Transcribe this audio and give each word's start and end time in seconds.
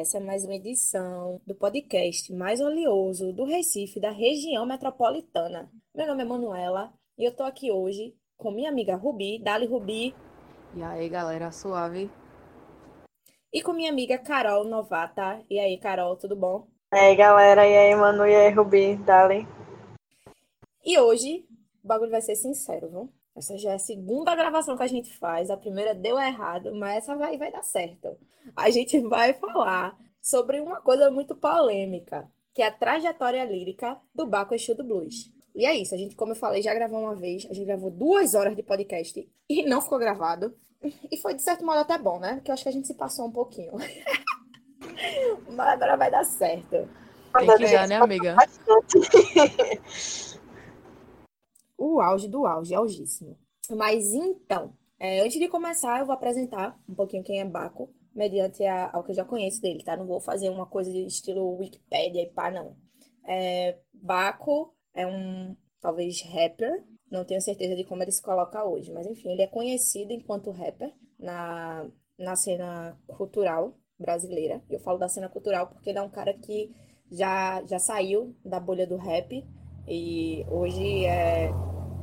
Essa 0.00 0.16
é 0.16 0.20
mais 0.20 0.46
uma 0.46 0.54
edição 0.54 1.42
do 1.46 1.54
podcast 1.54 2.32
mais 2.32 2.58
oleoso 2.58 3.34
do 3.34 3.44
Recife, 3.44 4.00
da 4.00 4.10
região 4.10 4.64
metropolitana. 4.64 5.70
Meu 5.94 6.06
nome 6.06 6.22
é 6.22 6.24
Manuela 6.24 6.90
e 7.18 7.24
eu 7.26 7.36
tô 7.36 7.42
aqui 7.42 7.70
hoje 7.70 8.16
com 8.34 8.50
minha 8.50 8.70
amiga 8.70 8.96
Rubi. 8.96 9.38
Dali, 9.38 9.66
Rubi. 9.66 10.14
E 10.74 10.82
aí, 10.82 11.06
galera, 11.06 11.52
suave. 11.52 12.10
E 13.52 13.60
com 13.60 13.74
minha 13.74 13.90
amiga 13.90 14.16
Carol 14.16 14.64
Novata. 14.64 15.44
E 15.50 15.60
aí, 15.60 15.76
Carol, 15.76 16.16
tudo 16.16 16.34
bom? 16.34 16.66
E 16.94 16.96
aí, 16.96 17.14
galera, 17.14 17.68
e 17.68 17.76
aí, 17.76 17.94
Manu, 17.94 18.26
e 18.26 18.34
aí, 18.34 18.50
Rubi, 18.54 18.96
Dali. 19.04 19.46
E 20.82 20.98
hoje, 20.98 21.44
o 21.84 21.86
bagulho 21.86 22.10
vai 22.10 22.22
ser 22.22 22.36
sincero, 22.36 22.88
viu? 22.88 23.12
Essa 23.40 23.56
já 23.56 23.70
é 23.70 23.74
a 23.76 23.78
segunda 23.78 24.34
gravação 24.34 24.76
que 24.76 24.82
a 24.82 24.86
gente 24.86 25.16
faz. 25.16 25.48
A 25.48 25.56
primeira 25.56 25.94
deu 25.94 26.20
errado, 26.20 26.74
mas 26.74 26.98
essa 26.98 27.16
vai, 27.16 27.38
vai 27.38 27.50
dar 27.50 27.62
certo. 27.62 28.14
A 28.54 28.68
gente 28.68 29.00
vai 29.00 29.32
falar 29.32 29.98
sobre 30.20 30.60
uma 30.60 30.82
coisa 30.82 31.10
muito 31.10 31.34
polêmica, 31.34 32.30
que 32.52 32.60
é 32.60 32.66
a 32.66 32.70
trajetória 32.70 33.42
lírica 33.44 33.96
do 34.14 34.26
Baco 34.26 34.54
Exu 34.54 34.74
do 34.74 34.84
Blues. 34.84 35.32
E 35.54 35.64
é 35.64 35.74
isso, 35.74 35.94
a 35.94 35.98
gente, 35.98 36.14
como 36.14 36.32
eu 36.32 36.36
falei, 36.36 36.60
já 36.60 36.74
gravou 36.74 37.00
uma 37.00 37.14
vez, 37.14 37.46
a 37.50 37.54
gente 37.54 37.64
gravou 37.64 37.90
duas 37.90 38.34
horas 38.34 38.54
de 38.54 38.62
podcast 38.62 39.26
e 39.48 39.64
não 39.64 39.80
ficou 39.80 39.98
gravado. 39.98 40.54
E 41.10 41.16
foi, 41.16 41.32
de 41.32 41.40
certo 41.40 41.64
modo, 41.64 41.78
até 41.78 41.96
bom, 41.96 42.18
né? 42.18 42.34
Porque 42.34 42.50
eu 42.50 42.52
acho 42.52 42.62
que 42.62 42.68
a 42.68 42.72
gente 42.72 42.86
se 42.86 42.94
passou 42.94 43.26
um 43.26 43.32
pouquinho. 43.32 43.72
Mas 45.48 45.68
agora 45.68 45.96
vai 45.96 46.10
dar 46.10 46.24
certo. 46.24 46.86
Tem 47.38 47.56
que 47.56 47.72
dar, 47.72 47.88
né, 47.88 47.96
amiga? 47.96 48.36
o 51.80 52.00
auge 52.00 52.28
do 52.28 52.46
auge, 52.46 52.74
algíssimo. 52.74 53.38
Mas 53.70 54.12
então, 54.12 54.74
é, 54.98 55.20
antes 55.20 55.40
de 55.40 55.48
começar, 55.48 55.98
eu 55.98 56.06
vou 56.06 56.14
apresentar 56.14 56.78
um 56.86 56.94
pouquinho 56.94 57.24
quem 57.24 57.40
é 57.40 57.44
Baco, 57.44 57.88
mediante 58.14 58.62
a, 58.64 58.90
ao 58.92 59.02
que 59.02 59.12
eu 59.12 59.14
já 59.14 59.24
conheço 59.24 59.62
dele, 59.62 59.82
tá? 59.82 59.96
Não 59.96 60.06
vou 60.06 60.20
fazer 60.20 60.50
uma 60.50 60.66
coisa 60.66 60.92
de 60.92 61.06
estilo 61.06 61.56
Wikipedia 61.56 62.22
e 62.22 62.30
pá, 62.30 62.50
não. 62.50 62.76
É, 63.26 63.78
Baco 63.94 64.74
é 64.92 65.06
um, 65.06 65.56
talvez, 65.80 66.20
rapper, 66.22 66.84
não 67.10 67.24
tenho 67.24 67.40
certeza 67.40 67.74
de 67.74 67.84
como 67.84 68.02
ele 68.02 68.12
se 68.12 68.22
coloca 68.22 68.62
hoje, 68.62 68.92
mas 68.92 69.06
enfim, 69.06 69.30
ele 69.32 69.42
é 69.42 69.46
conhecido 69.46 70.12
enquanto 70.12 70.50
rapper 70.50 70.92
na, 71.18 71.88
na 72.18 72.36
cena 72.36 72.98
cultural 73.06 73.74
brasileira. 73.98 74.62
Eu 74.68 74.80
falo 74.80 74.98
da 74.98 75.08
cena 75.08 75.28
cultural 75.30 75.66
porque 75.68 75.88
ele 75.88 75.98
é 75.98 76.02
um 76.02 76.10
cara 76.10 76.34
que 76.34 76.70
já, 77.10 77.64
já 77.64 77.78
saiu 77.78 78.36
da 78.44 78.60
bolha 78.60 78.86
do 78.86 78.96
rap 78.96 79.44
e 79.90 80.46
hoje 80.48 81.04
é 81.04 81.50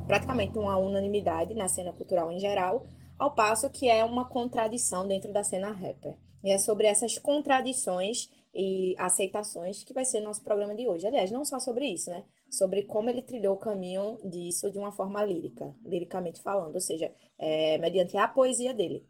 praticamente 0.06 0.58
uma 0.58 0.76
unanimidade 0.76 1.54
na 1.54 1.68
cena 1.68 1.90
cultural 1.90 2.30
em 2.30 2.38
geral, 2.38 2.86
ao 3.18 3.34
passo 3.34 3.70
que 3.70 3.88
é 3.88 4.04
uma 4.04 4.28
contradição 4.28 5.08
dentro 5.08 5.32
da 5.32 5.42
cena 5.42 5.70
rapper. 5.70 6.14
E 6.44 6.50
é 6.50 6.58
sobre 6.58 6.86
essas 6.86 7.18
contradições 7.18 8.30
e 8.54 8.94
aceitações 8.98 9.82
que 9.84 9.94
vai 9.94 10.04
ser 10.04 10.20
nosso 10.20 10.44
programa 10.44 10.74
de 10.74 10.86
hoje. 10.86 11.06
Aliás, 11.06 11.30
não 11.30 11.44
só 11.44 11.58
sobre 11.58 11.86
isso, 11.86 12.10
né? 12.10 12.24
Sobre 12.50 12.82
como 12.82 13.08
ele 13.08 13.22
trilhou 13.22 13.54
o 13.54 13.58
caminho 13.58 14.18
disso 14.22 14.70
de 14.70 14.78
uma 14.78 14.92
forma 14.92 15.24
lírica, 15.24 15.74
liricamente 15.84 16.42
falando, 16.42 16.74
ou 16.74 16.80
seja, 16.80 17.10
é, 17.38 17.78
mediante 17.78 18.16
a 18.16 18.28
poesia 18.28 18.74
dele. 18.74 19.04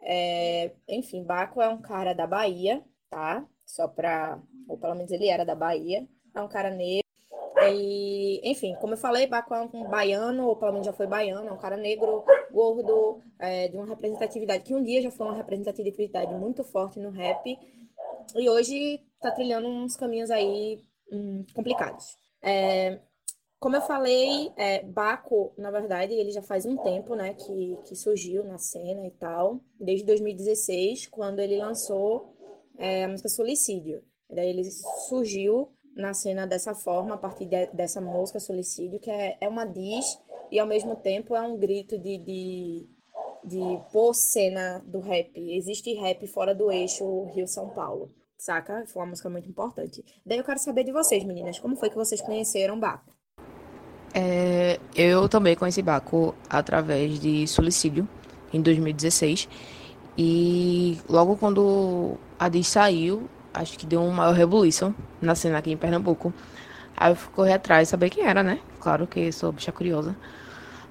É, 0.00 0.72
enfim, 0.88 1.22
Baco 1.22 1.60
é 1.60 1.68
um 1.68 1.80
cara 1.80 2.14
da 2.14 2.26
Bahia, 2.26 2.82
tá? 3.10 3.46
Só 3.64 3.86
pra. 3.86 4.42
Ou 4.66 4.78
pelo 4.78 4.94
menos 4.94 5.12
ele 5.12 5.28
era 5.28 5.44
da 5.44 5.54
Bahia. 5.54 6.08
É 6.34 6.40
um 6.40 6.48
cara 6.48 6.70
negro 6.70 7.01
e, 7.70 8.40
enfim, 8.44 8.74
como 8.80 8.94
eu 8.94 8.98
falei, 8.98 9.26
Baco 9.26 9.54
é 9.54 9.60
um 9.60 9.88
baiano, 9.88 10.46
ou 10.46 10.56
pelo 10.56 10.72
menos 10.72 10.86
já 10.86 10.92
foi 10.92 11.06
baiano, 11.06 11.48
é 11.48 11.52
um 11.52 11.58
cara 11.58 11.76
negro, 11.76 12.24
gordo, 12.50 13.20
é, 13.38 13.68
de 13.68 13.76
uma 13.76 13.86
representatividade 13.86 14.64
que 14.64 14.74
um 14.74 14.82
dia 14.82 15.02
já 15.02 15.10
foi 15.10 15.26
uma 15.26 15.36
representatividade 15.36 16.34
muito 16.34 16.64
forte 16.64 16.98
no 16.98 17.10
rap, 17.10 17.58
e 18.34 18.48
hoje 18.48 19.00
tá 19.20 19.30
trilhando 19.30 19.68
uns 19.68 19.96
caminhos 19.96 20.30
aí 20.30 20.80
hum, 21.12 21.44
complicados. 21.54 22.16
É, 22.42 22.98
como 23.62 23.76
eu 23.76 23.82
falei, 23.82 24.52
é, 24.56 24.82
Baco, 24.82 25.54
na 25.56 25.70
verdade, 25.70 26.12
ele 26.12 26.32
já 26.32 26.42
faz 26.42 26.66
um 26.66 26.76
tempo, 26.76 27.14
né, 27.14 27.34
que, 27.34 27.78
que 27.84 27.94
surgiu 27.94 28.42
na 28.42 28.58
cena 28.58 29.06
e 29.06 29.10
tal, 29.12 29.60
desde 29.78 30.04
2016, 30.04 31.06
quando 31.06 31.38
ele 31.38 31.58
lançou 31.58 32.34
é, 32.76 33.04
a 33.04 33.08
música 33.08 33.28
Solicídio. 33.28 34.02
Daí 34.28 34.48
ele 34.48 34.64
surgiu 35.08 35.72
na 35.94 36.14
cena 36.14 36.46
dessa 36.46 36.74
forma, 36.74 37.14
a 37.14 37.18
partir 37.18 37.46
de, 37.46 37.66
dessa 37.66 38.00
música 38.00 38.40
Solicídio, 38.40 38.98
que 39.00 39.10
é, 39.10 39.36
é 39.40 39.48
uma 39.48 39.64
diz 39.64 40.18
e 40.50 40.58
ao 40.58 40.66
mesmo 40.66 40.96
tempo 40.96 41.34
é 41.34 41.40
um 41.40 41.56
grito 41.58 41.98
de, 41.98 42.18
de, 42.18 42.86
de 43.44 43.80
pôr 43.92 44.14
cena 44.14 44.82
do 44.86 45.00
rap. 45.00 45.30
Existe 45.34 45.94
rap 45.94 46.26
fora 46.26 46.54
do 46.54 46.70
eixo 46.70 47.24
Rio-São 47.34 47.70
Paulo, 47.70 48.10
saca? 48.38 48.84
Foi 48.86 49.02
uma 49.02 49.10
música 49.10 49.30
muito 49.30 49.48
importante. 49.48 50.04
Daí 50.24 50.38
eu 50.38 50.44
quero 50.44 50.58
saber 50.58 50.84
de 50.84 50.92
vocês, 50.92 51.24
meninas, 51.24 51.58
como 51.58 51.76
foi 51.76 51.90
que 51.90 51.96
vocês 51.96 52.20
conheceram 52.20 52.78
Baco? 52.78 53.12
É, 54.14 54.78
eu 54.94 55.28
também 55.28 55.56
conheci 55.56 55.80
Baco 55.80 56.34
através 56.48 57.18
de 57.18 57.46
Solicídio, 57.46 58.06
em 58.52 58.60
2016. 58.60 59.48
E 60.16 60.98
logo 61.08 61.36
quando 61.36 62.18
a 62.38 62.48
Diz 62.48 62.68
saiu, 62.68 63.28
acho 63.52 63.78
que 63.78 63.86
deu 63.86 64.00
um 64.00 64.10
maior 64.10 64.34
rebuliço 64.34 64.94
na 65.20 65.34
cena 65.34 65.58
aqui 65.58 65.72
em 65.72 65.76
Pernambuco. 65.76 66.32
Aí 66.96 67.12
eu 67.12 67.16
correr 67.34 67.54
atrás, 67.54 67.88
saber 67.88 68.10
quem 68.10 68.24
era, 68.24 68.42
né? 68.42 68.60
Claro 68.80 69.06
que 69.06 69.32
sou 69.32 69.52
bicha 69.52 69.72
curiosa. 69.72 70.16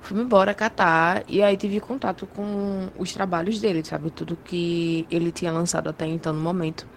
Fui 0.02 0.20
embora 0.20 0.54
catar 0.54 1.24
e 1.28 1.44
aí 1.44 1.56
tive 1.56 1.80
contato 1.80 2.26
com 2.26 2.90
os 2.98 3.14
trabalhos 3.14 3.60
dele, 3.60 3.86
sabe? 3.86 4.10
Tudo 4.10 4.36
que 4.36 5.06
ele 5.12 5.32
tinha 5.32 5.52
lançado 5.52 5.90
até 5.90 6.06
então 6.06 6.34
no 6.34 6.42
momento. 6.42 6.88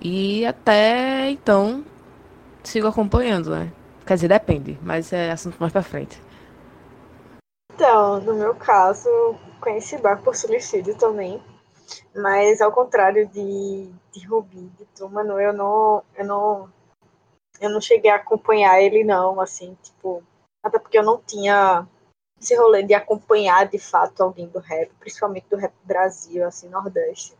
E 0.00 0.46
até 0.46 1.30
então 1.30 1.84
sigo 2.62 2.86
acompanhando, 2.86 3.50
né? 3.50 3.72
Quer 4.06 4.14
dizer, 4.14 4.28
depende, 4.28 4.78
mas 4.82 5.12
é 5.12 5.30
assunto 5.30 5.56
mais 5.58 5.72
pra 5.72 5.82
frente. 5.82 6.22
Então, 7.74 8.20
no 8.20 8.34
meu 8.34 8.54
caso, 8.54 9.08
conheci 9.60 9.98
Bar 9.98 10.22
por 10.22 10.34
suicídio 10.34 10.96
também. 10.96 11.42
Mas 12.14 12.60
ao 12.60 12.72
contrário 12.72 13.26
de, 13.28 13.90
de 14.12 14.26
Rubi, 14.26 14.68
de 14.78 14.84
Truman, 14.86 15.40
eu 15.40 15.52
não, 15.52 16.02
eu 16.16 16.24
não 16.24 16.72
eu 17.60 17.70
não 17.70 17.80
cheguei 17.80 18.10
a 18.10 18.16
acompanhar 18.16 18.80
ele 18.80 19.02
não, 19.04 19.40
assim, 19.40 19.76
tipo, 19.82 20.22
até 20.62 20.78
porque 20.78 20.98
eu 20.98 21.02
não 21.02 21.20
tinha 21.20 21.86
esse 22.40 22.54
rolê 22.54 22.82
de 22.84 22.94
acompanhar 22.94 23.66
de 23.66 23.78
fato 23.78 24.22
alguém 24.22 24.46
do 24.48 24.60
rap, 24.60 24.90
principalmente 25.00 25.48
do 25.48 25.56
rap 25.56 25.74
Brasil, 25.82 26.46
assim, 26.46 26.68
Nordeste. 26.68 27.36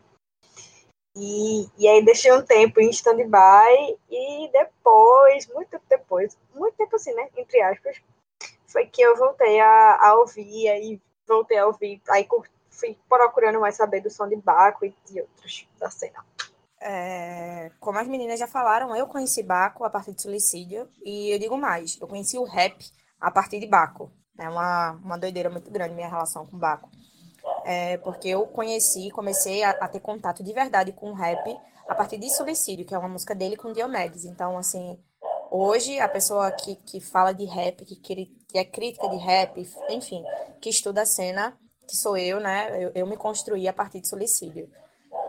E, 1.15 1.67
e 1.77 1.87
aí 1.87 2.03
deixei 2.03 2.31
um 2.33 2.41
tempo 2.41 2.79
em 2.79 2.89
stand-by 2.89 3.97
e 4.09 4.49
depois, 4.51 5.47
muito 5.47 5.69
tempo 5.69 5.85
depois, 5.89 6.37
muito 6.53 6.75
tempo 6.75 6.95
assim, 6.95 7.13
né, 7.13 7.29
entre 7.35 7.61
aspas, 7.61 8.01
foi 8.67 8.85
que 8.85 9.01
eu 9.01 9.15
voltei 9.15 9.59
a, 9.59 9.97
a 10.01 10.15
ouvir, 10.19 10.69
aí 10.69 11.01
voltei 11.27 11.57
a 11.57 11.65
ouvir, 11.65 12.01
aí 12.09 12.25
curti 12.25 12.58
fui 12.79 12.97
procurando 13.07 13.59
mais 13.59 13.75
saber 13.75 14.01
do 14.01 14.09
som 14.09 14.27
de 14.27 14.35
Baco 14.35 14.85
e 14.85 14.95
de 15.05 15.21
outros 15.21 15.67
da 15.79 15.89
cena. 15.89 16.25
É, 16.81 17.71
como 17.79 17.99
as 17.99 18.07
meninas 18.07 18.39
já 18.39 18.47
falaram, 18.47 18.95
eu 18.95 19.05
conheci 19.05 19.43
Baco 19.43 19.83
a 19.83 19.89
partir 19.89 20.13
de 20.13 20.21
Suicídio 20.21 20.87
e 21.03 21.29
eu 21.33 21.39
digo 21.39 21.57
mais, 21.57 21.97
eu 21.99 22.07
conheci 22.07 22.37
o 22.37 22.45
rap 22.45 22.77
a 23.19 23.29
partir 23.29 23.59
de 23.59 23.67
Baco. 23.67 24.11
É 24.37 24.47
uma, 24.47 24.91
uma 25.03 25.17
doideira 25.17 25.49
muito 25.49 25.69
grande 25.69 25.93
minha 25.93 26.07
relação 26.07 26.45
com 26.45 26.57
Baco. 26.57 26.89
É, 27.65 27.97
porque 27.97 28.29
eu 28.29 28.47
conheci, 28.47 29.11
comecei 29.11 29.63
a, 29.63 29.71
a, 29.71 29.87
ter 29.87 29.99
contato 29.99 30.41
de 30.41 30.53
verdade 30.53 30.93
com 30.93 31.11
o 31.11 31.13
rap 31.13 31.57
a 31.87 31.93
partir 31.93 32.17
de 32.17 32.29
Suicídio, 32.29 32.85
que 32.85 32.95
é 32.95 32.97
uma 32.97 33.09
música 33.09 33.35
dele 33.35 33.57
com 33.57 33.73
Diomedes. 33.73 34.23
Então, 34.23 34.57
assim, 34.57 34.97
hoje 35.51 35.99
a 35.99 36.07
pessoa 36.07 36.51
que, 36.51 36.75
que 36.75 37.01
fala 37.01 37.33
de 37.33 37.43
rap, 37.43 37.83
que, 37.83 37.95
que 37.97 38.57
é 38.57 38.63
crítica 38.63 39.09
de 39.09 39.17
rap, 39.17 39.67
enfim, 39.89 40.23
que 40.61 40.69
estuda 40.69 41.01
a 41.01 41.05
cena, 41.05 41.57
que 41.89 41.97
sou 41.97 42.15
eu, 42.15 42.39
né? 42.39 42.83
Eu, 42.83 42.91
eu 42.93 43.07
me 43.07 43.17
construí 43.17 43.67
a 43.67 43.73
partir 43.73 43.99
de 43.99 44.07
suicídio. 44.07 44.69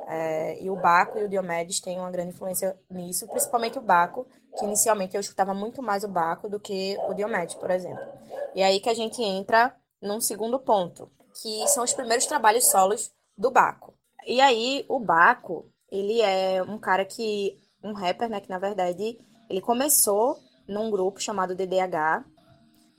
É, 0.07 0.62
e 0.62 0.69
o 0.69 0.77
Baco 0.77 1.19
e 1.19 1.25
o 1.25 1.29
Diomedes 1.29 1.81
têm 1.81 1.99
uma 1.99 2.11
grande 2.11 2.31
influência 2.31 2.79
nisso, 2.91 3.27
principalmente 3.29 3.79
o 3.79 3.83
Baco, 3.83 4.27
que 4.59 4.65
inicialmente 4.65 5.15
eu 5.15 5.21
escutava 5.21 5.55
muito 5.55 5.83
mais 5.83 6.05
o 6.05 6.09
Baco 6.09 6.49
do 6.49 6.61
que 6.61 6.99
o 7.09 7.15
Diomedes, 7.15 7.55
por 7.55 7.71
exemplo. 7.71 8.05
E 8.55 8.62
aí 8.62 8.81
que 8.81 8.91
a 8.91 8.95
gente 8.95 9.23
entra 9.23 9.75
num 10.03 10.21
segundo 10.21 10.59
ponto, 10.59 11.11
que 11.41 11.67
são 11.69 11.85
os 11.85 11.95
primeiros 11.95 12.27
trabalhos 12.27 12.69
solos 12.69 13.11
do 13.39 13.51
Baco. 13.51 13.95
E 14.27 14.41
aí 14.41 14.85
o 14.89 14.99
Baco, 14.99 15.71
ele 15.91 16.21
é 16.21 16.63
um 16.63 16.79
cara 16.79 17.05
que 17.05 17.56
um 17.83 17.93
rapper, 17.93 18.29
né, 18.29 18.41
que 18.41 18.51
na 18.51 18.59
verdade 18.59 19.19
ele 19.49 19.61
começou 19.61 20.37
num 20.69 20.91
grupo 20.91 21.21
chamado 21.21 21.55
DDH, 21.55 22.25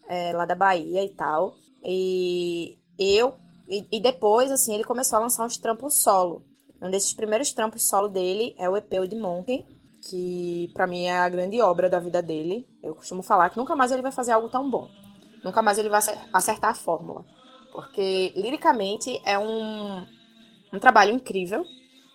é, 0.07 0.33
lá 0.33 0.45
da 0.45 0.55
Bahia 0.55 1.03
e 1.03 1.09
tal. 1.09 1.53
E 1.83 2.77
eu 2.97 3.35
e, 3.71 3.87
e, 3.89 3.99
depois, 4.01 4.51
assim, 4.51 4.73
ele 4.73 4.83
começou 4.83 5.17
a 5.17 5.21
lançar 5.21 5.45
uns 5.45 5.57
trampos 5.57 6.03
solo. 6.03 6.43
Um 6.81 6.91
desses 6.91 7.13
primeiros 7.13 7.53
trampos 7.53 7.87
solo 7.87 8.09
dele 8.09 8.53
é 8.57 8.69
o 8.69 8.75
EP 8.75 8.91
de 9.07 9.15
Monkey, 9.15 9.65
que 10.09 10.69
para 10.73 10.85
mim 10.85 11.05
é 11.05 11.17
a 11.17 11.29
grande 11.29 11.61
obra 11.61 11.89
da 11.89 11.97
vida 11.97 12.21
dele. 12.21 12.67
Eu 12.83 12.93
costumo 12.93 13.23
falar 13.23 13.49
que 13.49 13.57
nunca 13.57 13.73
mais 13.73 13.89
ele 13.91 14.01
vai 14.01 14.11
fazer 14.11 14.33
algo 14.33 14.49
tão 14.49 14.69
bom. 14.69 14.89
Nunca 15.41 15.61
mais 15.61 15.77
ele 15.77 15.87
vai 15.87 16.01
acertar 16.33 16.71
a 16.71 16.75
fórmula. 16.75 17.23
Porque 17.71 18.33
liricamente 18.35 19.21
é 19.25 19.39
um, 19.39 20.05
um 20.73 20.79
trabalho 20.79 21.13
incrível. 21.13 21.63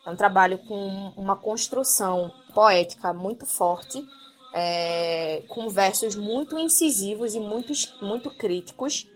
É 0.05 0.11
um 0.11 0.17
trabalho 0.17 0.59
com 0.59 1.13
uma 1.17 1.37
construção 1.37 2.31
poética 2.55 3.15
muito 3.15 3.47
forte, 3.47 4.07
é, 4.53 5.43
com 5.49 5.71
versos 5.71 6.15
muito 6.17 6.59
incisivos 6.59 7.35
e 7.35 7.41
muito, 7.41 7.73
muito 8.03 8.31
críticos. 8.31 9.07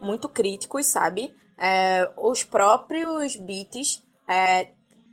Muito 0.00 0.28
críticos, 0.28 0.86
sabe? 0.86 1.34
É, 1.58 2.10
os 2.16 2.42
próprios 2.42 3.36
beats 3.36 4.02
é, 4.26 4.68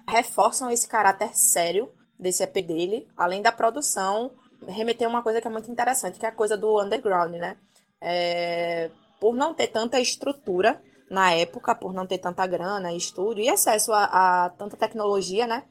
reforçam 0.08 0.72
esse 0.72 0.88
caráter 0.88 1.36
sério 1.36 1.92
desse 2.18 2.44
EP 2.44 2.66
dele, 2.66 3.08
além 3.18 3.42
da 3.42 3.52
produção, 3.52 4.32
remeter 4.66 5.08
uma 5.08 5.22
coisa 5.22 5.42
que 5.42 5.48
é 5.48 5.52
muito 5.52 5.70
interessante, 5.70 6.18
que 6.18 6.26
é 6.26 6.30
a 6.30 6.32
coisa 6.32 6.58
do 6.58 6.82
underground, 6.82 7.36
né? 7.36 7.58
É, 8.00 8.90
por 9.20 9.36
não 9.36 9.54
ter 9.54 9.68
tanta 9.68 10.00
estrutura 10.00 10.82
na 11.10 11.34
época, 11.34 11.76
por 11.76 11.94
não 11.94 12.06
ter 12.06 12.18
tanta 12.18 12.46
grana, 12.46 12.94
estúdio 12.94 13.44
e 13.44 13.50
acesso 13.50 13.92
a, 13.94 14.46
a 14.46 14.50
tanta 14.52 14.78
tecnologia, 14.78 15.48
né? 15.48 15.64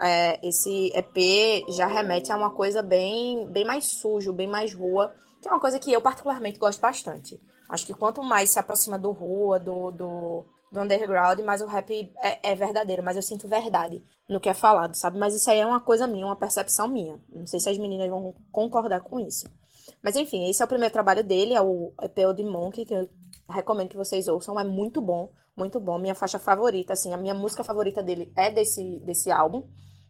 É, 0.00 0.46
esse 0.46 0.92
EP 0.94 1.64
já 1.70 1.86
remete 1.86 2.30
a 2.30 2.36
uma 2.36 2.50
coisa 2.50 2.82
bem, 2.82 3.46
bem 3.46 3.64
mais 3.64 3.86
sujo, 3.86 4.32
bem 4.32 4.46
mais 4.46 4.72
rua, 4.72 5.12
que 5.42 5.48
é 5.48 5.50
uma 5.50 5.60
coisa 5.60 5.78
que 5.78 5.92
eu 5.92 6.00
particularmente 6.00 6.58
gosto 6.58 6.80
bastante. 6.80 7.40
Acho 7.68 7.86
que 7.86 7.94
quanto 7.94 8.22
mais 8.22 8.50
se 8.50 8.58
aproxima 8.58 8.98
do 8.98 9.12
rua, 9.12 9.58
do, 9.58 9.90
do, 9.90 10.46
do 10.72 10.80
underground, 10.80 11.40
mais 11.40 11.60
o 11.60 11.66
rap 11.66 12.12
é, 12.22 12.50
é, 12.50 12.54
verdadeiro, 12.54 13.02
mas 13.02 13.16
eu 13.16 13.22
sinto 13.22 13.46
verdade 13.46 14.02
no 14.28 14.40
que 14.40 14.48
é 14.48 14.54
falado, 14.54 14.94
sabe? 14.94 15.18
Mas 15.18 15.34
isso 15.34 15.50
aí 15.50 15.58
é 15.58 15.66
uma 15.66 15.80
coisa 15.80 16.06
minha, 16.06 16.26
uma 16.26 16.36
percepção 16.36 16.88
minha. 16.88 17.20
Não 17.28 17.46
sei 17.46 17.60
se 17.60 17.68
as 17.68 17.78
meninas 17.78 18.08
vão 18.08 18.34
concordar 18.50 19.00
com 19.00 19.20
isso. 19.20 19.46
Mas 20.02 20.16
enfim, 20.16 20.48
esse 20.48 20.62
é 20.62 20.64
o 20.64 20.68
primeiro 20.68 20.92
trabalho 20.92 21.24
dele, 21.24 21.54
é 21.54 21.60
o 21.60 21.92
EP 22.02 22.34
de 22.34 22.44
Monkey, 22.44 22.84
que 22.84 22.94
eu 22.94 23.08
recomendo 23.48 23.88
que 23.88 23.96
vocês 23.96 24.28
ouçam, 24.28 24.58
é 24.58 24.64
muito 24.64 25.00
bom, 25.00 25.30
muito 25.56 25.80
bom. 25.80 25.98
Minha 25.98 26.14
faixa 26.14 26.38
favorita, 26.38 26.92
assim, 26.92 27.12
a 27.12 27.16
minha 27.16 27.34
música 27.34 27.64
favorita 27.64 28.02
dele 28.02 28.32
é 28.36 28.50
desse, 28.50 28.98
desse 29.00 29.30
álbum, 29.30 29.64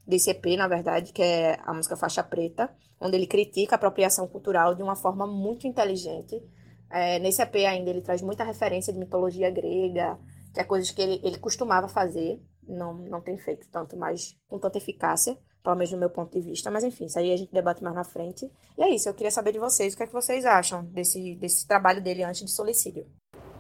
desse 0.07 0.31
EP, 0.31 0.57
na 0.57 0.67
verdade, 0.67 1.13
que 1.13 1.23
é 1.23 1.59
a 1.65 1.75
música 1.75 1.97
Faixa 1.97 2.23
Preta, 2.23 2.71
onde 2.99 3.17
ele 3.17 3.27
critica 3.27 3.75
a 3.75 3.77
apropriação 3.77 4.27
cultural 4.27 4.75
de 4.75 4.83
uma 4.83 4.97
forma 4.97 5.27
muito 5.27 5.67
inteligente. 5.67 6.43
É, 6.91 7.19
nesse 7.19 7.43
EP 7.43 7.55
ainda 7.57 7.91
ele 7.91 8.01
traz 8.01 8.23
muita 8.23 8.45
referência 8.45 8.93
de 8.93 8.99
mitologia 8.99 9.51
grega, 9.51 10.19
que 10.53 10.61
é 10.61 10.65
coisas 10.65 10.91
que 10.91 11.03
ele, 11.03 11.21
ele 11.23 11.39
costumava 11.39 11.89
fazer, 11.89 12.41
não, 12.67 12.95
não 12.95 13.21
tem 13.21 13.37
feito 13.39 13.69
tanto 13.71 13.97
mais 13.97 14.37
com 14.49 14.59
tanta 14.59 14.79
eficácia, 14.79 15.37
pelo 15.63 15.77
menos 15.77 15.93
no 15.93 15.99
meu 15.99 16.11
ponto 16.11 16.33
de 16.33 16.41
vista. 16.41 16.71
Mas 16.71 16.85
enfim, 16.85 17.07
isso 17.07 17.19
aí 17.19 17.33
a 17.33 17.37
gente 17.37 17.53
debate 17.53 17.83
mais 17.83 17.95
na 17.95 18.05
frente. 18.05 18.51
E 18.77 18.83
é 18.83 18.89
isso, 18.91 19.09
eu 19.09 19.15
queria 19.15 19.31
saber 19.31 19.53
de 19.53 19.59
vocês 19.59 19.95
o 19.95 19.97
que 19.97 20.03
é 20.03 20.07
que 20.07 20.13
vocês 20.13 20.45
acham 20.45 20.85
desse, 20.85 21.35
desse 21.37 21.67
trabalho 21.67 22.03
dele 22.03 22.23
antes 22.23 22.45
de 22.45 22.51
Solicídio. 22.51 23.07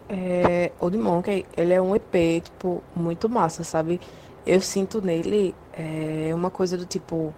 É, 0.08 0.72
o 0.80 0.90
The 0.90 0.96
Monkey, 0.96 1.46
ele 1.54 1.74
é 1.74 1.82
um 1.82 1.94
EP, 1.94 2.42
tipo, 2.42 2.82
muito 2.96 3.28
massa, 3.28 3.62
sabe? 3.62 4.00
Eu 4.46 4.60
sinto 4.62 5.02
nele 5.02 5.54
é, 5.74 6.34
uma 6.34 6.50
coisa 6.50 6.78
do 6.78 6.86
tipo, 6.86 7.34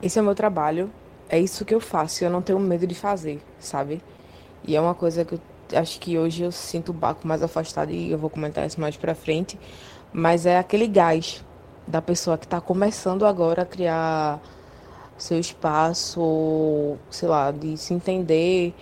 esse 0.00 0.16
é 0.16 0.22
o 0.22 0.24
meu 0.24 0.34
trabalho, 0.36 0.88
é 1.28 1.38
isso 1.38 1.64
que 1.64 1.74
eu 1.74 1.80
faço, 1.80 2.22
eu 2.22 2.30
não 2.30 2.42
tenho 2.42 2.60
medo 2.60 2.86
de 2.86 2.94
fazer, 2.94 3.42
sabe? 3.58 4.00
E 4.64 4.76
é 4.76 4.80
uma 4.80 4.94
coisa 4.94 5.24
que 5.24 5.34
eu 5.34 5.40
acho 5.78 6.00
que 6.00 6.18
hoje 6.18 6.42
eu 6.42 6.52
sinto 6.52 6.90
o 6.90 6.92
Baco 6.92 7.26
mais 7.26 7.42
afastado 7.42 7.90
e 7.90 8.10
eu 8.10 8.18
vou 8.18 8.30
comentar 8.30 8.66
isso 8.66 8.80
mais 8.80 8.96
pra 8.96 9.14
frente, 9.14 9.58
mas 10.12 10.46
é 10.46 10.58
aquele 10.58 10.86
gás 10.86 11.44
da 11.86 12.02
pessoa 12.02 12.38
que 12.38 12.46
está 12.46 12.60
começando 12.60 13.26
agora 13.26 13.62
a 13.62 13.66
criar 13.66 14.40
seu 15.18 15.38
espaço, 15.38 16.96
sei 17.10 17.28
lá, 17.28 17.50
de 17.50 17.76
se 17.76 17.92
entender 17.94 18.74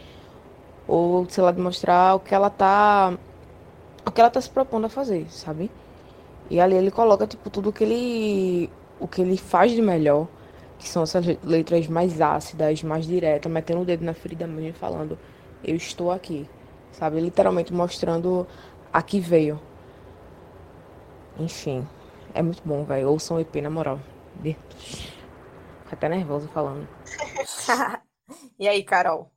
ou 0.87 1.29
sei 1.29 1.43
lá, 1.43 1.53
de 1.53 1.61
mostrar 1.61 2.15
o 2.15 2.21
que 2.21 2.35
ela 2.35 2.51
tá 2.51 3.17
o 4.07 4.11
que 4.11 4.21
ela 4.21 4.31
tá 4.31 4.41
se 4.41 4.49
propondo 4.49 4.87
a 4.87 4.89
fazer, 4.89 5.27
sabe? 5.31 5.71
E 6.51 6.61
ali 6.61 6.75
ele 6.77 6.91
coloca 6.91 7.27
tipo 7.27 7.51
tudo 7.51 7.73
que 7.73 7.85
ele 7.85 8.71
o 9.01 9.07
que 9.07 9.21
ele 9.21 9.37
faz 9.37 9.73
de 9.73 9.83
melhor, 9.83 10.27
que 10.79 10.89
são 10.89 11.03
essas 11.03 11.25
letras 11.45 11.87
mais 11.89 12.21
ácidas, 12.21 12.83
mais 12.83 13.07
diretas, 13.07 13.51
metendo 13.51 13.83
o 13.83 13.85
dedo 13.85 14.05
na 14.05 14.15
ferida 14.15 14.47
mesmo 14.47 14.71
e 14.71 14.73
falando 14.73 15.19
eu 15.63 15.77
estou 15.77 16.11
aqui, 16.11 16.49
sabe? 16.93 17.21
Literalmente 17.21 17.73
mostrando 17.73 18.47
a 18.93 19.03
que 19.03 19.21
veio. 19.21 19.61
Enfim, 21.39 21.87
é 22.35 22.43
muito 22.43 22.63
bom, 22.65 22.85
velho. 22.85 23.11
Ouçam 23.11 23.37
o 23.37 23.41
EP, 23.41 23.57
na 23.57 23.71
moral. 23.71 24.01
Fico 24.43 24.59
até 25.91 26.09
nervoso 26.09 26.49
falando. 26.49 26.89
e 28.59 28.69
aí, 28.69 28.83
Carol? 28.83 29.31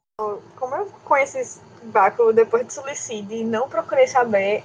Como 0.55 0.75
eu 0.75 0.85
conheço 1.05 1.37
esse 1.37 1.59
báculo 1.83 2.33
depois 2.33 2.65
de 2.67 2.73
suicídio 2.73 3.37
e 3.37 3.43
não 3.43 3.67
procurei 3.67 4.07
saber, 4.07 4.63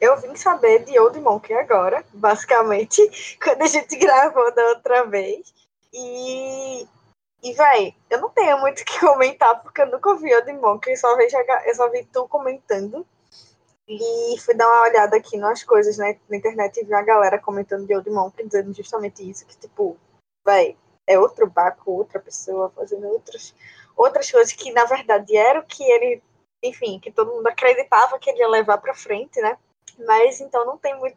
eu 0.00 0.16
vim 0.20 0.34
saber 0.36 0.84
de 0.84 0.98
Old 0.98 1.18
Monkey 1.20 1.54
agora, 1.54 2.04
basicamente, 2.12 3.02
quando 3.42 3.62
a 3.62 3.66
gente 3.66 3.96
gravou 3.98 4.54
da 4.54 4.62
outra 4.68 5.04
vez. 5.06 5.52
E, 5.92 6.86
e 7.42 7.52
véi, 7.52 7.94
eu 8.10 8.20
não 8.20 8.30
tenho 8.30 8.58
muito 8.60 8.80
o 8.80 8.84
que 8.84 9.00
comentar, 9.00 9.62
porque 9.62 9.82
eu 9.82 9.86
nunca 9.86 10.10
ouvi 10.10 10.34
Old 10.34 10.52
Monkey, 10.54 10.92
eu 10.92 10.96
só, 10.96 11.16
vejo, 11.16 11.36
eu 11.66 11.74
só 11.74 11.88
vi 11.90 12.04
tu 12.04 12.26
comentando. 12.28 13.06
E 13.90 14.38
fui 14.40 14.54
dar 14.54 14.68
uma 14.68 14.82
olhada 14.82 15.16
aqui 15.16 15.38
nas 15.38 15.64
coisas 15.64 15.96
né, 15.96 16.18
na 16.28 16.36
internet 16.36 16.78
e 16.78 16.84
vi 16.84 16.92
a 16.92 17.00
galera 17.00 17.38
comentando 17.38 17.86
de 17.86 17.94
Old 17.94 18.10
Monkey, 18.10 18.44
dizendo 18.44 18.74
justamente 18.74 19.28
isso, 19.28 19.46
que 19.46 19.56
tipo, 19.56 19.96
véi, 20.46 20.76
é 21.06 21.18
outro 21.18 21.48
Baco, 21.48 21.92
outra 21.92 22.20
pessoa 22.20 22.70
fazendo 22.76 23.08
outras 23.08 23.54
outras 23.96 24.30
coisas 24.30 24.52
que 24.52 24.70
na 24.72 24.84
verdade 24.84 25.36
era 25.36 25.58
o 25.58 25.66
que 25.66 25.82
ele, 25.82 26.22
enfim, 26.62 27.00
que 27.00 27.10
todo 27.10 27.32
mundo 27.32 27.46
acreditava 27.48 28.18
que 28.18 28.30
ele 28.30 28.38
ia 28.40 28.48
levar 28.48 28.78
para 28.78 28.94
frente, 28.94 29.40
né? 29.40 29.58
Mas 30.06 30.40
então 30.40 30.64
não 30.64 30.78
tem 30.78 30.96
muito. 30.98 31.16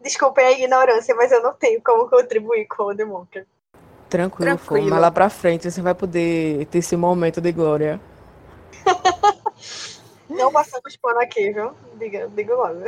Desculpem 0.00 0.46
a 0.46 0.52
ignorância, 0.52 1.14
mas 1.14 1.30
eu 1.30 1.42
não 1.42 1.54
tenho 1.54 1.80
como 1.82 2.08
contribuir 2.08 2.66
com 2.66 2.84
o 2.84 2.94
Demonca. 2.94 3.46
Tranquilo, 4.08 4.56
Tranquilo. 4.56 4.90
mas 4.90 5.00
lá 5.00 5.10
pra 5.10 5.28
frente 5.28 5.70
você 5.70 5.82
vai 5.82 5.94
poder 5.94 6.66
ter 6.66 6.78
esse 6.78 6.96
momento 6.96 7.40
de 7.40 7.52
glória. 7.52 8.00
não 10.30 10.50
passamos 10.50 10.96
pano 10.96 11.20
aqui, 11.20 11.52
viu? 11.52 11.74
Diga, 11.98 12.28
diga 12.28 12.54
logo. 12.54 12.84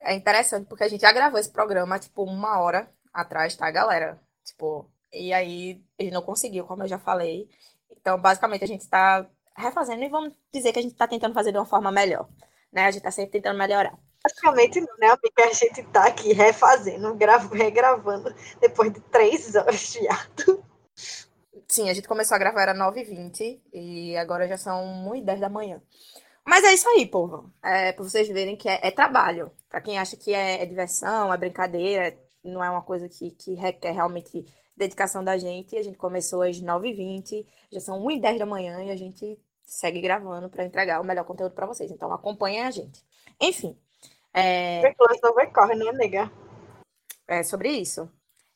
É 0.00 0.14
interessante 0.14 0.66
porque 0.66 0.82
a 0.82 0.88
gente 0.88 1.02
já 1.02 1.12
gravou 1.12 1.38
esse 1.38 1.50
programa, 1.50 1.98
tipo, 1.98 2.24
uma 2.24 2.58
hora 2.60 2.90
atrás, 3.12 3.54
tá, 3.54 3.70
galera? 3.70 4.20
Tipo, 4.44 4.90
e 5.12 5.32
aí 5.32 5.80
ele 5.98 6.10
não 6.10 6.22
conseguiu, 6.22 6.64
como 6.66 6.82
eu 6.82 6.88
já 6.88 6.98
falei. 6.98 7.48
Então, 7.90 8.18
basicamente, 8.18 8.64
a 8.64 8.68
gente 8.68 8.80
está 8.80 9.26
refazendo 9.56 10.02
e 10.02 10.08
vamos 10.08 10.32
dizer 10.52 10.72
que 10.72 10.78
a 10.78 10.82
gente 10.82 10.92
está 10.92 11.06
tentando 11.06 11.34
fazer 11.34 11.52
de 11.52 11.58
uma 11.58 11.66
forma 11.66 11.92
melhor. 11.92 12.28
Né? 12.72 12.82
A 12.86 12.90
gente 12.90 12.98
está 13.00 13.10
sempre 13.10 13.32
tentando 13.32 13.58
melhorar. 13.58 13.96
Basicamente 14.22 14.80
não, 14.80 14.96
né, 14.98 15.06
amiga? 15.06 15.50
A 15.50 15.52
gente 15.52 15.80
está 15.80 16.06
aqui 16.06 16.32
refazendo, 16.32 17.16
regravando 17.52 18.34
depois 18.60 18.92
de 18.92 19.00
três 19.00 19.54
horas 19.54 19.92
de 19.92 20.06
ato. 20.08 20.64
Sim, 21.66 21.88
a 21.88 21.94
gente 21.94 22.08
começou 22.08 22.34
a 22.34 22.38
gravar 22.38 22.62
era 22.62 22.74
9h20 22.74 23.60
e 23.72 24.16
agora 24.16 24.48
já 24.48 24.58
são 24.58 25.08
1h10 25.08 25.38
da 25.38 25.48
manhã. 25.48 25.80
Mas 26.44 26.64
é 26.64 26.74
isso 26.74 26.88
aí, 26.88 27.06
povo. 27.06 27.48
É, 27.62 27.92
para 27.92 28.02
vocês 28.02 28.28
verem 28.28 28.56
que 28.56 28.68
é, 28.68 28.80
é 28.82 28.90
trabalho. 28.90 29.52
Para 29.68 29.80
quem 29.80 29.98
acha 29.98 30.16
que 30.16 30.34
é, 30.34 30.62
é, 30.62 30.66
diversão, 30.66 31.32
é 31.32 31.36
brincadeira, 31.36 32.18
não 32.42 32.62
é 32.62 32.68
uma 32.68 32.82
coisa 32.82 33.08
que, 33.08 33.30
que 33.30 33.54
requer 33.54 33.92
realmente 33.92 34.44
dedicação 34.76 35.22
da 35.22 35.38
gente. 35.38 35.76
A 35.76 35.82
gente 35.82 35.96
começou 35.96 36.42
às 36.42 36.60
9h20, 36.60 37.46
já 37.70 37.80
são 37.80 38.04
1h10 38.04 38.38
da 38.38 38.46
manhã 38.46 38.82
e 38.82 38.90
a 38.90 38.96
gente 38.96 39.38
segue 39.64 40.00
gravando 40.00 40.50
para 40.50 40.64
entregar 40.64 41.00
o 41.00 41.04
melhor 41.04 41.24
conteúdo 41.24 41.54
para 41.54 41.66
vocês. 41.66 41.90
Então 41.90 42.12
acompanhem 42.12 42.62
a 42.62 42.70
gente. 42.70 43.04
Enfim. 43.40 43.78
É... 44.32 44.80
correr, 45.52 45.74
né, 45.74 45.88
amiga? 45.88 46.30
É 47.28 47.42
sobre 47.42 47.70
isso. 47.70 48.10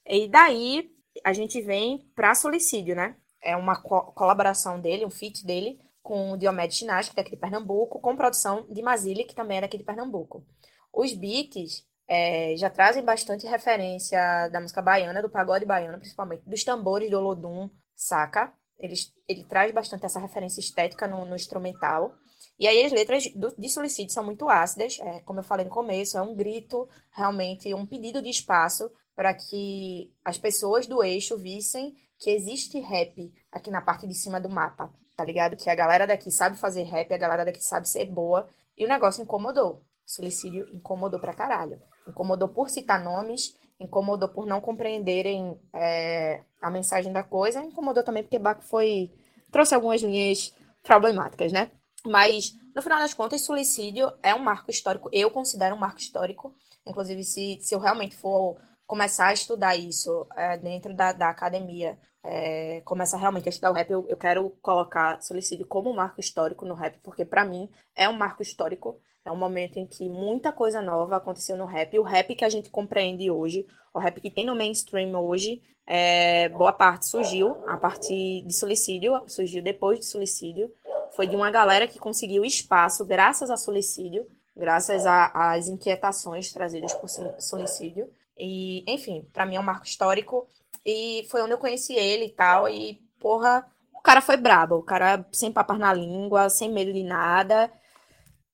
E 0.07 0.29
daí 0.29 0.91
a 1.25 1.33
gente 1.33 1.61
vem 1.61 2.11
para 2.15 2.35
Solicídio, 2.35 2.95
né? 2.95 3.17
É 3.43 3.57
uma 3.57 3.81
co 3.81 4.13
colaboração 4.13 4.81
dele, 4.81 5.05
um 5.05 5.11
feat 5.11 5.45
dele 5.45 5.81
com 6.03 6.33
o 6.33 6.37
Diomedes 6.37 6.77
Chinás, 6.77 7.09
que 7.09 7.19
é 7.19 7.23
daqui 7.23 7.35
de 7.35 7.41
Pernambuco, 7.41 8.01
com 8.01 8.17
produção 8.17 8.67
de 8.71 8.83
Mazili, 8.83 9.25
que 9.25 9.35
também 9.35 9.59
é 9.59 9.61
daqui 9.63 9.79
de 9.79 9.85
Pernambuco. 9.85 10.45
Os 10.93 11.15
beats 11.15 11.87
é, 12.07 12.55
já 12.57 12.69
trazem 12.69 13.03
bastante 13.03 13.47
referência 13.47 14.49
da 14.49 14.61
música 14.61 14.83
baiana, 14.83 15.23
do 15.23 15.31
pagode 15.31 15.65
baiano, 15.65 15.99
principalmente, 15.99 16.49
dos 16.49 16.63
tambores 16.63 17.11
do 17.11 17.19
Olodum, 17.19 17.71
saca? 17.97 18.53
Ele, 18.79 18.95
ele 19.27 19.45
traz 19.45 19.73
bastante 19.73 20.05
essa 20.05 20.21
referência 20.21 20.61
estética 20.61 21.09
no, 21.09 21.25
no 21.25 21.37
instrumental. 21.37 22.15
E 22.59 22.69
aí 22.69 22.85
as 22.85 22.93
letras 22.93 23.27
do, 23.35 23.55
de 23.59 23.69
Solicite 23.69 24.13
são 24.13 24.25
muito 24.25 24.49
ácidas, 24.49 24.99
é, 25.01 25.21
como 25.21 25.41
eu 25.41 25.45
falei 25.45 25.65
no 25.65 25.71
começo, 25.71 26.17
é 26.17 26.23
um 26.23 26.35
grito, 26.35 26.89
realmente, 27.11 27.73
um 27.75 27.85
pedido 27.85 28.23
de 28.23 28.31
espaço 28.31 28.91
para 29.15 29.35
que 29.35 30.13
as 30.25 30.39
pessoas 30.39 30.87
do 30.87 31.03
eixo 31.03 31.37
vissem 31.37 31.95
que 32.19 32.31
existe 32.31 32.79
rap 32.81 33.33
aqui 33.51 33.71
na 33.71 33.81
parte 33.81 34.07
de 34.07 34.15
cima 34.15 34.41
do 34.41 34.49
mapa, 34.49 34.93
tá 35.17 35.25
ligado? 35.25 35.57
Que 35.57 35.69
a 35.69 35.75
galera 35.75 36.07
daqui 36.07 36.31
sabe 36.31 36.57
fazer 36.57 36.85
rap, 36.85 37.13
a 37.13 37.19
galera 37.19 37.45
daqui 37.45 37.63
sabe 37.63 37.89
ser 37.89 38.07
boa, 38.07 38.49
e 38.77 38.85
o 38.85 38.89
negócio 38.89 39.23
incomodou. 39.23 39.83
O 40.07 40.11
suicídio 40.11 40.69
incomodou 40.73 41.19
pra 41.19 41.35
caralho. 41.35 41.81
Incomodou 42.07 42.49
por 42.49 42.69
citar 42.69 43.03
nomes, 43.03 43.57
incomodou 43.81 44.29
por 44.29 44.47
não 44.47 44.61
compreenderem 44.61 45.59
é, 45.73 46.43
a 46.61 46.71
mensagem 46.71 47.13
da 47.13 47.23
coisa, 47.23 47.63
incomodou 47.63 48.03
também 48.03 48.23
porque 48.23 48.39
Baco 48.39 48.63
foi 48.63 49.13
trouxe 49.51 49.75
algumas 49.75 50.03
linhas 50.03 50.53
problemáticas, 50.83 51.53
né? 51.53 51.71
Mas, 52.07 52.55
no 52.75 52.83
final 52.83 52.99
das 52.99 53.15
contas, 53.15 53.43
suicídio 53.43 54.13
é 54.23 54.35
um 54.35 54.39
marco 54.39 54.71
histórico. 54.71 55.09
Eu 55.13 55.31
considero 55.31 55.75
um 55.75 55.79
marco 55.79 55.99
histórico. 55.99 56.55
Inclusive, 56.87 57.25
se, 57.25 57.59
se 57.61 57.75
eu 57.75 57.79
realmente 57.79 58.17
for 58.17 58.57
começar 58.87 59.29
a 59.29 59.33
estudar 59.33 59.77
isso 59.77 60.27
é, 60.37 60.59
dentro 60.59 60.95
da, 60.95 61.13
da 61.13 61.31
academia, 61.31 61.99
é, 62.23 62.83
começar 62.85 63.17
realmente 63.17 63.49
a 63.49 63.51
estudar 63.51 63.71
o 63.71 63.75
rap, 63.75 63.91
eu, 63.91 64.07
eu 64.09 64.17
quero 64.17 64.51
colocar 64.63 65.21
suicídio 65.23 65.67
como 65.67 65.91
um 65.91 65.95
marco 65.95 66.21
histórico 66.21 66.65
no 66.65 66.75
rap, 66.75 66.99
porque 67.03 67.25
para 67.25 67.45
mim 67.45 67.69
é 67.95 68.09
um 68.09 68.13
marco 68.13 68.43
histórico. 68.43 69.01
É 69.25 69.33
um 69.33 69.37
momento 69.37 69.79
em 69.79 69.87
que 69.87 70.07
muita 70.07 70.53
coisa 70.53 70.83
nova 70.83 71.17
aconteceu 71.17 71.57
no 71.57 71.65
rap. 71.65 71.99
O 71.99 72.03
rap 72.03 72.35
que 72.35 72.45
a 72.45 72.49
gente 72.51 72.69
compreende 72.69 73.31
hoje, 73.31 73.67
o 73.95 73.99
rap 73.99 74.21
que 74.21 74.31
tem 74.31 74.45
no 74.45 74.55
mainstream 74.55 75.19
hoje, 75.19 75.63
é, 75.87 76.49
boa 76.51 76.73
parte 76.73 77.07
surgiu 77.07 77.57
a 77.67 77.77
partir 77.77 78.43
de 78.47 78.53
suicídio, 78.53 79.23
surgiu 79.27 79.63
depois 79.63 79.99
de 79.99 80.05
suicídio. 80.05 80.71
Foi 81.15 81.27
de 81.27 81.37
uma 81.37 81.51
galera 81.51 81.87
que 81.87 81.99
conseguiu 81.99 82.45
espaço 82.45 83.05
graças 83.05 83.51
a 83.51 83.57
suicídio, 83.57 84.27
graças 84.57 85.05
às 85.07 85.69
inquietações 85.69 86.53
trazidas 86.53 86.93
por 86.95 87.09
suicídio. 87.09 88.11
E, 88.37 88.85
enfim, 88.93 89.29
para 89.33 89.47
mim 89.47 89.57
é 89.57 89.61
um 89.61 89.65
marco 89.65 89.87
histórico. 89.87 90.49
E 90.85 91.27
foi 91.31 91.43
onde 91.43 91.53
eu 91.53 91.59
conheci 91.59 91.95
ele 91.95 92.27
e 92.27 92.31
tal. 92.31 92.69
E, 92.69 93.01
porra, 93.21 93.67
o 93.93 94.01
cara 94.01 94.21
foi 94.21 94.37
brabo. 94.37 94.77
O 94.77 94.83
cara 94.83 95.25
sem 95.33 95.53
papas 95.53 95.79
na 95.79 95.93
língua, 95.93 96.49
sem 96.51 96.71
medo 96.71 96.93
de 96.93 97.03
nada 97.03 97.71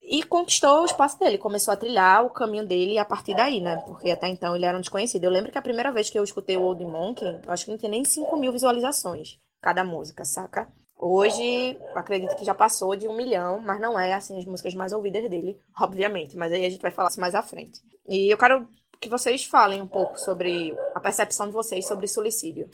e 0.03 0.23
conquistou 0.23 0.83
o 0.83 0.85
espaço 0.87 1.19
dele, 1.19 1.39
começou 1.39 1.73
a 1.73 1.77
trilhar 1.77 2.25
o 2.25 2.31
caminho 2.31 2.67
dele 2.67 2.99
a 2.99 3.05
partir 3.05 3.35
daí, 3.35 3.61
né? 3.61 3.77
Porque 3.87 4.11
até 4.11 4.27
então 4.29 4.57
ele 4.57 4.65
era 4.65 4.77
um 4.77 4.81
desconhecido. 4.81 5.23
Eu 5.23 5.31
lembro 5.31 5.53
que 5.53 5.59
a 5.59 5.63
primeira 5.63 5.93
vez 5.93 6.11
que 6.11 6.19
eu 6.19 6.25
escutei 6.25 6.57
o 6.57 6.63
Old 6.63 6.85
Monkey, 6.85 7.41
eu 7.47 7.53
acho 7.53 7.65
que 7.65 7.71
não 7.71 7.79
tinha 7.79 7.91
nem 7.91 8.05
5 8.05 8.37
mil 8.37 8.51
visualizações 8.51 9.39
cada 9.61 9.85
música, 9.85 10.25
saca? 10.25 10.69
Hoje, 11.03 11.79
acredito 11.95 12.37
que 12.37 12.45
já 12.45 12.55
passou 12.55 12.95
de 12.95 13.09
um 13.09 13.17
milhão, 13.17 13.61
mas 13.61 13.81
não 13.81 13.99
é, 13.99 14.13
assim, 14.13 14.39
as 14.39 14.45
músicas 14.45 14.75
mais 14.75 14.93
ouvidas 14.93 15.29
dele, 15.31 15.59
obviamente. 15.81 16.37
Mas 16.37 16.53
aí 16.53 16.67
a 16.67 16.71
gente 16.71 16.83
vai 16.83 16.91
falar 16.91 17.11
mais 17.19 17.35
à 17.35 17.43
frente. 17.43 17.81
E 18.07 18.31
eu 18.31 18.37
quero 18.37 18.69
que 19.01 19.09
vocês 19.09 19.45
falem 19.45 19.81
um 19.81 19.87
pouco 19.87 20.19
sobre 20.19 20.77
a 20.95 21.01
percepção 21.01 21.47
de 21.47 21.53
vocês 21.53 21.87
sobre 21.87 22.07
suicídio 22.07 22.69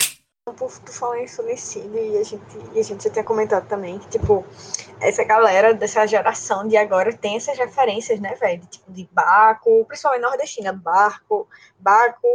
tu 0.55 0.93
falou 0.93 1.17
em 1.17 1.27
suicídio 1.27 1.99
e 1.99 2.19
a 2.19 2.23
gente, 2.23 2.43
e 2.73 2.79
a 2.79 2.83
gente 2.83 3.03
já 3.03 3.11
tinha 3.11 3.25
comentado 3.25 3.67
também 3.67 3.99
que, 3.99 4.09
tipo, 4.11 4.47
essa 5.01 5.25
galera 5.25 5.75
dessa 5.75 6.07
geração 6.07 6.69
de 6.69 6.77
agora 6.77 7.13
tem 7.13 7.37
essas 7.37 7.59
referências, 7.59 8.21
né, 8.21 8.33
velho? 8.37 8.65
Tipo, 8.67 8.93
de 8.93 9.09
Baco, 9.11 9.85
principalmente 9.87 10.23
nordestina, 10.23 10.73
Barco, 10.73 11.49
Baco, 11.77 12.29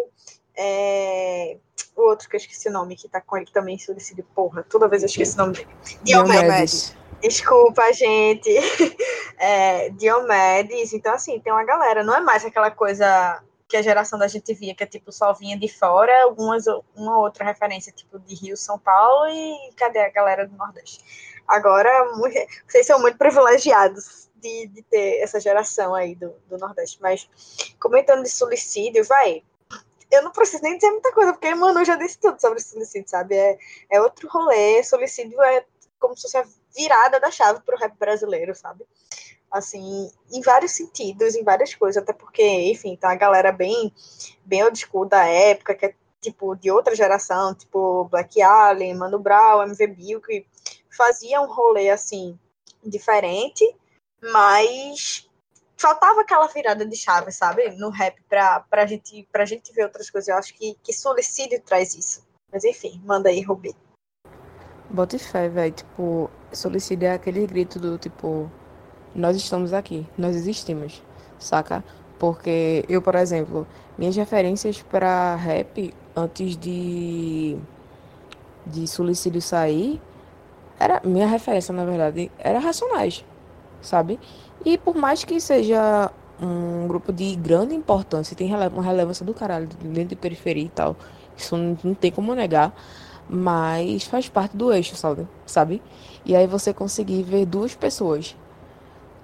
é... 0.58 1.58
o 2.02 2.10
outro 2.10 2.28
que 2.30 2.36
eu 2.36 2.40
esqueci 2.40 2.70
o 2.70 2.72
nome, 2.72 2.96
que 2.96 3.08
tá 3.08 3.22
com 3.22 3.38
ele 3.38 3.50
também, 3.52 3.78
suicídio, 3.78 4.26
porra, 4.36 4.66
toda 4.70 4.88
vez 4.88 5.04
eu 5.04 5.08
esqueço 5.08 5.36
o 5.36 5.38
nome 5.38 5.54
dele. 5.54 5.70
Diomedes. 6.04 6.96
Desculpa, 7.22 7.92
gente. 7.94 8.50
É, 9.44 9.90
Diomedes. 9.90 10.94
Então, 10.94 11.16
assim, 11.16 11.40
tem 11.40 11.52
uma 11.52 11.64
galera, 11.64 12.04
não 12.04 12.16
é 12.16 12.20
mais 12.20 12.46
aquela 12.46 12.70
coisa 12.70 13.42
que 13.68 13.76
a 13.76 13.82
geração 13.82 14.20
da 14.20 14.28
gente 14.28 14.54
via, 14.54 14.76
que 14.76 14.84
é 14.84 14.86
tipo 14.86 15.12
só 15.12 15.34
vinha 15.34 15.58
de 15.58 15.68
fora, 15.68 16.12
algumas, 16.24 16.66
uma 16.96 17.18
outra 17.18 17.46
referência, 17.46 17.92
tipo 17.92 18.20
de 18.20 18.36
Rio, 18.36 18.56
São 18.56 18.78
Paulo 18.78 19.28
e 19.32 19.74
cadê 19.78 19.98
a 19.98 20.12
galera 20.12 20.46
do 20.46 20.56
Nordeste? 20.56 21.04
Agora, 21.48 21.90
vocês 22.68 22.86
são 22.86 23.00
muito 23.00 23.18
privilegiados 23.18 24.30
de, 24.36 24.68
de 24.68 24.84
ter 24.84 25.22
essa 25.22 25.40
geração 25.40 25.96
aí 25.96 26.16
do, 26.16 26.36
do 26.48 26.58
Nordeste, 26.58 27.00
mas 27.02 27.28
comentando 27.80 28.24
de 28.24 28.30
suicídio, 28.30 29.06
vai, 29.06 29.42
eu 30.12 30.24
não 30.24 30.32
preciso 30.32 30.64
nem 30.64 30.76
dizer 30.76 30.92
muita 30.92 31.12
coisa, 31.14 31.34
porque 31.34 31.54
Manu 31.56 31.84
já 31.86 31.96
disse 31.96 32.20
tudo 32.20 32.40
sobre 32.40 32.60
suicídio, 32.60 33.10
sabe? 33.10 33.36
É, 33.36 33.58
é 33.90 34.02
outro 34.02 34.28
rolê, 34.30 34.84
suicídio 34.84 35.42
é 35.42 35.66
como 36.00 36.16
se 36.16 36.24
fosse 36.24 36.38
a 36.38 36.46
virada 36.76 37.20
da 37.20 37.32
chave 37.32 37.62
para 37.62 37.76
o 37.76 37.80
rap 37.80 37.98
brasileiro, 37.98 38.56
sabe? 38.56 38.86
assim, 39.52 40.10
em 40.32 40.42
vários 40.42 40.72
sentidos, 40.72 41.36
em 41.36 41.44
várias 41.44 41.76
coisas, 41.76 42.02
até 42.02 42.14
porque, 42.14 42.42
enfim, 42.72 42.96
tá 42.96 43.12
a 43.12 43.16
galera 43.16 43.52
bem, 43.52 43.94
bem 44.46 44.64
old 44.64 44.80
school 44.80 45.06
da 45.06 45.26
época, 45.26 45.76
que 45.76 45.88
é 45.88 45.96
tipo 46.22 46.56
de 46.56 46.72
outra 46.72 46.96
geração, 46.96 47.54
tipo 47.54 48.06
Black 48.06 48.42
Alien, 48.42 48.96
Mano 48.96 49.20
Brown, 49.20 49.64
MV 49.64 49.88
Bill, 49.88 50.22
que 50.22 50.46
fazia 50.90 51.42
um 51.42 51.52
rolê 51.52 51.90
assim 51.90 52.40
diferente, 52.84 53.66
mas 54.22 55.30
faltava 55.82 56.22
aquela 56.22 56.48
virada 56.48 56.86
de 56.86 56.96
chave, 56.96 57.32
sabe, 57.32 57.70
no 57.72 57.90
rap 57.90 58.16
pra, 58.30 58.60
pra, 58.70 58.86
gente, 58.86 59.28
pra 59.32 59.46
gente 59.46 59.74
ver 59.74 59.84
outras 59.84 60.10
coisas. 60.10 60.28
Eu 60.28 60.36
acho 60.36 60.54
que, 60.54 60.78
que 60.84 60.94
Solicídio 60.94 61.60
traz 61.62 61.96
isso. 61.96 62.24
Mas 62.52 62.64
enfim, 62.64 63.02
manda 63.04 63.30
aí, 63.30 63.42
Rubi. 63.42 63.76
Bota 64.90 65.18
fé, 65.18 65.50
velho. 65.50 65.74
Tipo, 65.74 66.30
Solicídio 66.52 67.08
é 67.08 67.14
aquele 67.14 67.48
grito 67.48 67.80
do 67.80 67.98
tipo, 67.98 68.52
nós 69.16 69.36
estamos 69.36 69.74
aqui, 69.74 70.08
nós 70.18 70.36
existimos, 70.36 71.02
saca? 71.40 71.84
Porque 72.20 72.86
eu, 72.88 73.02
por 73.02 73.16
exemplo, 73.16 73.68
minhas 73.98 74.16
referências 74.16 74.82
para 74.84 75.36
rap 75.36 75.94
antes 76.16 76.56
de 76.58 77.58
de 78.64 78.88
Suicídio 78.88 79.42
sair, 79.42 80.00
era 80.80 81.02
minha 81.04 81.26
referência, 81.26 81.74
na 81.74 81.84
verdade, 81.84 82.32
era 82.38 82.60
Racionais, 82.60 83.26
sabe? 83.82 84.20
E 84.64 84.78
por 84.78 84.96
mais 84.96 85.24
que 85.24 85.40
seja 85.40 86.12
um 86.42 86.88
grupo 86.88 87.14
de 87.14 87.36
grande 87.36 87.76
importância, 87.76 88.36
tem 88.36 88.54
uma 88.54 88.82
relevância 88.82 89.26
do 89.26 89.34
caralho 89.34 89.68
dentro 89.82 90.10
de 90.10 90.16
periferia 90.16 90.66
e 90.66 90.70
tal, 90.70 90.96
isso 91.38 91.56
não, 91.56 91.94
tem 91.94 92.12
como 92.12 92.34
negar, 92.34 92.74
mas 93.30 94.04
faz 94.04 94.28
parte 94.28 94.58
do 94.58 94.72
eixo, 94.72 94.96
sabe? 94.96 95.28
sabe? 95.46 95.82
E 96.26 96.36
aí 96.36 96.48
você 96.48 96.74
conseguir 96.74 97.24
ver 97.24 97.46
duas 97.46 97.76
pessoas 97.76 98.36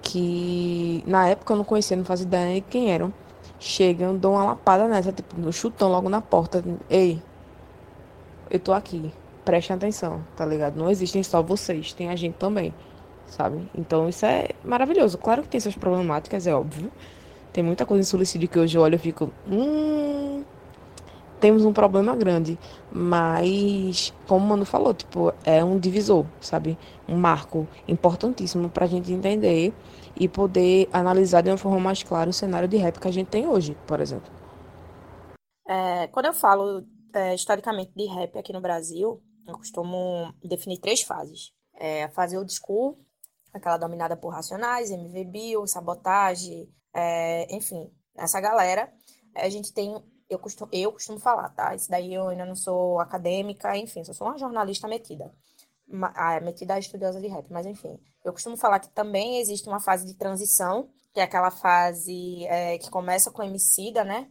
que 0.02 1.02
na 1.06 1.28
época 1.28 1.52
eu 1.52 1.56
não 1.56 1.64
conhecia, 1.64 1.96
não 1.96 2.04
fazia 2.04 2.26
ideia 2.26 2.54
de 2.56 2.60
quem 2.62 2.90
eram. 2.90 3.12
Chegam, 3.60 4.16
dão 4.16 4.32
uma 4.32 4.44
lapada 4.44 4.86
nessa, 4.86 5.12
tipo, 5.12 5.38
no 5.38 5.52
chutão 5.52 5.90
logo 5.90 6.08
na 6.08 6.20
porta. 6.20 6.64
Ei, 6.88 7.20
eu 8.50 8.60
tô 8.60 8.72
aqui, 8.72 9.12
prestem 9.44 9.76
atenção, 9.76 10.22
tá 10.36 10.46
ligado? 10.46 10.76
Não 10.76 10.88
existem 10.90 11.22
só 11.22 11.42
vocês, 11.42 11.92
tem 11.92 12.08
a 12.08 12.16
gente 12.16 12.34
também, 12.34 12.72
sabe? 13.28 13.68
Então 13.74 14.08
isso 14.08 14.26
é 14.26 14.48
maravilhoso. 14.64 15.18
Claro 15.18 15.42
que 15.42 15.48
tem 15.48 15.60
suas 15.60 15.76
problemáticas, 15.76 16.46
é 16.46 16.54
óbvio. 16.54 16.90
Tem 17.52 17.62
muita 17.62 17.86
coisa 17.86 18.02
em 18.02 18.04
suicídio 18.04 18.48
que 18.48 18.58
hoje 18.58 18.76
eu 18.76 18.82
olho 18.82 18.96
e 18.96 18.98
fico, 18.98 19.30
hum, 19.50 20.44
temos 21.40 21.64
um 21.64 21.72
problema 21.72 22.14
grande, 22.16 22.58
mas 22.90 24.12
como 24.26 24.44
o 24.44 24.48
Mano 24.48 24.64
falou, 24.64 24.92
tipo, 24.92 25.32
é 25.44 25.64
um 25.64 25.78
divisor, 25.78 26.26
sabe? 26.40 26.76
Um 27.08 27.16
marco 27.16 27.66
importantíssimo 27.86 28.68
para 28.68 28.84
a 28.84 28.88
gente 28.88 29.12
entender 29.12 29.72
e 30.18 30.28
poder 30.28 30.88
analisar 30.92 31.42
de 31.42 31.50
uma 31.50 31.56
forma 31.56 31.78
mais 31.78 32.02
clara 32.02 32.28
o 32.28 32.32
cenário 32.32 32.68
de 32.68 32.76
rap 32.76 32.98
que 32.98 33.08
a 33.08 33.12
gente 33.12 33.28
tem 33.28 33.46
hoje, 33.46 33.76
por 33.86 34.00
exemplo. 34.00 34.30
É, 35.68 36.08
quando 36.08 36.26
eu 36.26 36.34
falo 36.34 36.82
é, 37.14 37.34
historicamente 37.34 37.92
de 37.94 38.06
rap 38.06 38.36
aqui 38.36 38.52
no 38.52 38.60
Brasil, 38.60 39.22
eu 39.46 39.54
costumo 39.54 40.32
definir 40.42 40.78
três 40.78 41.02
fases. 41.02 41.52
É, 41.80 42.04
a 42.04 42.08
fase 42.08 42.36
old 42.36 42.52
school, 42.52 42.98
aquela 43.52 43.76
dominada 43.76 44.16
por 44.16 44.30
Racionais, 44.30 44.90
MV 44.90 45.24
Bill, 45.24 45.66
Sabotagem, 45.66 46.68
é, 46.94 47.54
enfim, 47.54 47.90
essa 48.16 48.40
galera. 48.40 48.92
A 49.34 49.48
gente 49.48 49.72
tem 49.72 49.94
eu 50.28 50.38
costumo, 50.38 50.68
eu 50.72 50.92
costumo 50.92 51.18
falar, 51.18 51.48
tá? 51.50 51.74
Isso 51.74 51.90
daí 51.90 52.12
eu 52.12 52.28
ainda 52.28 52.44
não 52.44 52.54
sou 52.54 53.00
acadêmica, 53.00 53.76
enfim, 53.76 54.04
só 54.04 54.12
sou 54.12 54.26
uma 54.26 54.38
jornalista 54.38 54.86
metida. 54.86 55.32
Ah, 56.14 56.38
metida 56.40 56.74
a 56.74 56.78
estudiosa 56.78 57.20
de 57.20 57.28
rap, 57.28 57.46
mas 57.50 57.64
enfim. 57.64 57.98
Eu 58.22 58.32
costumo 58.32 58.56
falar 58.56 58.78
que 58.78 58.90
também 58.90 59.38
existe 59.38 59.66
uma 59.68 59.80
fase 59.80 60.04
de 60.06 60.14
transição, 60.14 60.90
que 61.14 61.20
é 61.20 61.22
aquela 61.22 61.50
fase 61.50 62.44
é, 62.46 62.76
que 62.76 62.90
começa 62.90 63.30
com 63.30 63.42
Emicida, 63.42 64.04
né? 64.04 64.30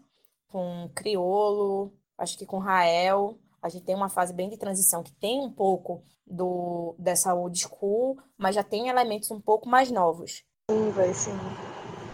Com 0.50 0.90
Criolo, 0.94 1.92
acho 2.18 2.38
que 2.38 2.46
com 2.46 2.60
Rael. 2.60 3.40
A 3.62 3.70
gente 3.70 3.86
tem 3.86 3.96
uma 3.96 4.10
fase 4.10 4.34
bem 4.34 4.50
de 4.50 4.58
transição 4.58 5.04
que 5.04 5.12
tem 5.14 5.40
um 5.40 5.52
pouco 5.52 6.04
do 6.26 6.96
dessa 7.00 7.34
old 7.34 7.58
school, 7.58 8.18
mas 8.38 8.56
já 8.56 8.64
tem 8.64 8.90
elementos 8.90 9.32
um 9.32 9.42
pouco 9.42 9.68
mais 9.68 9.90
novos. 9.90 10.44
Sim, 10.70 10.90
vai 10.92 11.14
sim. 11.14 11.32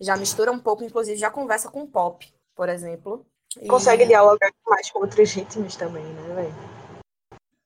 Já 0.01 0.15
mistura 0.15 0.51
um 0.51 0.59
pouco, 0.59 0.83
inclusive 0.83 1.17
já 1.17 1.31
conversa 1.31 1.69
com 1.69 1.87
pop, 1.87 2.31
por 2.55 2.69
exemplo. 2.69 3.25
Consegue 3.67 4.03
e... 4.03 4.07
dialogar 4.07 4.51
mais 4.65 4.89
com 4.91 4.99
outros 4.99 5.31
ritmos 5.31 5.75
também, 5.75 6.03
né, 6.03 6.35
velho? 6.35 6.55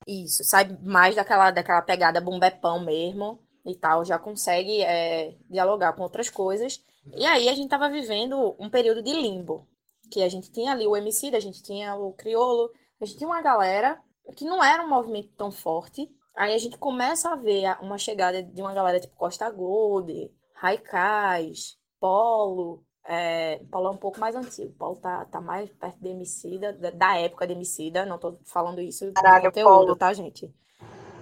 Isso, 0.07 0.43
sai 0.43 0.77
mais 0.81 1.15
daquela, 1.15 1.51
daquela 1.51 1.81
pegada 1.81 2.21
bumbepão 2.21 2.83
mesmo 2.83 3.39
e 3.65 3.75
tal, 3.75 4.05
já 4.05 4.17
consegue 4.17 4.81
é, 4.81 5.35
dialogar 5.49 5.93
com 5.93 6.03
outras 6.03 6.29
coisas. 6.29 6.81
E 7.13 7.25
aí 7.25 7.49
a 7.49 7.53
gente 7.53 7.69
tava 7.69 7.89
vivendo 7.89 8.55
um 8.57 8.69
período 8.69 9.03
de 9.03 9.11
limbo, 9.11 9.67
que 10.09 10.23
a 10.23 10.29
gente 10.29 10.49
tinha 10.49 10.71
ali 10.71 10.87
o 10.87 10.95
MC, 10.95 11.35
a 11.35 11.39
gente 11.39 11.61
tinha 11.61 11.95
o 11.95 12.13
Criolo, 12.13 12.71
a 12.99 13.05
gente 13.05 13.17
tinha 13.17 13.29
uma 13.29 13.41
galera 13.41 14.01
que 14.35 14.45
não 14.45 14.63
era 14.63 14.83
um 14.83 14.89
movimento 14.89 15.29
tão 15.37 15.51
forte. 15.51 16.09
Aí 16.35 16.53
a 16.53 16.57
gente 16.57 16.77
começa 16.77 17.29
a 17.31 17.35
ver 17.35 17.77
uma 17.81 17.97
chegada 17.97 18.43
de 18.43 18.61
uma 18.61 18.73
galera 18.73 18.99
tipo 18.99 19.15
Costa 19.15 19.49
Gold, 19.49 20.31
Raikais, 20.53 21.77
Polo, 21.99 22.85
é, 23.07 23.63
Paulo 23.71 23.87
é 23.87 23.91
um 23.91 23.97
pouco 23.97 24.19
mais 24.19 24.35
antigo. 24.35 24.73
Paulo 24.73 24.97
tá, 24.97 25.25
tá 25.25 25.39
mais 25.39 25.69
perto 25.71 25.97
de 25.99 26.09
Emicida, 26.09 26.73
da, 26.73 26.91
da 26.91 27.17
época 27.17 27.47
de 27.47 27.53
Emicida. 27.53 28.05
Não 28.05 28.19
tô 28.19 28.37
falando 28.45 28.81
isso 28.81 29.11
Caralho, 29.13 29.45
conteúdo, 29.45 29.69
Paulo. 29.69 29.95
tá, 29.95 30.13
gente? 30.13 30.53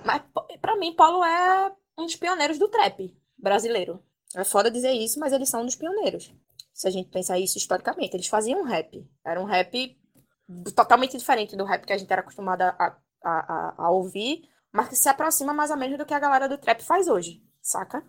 Mas 0.03 0.22
pra 0.60 0.75
mim, 0.75 0.96
Paulo 0.96 1.24
é 1.24 1.72
um 1.98 2.05
dos 2.05 2.15
pioneiros 2.15 2.58
do 2.58 2.67
trap 2.67 3.15
brasileiro. 3.38 4.01
É 4.36 4.44
foda 4.44 4.72
dizer 4.72 4.91
isso, 4.91 5.20
mas 5.20 5.32
eles 5.32 5.48
são 5.48 5.62
um 5.62 5.65
dos 5.65 5.75
pioneiros. 5.75 6.34
Se 6.74 6.88
a 6.88 6.91
gente 6.91 7.10
pensar 7.10 7.39
isso 7.39 7.58
historicamente, 7.58 8.15
eles 8.15 8.27
faziam 8.27 8.63
rap. 8.63 9.08
Era 9.24 9.39
um 9.39 9.46
rap 9.46 9.98
totalmente 10.75 11.17
diferente 11.17 11.55
do 11.55 11.63
rap 11.65 11.85
que 11.85 11.93
a 11.93 11.97
gente 11.97 12.11
era 12.11 12.21
acostumado 12.21 12.61
a, 12.61 12.75
a, 12.77 12.95
a, 13.23 13.73
a 13.85 13.89
ouvir, 13.89 14.49
mas 14.71 14.89
que 14.89 14.95
se 14.95 15.09
aproxima 15.09 15.53
mais 15.53 15.71
ou 15.71 15.77
menos 15.77 15.97
do 15.97 16.05
que 16.05 16.13
a 16.13 16.19
galera 16.19 16.47
do 16.47 16.57
trap 16.57 16.83
faz 16.83 17.07
hoje, 17.07 17.41
saca? 17.61 18.03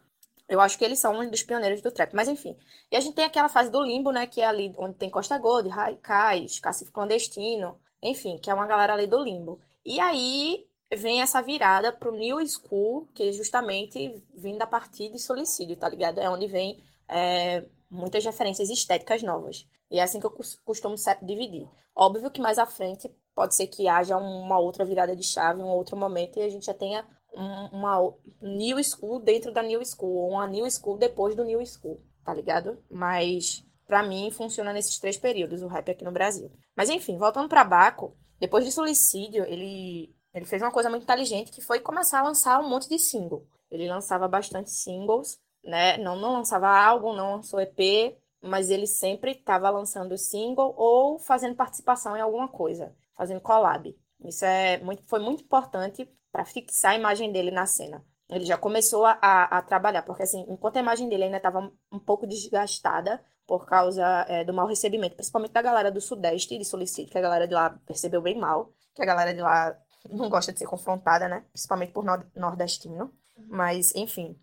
Eu 0.48 0.60
acho 0.60 0.78
que 0.78 0.84
eles 0.84 1.00
são 1.00 1.18
um 1.18 1.28
dos 1.28 1.42
pioneiros 1.42 1.80
do 1.80 1.90
trap, 1.90 2.14
mas 2.14 2.28
enfim. 2.28 2.56
E 2.90 2.96
a 2.96 3.00
gente 3.00 3.14
tem 3.14 3.24
aquela 3.24 3.48
fase 3.48 3.70
do 3.70 3.82
limbo, 3.82 4.12
né, 4.12 4.26
que 4.26 4.40
é 4.40 4.46
ali 4.46 4.72
onde 4.78 4.94
tem 4.94 5.10
Costa 5.10 5.36
Gold, 5.38 5.68
Raikais, 5.68 6.60
Cacifo 6.60 6.92
Clandestino, 6.92 7.78
enfim, 8.02 8.38
que 8.38 8.50
é 8.50 8.54
uma 8.54 8.66
galera 8.66 8.92
ali 8.92 9.06
do 9.06 9.22
limbo. 9.22 9.60
E 9.84 9.98
aí 9.98 10.66
vem 10.94 11.20
essa 11.20 11.42
virada 11.42 11.92
pro 11.92 12.12
New 12.12 12.38
School, 12.46 13.08
que 13.14 13.28
é 13.28 13.32
justamente 13.32 14.22
vindo 14.34 14.62
a 14.62 14.66
partir 14.66 15.10
de 15.10 15.18
Solicídio, 15.18 15.76
tá 15.76 15.88
ligado? 15.88 16.18
É 16.18 16.30
onde 16.30 16.46
vem 16.46 16.82
é, 17.08 17.64
muitas 17.90 18.24
referências 18.24 18.70
estéticas 18.70 19.22
novas. 19.22 19.66
E 19.90 19.98
é 19.98 20.02
assim 20.02 20.20
que 20.20 20.26
eu 20.26 20.36
costumo 20.64 20.94
dividir. 21.22 21.68
Óbvio 21.96 22.30
que 22.30 22.40
mais 22.40 22.58
à 22.58 22.66
frente 22.66 23.10
pode 23.34 23.54
ser 23.54 23.66
que 23.66 23.88
haja 23.88 24.18
uma 24.18 24.58
outra 24.58 24.84
virada 24.84 25.16
de 25.16 25.22
chave, 25.22 25.62
um 25.62 25.68
outro 25.68 25.96
momento, 25.96 26.38
e 26.38 26.42
a 26.42 26.48
gente 26.48 26.66
já 26.66 26.74
tenha 26.74 27.06
uma 27.32 28.14
New 28.40 28.82
School 28.84 29.20
dentro 29.20 29.52
da 29.52 29.62
New 29.62 29.82
School, 29.84 30.14
ou 30.14 30.30
uma 30.32 30.46
New 30.46 30.70
School 30.70 30.98
depois 30.98 31.34
do 31.34 31.44
New 31.44 31.64
School, 31.66 32.00
tá 32.24 32.32
ligado? 32.32 32.82
Mas 32.90 33.64
para 33.86 34.02
mim 34.02 34.30
funciona 34.30 34.72
nesses 34.72 34.98
três 34.98 35.16
períodos 35.16 35.62
o 35.62 35.68
rap 35.68 35.90
aqui 35.90 36.04
no 36.04 36.12
Brasil. 36.12 36.50
Mas 36.76 36.90
enfim, 36.90 37.16
voltando 37.16 37.48
para 37.48 37.64
Baco, 37.64 38.16
depois 38.38 38.64
de 38.64 38.72
Suicídio, 38.72 39.44
ele 39.44 40.14
ele 40.34 40.44
fez 40.44 40.60
uma 40.60 40.70
coisa 40.70 40.90
muito 40.90 41.04
inteligente 41.04 41.50
que 41.50 41.62
foi 41.62 41.80
começar 41.80 42.20
a 42.20 42.24
lançar 42.24 42.60
um 42.60 42.68
monte 42.68 42.90
de 42.90 42.98
single. 42.98 43.46
Ele 43.70 43.88
lançava 43.88 44.28
bastante 44.28 44.70
singles, 44.70 45.38
né? 45.64 45.96
Não, 45.96 46.14
não 46.14 46.34
lançava 46.34 46.68
álbum, 46.68 47.14
não 47.14 47.36
lançou 47.36 47.58
EP, 47.58 48.14
mas 48.46 48.70
ele 48.70 48.86
sempre 48.86 49.32
estava 49.32 49.70
lançando 49.70 50.16
single 50.16 50.74
ou 50.76 51.18
fazendo 51.18 51.54
participação 51.54 52.16
em 52.16 52.20
alguma 52.20 52.48
coisa, 52.48 52.94
fazendo 53.14 53.40
collab. 53.40 53.96
Isso 54.24 54.44
é 54.44 54.78
muito, 54.78 55.02
foi 55.06 55.18
muito 55.18 55.42
importante 55.42 56.08
para 56.32 56.44
fixar 56.44 56.92
a 56.92 56.96
imagem 56.96 57.32
dele 57.32 57.50
na 57.50 57.66
cena. 57.66 58.04
Ele 58.28 58.44
já 58.44 58.58
começou 58.58 59.04
a, 59.04 59.12
a, 59.20 59.62
trabalhar, 59.62 60.02
porque 60.02 60.24
assim, 60.24 60.44
enquanto 60.48 60.76
a 60.76 60.80
imagem 60.80 61.08
dele 61.08 61.24
ainda 61.24 61.36
estava 61.36 61.70
um 61.92 61.98
pouco 61.98 62.26
desgastada 62.26 63.22
por 63.46 63.66
causa 63.66 64.04
é, 64.28 64.44
do 64.44 64.52
mau 64.52 64.66
recebimento, 64.66 65.14
principalmente 65.14 65.52
da 65.52 65.62
galera 65.62 65.92
do 65.92 66.00
Sudeste 66.00 66.58
de 66.58 66.64
Solicite, 66.64 67.10
que 67.10 67.18
a 67.18 67.22
galera 67.22 67.46
de 67.46 67.54
lá 67.54 67.78
percebeu 67.86 68.20
bem 68.20 68.36
mal, 68.36 68.72
que 68.94 69.02
a 69.02 69.06
galera 69.06 69.32
de 69.32 69.40
lá 69.40 69.78
não 70.10 70.28
gosta 70.28 70.52
de 70.52 70.58
ser 70.58 70.66
confrontada, 70.66 71.28
né? 71.28 71.44
Principalmente 71.52 71.92
por 71.92 72.04
nordestino. 72.34 73.12
Mas, 73.48 73.94
enfim, 73.94 74.36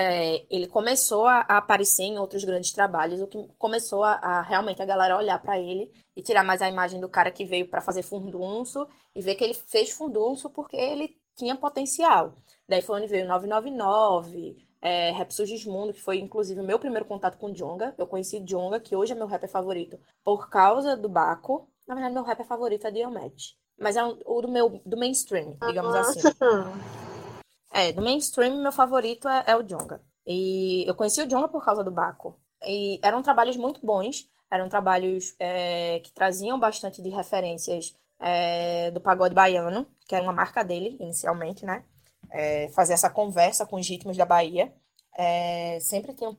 é, 0.00 0.46
ele 0.48 0.68
começou 0.68 1.26
a, 1.26 1.40
a, 1.40 1.56
aparecer 1.56 2.04
em 2.04 2.18
outros 2.20 2.44
grandes 2.44 2.70
trabalhos, 2.70 3.20
o 3.20 3.26
que 3.26 3.48
começou 3.58 4.04
a, 4.04 4.12
a 4.12 4.42
realmente 4.42 4.80
a 4.80 4.86
galera 4.86 5.16
olhar 5.16 5.42
para 5.42 5.58
ele 5.58 5.90
e 6.14 6.22
tirar 6.22 6.44
mais 6.44 6.62
a 6.62 6.68
imagem 6.68 7.00
do 7.00 7.08
cara 7.08 7.32
que 7.32 7.44
veio 7.44 7.68
para 7.68 7.80
fazer 7.80 8.04
fundunço 8.04 8.86
e 9.12 9.20
ver 9.20 9.34
que 9.34 9.42
ele 9.42 9.54
fez 9.54 9.90
fundunço 9.90 10.48
porque 10.50 10.76
ele 10.76 11.18
tinha 11.34 11.56
potencial. 11.56 12.32
Daí 12.68 12.80
foi 12.80 13.00
onde 13.00 13.08
veio 13.08 13.26
999, 13.26 14.56
é, 14.80 15.10
Rap 15.10 15.32
Sugismundo, 15.34 15.92
que 15.92 16.00
foi 16.00 16.20
inclusive 16.20 16.60
o 16.60 16.64
meu 16.64 16.78
primeiro 16.78 17.04
contato 17.04 17.36
com 17.36 17.50
Jonga. 17.50 17.92
Eu 17.98 18.06
conheci 18.06 18.38
Jonga, 18.38 18.78
que 18.78 18.94
hoje 18.94 19.12
é 19.12 19.16
meu 19.16 19.26
rapper 19.26 19.50
favorito, 19.50 19.98
por 20.22 20.48
causa 20.48 20.96
do 20.96 21.08
Baco. 21.08 21.68
Na 21.88 21.94
verdade, 21.96 22.14
meu 22.14 22.22
rapper 22.22 22.46
favorito 22.46 22.86
é 22.86 22.90
Diomed. 22.92 23.56
Mas 23.76 23.96
é 23.96 24.04
um, 24.04 24.16
o 24.24 24.42
do 24.42 24.48
meu 24.48 24.80
do 24.86 24.96
mainstream, 24.96 25.56
digamos 25.66 25.94
assim. 25.96 26.20
É, 27.70 27.92
do 27.92 28.02
mainstream, 28.02 28.62
meu 28.62 28.72
favorito 28.72 29.28
é, 29.28 29.44
é 29.48 29.56
o 29.56 29.62
Jonga. 29.62 30.00
E 30.26 30.84
eu 30.88 30.94
conheci 30.94 31.22
o 31.22 31.26
Jonga 31.26 31.48
por 31.48 31.64
causa 31.64 31.84
do 31.84 31.90
Baco. 31.90 32.38
E 32.62 32.98
eram 33.02 33.22
trabalhos 33.22 33.56
muito 33.56 33.84
bons, 33.84 34.28
eram 34.50 34.68
trabalhos 34.68 35.34
é, 35.38 36.00
que 36.00 36.12
traziam 36.12 36.58
bastante 36.58 37.02
de 37.02 37.08
referências 37.08 37.94
é, 38.18 38.90
do 38.90 39.00
pagode 39.00 39.34
baiano, 39.34 39.86
que 40.06 40.14
era 40.14 40.24
uma 40.24 40.32
marca 40.32 40.62
dele 40.64 40.96
inicialmente, 41.00 41.64
né? 41.64 41.84
É, 42.30 42.68
fazer 42.70 42.94
essa 42.94 43.08
conversa 43.10 43.66
com 43.66 43.76
os 43.76 43.88
ritmos 43.88 44.16
da 44.16 44.26
Bahia. 44.26 44.72
É, 45.16 45.78
sempre 45.80 46.14
tinham 46.14 46.36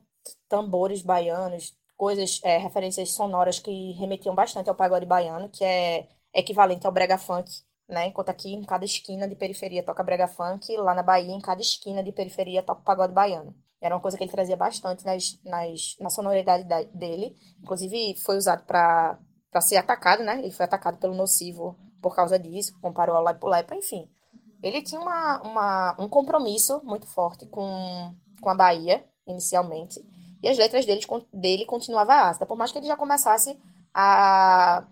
tambores 0.48 1.02
baianos, 1.02 1.76
coisas, 1.98 2.40
é, 2.44 2.58
referências 2.58 3.12
sonoras 3.12 3.60
que 3.60 3.92
remetiam 3.94 4.36
bastante 4.36 4.70
ao 4.70 4.76
pagode 4.76 5.06
baiano, 5.06 5.50
que 5.50 5.64
é 5.64 6.08
equivalente 6.34 6.86
ao 6.86 6.92
brega 6.94 7.18
funk, 7.18 7.50
né? 7.90 8.08
Enquanto 8.08 8.30
aqui 8.30 8.54
em 8.54 8.64
cada 8.64 8.86
esquina 8.86 9.28
de 9.28 9.36
periferia 9.36 9.84
toca 9.84 10.04
brega 10.04 10.28
funk, 10.28 10.76
lá 10.78 10.94
na 10.94 11.04
Bahia 11.04 11.34
em 11.34 11.42
cada 11.42 11.60
esquina 11.60 12.04
de 12.04 12.12
periferia 12.12 12.62
toca 12.62 12.82
pagode 12.82 13.14
baiano. 13.14 13.56
Era 13.82 13.96
uma 13.96 14.02
coisa 14.02 14.18
que 14.18 14.24
ele 14.24 14.32
trazia 14.32 14.56
bastante 14.56 15.06
nas, 15.06 15.40
nas, 15.44 15.96
na 16.00 16.10
sonoridade 16.10 16.66
dele. 16.94 17.36
Inclusive, 17.62 18.16
foi 18.20 18.38
usado 18.38 18.64
para 18.66 19.18
ser 19.62 19.78
atacado, 19.78 20.22
né? 20.22 20.40
Ele 20.40 20.52
foi 20.52 20.66
atacado 20.66 20.98
pelo 20.98 21.16
Nocivo 21.16 21.78
por 22.02 22.16
causa 22.16 22.38
disso, 22.38 22.78
comparou 22.82 23.16
ao 23.16 23.24
Lepo 23.24 23.48
Lepo, 23.48 23.74
enfim. 23.74 24.10
Ele 24.62 24.82
tinha 24.82 25.00
uma, 25.00 25.42
uma, 25.42 25.96
um 26.00 26.10
compromisso 26.10 26.82
muito 26.84 27.08
forte 27.08 27.46
com, 27.46 28.14
com 28.42 28.50
a 28.50 28.56
Bahia, 28.56 29.04
inicialmente. 29.26 30.00
E 30.44 30.48
as 30.48 30.58
letras 30.58 30.86
dele, 30.86 31.02
dele 31.34 31.66
continuavam 31.66 32.16
ácidas, 32.16 32.48
por 32.48 32.58
mais 32.58 32.72
que 32.72 32.78
ele 32.78 32.88
já 32.88 32.96
começasse 32.96 33.58
a 33.94 34.86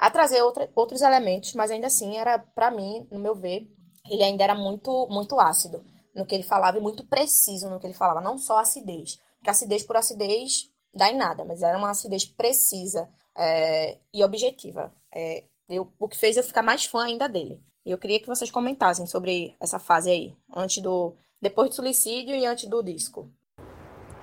a 0.00 0.10
trazer 0.10 0.40
outra, 0.40 0.68
outros 0.74 1.02
elementos, 1.02 1.52
mas 1.52 1.70
ainda 1.70 1.88
assim 1.88 2.16
era, 2.16 2.38
para 2.38 2.70
mim, 2.70 3.06
no 3.10 3.18
meu 3.18 3.34
ver, 3.34 3.70
ele 4.10 4.22
ainda 4.22 4.42
era 4.42 4.54
muito, 4.54 5.06
muito 5.10 5.38
ácido 5.38 5.84
no 6.14 6.24
que 6.24 6.34
ele 6.34 6.42
falava 6.42 6.78
e 6.78 6.80
muito 6.80 7.04
preciso 7.04 7.68
no 7.68 7.78
que 7.78 7.86
ele 7.86 7.92
falava, 7.92 8.22
não 8.22 8.38
só 8.38 8.58
acidez, 8.58 9.20
porque 9.36 9.50
acidez 9.50 9.82
por 9.82 9.98
acidez 9.98 10.70
dá 10.92 11.10
em 11.10 11.16
nada, 11.16 11.44
mas 11.44 11.62
era 11.62 11.76
uma 11.76 11.90
acidez 11.90 12.24
precisa 12.24 13.10
é, 13.36 13.98
e 14.12 14.24
objetiva. 14.24 14.90
É, 15.14 15.44
eu, 15.68 15.92
o 15.98 16.08
que 16.08 16.16
fez 16.16 16.36
eu 16.36 16.42
ficar 16.42 16.62
mais 16.62 16.86
fã 16.86 17.04
ainda 17.04 17.28
dele. 17.28 17.60
E 17.84 17.90
eu 17.90 17.98
queria 17.98 18.20
que 18.20 18.26
vocês 18.26 18.50
comentassem 18.50 19.06
sobre 19.06 19.54
essa 19.60 19.78
fase 19.78 20.10
aí, 20.10 20.34
antes 20.54 20.82
do. 20.82 21.14
depois 21.40 21.70
do 21.70 21.76
suicídio 21.76 22.34
e 22.34 22.44
antes 22.44 22.68
do 22.68 22.82
disco. 22.82 23.30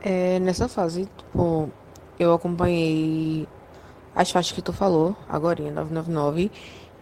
É, 0.02 0.40
nessa 0.40 0.68
fase, 0.68 1.06
tipo, 1.18 1.72
eu 2.20 2.34
acompanhei 2.34 3.48
as 4.18 4.32
faixas 4.32 4.52
que 4.52 4.64
tu 4.64 4.74
falou, 4.74 5.16
agora, 5.30 5.62
999 5.62 6.52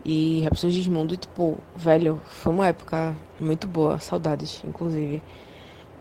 e 0.04 0.42
Rhapsody 0.42 0.74
Gismundo, 0.74 1.16
tipo, 1.16 1.58
velho, 1.74 2.22
foi 2.26 2.52
uma 2.52 2.68
época 2.68 3.16
muito 3.40 3.70
boa, 3.70 4.00
saudades, 4.00 4.62
inclusive. 4.66 5.24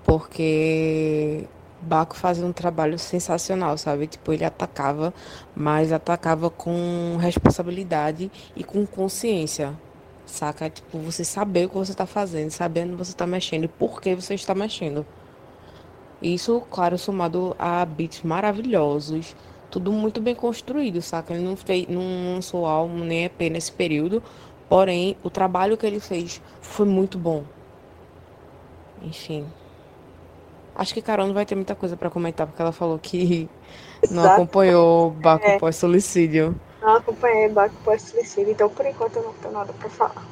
Porque 0.02 1.46
Baco 1.80 2.16
fazia 2.16 2.44
um 2.44 2.52
trabalho 2.52 2.98
sensacional, 2.98 3.78
sabe? 3.78 4.08
Tipo, 4.08 4.32
ele 4.32 4.44
atacava, 4.44 5.14
mas 5.54 5.92
atacava 5.92 6.50
com 6.50 7.16
responsabilidade 7.20 8.28
e 8.56 8.64
com 8.64 8.84
consciência, 8.84 9.72
saca? 10.26 10.68
Tipo, 10.68 10.98
você 10.98 11.24
saber 11.24 11.66
o 11.66 11.68
que 11.68 11.76
você 11.76 11.92
está 11.92 12.06
fazendo, 12.06 12.50
sabendo 12.50 12.96
você 12.96 13.12
está 13.12 13.24
mexendo 13.24 13.64
e 13.64 13.68
por 13.68 14.00
que 14.00 14.16
você 14.16 14.34
está 14.34 14.52
mexendo. 14.52 15.06
Isso, 16.20 16.60
claro, 16.72 16.98
somado 16.98 17.54
a 17.56 17.84
beats 17.84 18.22
maravilhosos, 18.22 19.36
tudo 19.74 19.90
muito 19.90 20.20
bem 20.20 20.36
construído, 20.36 21.02
saca? 21.02 21.34
Ele 21.34 21.42
não, 21.42 21.56
fez, 21.56 21.88
não 21.88 22.34
lançou 22.34 22.64
álbum 22.64 22.98
nem 22.98 23.24
EP 23.24 23.40
nesse 23.50 23.72
período, 23.72 24.22
porém, 24.68 25.16
o 25.24 25.28
trabalho 25.28 25.76
que 25.76 25.84
ele 25.84 25.98
fez 25.98 26.40
foi 26.60 26.86
muito 26.86 27.18
bom. 27.18 27.42
Enfim. 29.02 29.44
Acho 30.76 30.94
que 30.94 31.02
Carol 31.02 31.26
não 31.26 31.34
vai 31.34 31.44
ter 31.44 31.56
muita 31.56 31.74
coisa 31.74 31.96
para 31.96 32.08
comentar, 32.08 32.46
porque 32.46 32.62
ela 32.62 32.70
falou 32.70 33.00
que 33.00 33.50
Exato. 34.00 34.14
não 34.14 34.32
acompanhou 34.32 35.10
Baco 35.10 35.44
é. 35.44 35.58
pós-suicídio. 35.58 36.54
Não 36.80 36.94
acompanhei 36.94 37.48
Baco 37.48 37.74
pós-suicídio, 37.84 38.52
então 38.52 38.68
por 38.68 38.86
enquanto 38.86 39.16
eu 39.16 39.24
não 39.24 39.34
tenho 39.34 39.54
nada 39.54 39.72
para 39.72 39.90
falar. 39.90 40.24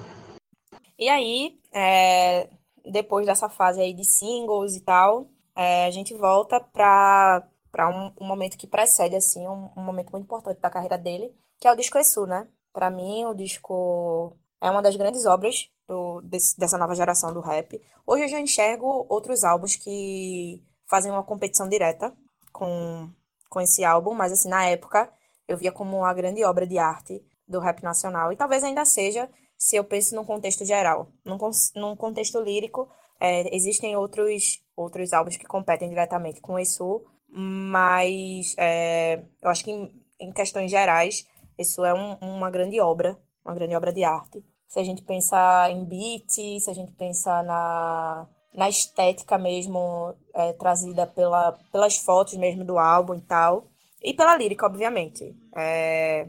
E 0.96 1.08
aí, 1.08 1.58
é, 1.72 2.48
depois 2.86 3.26
dessa 3.26 3.48
fase 3.48 3.80
aí 3.80 3.92
de 3.92 4.04
singles 4.04 4.76
e 4.76 4.80
tal, 4.82 5.26
é, 5.56 5.86
a 5.86 5.90
gente 5.90 6.14
volta 6.14 6.60
para 6.60 7.42
para 7.72 7.88
um, 7.88 8.12
um, 8.20 8.26
momento 8.26 8.58
que 8.58 8.66
precede, 8.66 9.16
assim, 9.16 9.48
um, 9.48 9.70
um, 9.74 9.82
momento 9.82 10.10
muito 10.12 10.24
importante 10.24 10.60
da 10.60 10.70
carreira 10.70 10.98
dele, 10.98 11.34
que 11.58 11.66
é 11.66 11.72
o 11.72 11.76
disco 11.76 11.98
Essu, 11.98 12.26
né? 12.26 12.46
Para 12.70 12.90
mim, 12.90 13.24
o 13.24 13.34
disco 13.34 14.36
é 14.60 14.70
uma 14.70 14.82
das 14.82 14.94
grandes 14.94 15.24
obras 15.24 15.70
do, 15.88 16.20
desse, 16.20 16.56
dessa 16.58 16.76
nova 16.76 16.94
geração 16.94 17.32
do 17.32 17.40
rap. 17.40 17.80
Hoje 18.06 18.24
eu 18.24 18.28
já 18.28 18.38
enxergo 18.38 19.06
outros 19.08 19.42
álbuns 19.42 19.74
que 19.74 20.62
fazem 20.86 21.10
uma 21.10 21.22
competição 21.22 21.66
direta 21.66 22.14
com, 22.52 23.10
com 23.48 23.60
esse 23.60 23.82
álbum, 23.82 24.12
mas, 24.12 24.32
assim, 24.32 24.50
na 24.50 24.66
época 24.66 25.10
eu 25.48 25.56
via 25.56 25.72
como 25.72 25.96
uma 25.96 26.14
grande 26.14 26.44
obra 26.44 26.66
de 26.66 26.78
arte 26.78 27.24
do 27.48 27.58
rap 27.58 27.82
nacional, 27.82 28.32
e 28.32 28.36
talvez 28.36 28.62
ainda 28.62 28.84
seja 28.84 29.28
se 29.56 29.76
eu 29.76 29.84
penso 29.84 30.14
num 30.14 30.24
contexto 30.24 30.64
geral. 30.64 31.08
Num, 31.24 31.38
num 31.74 31.96
contexto 31.96 32.40
lírico, 32.40 32.88
é, 33.20 33.54
existem 33.54 33.96
outros, 33.96 34.62
outros 34.76 35.12
álbuns 35.12 35.36
que 35.36 35.46
competem 35.46 35.88
diretamente 35.88 36.40
com 36.40 36.54
o 36.54 36.58
Essu, 36.58 37.04
mas 37.34 38.54
é, 38.58 39.22
eu 39.40 39.48
acho 39.48 39.64
que 39.64 39.70
em, 39.70 39.90
em, 40.20 40.30
questões 40.30 40.70
gerais 40.70 41.26
isso 41.58 41.82
é 41.84 41.94
um, 41.94 42.14
uma 42.20 42.50
grande 42.50 42.78
obra, 42.78 43.18
uma 43.42 43.54
grande 43.54 43.74
obra 43.74 43.92
de 43.92 44.04
arte. 44.04 44.44
Se 44.68 44.78
a 44.78 44.84
gente 44.84 45.02
pensar 45.02 45.70
em 45.70 45.84
beat, 45.84 46.60
se 46.60 46.70
a 46.70 46.74
gente 46.74 46.92
pensar 46.92 47.42
na, 47.42 48.28
na 48.54 48.68
estética 48.68 49.38
mesmo 49.38 50.14
é, 50.34 50.52
trazida 50.52 51.06
pela, 51.06 51.52
pelas 51.70 51.96
fotos 51.96 52.34
mesmo 52.34 52.64
do 52.64 52.78
álbum 52.78 53.14
e 53.14 53.20
tal. 53.22 53.68
E 54.02 54.12
pela 54.12 54.36
lírica, 54.36 54.66
obviamente. 54.66 55.34
É, 55.56 56.28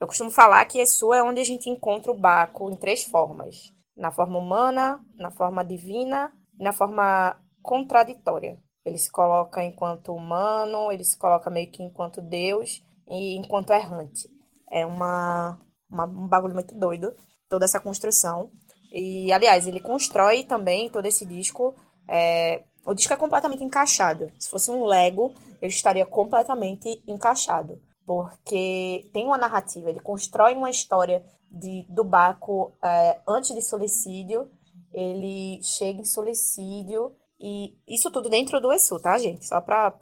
eu 0.00 0.06
costumo 0.06 0.30
falar 0.30 0.64
que 0.66 0.78
Exu 0.78 1.12
é 1.12 1.22
onde 1.22 1.40
a 1.40 1.44
gente 1.44 1.68
encontra 1.68 2.12
o 2.12 2.18
Baco 2.18 2.70
em 2.70 2.76
três 2.76 3.02
formas: 3.04 3.72
na 3.96 4.12
forma 4.12 4.38
humana, 4.38 5.00
na 5.16 5.30
forma 5.30 5.64
divina 5.64 6.32
e 6.58 6.62
na 6.62 6.72
forma 6.72 7.36
contraditória. 7.62 8.58
Ele 8.84 8.98
se 8.98 9.10
coloca 9.10 9.62
enquanto 9.62 10.14
humano, 10.14 10.90
ele 10.90 11.04
se 11.04 11.18
coloca 11.18 11.50
meio 11.50 11.70
que 11.70 11.82
enquanto 11.82 12.20
Deus 12.20 12.82
e 13.08 13.36
enquanto 13.36 13.72
errante. 13.72 14.28
É 14.70 14.84
uma, 14.86 15.58
uma 15.90 16.04
um 16.04 16.28
bagulho 16.28 16.54
muito 16.54 16.74
doido, 16.74 17.14
toda 17.48 17.64
essa 17.64 17.80
construção. 17.80 18.50
E, 18.90 19.32
aliás, 19.32 19.66
ele 19.66 19.80
constrói 19.80 20.44
também 20.44 20.88
todo 20.88 21.06
esse 21.06 21.26
disco. 21.26 21.74
É, 22.08 22.64
o 22.86 22.94
disco 22.94 23.12
é 23.12 23.16
completamente 23.16 23.62
encaixado. 23.62 24.30
Se 24.38 24.48
fosse 24.48 24.70
um 24.70 24.84
Lego, 24.84 25.34
ele 25.60 25.72
estaria 25.72 26.06
completamente 26.06 27.02
encaixado. 27.06 27.80
Porque 28.06 29.10
tem 29.12 29.26
uma 29.26 29.36
narrativa, 29.36 29.90
ele 29.90 30.00
constrói 30.00 30.54
uma 30.54 30.70
história 30.70 31.22
de, 31.50 31.84
do 31.90 32.02
Baco 32.02 32.72
é, 32.82 33.20
antes 33.28 33.54
de 33.54 33.60
suicídio. 33.60 34.50
Ele 34.92 35.62
chega 35.62 36.00
em 36.00 36.04
suicídio. 36.04 37.12
E 37.40 37.76
isso 37.86 38.10
tudo 38.10 38.28
dentro 38.28 38.60
do 38.60 38.72
ESU, 38.72 39.00
tá, 39.00 39.16
gente? 39.18 39.46
Só 39.46 39.60
pra 39.60 39.92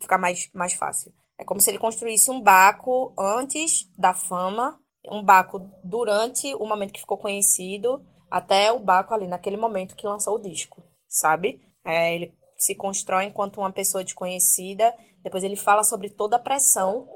ficar 0.00 0.18
mais, 0.18 0.48
mais 0.54 0.72
fácil. 0.74 1.12
É 1.38 1.44
como 1.44 1.60
se 1.60 1.70
ele 1.70 1.78
construísse 1.78 2.30
um 2.30 2.40
Baco 2.40 3.12
antes 3.18 3.90
da 3.98 4.14
fama 4.14 4.78
um 5.10 5.22
Baco 5.22 5.70
durante 5.84 6.54
o 6.54 6.66
momento 6.66 6.92
que 6.92 7.00
ficou 7.00 7.18
conhecido, 7.18 8.04
até 8.30 8.72
o 8.72 8.78
Baco 8.78 9.14
ali 9.14 9.26
naquele 9.26 9.56
momento 9.56 9.96
que 9.96 10.06
lançou 10.06 10.36
o 10.36 10.42
disco, 10.42 10.82
sabe? 11.08 11.60
É, 11.84 12.14
ele 12.14 12.34
se 12.56 12.74
constrói 12.74 13.26
enquanto 13.26 13.58
uma 13.58 13.72
pessoa 13.72 14.02
desconhecida, 14.02 14.94
depois 15.22 15.44
ele 15.44 15.56
fala 15.56 15.84
sobre 15.84 16.10
toda 16.10 16.36
a 16.36 16.40
pressão 16.40 17.08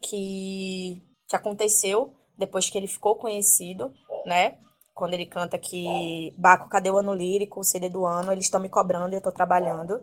que, 0.00 1.02
que 1.28 1.36
aconteceu 1.36 2.14
depois 2.38 2.70
que 2.70 2.78
ele 2.78 2.86
ficou 2.86 3.16
conhecido, 3.16 3.92
né? 4.24 4.58
Quando 4.96 5.12
ele 5.12 5.26
canta 5.26 5.58
que 5.58 6.32
Baco, 6.38 6.70
cadê 6.70 6.90
o 6.90 6.96
ano 6.96 7.12
lírico, 7.12 7.60
o 7.60 7.64
CD 7.64 7.90
do 7.90 8.06
ano, 8.06 8.32
eles 8.32 8.46
estão 8.46 8.58
me 8.58 8.70
cobrando 8.70 9.12
e 9.12 9.16
eu 9.16 9.18
estou 9.18 9.30
trabalhando. 9.30 10.00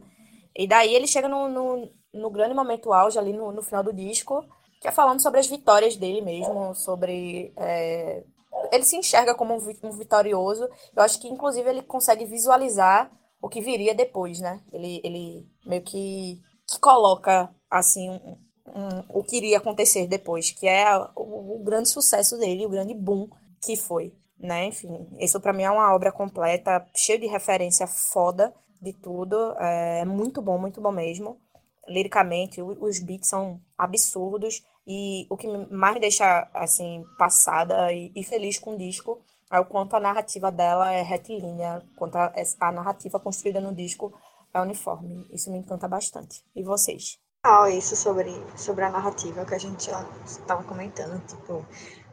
E 0.56 0.67
daí 0.67 0.93
ele 0.93 1.08
chega 1.08 1.27
no, 1.27 1.49
no, 1.49 1.89
no 2.13 2.29
grande 2.29 2.53
momento 2.53 2.93
auge 2.93 3.17
ali 3.17 3.34
no, 3.34 3.51
no 3.51 3.63
final 3.63 3.82
do 3.82 3.91
disco, 3.91 4.45
que 4.79 4.88
é 4.88 4.91
falando 4.91 5.19
sobre 5.19 5.39
as 5.39 5.47
vitórias 5.47 5.95
dele 5.95 6.21
mesmo, 6.21 6.75
sobre. 6.75 7.51
É... 7.58 8.23
Ele 8.71 8.84
se 8.84 8.95
enxerga 8.95 9.34
como 9.34 9.56
um 9.56 9.91
vitorioso. 9.91 10.69
Eu 10.95 11.01
acho 11.01 11.19
que, 11.19 11.27
inclusive, 11.27 11.67
ele 11.67 11.82
consegue 11.82 12.25
visualizar 12.25 13.12
o 13.41 13.49
que 13.49 13.62
viria 13.62 13.95
depois, 13.95 14.39
né? 14.39 14.62
Ele, 14.71 15.01
ele 15.03 15.47
meio 15.65 15.82
que, 15.82 16.39
que 16.69 16.79
coloca, 16.79 17.49
assim, 17.67 18.12
um, 18.12 18.38
um, 18.67 19.03
o 19.10 19.23
que 19.23 19.38
iria 19.38 19.58
acontecer 19.58 20.06
depois, 20.06 20.51
que 20.51 20.67
é 20.67 20.86
o, 21.15 21.56
o, 21.56 21.63
grande 21.63 21.89
sucesso 21.89 22.38
dele, 22.38 22.65
o 22.65 22.69
grande 22.69 22.93
boom 22.93 23.27
que 23.62 23.75
foi, 23.75 24.13
né? 24.43 24.65
Enfim, 24.65 25.08
isso 25.19 25.39
para 25.39 25.53
mim 25.53 25.63
é 25.63 25.71
uma 25.71 25.93
obra 25.95 26.12
completa, 26.12 26.86
cheia 26.93 27.17
de 27.17 27.25
referência 27.27 27.88
foda 27.88 28.53
de 28.82 28.91
tudo. 28.93 29.56
É 29.58 30.03
muito 30.06 30.41
bom, 30.41 30.58
muito 30.58 30.82
bom 30.82 30.91
mesmo. 30.91 31.39
Liricamente, 31.88 32.62
os 32.62 32.99
beats 32.99 33.29
são 33.29 33.60
absurdos. 33.77 34.62
E 34.86 35.25
o 35.29 35.38
que 35.38 35.47
mais 35.71 35.93
me 35.93 36.01
deixa, 36.01 36.49
assim, 36.53 37.06
passada 37.17 37.91
e, 37.93 38.23
feliz 38.23 38.60
com 38.60 38.75
o 38.75 38.77
disco 38.77 39.21
é 39.49 39.60
o 39.60 39.65
quanto 39.65 39.95
a 39.95 39.99
narrativa 39.99 40.51
dela 40.51 40.91
é 40.91 41.01
retilínea, 41.01 41.82
quanto 41.95 42.17
a, 42.17 42.71
narrativa 42.71 43.19
construída 43.19 43.62
no 43.62 43.73
disco 43.73 44.13
é 44.53 44.60
uniforme. 44.60 45.25
Isso 45.32 45.49
me 45.49 45.58
encanta 45.58 45.88
bastante. 45.88 46.43
E 46.53 46.63
vocês? 46.63 47.17
Ah, 47.45 47.69
isso 47.69 47.95
sobre, 47.95 48.32
sobre 48.58 48.84
a 48.84 48.89
narrativa 48.89 49.45
que 49.45 49.56
a 49.56 49.58
gente 49.58 49.89
estava 50.25 50.63
comentando, 50.63 51.25
tipo, 51.27 51.65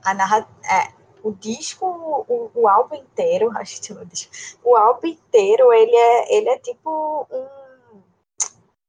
a 0.04 0.14
narra 0.14 0.48
é, 0.64 0.99
o 1.22 1.32
disco, 1.32 1.86
o, 1.86 2.50
o 2.54 2.68
álbum 2.68 2.96
inteiro, 2.96 3.50
a 3.56 3.64
gente 3.64 3.86
chama 3.86 4.04
disco, 4.04 4.32
o 4.64 4.76
álbum 4.76 5.06
inteiro, 5.06 5.72
ele 5.72 5.94
é, 5.94 6.36
ele 6.36 6.48
é 6.48 6.58
tipo 6.58 7.26
um 7.30 7.59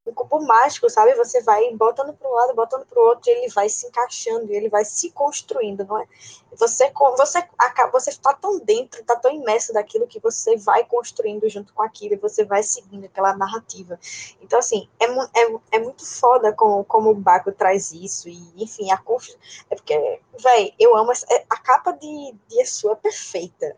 um 0.06 0.14
cubo 0.14 0.42
mágico, 0.42 0.90
sabe? 0.90 1.14
Você 1.16 1.42
vai 1.42 1.72
botando 1.76 2.14
para 2.14 2.28
um 2.28 2.34
lado, 2.34 2.56
botando 2.56 2.86
para 2.86 3.00
o 3.00 3.06
outro, 3.06 3.30
e 3.30 3.34
ele 3.34 3.50
vai 3.50 3.70
se 3.70 3.86
encaixando, 3.86 4.52
e 4.52 4.56
ele 4.56 4.68
vai 4.68 4.84
se 4.84 5.12
construindo, 5.12 5.86
não 5.86 6.00
é? 6.00 6.08
Você 6.56 6.92
você 7.18 7.48
você 7.92 8.10
está 8.10 8.34
tão 8.34 8.60
dentro, 8.60 9.02
está 9.02 9.16
tão 9.16 9.32
imerso 9.32 9.74
daquilo 9.74 10.08
que 10.08 10.20
você 10.20 10.58
vai 10.58 10.84
construindo 10.86 11.48
junto 11.50 11.74
com 11.74 11.84
aquilo, 11.84 12.16
e 12.16 12.18
você 12.18 12.44
vai 12.44 12.64
seguindo 12.64 13.06
aquela 13.06 13.36
narrativa. 13.36 14.00
Então, 14.42 14.58
assim, 14.58 14.90
é, 15.00 15.06
é, 15.06 15.56
é 15.74 15.80
muito 15.80 16.06
foda 16.06 16.52
como, 16.54 16.84
como 16.86 17.12
o 17.12 17.16
Baco 17.16 17.52
traz 17.52 17.92
isso, 17.92 18.28
e, 18.28 18.54
enfim, 18.58 18.92
a 18.92 18.98
constru... 18.98 19.38
é 19.70 19.76
porque, 19.76 20.20
véi, 20.40 20.74
eu 20.80 20.96
amo, 20.98 21.12
essa, 21.12 21.26
é, 21.30 21.46
a 21.50 21.58
capa 21.58 21.92
de, 21.92 22.36
de 22.48 22.62
Exu 22.62 22.92
é 22.92 22.96
perfeita. 22.96 23.78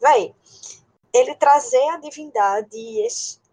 Véi, 0.00 0.34
ele 1.12 1.34
trazer 1.34 1.86
a 1.90 1.98
divindade 1.98 3.06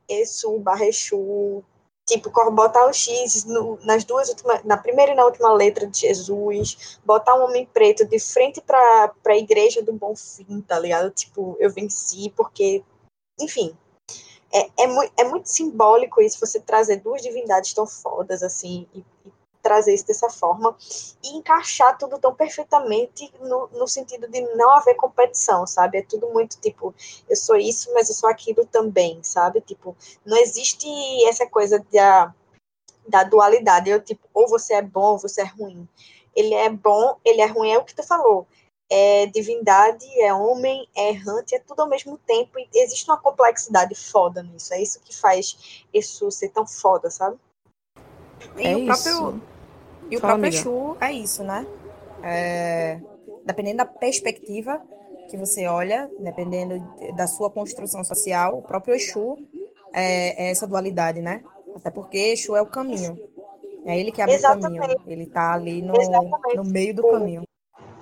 Exu, 0.08 0.58
Barrechu, 0.60 1.64
tipo, 2.10 2.32
botar 2.52 2.88
o 2.88 2.94
X 2.94 3.46
no, 3.46 3.78
nas 3.84 4.04
duas 4.04 4.30
últimas, 4.30 4.64
na 4.64 4.78
primeira 4.78 5.12
e 5.12 5.16
na 5.16 5.26
última 5.26 5.54
letra 5.54 5.86
de 5.86 6.00
Jesus, 6.00 7.00
botar 7.06 7.36
um 7.36 7.44
homem 7.44 7.66
preto 7.72 8.06
de 8.06 8.20
frente 8.20 8.60
para 8.62 9.14
a 9.26 9.38
igreja 9.38 9.82
do 9.82 9.94
Bom 9.94 10.16
Fim, 10.16 10.62
tá 10.62 10.80
ligado? 10.80 11.12
Tipo, 11.12 11.56
eu 11.60 11.70
venci 11.70 12.32
porque, 12.36 12.84
enfim, 13.40 13.76
é, 14.52 14.84
é, 14.84 14.88
mu 14.88 15.02
é 15.18 15.24
muito 15.24 15.48
simbólico 15.48 16.22
isso, 16.22 16.40
você 16.40 16.60
trazer 16.60 16.98
duas 16.98 17.22
divindades 17.22 17.74
tão 17.74 17.86
fodas 17.86 18.42
assim 18.42 18.88
e, 18.94 19.00
e 19.26 19.32
trazer 19.62 19.94
isso 19.94 20.08
dessa 20.08 20.30
forma 20.30 20.76
e 21.24 21.38
encaixar 21.38 21.98
tudo 21.98 22.18
tão 22.20 22.34
perfeitamente 22.34 23.32
no, 23.42 23.68
no 23.68 23.88
sentido 23.88 24.28
de 24.28 24.42
não 24.56 24.72
haver 24.72 24.96
competição, 24.96 25.66
sabe? 25.68 26.00
É 26.00 26.02
tudo 26.02 26.30
muito 26.30 26.60
tipo, 26.60 26.94
eu 27.30 27.36
sou 27.36 27.56
isso, 27.56 27.92
mas 27.94 28.10
eu 28.10 28.16
sou 28.16 28.30
aquilo 28.30 28.66
também, 28.66 29.22
sabe? 29.24 29.62
Tipo, 29.62 29.96
não 30.26 30.38
existe 30.38 30.88
essa 31.28 31.46
coisa 31.46 31.84
da, 31.92 32.34
da 33.08 33.24
dualidade, 33.24 33.90
eu 33.90 34.02
tipo, 34.02 34.28
ou 34.34 34.48
você 34.48 34.76
é 34.76 34.82
bom 34.82 35.12
ou 35.12 35.18
você 35.18 35.42
é 35.42 35.46
ruim. 35.46 35.88
Ele 36.36 36.54
é 36.54 36.70
bom, 36.70 37.18
ele 37.26 37.42
é 37.42 37.46
ruim, 37.46 37.72
é 37.72 37.78
o 37.78 37.84
que 37.84 37.96
tu 37.96 38.04
falou. 38.04 38.48
É 38.92 39.28
divindade, 39.28 40.06
é 40.22 40.34
homem, 40.34 40.88
é 40.96 41.10
errante, 41.10 41.56
é 41.56 41.60
tudo 41.60 41.82
ao 41.82 41.88
mesmo 41.88 42.18
tempo. 42.20 42.58
E 42.58 42.68
existe 42.74 43.10
uma 43.10 43.20
complexidade 43.20 43.94
foda 43.94 44.42
nisso. 44.42 44.74
É 44.74 44.82
isso 44.82 45.00
que 45.02 45.16
faz 45.16 45.86
isso 45.94 46.32
ser 46.32 46.50
tão 46.50 46.66
foda, 46.66 47.10
sabe? 47.12 47.38
E 48.58 48.68
é 48.68 48.76
o 48.76 48.86
próprio, 48.86 49.12
isso. 49.12 49.42
E 50.12 50.18
o 50.18 50.20
Fala, 50.20 50.34
próprio 50.34 50.50
Exu 50.50 50.98
é 51.00 51.12
isso, 51.12 51.44
né? 51.44 51.66
É, 52.24 53.00
dependendo 53.46 53.78
da 53.78 53.86
perspectiva 53.86 54.82
que 55.30 55.38
você 55.38 55.68
olha, 55.68 56.10
dependendo 56.20 56.80
da 57.16 57.28
sua 57.28 57.50
construção 57.52 58.04
social, 58.04 58.58
o 58.58 58.62
próprio 58.62 58.96
Exu 58.96 59.38
é, 59.94 60.48
é 60.48 60.52
essa 60.52 60.66
dualidade, 60.66 61.22
né? 61.22 61.44
Até 61.76 61.92
porque 61.92 62.18
Exu 62.18 62.56
é 62.56 62.62
o 62.62 62.66
caminho. 62.66 63.18
É 63.86 63.98
ele 63.98 64.12
que 64.12 64.22
abre 64.22 64.36
Exatamente. 64.36 64.80
o 64.80 64.82
caminho. 64.82 65.02
Ele 65.08 65.24
está 65.24 65.54
ali 65.54 65.82
no, 65.82 65.94
no 66.56 66.64
meio 66.64 66.96
do 66.96 67.04
caminho. 67.04 67.44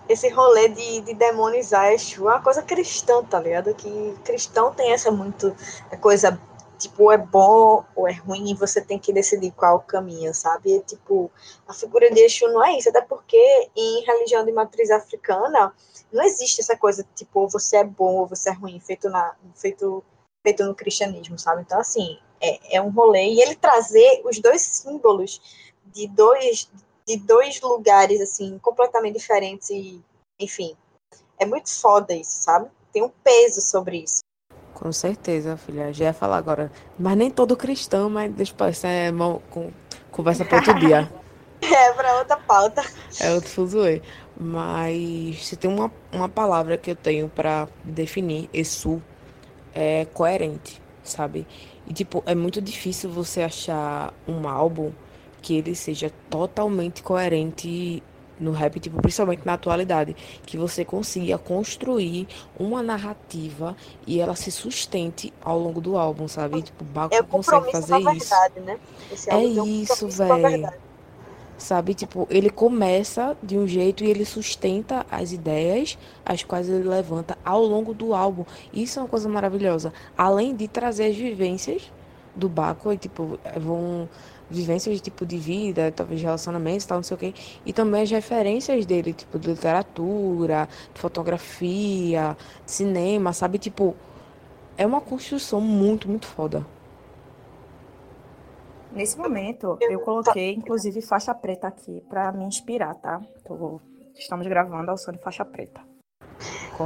Esse 0.08 0.30
rolê 0.30 0.70
de, 0.70 1.02
de 1.02 1.14
demonizar 1.14 1.92
Exu 1.92 2.30
é 2.30 2.34
uma 2.34 2.42
coisa 2.42 2.62
cristã, 2.62 3.22
tá 3.24 3.40
ligado? 3.40 3.74
Que 3.74 4.16
cristão 4.24 4.74
tem 4.74 4.94
essa 4.94 5.12
muito 5.12 5.54
coisa 6.00 6.40
tipo, 6.78 7.12
é 7.12 7.18
bom 7.18 7.84
ou 7.96 8.08
é 8.08 8.14
ruim, 8.14 8.54
você 8.56 8.82
tem 8.82 9.00
que 9.00 9.12
decidir 9.12 9.52
qual 9.52 9.80
caminho, 9.80 10.34
sabe? 10.34 10.76
E, 10.76 10.82
tipo, 10.82 11.32
a 11.68 11.74
figura 11.74 12.10
de 12.12 12.22
Exu 12.22 12.48
não 12.48 12.64
é 12.64 12.78
isso, 12.78 12.90
até 12.90 13.02
porque 13.02 13.38
em 13.76 14.04
religião 14.06 14.46
de 14.46 14.52
matriz 14.52 14.90
africana 14.92 15.74
não 16.12 16.24
existe 16.24 16.62
essa 16.62 16.78
coisa, 16.78 17.06
tipo, 17.16 17.48
você 17.48 17.78
é 17.78 17.84
bom 17.84 18.18
ou 18.18 18.28
você 18.28 18.50
é 18.50 18.54
ruim, 18.54 18.80
feito, 18.80 19.10
na, 19.10 19.36
feito, 19.56 20.04
feito 20.46 20.64
no 20.64 20.76
cristianismo, 20.76 21.38
sabe? 21.38 21.64
Então, 21.64 21.80
assim, 21.80 22.20
é, 22.42 22.78
é 22.78 22.82
um 22.82 22.90
rolê. 22.90 23.34
E 23.34 23.42
ele 23.42 23.56
trazer 23.56 24.22
os 24.24 24.40
dois 24.40 24.62
símbolos 24.62 25.42
de 25.86 26.08
dois, 26.08 26.70
de 27.06 27.18
dois 27.18 27.60
lugares, 27.62 28.22
assim, 28.22 28.58
completamente 28.60 29.18
diferentes 29.18 29.70
e, 29.70 30.02
enfim, 30.40 30.76
é 31.40 31.46
muito 31.46 31.70
foda 31.70 32.14
isso, 32.14 32.44
sabe? 32.44 32.70
Tem 32.92 33.04
um 33.04 33.10
peso 33.10 33.62
sobre 33.62 34.00
isso. 34.04 34.27
Com 34.80 34.92
certeza, 34.92 35.58
filha. 35.58 35.92
Já 35.92 36.06
ia 36.06 36.14
falar 36.14 36.38
agora. 36.38 36.72
Mas 37.00 37.18
nem 37.18 37.32
todo 37.32 37.58
cristão, 37.58 38.12
mas 38.12 38.32
deixa 38.32 38.52
eu 38.52 38.56
passar, 38.56 38.90
é 38.90 39.12
mal, 39.12 39.42
com, 39.50 39.72
conversa 40.12 40.46
para 40.46 40.58
outro 40.58 40.80
dia. 40.80 41.12
É, 41.60 41.92
para 41.94 42.20
outra 42.20 42.38
pauta. 42.38 42.84
É 43.20 43.34
outro 43.34 43.50
fuzuê. 43.50 44.00
Mas 44.40 45.44
se 45.44 45.56
tem 45.56 45.68
uma, 45.68 45.92
uma 46.14 46.30
palavra 46.30 46.78
que 46.78 46.92
eu 46.92 46.96
tenho 46.96 47.28
para 47.28 47.68
definir 47.84 48.48
Exu, 48.54 49.02
é 49.74 50.06
coerente, 50.14 50.80
sabe? 51.04 51.48
E, 51.88 51.94
tipo, 51.94 52.22
é 52.28 52.36
muito 52.36 52.62
difícil 52.62 53.10
você 53.10 53.42
achar 53.42 54.14
um 54.28 54.48
álbum 54.48 54.92
que 55.42 55.58
ele 55.58 55.74
seja 55.74 56.12
totalmente 56.30 57.02
coerente 57.02 58.04
no 58.40 58.52
rap, 58.52 58.80
tipo, 58.80 59.02
principalmente 59.02 59.46
na 59.46 59.54
atualidade, 59.54 60.16
que 60.46 60.58
você 60.58 60.86
consiga 60.86 61.38
construir 61.38 62.28
uma 62.60 62.84
narrativa 62.84 63.76
e 64.06 64.20
ela 64.20 64.36
se 64.36 64.52
sustente 64.52 65.34
ao 65.42 65.58
longo 65.58 65.82
do 65.82 65.98
álbum, 65.98 66.28
sabe? 66.28 66.62
Tipo, 66.62 66.84
o 66.84 66.88
Baco 66.88 67.16
É 67.16 67.22
consegue 67.24 67.72
fazer 67.72 67.96
verdade, 67.96 68.18
isso. 68.18 68.34
Né? 68.62 68.80
É 69.28 69.44
isso, 69.44 70.08
velho. 70.08 70.70
Sabe, 71.58 71.96
tipo, 71.96 72.28
ele 72.30 72.52
começa 72.52 73.36
de 73.42 73.58
um 73.58 73.68
jeito 73.68 74.04
e 74.04 74.10
ele 74.10 74.26
sustenta 74.26 75.04
as 75.10 75.32
ideias, 75.32 75.98
as 76.24 76.44
quais 76.44 76.70
ele 76.70 76.88
levanta 76.88 77.36
ao 77.44 77.64
longo 77.64 77.96
do 77.96 78.14
álbum. 78.14 78.46
Isso 78.72 79.00
é 79.00 79.02
uma 79.02 79.10
coisa 79.10 79.28
maravilhosa. 79.28 79.92
Além 80.16 80.56
de 80.56 80.68
trazer 80.68 81.08
as 81.08 81.16
vivências 81.16 81.92
do 82.36 82.48
Baco, 82.48 82.94
e 82.94 82.98
tipo, 82.98 83.40
vão 83.60 84.08
vivências 84.50 84.96
de 84.96 85.02
tipo 85.02 85.26
de 85.26 85.38
vida, 85.38 85.92
talvez 85.92 86.22
relacionamentos, 86.22 86.86
tal, 86.86 86.98
não 86.98 87.04
sei 87.04 87.16
o 87.16 87.20
quê, 87.20 87.34
e 87.66 87.74
também 87.74 88.04
as 88.04 88.12
referências 88.12 88.86
dele, 88.86 89.14
tipo 89.14 89.38
de 89.38 89.50
literatura, 89.50 90.68
de 90.94 91.00
fotografia, 91.00 92.38
de 92.66 92.72
cinema, 92.72 93.34
sabe, 93.34 93.58
tipo, 93.58 93.96
é 94.78 94.86
uma 94.86 95.02
construção 95.02 95.60
muito, 95.60 96.08
muito 96.08 96.28
foda. 96.28 96.66
Nesse 98.92 99.18
momento, 99.18 99.78
eu 99.82 100.00
coloquei, 100.00 100.54
inclusive, 100.54 101.02
faixa 101.02 101.34
preta 101.36 101.68
aqui 101.68 102.02
para 102.10 102.32
me 102.32 102.46
inspirar, 102.46 102.96
tá? 102.96 103.22
Tô... 103.46 103.80
Estamos 104.16 104.48
gravando 104.48 104.90
ao 104.90 104.98
som 104.98 105.12
de 105.12 105.20
faixa 105.20 105.46
preta. 105.46 105.87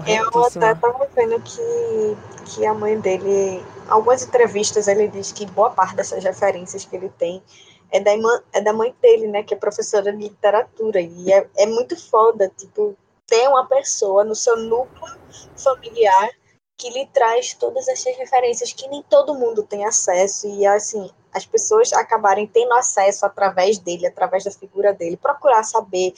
Eu 0.07 0.45
até 0.45 0.73
tava 0.75 1.07
vendo 1.13 1.41
que, 1.41 2.17
que 2.45 2.65
a 2.65 2.73
mãe 2.73 2.99
dele, 2.99 3.63
algumas 3.87 4.23
entrevistas, 4.23 4.87
ele 4.87 5.07
diz 5.07 5.31
que 5.31 5.45
boa 5.45 5.69
parte 5.69 5.95
dessas 5.95 6.23
referências 6.23 6.85
que 6.85 6.95
ele 6.95 7.09
tem 7.09 7.43
é 7.91 7.99
da, 7.99 8.13
irmã, 8.13 8.41
é 8.53 8.61
da 8.61 8.71
mãe 8.71 8.95
dele, 9.01 9.27
né? 9.27 9.43
Que 9.43 9.53
é 9.53 9.57
professora 9.57 10.11
de 10.13 10.17
literatura. 10.17 11.01
E 11.01 11.31
é, 11.31 11.45
é 11.57 11.65
muito 11.65 11.99
foda, 12.09 12.49
tipo, 12.57 12.95
ter 13.27 13.47
uma 13.49 13.65
pessoa 13.65 14.23
no 14.23 14.33
seu 14.33 14.55
núcleo 14.55 15.17
familiar 15.57 16.29
que 16.77 16.89
lhe 16.89 17.05
traz 17.07 17.53
todas 17.53 17.87
essas 17.87 18.17
referências 18.17 18.73
que 18.73 18.87
nem 18.87 19.03
todo 19.03 19.35
mundo 19.35 19.61
tem 19.61 19.85
acesso. 19.85 20.47
E, 20.47 20.65
assim, 20.65 21.09
as 21.33 21.45
pessoas 21.45 21.91
acabarem 21.93 22.47
tendo 22.47 22.73
acesso 22.73 23.25
através 23.25 23.77
dele, 23.77 24.07
através 24.07 24.45
da 24.45 24.51
figura 24.51 24.93
dele, 24.93 25.17
procurar 25.17 25.63
saber 25.63 26.13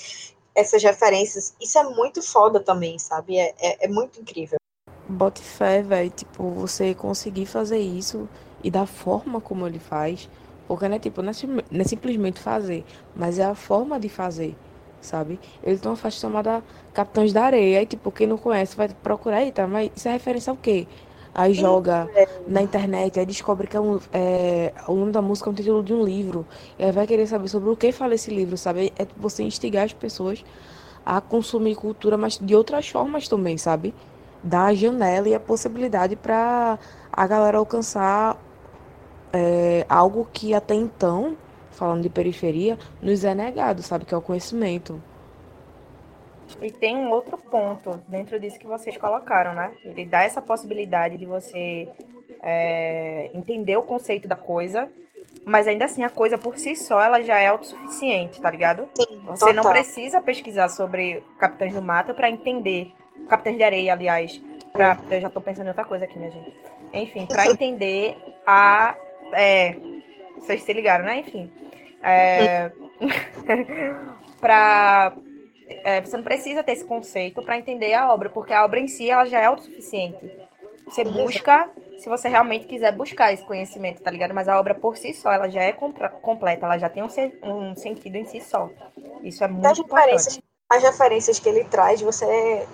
essas 0.56 0.84
referências, 0.84 1.54
isso 1.62 1.78
é 1.78 1.84
muito 1.84 2.22
foda 2.22 2.60
também, 2.60 2.98
sabe? 3.00 3.38
É, 3.38 3.54
é, 3.60 3.86
é 3.86 3.88
muito 3.88 4.22
incrível. 4.22 4.58
Bote 5.08 5.42
fé, 5.42 5.82
velho, 5.82 6.10
tipo, 6.10 6.50
você 6.52 6.94
conseguir 6.94 7.46
fazer 7.46 7.80
isso 7.80 8.28
e 8.64 8.72
da 8.72 8.86
forma 8.86 9.42
como 9.42 9.68
ele 9.68 9.80
faz, 9.80 10.30
porque 10.68 10.88
não 10.88 10.96
é 10.96 11.00
tipo, 11.00 11.22
não 11.22 11.32
é, 11.32 11.64
não 11.70 11.82
é 11.82 11.84
simplesmente 11.84 12.40
fazer, 12.40 12.86
mas 13.16 13.38
é 13.38 13.44
a 13.44 13.54
forma 13.54 14.00
de 14.00 14.08
fazer, 14.08 14.56
sabe? 15.02 15.40
Ele 15.62 15.78
tem 15.78 15.92
uma 15.92 15.98
faixa 15.98 16.20
chamada 16.20 16.64
Capitães 16.94 17.34
da 17.34 17.44
Areia, 17.44 17.82
e 17.82 17.86
tipo, 17.86 18.12
quem 18.12 18.26
não 18.26 18.38
conhece 18.38 18.76
vai 18.76 18.88
procurar 18.90 19.38
aí, 19.38 19.52
tá? 19.52 19.68
Mas 19.68 19.92
isso 19.96 20.08
é 20.08 20.12
referência 20.14 20.52
ao 20.52 20.58
quê? 20.58 20.88
Aí 21.36 21.54
joga 21.54 22.08
na 22.48 22.62
internet, 22.62 23.20
aí 23.20 23.26
descobre 23.26 23.66
que 23.66 23.76
é 23.76 23.80
um, 23.80 24.00
é, 24.14 24.72
o 24.88 24.94
nome 24.94 25.12
da 25.12 25.22
música 25.22 25.50
é 25.50 25.52
um 25.52 25.56
título 25.56 25.84
de 25.84 25.92
um 25.92 26.04
livro. 26.04 26.46
E 26.78 26.84
aí 26.84 26.92
vai 26.92 27.08
querer 27.08 27.26
saber 27.26 27.48
sobre 27.48 27.70
o 27.70 27.76
que 27.76 27.92
fala 27.92 28.14
esse 28.14 28.30
livro, 28.30 28.56
sabe? 28.56 28.94
É 28.98 29.08
você 29.18 29.42
instigar 29.42 29.86
as 29.86 29.94
pessoas 29.94 30.46
a 31.04 31.20
consumir 31.20 31.76
cultura, 31.76 32.18
mas 32.18 32.38
de 32.38 32.56
outras 32.56 32.88
formas 32.88 33.28
também, 33.28 33.58
sabe? 33.58 33.96
Dar 34.44 34.66
a 34.66 34.74
janela 34.76 35.28
e 35.28 35.34
a 35.34 35.40
possibilidade 35.40 36.16
para 36.16 36.78
a 37.12 37.28
galera 37.28 37.58
alcançar 37.58 38.38
é, 39.34 39.86
algo 39.90 40.28
que 40.32 40.54
até 40.54 40.76
então, 40.76 41.36
falando 41.72 42.04
de 42.04 42.10
periferia, 42.10 42.78
nos 43.02 43.24
é 43.24 43.34
negado, 43.34 43.82
sabe? 43.82 44.06
Que 44.06 44.14
é 44.14 44.18
o 44.18 44.22
conhecimento. 44.22 45.02
E 46.62 46.72
tem 46.72 46.96
um 46.96 47.10
outro 47.10 47.38
ponto 47.38 48.02
dentro 48.08 48.40
disso 48.40 48.60
que 48.60 48.68
vocês 48.68 48.98
colocaram, 48.98 49.54
né? 49.54 49.72
Ele 49.84 50.06
dá 50.06 50.24
essa 50.24 50.42
possibilidade 50.42 51.18
de 51.18 51.26
você 51.26 51.90
é, 52.42 53.30
entender 53.34 53.78
o 53.78 53.84
conceito 53.84 54.28
da 54.28 54.36
coisa, 54.36 54.90
mas 55.46 55.68
ainda 55.68 55.86
assim 55.86 56.04
a 56.04 56.10
coisa 56.10 56.38
por 56.38 56.58
si 56.58 56.76
só 56.76 57.02
ela 57.02 57.22
já 57.22 57.40
é 57.40 57.48
autossuficiente, 57.48 58.42
tá 58.42 58.50
ligado? 58.50 58.88
Sim, 58.96 59.22
você 59.26 59.46
total. 59.46 59.64
não 59.64 59.72
precisa 59.72 60.22
pesquisar 60.22 60.70
sobre 60.70 61.24
Capitães 61.38 61.74
do 61.74 61.82
Mato 61.82 62.14
para 62.14 62.30
entender. 62.30 62.92
Capitães 63.28 63.58
de 63.58 63.64
Areia, 63.64 63.94
aliás. 63.94 64.42
Pra, 64.72 64.98
eu 65.12 65.22
já 65.22 65.30
tô 65.30 65.40
pensando 65.40 65.66
em 65.66 65.70
outra 65.70 65.86
coisa 65.86 66.06
aqui, 66.06 66.18
minha 66.18 66.32
gente. 66.32 66.54
Enfim, 66.94 67.26
para 67.26 67.46
entender 67.52 68.18
a. 68.46 68.96
É, 69.34 69.76
vocês 70.38 70.64
se 70.64 70.74
ligaram, 70.74 71.06
né? 71.06 71.20
Enfim. 71.20 71.52
É, 72.02 72.72
para 74.42 75.14
é, 75.84 76.02
você 76.02 76.18
não 76.18 76.24
precisa 76.24 76.64
ter 76.64 76.74
esse 76.74 76.86
conceito 76.86 77.42
para 77.42 77.58
entender 77.58 77.94
a 77.94 78.14
obra, 78.14 78.30
porque 78.30 78.54
a 78.54 78.64
obra 78.64 78.80
em 78.80 78.88
si 78.88 79.10
ela 79.10 79.26
já 79.26 79.40
é 79.40 79.46
autossuficiente. 79.46 80.32
Você 80.86 81.04
busca, 81.04 81.70
se 81.98 82.10
você 82.10 82.28
realmente 82.28 82.66
quiser 82.66 82.92
buscar 82.92 83.34
esse 83.34 83.44
conhecimento, 83.44 84.02
tá 84.02 84.12
ligado? 84.12 84.34
Mas 84.34 84.48
a 84.48 84.60
obra 84.60 84.76
por 84.76 84.98
si 84.98 85.14
só, 85.14 85.32
ela 85.32 85.50
já 85.50 85.62
é 85.62 85.72
completa, 85.72 86.66
ela 86.66 86.78
já 86.78 86.90
tem 86.90 87.02
um, 87.02 87.08
um 87.44 87.76
sentido 87.76 88.16
em 88.16 88.26
si 88.26 88.42
só. 88.42 88.70
Isso 89.24 89.44
é 89.44 89.48
muito 89.48 89.82
importante. 89.82 90.44
As 90.70 90.84
referências 90.84 91.40
que 91.40 91.48
ele 91.48 91.64
traz, 91.66 92.02
você 92.02 92.68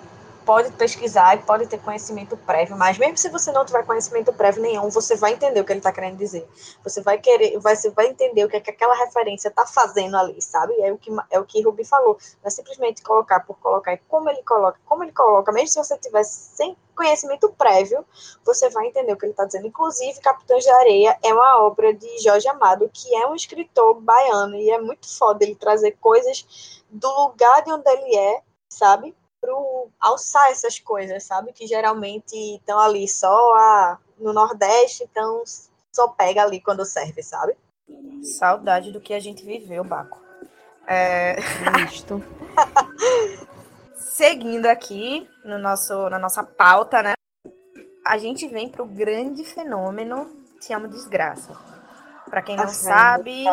pode 0.50 0.72
pesquisar 0.72 1.36
e 1.36 1.42
pode 1.42 1.68
ter 1.68 1.78
conhecimento 1.78 2.36
prévio, 2.36 2.76
mas 2.76 2.98
mesmo 2.98 3.16
se 3.16 3.28
você 3.28 3.52
não 3.52 3.64
tiver 3.64 3.86
conhecimento 3.86 4.32
prévio 4.32 4.60
nenhum, 4.60 4.90
você 4.90 5.14
vai 5.14 5.32
entender 5.32 5.60
o 5.60 5.64
que 5.64 5.72
ele 5.72 5.78
está 5.78 5.92
querendo 5.92 6.16
dizer. 6.16 6.44
Você 6.82 7.00
vai 7.00 7.18
querer, 7.18 7.56
você 7.60 7.88
vai 7.90 8.08
entender 8.08 8.44
o 8.44 8.48
que, 8.48 8.56
é 8.56 8.60
que 8.60 8.70
aquela 8.70 8.96
referência 8.96 9.46
está 9.46 9.64
fazendo 9.64 10.16
ali, 10.16 10.42
sabe? 10.42 10.74
É 10.80 10.92
o 10.92 10.98
que 10.98 11.08
é 11.30 11.38
o 11.38 11.44
que 11.44 11.62
Ruby 11.62 11.84
falou. 11.84 12.18
Não 12.42 12.48
é 12.48 12.50
simplesmente 12.50 13.00
colocar 13.00 13.38
por 13.46 13.60
colocar, 13.60 13.92
é 13.92 14.00
como 14.08 14.28
ele 14.28 14.42
coloca, 14.42 14.76
como 14.86 15.04
ele 15.04 15.12
coloca, 15.12 15.52
mesmo 15.52 15.68
se 15.68 15.78
você 15.78 15.96
tiver 15.96 16.24
sem 16.24 16.76
conhecimento 16.96 17.48
prévio, 17.56 18.04
você 18.44 18.68
vai 18.70 18.88
entender 18.88 19.12
o 19.12 19.16
que 19.16 19.26
ele 19.26 19.32
está 19.32 19.44
dizendo. 19.44 19.68
Inclusive, 19.68 20.18
Capitães 20.18 20.64
de 20.64 20.70
Areia 20.70 21.16
é 21.22 21.32
uma 21.32 21.62
obra 21.62 21.94
de 21.94 22.18
Jorge 22.24 22.48
Amado, 22.48 22.90
que 22.92 23.14
é 23.14 23.24
um 23.28 23.36
escritor 23.36 24.00
baiano, 24.00 24.56
e 24.56 24.68
é 24.68 24.80
muito 24.80 25.08
foda 25.16 25.44
ele 25.44 25.54
trazer 25.54 25.92
coisas 26.00 26.82
do 26.90 27.08
lugar 27.08 27.62
de 27.62 27.70
onde 27.70 27.88
ele 27.88 28.16
é, 28.16 28.42
sabe? 28.68 29.14
Pro 29.40 29.88
alçar 29.98 30.50
essas 30.50 30.78
coisas, 30.78 31.22
sabe? 31.24 31.52
Que 31.52 31.66
geralmente 31.66 32.34
estão 32.56 32.78
ali 32.78 33.08
só 33.08 33.54
a, 33.54 33.98
no 34.18 34.32
Nordeste, 34.32 35.04
então 35.04 35.42
só 35.92 36.08
pega 36.08 36.42
ali 36.42 36.60
quando 36.60 36.84
serve, 36.84 37.22
sabe? 37.22 37.56
Saudade 38.22 38.92
do 38.92 39.00
que 39.00 39.14
a 39.14 39.20
gente 39.20 39.44
viveu, 39.44 39.82
Baco. 39.82 40.20
É... 40.86 41.36
Isto. 41.90 42.22
Seguindo 43.96 44.66
aqui 44.66 45.28
no 45.44 45.58
nosso, 45.58 46.08
na 46.10 46.18
nossa 46.18 46.42
pauta, 46.42 47.02
né? 47.02 47.14
A 48.04 48.18
gente 48.18 48.46
vem 48.48 48.68
para 48.68 48.82
o 48.82 48.86
grande 48.86 49.44
fenômeno 49.44 50.30
Te 50.60 50.72
Amo 50.72 50.88
Desgraça. 50.88 51.56
Para 52.28 52.42
quem 52.42 52.56
não 52.56 52.64
Nossa, 52.64 52.84
sabe, 52.84 53.44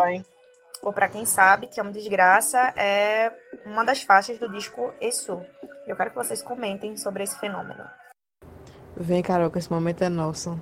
ou 0.81 0.93
para 0.93 1.09
quem 1.09 1.25
sabe, 1.25 1.67
Te 1.67 1.79
Amo 1.79 1.91
Desgraça 1.91 2.73
é 2.75 3.31
uma 3.65 3.83
das 3.83 4.03
faixas 4.03 4.37
do 4.37 4.51
disco 4.51 4.93
Essu. 5.01 5.45
Eu 5.85 5.95
quero 5.95 6.11
que 6.11 6.15
vocês 6.15 6.41
comentem 6.41 6.97
sobre 6.97 7.23
esse 7.23 7.37
fenômeno. 7.39 7.83
Vem, 8.95 9.21
Carol, 9.21 9.51
que 9.51 9.59
esse 9.59 9.71
momento 9.71 10.03
é 10.03 10.09
nosso. 10.09 10.59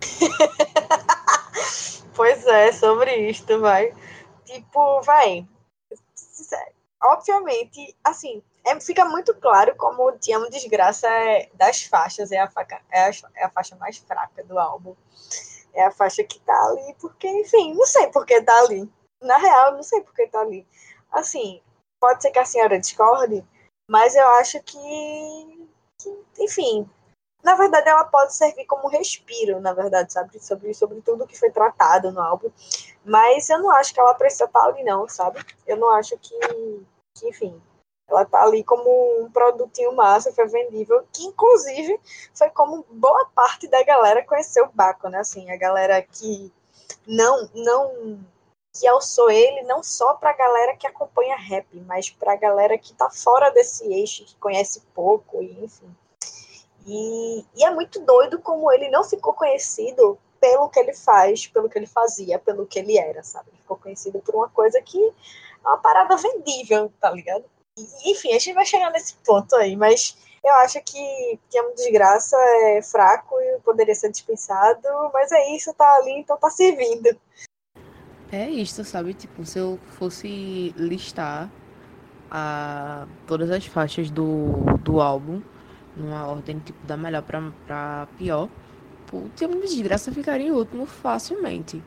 pois 2.14 2.46
é, 2.46 2.72
sobre 2.72 3.28
isto, 3.28 3.60
vai. 3.60 3.92
Tipo, 4.44 5.00
vai. 5.02 5.46
Obviamente, 7.02 7.94
assim, 8.02 8.42
é, 8.64 8.78
fica 8.80 9.04
muito 9.04 9.34
claro 9.34 9.74
como 9.76 10.08
o 10.08 10.18
Te 10.18 10.32
Amo 10.32 10.48
Desgraça 10.48 11.06
é, 11.08 11.50
das 11.54 11.82
faixas 11.82 12.32
é 12.32 12.38
a, 12.38 12.50
faca, 12.50 12.80
é, 12.90 13.08
a, 13.08 13.10
é 13.36 13.44
a 13.44 13.50
faixa 13.50 13.76
mais 13.76 13.98
fraca 13.98 14.42
do 14.44 14.58
álbum. 14.58 14.94
É 15.74 15.84
a 15.84 15.90
faixa 15.90 16.24
que 16.24 16.40
tá 16.40 16.56
ali, 16.68 16.94
porque, 17.00 17.28
enfim, 17.28 17.74
não 17.74 17.84
sei 17.84 18.06
por 18.06 18.24
que 18.24 18.40
tá 18.40 18.58
ali 18.60 18.90
na 19.22 19.36
real, 19.36 19.70
eu 19.70 19.76
não 19.76 19.82
sei 19.82 20.00
por 20.00 20.14
que 20.14 20.26
tá 20.26 20.40
ali. 20.40 20.66
Assim, 21.10 21.60
pode 22.00 22.22
ser 22.22 22.30
que 22.30 22.38
a 22.38 22.44
senhora 22.44 22.78
discorde, 22.78 23.44
mas 23.88 24.14
eu 24.14 24.26
acho 24.34 24.62
que, 24.62 25.68
que, 26.00 26.24
enfim, 26.40 26.88
na 27.42 27.54
verdade 27.54 27.88
ela 27.88 28.04
pode 28.04 28.34
servir 28.34 28.64
como 28.66 28.88
respiro, 28.88 29.60
na 29.60 29.72
verdade, 29.72 30.12
sabe, 30.12 30.38
sobre, 30.40 30.72
sobre 30.74 31.00
tudo 31.02 31.26
que 31.26 31.38
foi 31.38 31.50
tratado 31.50 32.10
no 32.10 32.20
álbum. 32.20 32.50
Mas 33.04 33.48
eu 33.50 33.58
não 33.58 33.70
acho 33.70 33.92
que 33.92 34.00
ela 34.00 34.14
precisa 34.14 34.44
estar 34.44 34.60
tá 34.60 34.66
ali, 34.66 34.82
não, 34.82 35.08
sabe? 35.08 35.44
Eu 35.66 35.76
não 35.76 35.90
acho 35.90 36.16
que, 36.18 36.38
que 37.16 37.28
enfim, 37.28 37.60
ela 38.08 38.24
tá 38.24 38.42
ali 38.42 38.64
como 38.64 39.22
um 39.22 39.30
produtinho 39.30 39.94
massa, 39.94 40.32
foi 40.32 40.46
vendível, 40.46 41.06
que 41.12 41.24
inclusive 41.24 42.00
foi 42.34 42.50
como 42.50 42.84
boa 42.90 43.26
parte 43.34 43.68
da 43.68 43.82
galera 43.82 44.24
conheceu 44.24 44.66
o 44.66 44.72
Baco, 44.72 45.08
né? 45.08 45.18
Assim, 45.18 45.50
a 45.50 45.56
galera 45.56 46.00
que 46.02 46.52
não 47.06 47.48
não 47.54 48.24
que 48.74 48.86
alçou 48.86 49.30
ele 49.30 49.62
não 49.62 49.82
só 49.82 50.14
para 50.14 50.30
a 50.30 50.36
galera 50.36 50.76
que 50.76 50.86
acompanha 50.86 51.36
rap, 51.36 51.66
mas 51.86 52.10
para 52.10 52.32
a 52.32 52.36
galera 52.36 52.76
que 52.76 52.92
está 52.92 53.08
fora 53.08 53.50
desse 53.50 53.86
eixo, 53.92 54.24
que 54.24 54.36
conhece 54.36 54.82
pouco, 54.94 55.40
e, 55.42 55.64
enfim. 55.64 55.96
E, 56.86 57.44
e, 57.54 57.64
é 57.64 57.70
muito 57.70 58.00
doido 58.00 58.40
como 58.40 58.70
ele 58.70 58.90
não 58.90 59.04
ficou 59.04 59.32
conhecido 59.32 60.18
pelo 60.40 60.68
que 60.68 60.78
ele 60.78 60.92
faz, 60.92 61.46
pelo 61.46 61.70
que 61.70 61.78
ele 61.78 61.86
fazia, 61.86 62.38
pelo 62.38 62.66
que 62.66 62.78
ele 62.78 62.98
era, 62.98 63.22
sabe? 63.22 63.48
Ele 63.50 63.62
ficou 63.62 63.78
conhecido 63.78 64.18
por 64.20 64.34
uma 64.34 64.48
coisa 64.48 64.82
que 64.82 65.02
é 65.02 65.68
uma 65.68 65.78
parada 65.78 66.16
vendível, 66.16 66.92
tá 67.00 67.10
ligado? 67.10 67.44
enfim, 68.04 68.28
a 68.30 68.38
gente 68.38 68.52
vai 68.52 68.64
chegar 68.64 68.90
nesse 68.90 69.14
ponto 69.16 69.56
aí, 69.56 69.76
mas 69.76 70.16
eu 70.44 70.54
acho 70.56 70.80
que, 70.82 71.40
que 71.50 71.58
é 71.58 71.62
uma 71.62 71.74
desgraça, 71.74 72.36
é 72.36 72.82
fraco 72.82 73.40
e 73.40 73.58
poderia 73.60 73.94
ser 73.94 74.10
dispensado, 74.10 74.86
mas 75.12 75.32
é 75.32 75.56
isso, 75.56 75.74
tá 75.74 75.96
ali, 75.96 76.12
então 76.12 76.36
tá 76.36 76.50
servindo. 76.50 77.18
É 78.34 78.50
isso, 78.50 78.82
sabe? 78.82 79.14
Tipo, 79.14 79.46
se 79.46 79.60
eu 79.60 79.78
fosse 79.90 80.74
listar 80.76 81.48
a, 82.28 83.06
todas 83.28 83.48
as 83.48 83.64
faixas 83.64 84.10
do, 84.10 84.54
do 84.82 85.00
álbum, 85.00 85.40
numa 85.96 86.26
ordem 86.26 86.58
tipo 86.58 86.84
da 86.84 86.96
melhor 86.96 87.22
pra, 87.22 87.52
pra 87.64 88.08
pior, 88.18 88.48
o 89.12 89.28
Tema 89.36 89.54
de 89.54 89.68
Desgraça 89.68 90.10
ficaria 90.10 90.48
em 90.48 90.50
último 90.50 90.84
facilmente. 90.84 91.80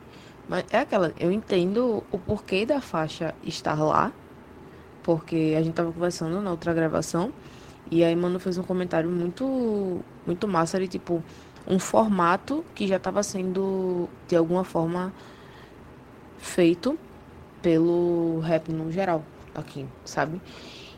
Mas 0.48 0.64
é 0.70 0.78
aquela, 0.78 1.12
eu 1.20 1.30
entendo 1.30 2.02
o 2.10 2.18
porquê 2.18 2.64
da 2.64 2.80
faixa 2.80 3.34
estar 3.44 3.78
lá, 3.84 4.10
porque 5.02 5.54
a 5.54 5.62
gente 5.62 5.74
tava 5.74 5.92
conversando 5.92 6.40
na 6.40 6.50
outra 6.50 6.72
gravação, 6.72 7.30
e 7.90 8.02
aí 8.02 8.16
Mano 8.16 8.40
fez 8.40 8.56
um 8.56 8.62
comentário 8.62 9.10
muito, 9.10 10.02
muito 10.26 10.48
massa, 10.48 10.80
de 10.80 10.88
tipo, 10.88 11.22
um 11.66 11.78
formato 11.78 12.64
que 12.74 12.86
já 12.86 12.96
estava 12.96 13.22
sendo, 13.22 14.08
de 14.26 14.34
alguma 14.34 14.64
forma, 14.64 15.12
feito 16.38 16.98
pelo 17.60 18.40
rap 18.40 18.72
no 18.72 18.90
geral, 18.90 19.22
aqui, 19.54 19.86
sabe? 20.04 20.40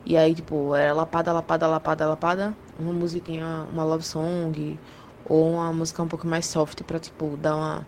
E 0.04 0.16
aí, 0.16 0.34
tipo, 0.34 0.74
era 0.74 0.92
lapada, 0.92 1.32
lapada, 1.32 1.66
lapada, 1.66 2.08
lapada, 2.08 2.56
uma 2.78 2.92
musiquinha, 2.92 3.66
uma 3.72 3.84
love 3.84 4.02
song, 4.02 4.78
ou 5.26 5.52
uma 5.52 5.72
música 5.72 6.02
um 6.02 6.08
pouco 6.08 6.26
mais 6.26 6.46
soft 6.46 6.82
pra, 6.82 6.98
tipo, 6.98 7.36
dar 7.36 7.56
uma, 7.56 7.86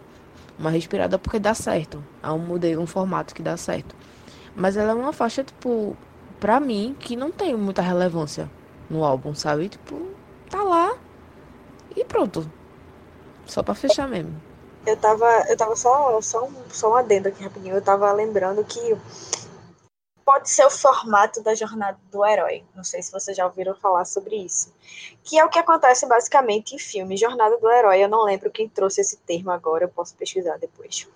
uma 0.59 0.71
respirada, 0.71 1.19
porque 1.19 1.39
dá 1.39 1.55
certo. 1.55 2.05
É 2.23 2.31
um 2.31 2.39
modelo, 2.39 2.83
um 2.83 2.87
formato 2.87 3.35
que 3.35 3.43
dá 3.43 3.57
certo. 3.57 3.95
Mas 4.55 4.77
ela 4.77 4.93
é 4.93 4.95
uma 4.95 5.13
faixa, 5.13 5.43
tipo, 5.43 5.97
pra 6.39 6.61
mim, 6.61 6.95
que 6.99 7.17
não 7.17 7.31
tem 7.31 7.57
muita 7.57 7.81
relevância 7.81 8.51
no 8.91 9.05
álbum, 9.05 9.35
sabe? 9.35 9.69
Tipo, 9.69 10.09
tá 10.51 10.63
lá 10.63 10.95
e 11.97 12.05
pronto. 12.05 12.51
Só 13.47 13.63
pra 13.63 13.75
fechar 13.75 14.09
mesmo. 14.09 14.35
Eu 14.85 14.97
tava, 14.97 15.27
eu 15.49 15.57
tava 15.57 15.77
só, 15.77 16.21
só, 16.21 16.45
um, 16.45 16.71
só 16.71 16.91
um 16.91 16.95
adendo 16.97 17.29
aqui 17.29 17.43
rapidinho. 17.43 17.75
Eu 17.77 17.83
tava 17.83 18.11
lembrando 18.13 18.65
que 18.65 18.97
pode 20.25 20.51
ser 20.51 20.65
o 20.65 20.71
formato 20.71 21.43
da 21.43 21.55
jornada 21.55 21.99
do 22.11 22.25
herói. 22.25 22.65
Não 22.75 22.83
sei 22.83 23.03
se 23.03 23.13
vocês 23.13 23.37
já 23.37 23.45
ouviram 23.45 23.75
falar 23.77 24.05
sobre 24.05 24.37
isso. 24.37 24.73
Que 25.23 25.39
é 25.39 25.45
o 25.45 25.49
que 25.49 25.59
acontece 25.59 26.07
basicamente 26.07 26.75
em 26.75 26.79
filme. 26.79 27.17
Jornada 27.17 27.57
do 27.59 27.71
herói. 27.71 28.03
Eu 28.03 28.09
não 28.09 28.25
lembro 28.25 28.51
quem 28.51 28.69
trouxe 28.69 29.01
esse 29.01 29.17
termo 29.19 29.51
agora, 29.51 29.85
eu 29.85 29.89
posso 29.89 30.15
pesquisar 30.17 30.57
depois. 30.59 31.09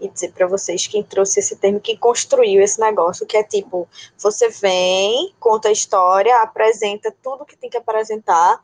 E 0.00 0.08
dizer 0.08 0.32
para 0.32 0.46
vocês 0.46 0.86
quem 0.86 1.02
trouxe 1.02 1.40
esse 1.40 1.56
termo, 1.56 1.80
quem 1.80 1.96
construiu 1.96 2.62
esse 2.62 2.80
negócio, 2.80 3.26
que 3.26 3.36
é 3.36 3.42
tipo, 3.42 3.88
você 4.18 4.48
vem, 4.48 5.34
conta 5.38 5.68
a 5.68 5.72
história, 5.72 6.42
apresenta 6.42 7.14
tudo 7.22 7.46
que 7.46 7.56
tem 7.56 7.70
que 7.70 7.78
apresentar, 7.78 8.62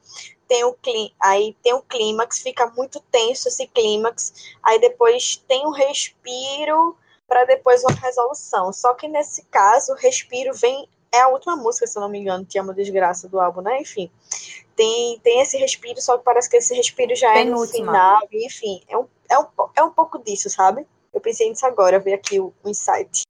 tem 0.52 0.64
o 0.64 0.76
aí 1.18 1.56
tem 1.62 1.72
o 1.72 1.80
clímax, 1.80 2.42
fica 2.42 2.66
muito 2.76 3.00
tenso 3.10 3.48
esse 3.48 3.66
clímax, 3.68 4.52
aí 4.62 4.78
depois 4.78 5.42
tem 5.48 5.66
um 5.66 5.70
respiro 5.70 6.94
para 7.26 7.46
depois 7.46 7.82
uma 7.82 7.94
resolução. 7.94 8.70
Só 8.70 8.92
que 8.92 9.08
nesse 9.08 9.44
caso, 9.46 9.94
Respiro 9.94 10.52
vem 10.54 10.86
é 11.10 11.22
a 11.22 11.28
última 11.28 11.56
música, 11.56 11.86
se 11.86 11.96
eu 11.96 12.02
não 12.02 12.08
me 12.08 12.18
engano, 12.18 12.44
que 12.44 12.58
é 12.58 12.62
uma 12.62 12.74
desgraça 12.74 13.28
do 13.28 13.40
álbum, 13.40 13.62
né? 13.62 13.80
Enfim, 13.80 14.10
tem, 14.76 15.18
tem 15.20 15.40
esse 15.40 15.56
respiro, 15.56 16.00
só 16.00 16.18
que 16.18 16.24
parece 16.24 16.50
que 16.50 16.56
esse 16.56 16.74
respiro 16.74 17.14
já 17.14 17.34
é 17.34 17.44
no 17.44 17.66
final, 17.66 18.20
enfim, 18.32 18.82
é 18.88 18.96
um, 18.96 19.06
é, 19.30 19.38
um, 19.38 19.46
é 19.76 19.82
um 19.82 19.90
pouco 19.90 20.18
disso, 20.18 20.50
sabe? 20.50 20.86
Eu 21.12 21.20
pensei 21.20 21.48
nisso 21.48 21.66
agora, 21.66 21.98
ver 21.98 22.14
aqui 22.14 22.40
o, 22.40 22.52
o 22.62 22.68
insight. 22.68 23.22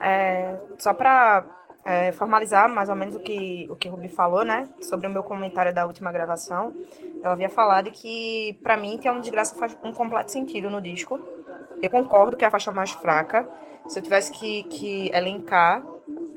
É, 0.00 0.56
só 0.78 0.92
para 0.92 1.44
é, 1.84 2.12
formalizar 2.12 2.68
mais 2.68 2.88
ou 2.88 2.96
menos 2.96 3.14
o 3.14 3.20
que 3.20 3.66
o 3.70 3.76
que 3.76 3.88
Rubi 3.88 4.08
falou, 4.08 4.44
né, 4.44 4.68
sobre 4.80 5.06
o 5.06 5.10
meu 5.10 5.22
comentário 5.22 5.72
da 5.74 5.86
última 5.86 6.10
gravação, 6.10 6.72
eu 7.22 7.30
havia 7.30 7.50
falado 7.50 7.90
que, 7.90 8.58
para 8.62 8.76
mim, 8.76 8.98
Tem 8.98 9.10
uma 9.10 9.20
Desgraça 9.20 9.54
faz 9.54 9.76
um 9.82 9.92
completo 9.92 10.32
sentido 10.32 10.70
no 10.70 10.80
disco, 10.80 11.20
eu 11.82 11.90
concordo 11.90 12.36
que 12.36 12.44
é 12.44 12.48
a 12.48 12.50
faixa 12.50 12.72
mais 12.72 12.92
fraca. 12.92 13.48
Se 13.86 13.98
eu 13.98 14.02
tivesse 14.02 14.32
que, 14.32 14.62
que 14.64 15.10
elencar 15.14 15.84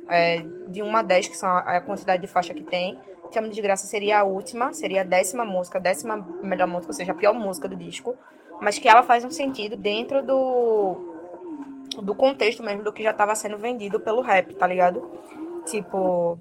é, 0.10 0.44
de 0.68 0.82
1 0.82 0.98
a 0.98 1.02
10, 1.02 1.28
que 1.30 1.38
são 1.38 1.50
a, 1.50 1.60
a 1.60 1.82
quantidade 1.82 2.22
de 2.22 2.28
faixa 2.28 2.54
que 2.54 2.64
tem, 2.64 3.00
Te 3.32 3.40
Amo 3.40 3.50
de 3.50 3.62
Graça 3.62 3.88
seria 3.88 4.20
a 4.20 4.24
última, 4.24 4.74
seria 4.74 5.02
a 5.02 5.04
décima 5.04 5.46
música, 5.46 5.78
a 5.78 5.82
décima 5.82 6.18
melhor 6.42 6.68
música, 6.68 6.92
ou 6.92 6.94
seja, 6.94 7.12
a 7.12 7.16
pior 7.16 7.34
música 7.34 7.68
do 7.68 7.76
disco, 7.76 8.16
mas 8.62 8.78
que 8.78 8.88
ela 8.88 9.04
faz 9.04 9.24
um 9.24 9.32
sentido 9.32 9.78
dentro 9.78 10.22
do, 10.22 10.98
do 12.02 12.16
contexto 12.16 12.64
mesmo 12.64 12.84
do 12.84 12.92
que 12.92 13.04
já 13.04 13.12
estava 13.12 13.36
sendo 13.36 13.58
vendido 13.58 14.00
pelo 14.00 14.22
rap, 14.22 14.54
tá 14.56 14.68
ligado? 14.68 15.10
Tipo, 15.70 16.40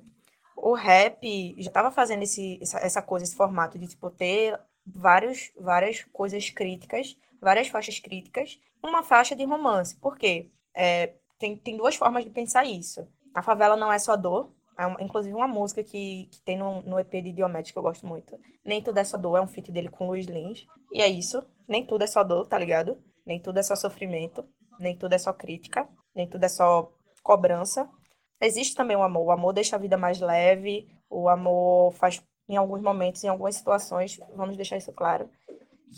o 0.56 0.74
rap 0.74 1.54
já 1.58 1.68
estava 1.68 1.90
fazendo 1.90 2.22
esse, 2.22 2.58
essa, 2.62 2.78
essa 2.78 3.02
coisa, 3.02 3.24
esse 3.24 3.36
formato 3.36 3.78
de 3.78 3.86
tipo, 3.88 4.10
ter 4.10 4.58
vários, 4.86 5.52
várias 5.58 6.04
coisas 6.12 6.48
críticas, 6.50 7.16
várias 7.40 7.68
faixas 7.68 7.98
críticas, 7.98 8.58
uma 8.82 9.02
faixa 9.02 9.34
de 9.34 9.44
romance. 9.44 9.96
Por 9.96 10.16
quê? 10.16 10.50
É, 10.74 11.14
tem, 11.38 11.56
tem 11.56 11.76
duas 11.76 11.96
formas 11.96 12.24
de 12.24 12.30
pensar 12.30 12.64
isso. 12.64 13.06
A 13.34 13.42
favela 13.42 13.76
não 13.76 13.92
é 13.92 13.98
só 13.98 14.16
dor. 14.16 14.52
É 14.78 14.86
uma, 14.86 15.02
inclusive 15.02 15.34
uma 15.34 15.48
música 15.48 15.82
que, 15.82 16.28
que 16.30 16.40
tem 16.42 16.58
no, 16.58 16.82
no 16.82 16.98
EP 16.98 17.10
de 17.10 17.32
Diomedes 17.32 17.70
que 17.70 17.78
eu 17.78 17.82
gosto 17.82 18.06
muito. 18.06 18.38
Nem 18.64 18.82
tudo 18.82 18.98
é 18.98 19.04
só 19.04 19.16
dor, 19.16 19.36
é 19.36 19.40
um 19.40 19.46
feat 19.46 19.72
dele 19.72 19.88
com 19.88 20.06
Luiz 20.06 20.26
Lins. 20.26 20.66
E 20.92 21.00
é 21.00 21.08
isso. 21.08 21.42
Nem 21.66 21.84
tudo 21.84 22.04
é 22.04 22.06
só 22.06 22.22
dor, 22.22 22.46
tá 22.46 22.58
ligado? 22.58 22.98
Nem 23.24 23.40
tudo 23.40 23.58
é 23.58 23.62
só 23.62 23.74
sofrimento. 23.74 24.44
Nem 24.78 24.96
tudo 24.96 25.14
é 25.14 25.18
só 25.18 25.32
crítica. 25.32 25.88
Nem 26.14 26.28
tudo 26.28 26.44
é 26.44 26.48
só 26.48 26.92
cobrança. 27.22 27.88
Existe 28.40 28.74
também 28.74 28.96
o 28.96 29.02
amor. 29.02 29.26
O 29.26 29.30
amor 29.30 29.52
deixa 29.52 29.76
a 29.76 29.78
vida 29.78 29.96
mais 29.96 30.20
leve. 30.20 30.88
O 31.08 31.28
amor 31.28 31.92
faz, 31.92 32.22
em 32.48 32.56
alguns 32.56 32.82
momentos, 32.82 33.22
em 33.24 33.28
algumas 33.28 33.54
situações, 33.54 34.18
vamos 34.34 34.56
deixar 34.56 34.76
isso 34.76 34.92
claro, 34.92 35.30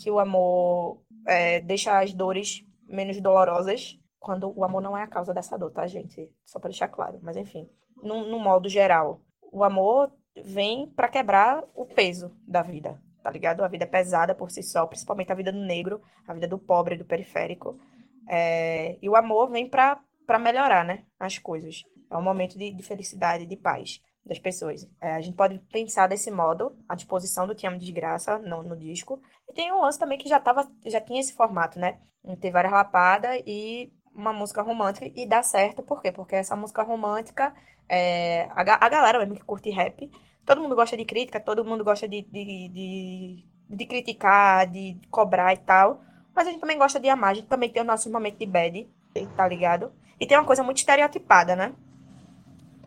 que 0.01 0.09
o 0.09 0.19
amor 0.19 1.01
é, 1.27 1.59
deixa 1.59 1.99
as 1.99 2.13
dores 2.13 2.63
menos 2.87 3.19
dolorosas 3.19 3.99
quando 4.19 4.51
o 4.55 4.63
amor 4.63 4.81
não 4.81 4.97
é 4.97 5.03
a 5.03 5.07
causa 5.07 5.33
dessa 5.33 5.57
dor, 5.57 5.71
tá, 5.71 5.87
gente? 5.87 6.29
Só 6.45 6.59
para 6.59 6.69
deixar 6.69 6.89
claro. 6.89 7.19
Mas, 7.21 7.37
enfim, 7.37 7.69
no, 8.03 8.39
modo 8.39 8.67
geral, 8.67 9.21
o 9.51 9.63
amor 9.63 10.11
vem 10.43 10.87
para 10.87 11.07
quebrar 11.07 11.63
o 11.73 11.85
peso 11.85 12.31
da 12.47 12.61
vida, 12.61 13.01
tá 13.23 13.31
ligado? 13.31 13.63
A 13.63 13.67
vida 13.67 13.85
é 13.85 13.87
pesada 13.87 14.35
por 14.35 14.51
si 14.51 14.61
só, 14.61 14.85
principalmente 14.85 15.31
a 15.31 15.35
vida 15.35 15.51
do 15.51 15.59
negro, 15.59 16.01
a 16.27 16.33
vida 16.33 16.47
do 16.47 16.59
pobre, 16.59 16.97
do 16.97 17.05
periférico. 17.05 17.79
É, 18.27 18.97
e 19.01 19.09
o 19.09 19.15
amor 19.15 19.49
vem 19.49 19.67
para 19.69 19.99
melhorar, 20.39 20.83
né? 20.85 21.05
As 21.19 21.37
coisas. 21.37 21.83
É 22.09 22.17
um 22.17 22.21
momento 22.21 22.57
de, 22.57 22.71
de 22.71 22.83
felicidade, 22.83 23.45
de 23.45 23.55
paz 23.55 24.01
das 24.25 24.39
pessoas. 24.39 24.87
É, 25.01 25.13
a 25.13 25.21
gente 25.21 25.35
pode 25.35 25.59
pensar 25.71 26.07
desse 26.07 26.29
modo, 26.31 26.75
a 26.87 26.95
disposição 26.95 27.47
do 27.47 27.55
Te 27.55 27.67
Amo 27.67 27.77
Desgraça 27.77 28.37
no, 28.39 28.63
no 28.63 28.77
disco. 28.77 29.21
E 29.47 29.53
tem 29.53 29.71
um 29.71 29.81
lance 29.81 29.99
também 29.99 30.17
que 30.17 30.29
já, 30.29 30.39
tava, 30.39 30.69
já 30.85 31.01
tinha 31.01 31.19
esse 31.19 31.33
formato, 31.33 31.79
né? 31.79 31.99
Ter 32.39 32.51
várias 32.51 32.71
lapadas 32.71 33.41
e 33.45 33.91
uma 34.13 34.33
música 34.33 34.61
romântica. 34.61 35.11
E 35.15 35.25
dá 35.27 35.41
certo, 35.41 35.81
por 35.81 36.01
quê? 36.01 36.11
Porque 36.11 36.35
essa 36.35 36.55
música 36.55 36.83
romântica, 36.83 37.53
é, 37.87 38.43
a, 38.51 38.61
a 38.85 38.89
galera 38.89 39.19
mesmo 39.19 39.35
que 39.35 39.43
curte 39.43 39.69
rap, 39.69 40.09
todo 40.45 40.61
mundo 40.61 40.75
gosta 40.75 40.97
de 40.97 41.05
crítica, 41.05 41.39
todo 41.39 41.65
mundo 41.65 41.83
gosta 41.83 42.07
de, 42.07 42.21
de, 42.23 42.69
de, 42.69 43.45
de 43.69 43.85
criticar, 43.85 44.67
de 44.67 44.99
cobrar 45.09 45.53
e 45.53 45.57
tal. 45.57 46.01
Mas 46.35 46.47
a 46.47 46.51
gente 46.51 46.61
também 46.61 46.77
gosta 46.77 46.99
de 46.99 47.09
amar, 47.09 47.31
a 47.31 47.33
gente 47.33 47.47
também 47.47 47.69
tem 47.69 47.81
o 47.81 47.85
nosso 47.85 48.11
momento 48.11 48.37
de 48.37 48.45
bad, 48.45 48.87
tá 49.35 49.47
ligado? 49.47 49.91
E 50.19 50.27
tem 50.27 50.37
uma 50.37 50.45
coisa 50.45 50.63
muito 50.63 50.77
estereotipada, 50.77 51.55
né? 51.55 51.73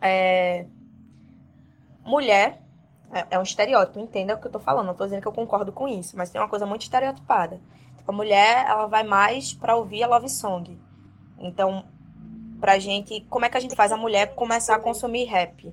É, 0.02 0.66
mulher 2.04 2.60
é, 3.12 3.26
é 3.30 3.38
um 3.38 3.42
estereótipo, 3.42 4.00
entenda 4.00 4.34
o 4.34 4.40
que 4.40 4.46
eu 4.46 4.50
tô 4.50 4.58
falando, 4.58 4.86
não 4.86 4.94
tô 4.94 5.04
dizendo 5.04 5.22
que 5.22 5.28
eu 5.28 5.32
concordo 5.32 5.70
com 5.70 5.86
isso, 5.86 6.16
mas 6.16 6.30
tem 6.30 6.40
uma 6.40 6.48
coisa 6.48 6.66
muito 6.66 6.82
estereotipada. 6.82 7.60
Tipo, 7.96 8.10
a 8.10 8.14
mulher, 8.14 8.66
ela 8.66 8.86
vai 8.86 9.04
mais 9.04 9.52
para 9.52 9.76
ouvir 9.76 10.02
a 10.02 10.08
love 10.08 10.28
song. 10.28 10.80
Então, 11.38 11.84
pra 12.60 12.78
gente, 12.78 13.20
como 13.28 13.44
é 13.44 13.48
que 13.48 13.56
a 13.56 13.60
gente 13.60 13.76
faz 13.76 13.92
a 13.92 13.96
mulher 13.96 14.34
começar 14.34 14.74
a 14.74 14.80
consumir 14.80 15.24
rap? 15.24 15.72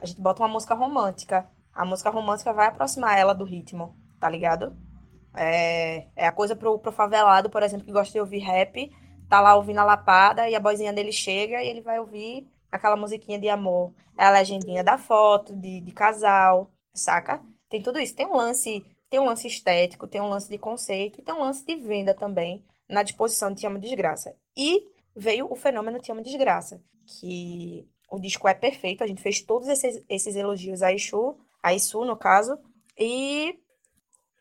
A 0.00 0.06
gente 0.06 0.20
bota 0.20 0.42
uma 0.42 0.48
música 0.48 0.74
romântica. 0.74 1.46
A 1.72 1.84
música 1.84 2.10
romântica 2.10 2.52
vai 2.52 2.66
aproximar 2.66 3.18
ela 3.18 3.34
do 3.34 3.44
ritmo, 3.44 3.94
tá 4.18 4.28
ligado? 4.28 4.76
É, 5.34 6.06
é 6.16 6.26
a 6.26 6.32
coisa 6.32 6.56
pro, 6.56 6.78
pro 6.78 6.92
favelado, 6.92 7.48
por 7.48 7.62
exemplo, 7.62 7.86
que 7.86 7.92
gosta 7.92 8.12
de 8.12 8.20
ouvir 8.20 8.40
rap, 8.40 8.90
tá 9.28 9.40
lá 9.40 9.54
ouvindo 9.54 9.78
a 9.78 9.84
lapada 9.84 10.48
e 10.48 10.54
a 10.54 10.60
boizinha 10.60 10.92
dele 10.92 11.12
chega 11.12 11.62
e 11.62 11.68
ele 11.68 11.80
vai 11.80 11.98
ouvir 11.98 12.51
aquela 12.72 12.96
musiquinha 12.96 13.38
de 13.38 13.48
amor, 13.48 13.92
é 14.18 14.24
a 14.24 14.30
legendinha 14.30 14.82
da 14.82 14.96
foto, 14.96 15.54
de, 15.54 15.80
de 15.80 15.92
casal, 15.92 16.70
saca? 16.94 17.42
Tem 17.68 17.82
tudo 17.82 18.00
isso. 18.00 18.16
Tem 18.16 18.26
um 18.26 18.34
lance, 18.34 18.84
tem 19.10 19.20
um 19.20 19.26
lance 19.26 19.46
estético, 19.46 20.08
tem 20.08 20.20
um 20.20 20.28
lance 20.28 20.48
de 20.48 20.58
conceito 20.58 21.20
e 21.20 21.22
tem 21.22 21.34
um 21.34 21.40
lance 21.40 21.64
de 21.64 21.76
venda 21.76 22.14
também 22.14 22.64
na 22.88 23.02
disposição 23.02 23.50
de 23.50 23.60
Te 23.60 23.66
Amo 23.66 23.78
Desgraça. 23.78 24.34
E 24.56 24.88
veio 25.14 25.50
o 25.50 25.54
fenômeno 25.54 26.00
Te 26.00 26.10
Amo 26.10 26.22
Desgraça, 26.22 26.82
que 27.06 27.86
o 28.10 28.18
disco 28.18 28.48
é 28.48 28.54
perfeito, 28.54 29.04
a 29.04 29.06
gente 29.06 29.22
fez 29.22 29.40
todos 29.42 29.68
esses, 29.68 30.02
esses 30.08 30.34
elogios 30.36 30.82
a 30.82 30.92
Ishu, 30.92 31.36
a 31.62 31.72
Isu, 31.74 32.04
no 32.04 32.16
caso, 32.16 32.58
e 32.98 33.58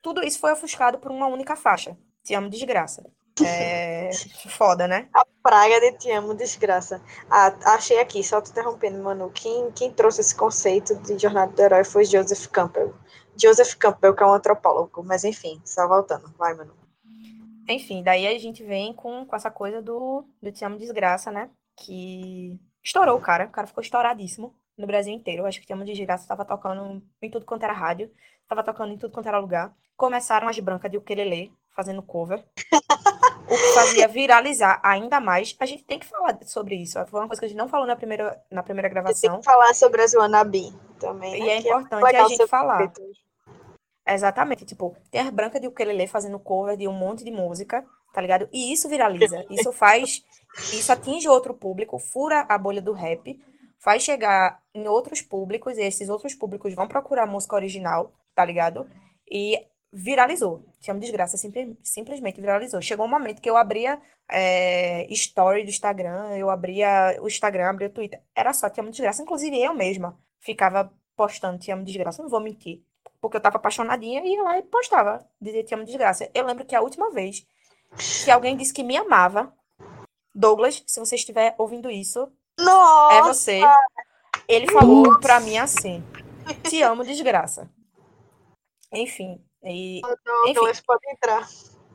tudo 0.01 0.23
isso 0.23 0.39
foi 0.39 0.51
ofuscado 0.51 0.99
por 0.99 1.11
uma 1.11 1.27
única 1.27 1.55
faixa, 1.55 1.97
Te 2.23 2.33
Amo 2.33 2.49
Desgraça. 2.49 3.09
É 3.45 4.09
foda, 4.49 4.87
né? 4.87 5.07
A 5.13 5.25
praga 5.41 5.79
de 5.79 5.97
Te 5.97 6.11
Amo, 6.11 6.33
desgraça. 6.33 7.01
Ah, 7.29 7.55
achei 7.73 7.99
aqui, 7.99 8.23
só 8.23 8.41
te 8.41 8.51
interrompendo, 8.51 9.01
Manu. 9.03 9.31
Quem, 9.31 9.71
quem 9.71 9.91
trouxe 9.91 10.21
esse 10.21 10.35
conceito 10.35 10.95
de 10.97 11.17
jornada 11.17 11.51
do 11.51 11.61
herói 11.61 11.83
foi 11.83 12.05
Joseph 12.05 12.47
Campbell. 12.47 12.93
Joseph 13.35 13.75
Campbell, 13.75 14.15
que 14.15 14.23
é 14.23 14.25
um 14.25 14.33
antropólogo, 14.33 15.03
mas 15.03 15.23
enfim, 15.23 15.61
só 15.65 15.87
voltando. 15.87 16.33
Vai, 16.37 16.53
Manu. 16.53 16.73
Enfim, 17.67 18.03
daí 18.03 18.27
a 18.27 18.37
gente 18.37 18.63
vem 18.63 18.93
com, 18.93 19.25
com 19.25 19.35
essa 19.35 19.49
coisa 19.49 19.81
do, 19.81 20.25
do 20.41 20.51
Te 20.51 20.65
Amo 20.65 20.77
Desgraça, 20.77 21.31
né? 21.31 21.49
Que 21.75 22.59
estourou 22.83 23.17
o 23.17 23.21
cara. 23.21 23.45
O 23.45 23.49
cara 23.51 23.67
ficou 23.67 23.81
estouradíssimo 23.81 24.53
no 24.77 24.85
Brasil 24.85 25.13
inteiro. 25.13 25.43
Eu 25.43 25.45
acho 25.45 25.59
que 25.59 25.65
Te 25.65 25.73
Amo 25.73 25.85
Desgraça 25.85 26.23
estava 26.23 26.43
tocando 26.43 27.01
em 27.21 27.29
tudo 27.29 27.45
quanto 27.45 27.63
era 27.63 27.73
rádio. 27.73 28.11
Tava 28.47 28.63
tocando 28.63 28.93
em 28.93 28.97
tudo 28.97 29.13
quanto 29.13 29.27
era 29.27 29.39
lugar. 29.39 29.73
Começaram 29.95 30.47
as 30.47 30.59
brancas 30.59 30.91
de 30.91 30.97
ukelele 30.97 31.53
fazendo 31.73 32.03
cover. 32.03 32.43
o 33.51 33.57
que 33.57 33.73
fazia 33.73 34.07
viralizar 34.07 34.79
ainda 34.81 35.19
mais. 35.19 35.53
A 35.59 35.65
gente 35.65 35.83
tem 35.83 35.99
que 35.99 36.05
falar 36.05 36.39
sobre 36.45 36.75
isso. 36.75 36.97
Foi 37.07 37.19
uma 37.19 37.27
coisa 37.27 37.41
que 37.41 37.45
a 37.45 37.49
gente 37.49 37.57
não 37.57 37.67
falou 37.67 37.85
na 37.85 37.97
primeira, 37.97 38.41
na 38.49 38.63
primeira 38.63 38.87
gravação. 38.87 39.31
Tem 39.31 39.39
que 39.39 39.45
falar 39.45 39.73
sobre 39.73 40.01
as 40.01 40.13
Wannabe 40.13 40.73
também. 40.97 41.35
E 41.35 41.45
né? 41.45 41.51
é 41.51 41.57
importante 41.57 42.15
é 42.15 42.19
a 42.21 42.27
gente 42.29 42.47
falar. 42.47 42.93
Exatamente. 44.07 44.65
Tipo, 44.65 44.95
tem 45.11 45.21
as 45.21 45.29
brancas 45.29 45.59
de 45.59 45.67
ukelele 45.67 46.07
fazendo 46.07 46.39
cover 46.39 46.77
de 46.77 46.87
um 46.87 46.93
monte 46.93 47.25
de 47.25 47.31
música, 47.31 47.85
tá 48.13 48.21
ligado? 48.21 48.47
E 48.53 48.71
isso 48.71 48.87
viraliza. 48.87 49.45
Isso 49.49 49.73
faz. 49.73 50.23
Isso 50.73 50.91
atinge 50.91 51.27
outro 51.27 51.53
público, 51.53 51.99
fura 51.99 52.45
a 52.47 52.57
bolha 52.57 52.81
do 52.81 52.93
rap, 52.93 53.37
faz 53.79 54.03
chegar 54.03 54.59
em 54.73 54.87
outros 54.87 55.21
públicos, 55.21 55.77
e 55.77 55.81
esses 55.81 56.09
outros 56.09 56.33
públicos 56.33 56.73
vão 56.73 56.87
procurar 56.87 57.25
música 57.25 57.55
original, 57.55 58.13
tá 58.35 58.43
ligado? 58.43 58.85
E 59.29 59.57
viralizou. 59.91 60.65
Chama 60.79 60.99
desgraça, 60.99 61.37
simple, 61.37 61.77
simplesmente 61.83 62.39
viralizou. 62.39 62.81
Chegou 62.81 63.05
um 63.05 63.09
momento 63.09 63.41
que 63.41 63.49
eu 63.49 63.57
abria 63.57 64.01
é, 64.29 65.05
story 65.11 65.63
do 65.63 65.69
Instagram, 65.69 66.37
eu 66.37 66.49
abria 66.49 67.17
o 67.21 67.27
Instagram, 67.27 67.69
abria 67.69 67.89
o 67.89 67.91
Twitter. 67.91 68.21
Era 68.35 68.53
só 68.53 68.69
Te 68.69 68.79
Amo 68.79 68.91
Desgraça. 68.91 69.21
Inclusive 69.21 69.61
eu 69.61 69.73
mesma 69.73 70.17
ficava 70.39 70.91
postando 71.15 71.59
Te 71.59 71.71
Amo 71.71 71.83
Desgraça, 71.83 72.23
não 72.23 72.29
vou 72.29 72.39
mentir. 72.39 72.81
Porque 73.19 73.37
eu 73.37 73.41
tava 73.41 73.57
apaixonadinha 73.57 74.21
e 74.23 74.33
ia 74.33 74.41
lá 74.41 74.57
e 74.57 74.63
postava, 74.63 75.27
dizia 75.39 75.63
Te 75.63 75.73
Amo 75.73 75.85
Desgraça. 75.85 76.29
Eu 76.33 76.45
lembro 76.45 76.65
que 76.65 76.75
a 76.75 76.81
última 76.81 77.11
vez 77.11 77.45
que 78.23 78.31
alguém 78.31 78.55
disse 78.55 78.73
que 78.73 78.83
me 78.83 78.95
amava, 78.95 79.53
Douglas, 80.33 80.81
se 80.87 80.99
você 80.99 81.15
estiver 81.15 81.53
ouvindo 81.57 81.91
isso, 81.91 82.31
Nossa! 82.57 83.15
é 83.15 83.21
você. 83.21 83.61
Ele 84.47 84.71
falou 84.71 85.19
pra 85.19 85.39
mim 85.41 85.57
assim: 85.57 86.03
Te 86.69 86.81
amo, 86.81 87.03
desgraça. 87.03 87.69
Enfim, 88.91 89.41
e, 89.63 90.01
não, 90.25 90.47
enfim, 90.47 90.81
pode 90.85 91.09
entrar. 91.11 91.47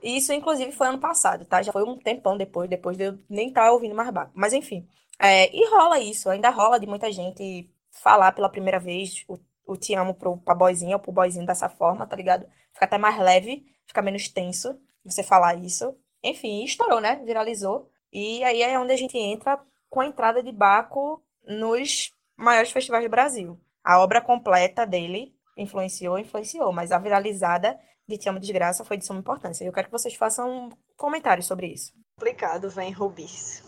Isso, 0.02 0.32
inclusive, 0.32 0.72
foi 0.72 0.88
ano 0.88 0.98
passado, 0.98 1.44
tá? 1.44 1.62
Já 1.62 1.72
foi 1.72 1.82
um 1.82 1.98
tempão 1.98 2.36
depois, 2.36 2.68
depois 2.68 2.96
de 2.96 3.04
eu 3.04 3.18
nem 3.28 3.48
estar 3.48 3.64
tá 3.64 3.72
ouvindo 3.72 3.94
mais 3.94 4.10
barco. 4.10 4.32
Mas, 4.34 4.52
enfim. 4.52 4.86
É, 5.18 5.54
e 5.54 5.68
rola 5.70 5.98
isso, 5.98 6.28
ainda 6.28 6.50
rola 6.50 6.78
de 6.78 6.86
muita 6.86 7.10
gente 7.10 7.70
falar 7.90 8.32
pela 8.32 8.48
primeira 8.48 8.78
vez 8.78 9.24
o, 9.26 9.38
o 9.66 9.76
te 9.76 9.94
amo 9.94 10.14
pro, 10.14 10.36
pra 10.38 10.54
boyzinha 10.54 10.96
ou 10.96 11.02
pro 11.02 11.12
boyzinho 11.12 11.46
dessa 11.46 11.68
forma, 11.68 12.06
tá 12.06 12.14
ligado? 12.14 12.46
Fica 12.72 12.84
até 12.84 12.98
mais 12.98 13.18
leve, 13.18 13.64
fica 13.86 14.02
menos 14.02 14.28
tenso 14.28 14.78
você 15.04 15.22
falar 15.22 15.54
isso. 15.54 15.96
Enfim, 16.22 16.62
estourou, 16.64 17.00
né? 17.00 17.16
Viralizou. 17.24 17.90
E 18.12 18.44
aí 18.44 18.62
é 18.62 18.78
onde 18.78 18.92
a 18.92 18.96
gente 18.96 19.16
entra 19.16 19.60
com 19.88 20.00
a 20.00 20.06
entrada 20.06 20.42
de 20.42 20.52
Baco 20.52 21.22
nos 21.46 22.12
maiores 22.36 22.70
festivais 22.70 23.04
do 23.04 23.10
Brasil. 23.10 23.58
A 23.82 24.00
obra 24.00 24.20
completa 24.20 24.84
dele 24.86 25.35
influenciou, 25.56 26.18
influenciou, 26.18 26.72
mas 26.72 26.92
a 26.92 26.98
viralizada 26.98 27.78
de 28.08 28.18
Te 28.18 28.28
Amo 28.28 28.38
Desgraça 28.38 28.84
foi 28.84 28.96
de 28.96 29.04
suma 29.04 29.18
importância. 29.18 29.64
Eu 29.64 29.72
quero 29.72 29.88
que 29.88 29.92
vocês 29.92 30.14
façam 30.14 30.48
um 30.50 30.68
comentário 30.96 31.42
sobre 31.42 31.66
isso. 31.68 31.92
Complicado, 32.18 32.70
vem, 32.70 32.92
Rubis. 32.92 33.62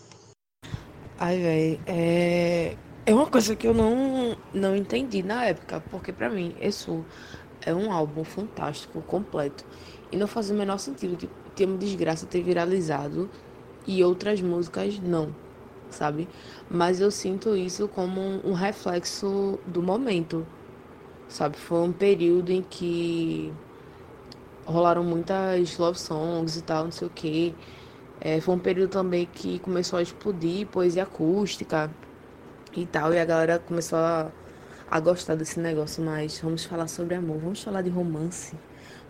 Ai, 1.17 1.37
velho, 1.37 1.81
é... 1.85 2.77
é 3.05 3.13
uma 3.13 3.27
coisa 3.27 3.55
que 3.55 3.67
eu 3.67 3.73
não, 3.73 4.37
não 4.53 4.75
entendi 4.75 5.21
na 5.21 5.45
época, 5.45 5.83
porque 5.89 6.13
para 6.13 6.29
mim, 6.29 6.55
isso 6.61 7.03
é 7.65 7.73
um 7.73 7.91
álbum 7.91 8.23
fantástico, 8.23 9.01
completo. 9.01 9.65
E 10.11 10.17
não 10.17 10.27
faz 10.27 10.49
o 10.49 10.53
menor 10.53 10.77
sentido 10.79 11.17
que 11.17 11.29
Te 11.55 11.63
Amo 11.65 11.77
Desgraça 11.77 12.25
ter 12.25 12.41
viralizado 12.41 13.29
e 13.85 14.03
outras 14.03 14.41
músicas 14.41 14.99
não, 14.99 15.35
sabe? 15.89 16.27
Mas 16.69 17.01
eu 17.01 17.11
sinto 17.11 17.55
isso 17.55 17.87
como 17.87 18.21
um 18.21 18.53
reflexo 18.53 19.59
do 19.67 19.83
momento 19.83 20.47
sabe? 21.29 21.57
Foi 21.57 21.79
um 21.79 21.91
período 21.91 22.51
em 22.51 22.61
que 22.61 23.53
rolaram 24.65 25.03
muitas 25.03 25.77
love 25.77 25.99
songs 25.99 26.57
e 26.57 26.61
tal, 26.63 26.85
não 26.85 26.91
sei 26.91 27.07
o 27.07 27.11
que. 27.11 27.55
É, 28.19 28.41
foi 28.41 28.55
um 28.55 28.59
período 28.59 28.91
também 28.91 29.25
que 29.25 29.59
começou 29.59 29.99
a 29.99 30.01
explodir 30.01 30.67
poesia 30.67 31.03
acústica 31.03 31.89
e 32.75 32.85
tal, 32.85 33.13
e 33.13 33.19
a 33.19 33.25
galera 33.25 33.59
começou 33.59 33.97
a, 33.99 34.31
a 34.89 34.99
gostar 34.99 35.35
desse 35.35 35.59
negócio 35.59 36.03
mais. 36.03 36.39
Vamos 36.39 36.65
falar 36.65 36.87
sobre 36.87 37.15
amor, 37.15 37.37
vamos 37.37 37.63
falar 37.63 37.81
de 37.81 37.89
romance. 37.89 38.55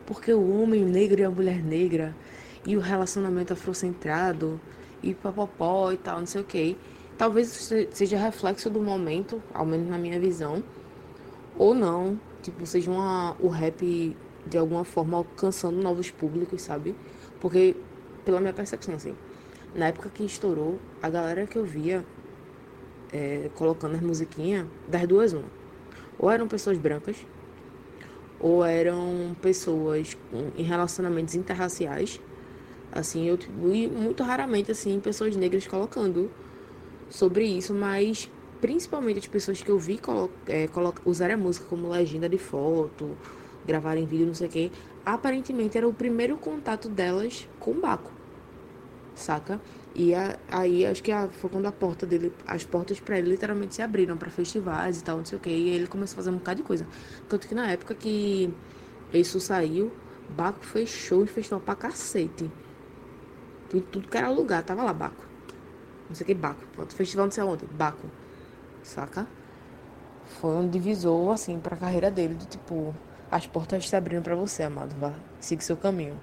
Porque 0.06 0.34
o 0.34 0.62
homem 0.62 0.84
negro 0.86 1.22
e 1.22 1.24
a 1.24 1.30
mulher 1.30 1.64
negra, 1.64 2.16
e 2.66 2.76
o 2.76 2.80
relacionamento 2.80 3.54
afrocentrado, 3.54 4.60
e 5.02 5.14
papopó 5.14 5.92
e 5.92 5.98
tal, 5.98 6.20
não 6.20 6.26
sei 6.26 6.42
o 6.42 6.44
que. 6.44 6.78
Talvez 7.18 7.50
seja 7.92 8.18
reflexo 8.18 8.70
do 8.70 8.82
momento, 8.82 9.42
ao 9.54 9.66
menos 9.66 9.90
na 9.90 9.98
minha 9.98 10.20
visão 10.20 10.64
ou 11.60 11.76
não, 11.76 12.18
tipo, 12.42 12.66
seja 12.66 12.90
uma, 12.90 13.36
o 13.38 13.50
rap 13.50 14.16
de 14.48 14.58
alguma 14.58 14.86
forma 14.86 15.18
alcançando 15.18 15.80
novos 15.82 16.10
públicos, 16.10 16.62
sabe? 16.62 16.96
Porque, 17.42 17.76
pela 18.24 18.40
minha 18.40 18.54
percepção, 18.54 18.96
assim, 18.96 19.14
na 19.76 19.88
época 19.88 20.10
que 20.10 20.24
estourou, 20.24 20.80
a 21.04 21.10
galera 21.10 21.46
que 21.46 21.58
eu 21.58 21.66
via 21.66 22.06
é, 23.12 23.50
colocando 23.56 23.96
as 23.96 24.02
musiquinhas, 24.02 24.66
das 24.88 25.06
duas, 25.06 25.34
uma. 25.34 25.44
Ou 26.18 26.32
eram 26.32 26.48
pessoas 26.48 26.78
brancas, 26.78 27.18
ou 28.40 28.64
eram 28.64 29.36
pessoas 29.42 30.18
em 30.58 30.64
relacionamentos 30.64 31.36
interraciais, 31.36 32.22
assim, 32.90 33.28
eu, 33.28 33.38
e 33.74 33.88
muito 33.88 34.24
raramente, 34.24 34.72
assim, 34.72 34.98
pessoas 35.02 35.36
negras 35.36 35.68
colocando 35.68 36.32
sobre 37.10 37.44
isso, 37.44 37.74
mas 37.74 38.32
principalmente 38.62 39.20
as 39.20 39.28
pessoas 39.28 39.62
que 39.62 39.70
eu 39.70 39.80
vi 39.80 40.00
é, 40.48 40.70
usarem 41.06 41.36
a 41.36 41.38
música 41.38 41.66
como 41.68 41.90
legenda 41.90 42.28
de 42.28 42.38
foto, 42.38 43.18
gravarem 43.66 44.06
vídeo, 44.06 44.28
não 44.28 44.34
sei 44.34 44.48
o 44.48 44.50
que, 44.50 44.72
aparentemente 45.06 45.78
era 45.78 45.88
o 45.88 45.94
primeiro 45.94 46.38
contato 46.38 46.90
delas 46.90 47.48
com 47.60 47.72
o 47.72 47.80
Baco, 47.80 48.12
saca? 49.16 49.62
E 49.96 50.14
a, 50.14 50.38
aí 50.50 50.86
acho 50.86 51.02
que 51.02 51.12
a, 51.12 51.28
foi 51.28 51.50
quando 51.50 51.66
a 51.66 51.72
porta 51.72 52.06
dele, 52.06 52.34
as 52.46 52.64
portas 52.64 53.00
para 53.00 53.18
ele 53.18 53.30
literalmente 53.30 53.76
se 53.76 53.82
abriram 53.82 54.18
para 54.18 54.30
festivais 54.30 55.00
e 55.00 55.04
tal, 55.04 55.18
não 55.18 55.26
sei 55.26 55.38
o 55.38 55.42
que, 55.42 55.50
e 55.50 55.70
ele 55.70 55.88
começou 55.88 56.16
a 56.16 56.18
fazer 56.18 56.30
um 56.30 56.38
bocado 56.38 56.62
de 56.62 56.68
coisa. 56.68 56.88
Tanto 57.28 57.48
que 57.48 57.56
na 57.56 57.72
época 57.72 57.96
que 57.96 58.54
isso 59.14 59.40
saiu, 59.40 59.92
Baco 60.30 60.64
fechou 60.64 61.24
e 61.24 61.28
festival 61.28 61.60
pra 61.60 61.76
cacete. 61.76 62.50
Tudo, 63.70 63.84
tudo 63.92 64.08
que 64.08 64.18
era 64.18 64.30
lugar, 64.30 64.64
tava 64.64 64.84
lá, 64.84 64.94
Baco. 64.94 65.26
Não 66.08 66.16
sei 66.16 66.24
o 66.24 66.28
que, 66.28 66.34
Baco. 66.34 66.62
Festival 66.90 67.26
não 67.26 67.32
sei 67.32 67.44
aonde, 67.44 67.66
Baco 67.66 68.08
saca? 68.84 69.28
Foi 70.40 70.56
um 70.56 70.70
divisor, 70.70 71.32
assim, 71.32 71.60
pra 71.60 71.76
carreira 71.76 72.12
dele, 72.12 72.36
do 72.36 72.46
tipo, 72.46 72.94
as 73.32 73.48
portas 73.48 73.88
se 73.88 73.96
abrindo 73.96 74.24
para 74.24 74.36
você, 74.36 74.64
amado, 74.64 74.96
vá, 74.96 75.14
siga 75.40 75.62
seu 75.62 75.78
caminho. 75.78 76.20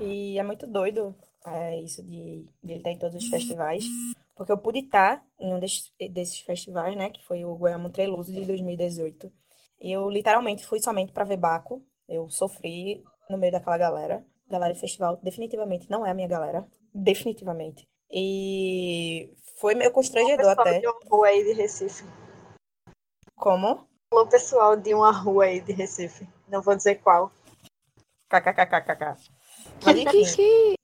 E 0.00 0.38
é 0.38 0.42
muito 0.42 0.66
doido 0.66 1.14
é, 1.46 1.80
isso 1.80 2.02
de, 2.02 2.46
de 2.62 2.72
ele 2.72 2.78
estar 2.78 2.90
em 2.90 2.98
todos 2.98 3.16
os 3.16 3.28
festivais, 3.28 3.84
porque 4.36 4.52
eu 4.52 4.58
pude 4.58 4.80
estar 4.80 5.24
em 5.40 5.54
um 5.54 5.58
desses, 5.58 5.92
desses 6.12 6.38
festivais, 6.40 6.96
né, 6.96 7.10
que 7.10 7.24
foi 7.24 7.44
o 7.44 7.56
Goiânia 7.56 7.90
Treloso 7.90 8.32
de 8.32 8.44
2018. 8.44 9.32
E 9.80 9.92
eu 9.92 10.08
literalmente 10.08 10.66
fui 10.66 10.80
somente 10.80 11.12
para 11.12 11.24
ver 11.24 11.36
Baco, 11.36 11.82
eu 12.08 12.28
sofri 12.30 13.02
no 13.28 13.38
meio 13.38 13.52
daquela 13.52 13.78
galera. 13.78 14.24
Galera 14.48 14.72
de 14.72 14.80
festival 14.80 15.18
definitivamente 15.22 15.90
não 15.90 16.06
é 16.06 16.10
a 16.10 16.14
minha 16.14 16.28
galera, 16.28 16.66
definitivamente. 16.94 17.86
E 18.10 19.30
foi 19.58 19.74
meio 19.74 19.92
constrangedor 19.92 20.50
até. 20.50 20.80
De 20.80 20.86
uma 20.86 21.00
rua 21.06 21.26
aí 21.28 21.44
de 21.44 21.52
Recife. 21.52 22.04
Como? 23.36 23.86
Falou 24.10 24.26
pessoal 24.26 24.76
de 24.76 24.94
uma 24.94 25.10
rua 25.10 25.44
aí 25.44 25.60
de 25.60 25.72
Recife. 25.72 26.26
Não 26.48 26.62
vou 26.62 26.74
dizer 26.74 26.96
qual. 26.96 27.30
KKKKK. 28.28 29.16
Mas 29.84 29.96
enfim, 29.96 30.74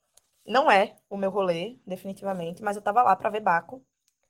não 0.47 0.70
é 0.70 0.97
o 1.09 1.16
meu 1.16 1.31
rolê, 1.31 1.79
definitivamente, 1.87 2.62
mas 2.62 2.77
eu 2.77 2.83
tava 2.83 3.03
lá 3.03 3.16
pra 3.16 3.31
ver 3.31 3.41
Baco. 3.41 3.83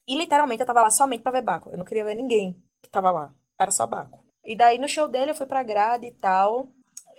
E 0.06 0.16
literalmente 0.16 0.60
eu 0.60 0.66
tava 0.66 0.82
lá 0.82 0.90
somente 0.90 1.22
pra 1.22 1.32
ver 1.32 1.42
Baco. 1.42 1.70
Eu 1.70 1.78
não 1.78 1.84
queria 1.84 2.04
ver 2.04 2.14
ninguém 2.14 2.62
que 2.82 2.90
tava 2.90 3.10
lá. 3.10 3.34
Era 3.58 3.70
só 3.70 3.86
Baco. 3.86 4.22
E 4.44 4.54
daí 4.54 4.78
no 4.78 4.88
show 4.88 5.08
dele 5.08 5.30
eu 5.30 5.34
fui 5.34 5.46
pra 5.46 5.62
grade 5.62 6.06
e 6.06 6.12
tal. 6.12 6.68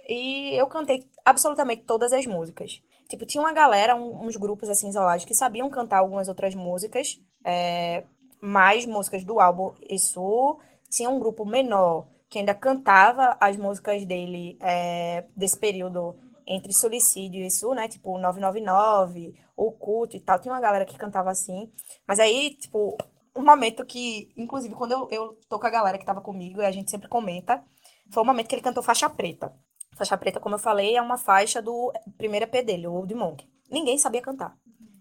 E 0.07 0.53
eu 0.55 0.67
cantei 0.67 1.09
absolutamente 1.23 1.83
todas 1.83 2.13
as 2.13 2.25
músicas. 2.27 2.81
Tipo, 3.09 3.25
tinha 3.25 3.41
uma 3.41 3.53
galera, 3.53 3.95
um, 3.95 4.25
uns 4.25 4.35
grupos 4.35 4.69
assim 4.69 4.89
isolados 4.89 5.25
que 5.25 5.35
sabiam 5.35 5.69
cantar 5.69 5.99
algumas 5.99 6.27
outras 6.27 6.55
músicas, 6.55 7.19
é, 7.43 8.03
mais 8.41 8.85
músicas 8.85 9.23
do 9.23 9.39
álbum 9.39 9.73
Isso. 9.89 10.59
Tinha 10.89 11.09
um 11.09 11.19
grupo 11.19 11.45
menor 11.45 12.07
que 12.29 12.39
ainda 12.39 12.53
cantava 12.53 13.37
as 13.39 13.57
músicas 13.57 14.05
dele 14.05 14.57
é, 14.61 15.25
desse 15.35 15.57
período 15.57 16.15
entre 16.47 16.73
Suicídio 16.73 17.41
e 17.41 17.47
isso, 17.47 17.73
né? 17.73 17.87
Tipo, 17.87 18.17
999, 18.17 19.35
o 19.55 19.71
culto 19.71 20.15
e 20.15 20.19
tal. 20.19 20.39
Tinha 20.39 20.53
uma 20.53 20.61
galera 20.61 20.85
que 20.85 20.97
cantava 20.97 21.31
assim. 21.31 21.71
Mas 22.07 22.19
aí, 22.19 22.55
tipo, 22.55 22.97
um 23.35 23.43
momento 23.43 23.85
que, 23.85 24.31
inclusive, 24.37 24.73
quando 24.75 24.91
eu, 24.91 25.07
eu 25.11 25.39
tô 25.49 25.59
com 25.59 25.67
a 25.67 25.69
galera 25.69 25.97
que 25.97 26.05
tava 26.05 26.21
comigo, 26.21 26.61
e 26.61 26.65
a 26.65 26.71
gente 26.71 26.91
sempre 26.91 27.09
comenta, 27.09 27.63
foi 28.11 28.23
o 28.23 28.25
momento 28.25 28.47
que 28.47 28.55
ele 28.55 28.61
cantou 28.61 28.83
Faixa 28.83 29.09
Preta. 29.09 29.53
Faixa 29.95 30.17
Preta, 30.17 30.39
como 30.39 30.55
eu 30.55 30.59
falei, 30.59 30.95
é 30.95 31.01
uma 31.01 31.17
faixa 31.17 31.61
do 31.61 31.91
primeiro 32.17 32.45
EP 32.45 32.65
dele, 32.65 32.87
o 32.87 32.93
Old 32.93 33.13
Monk. 33.15 33.47
Ninguém 33.71 33.97
sabia 33.97 34.21
cantar. 34.21 34.55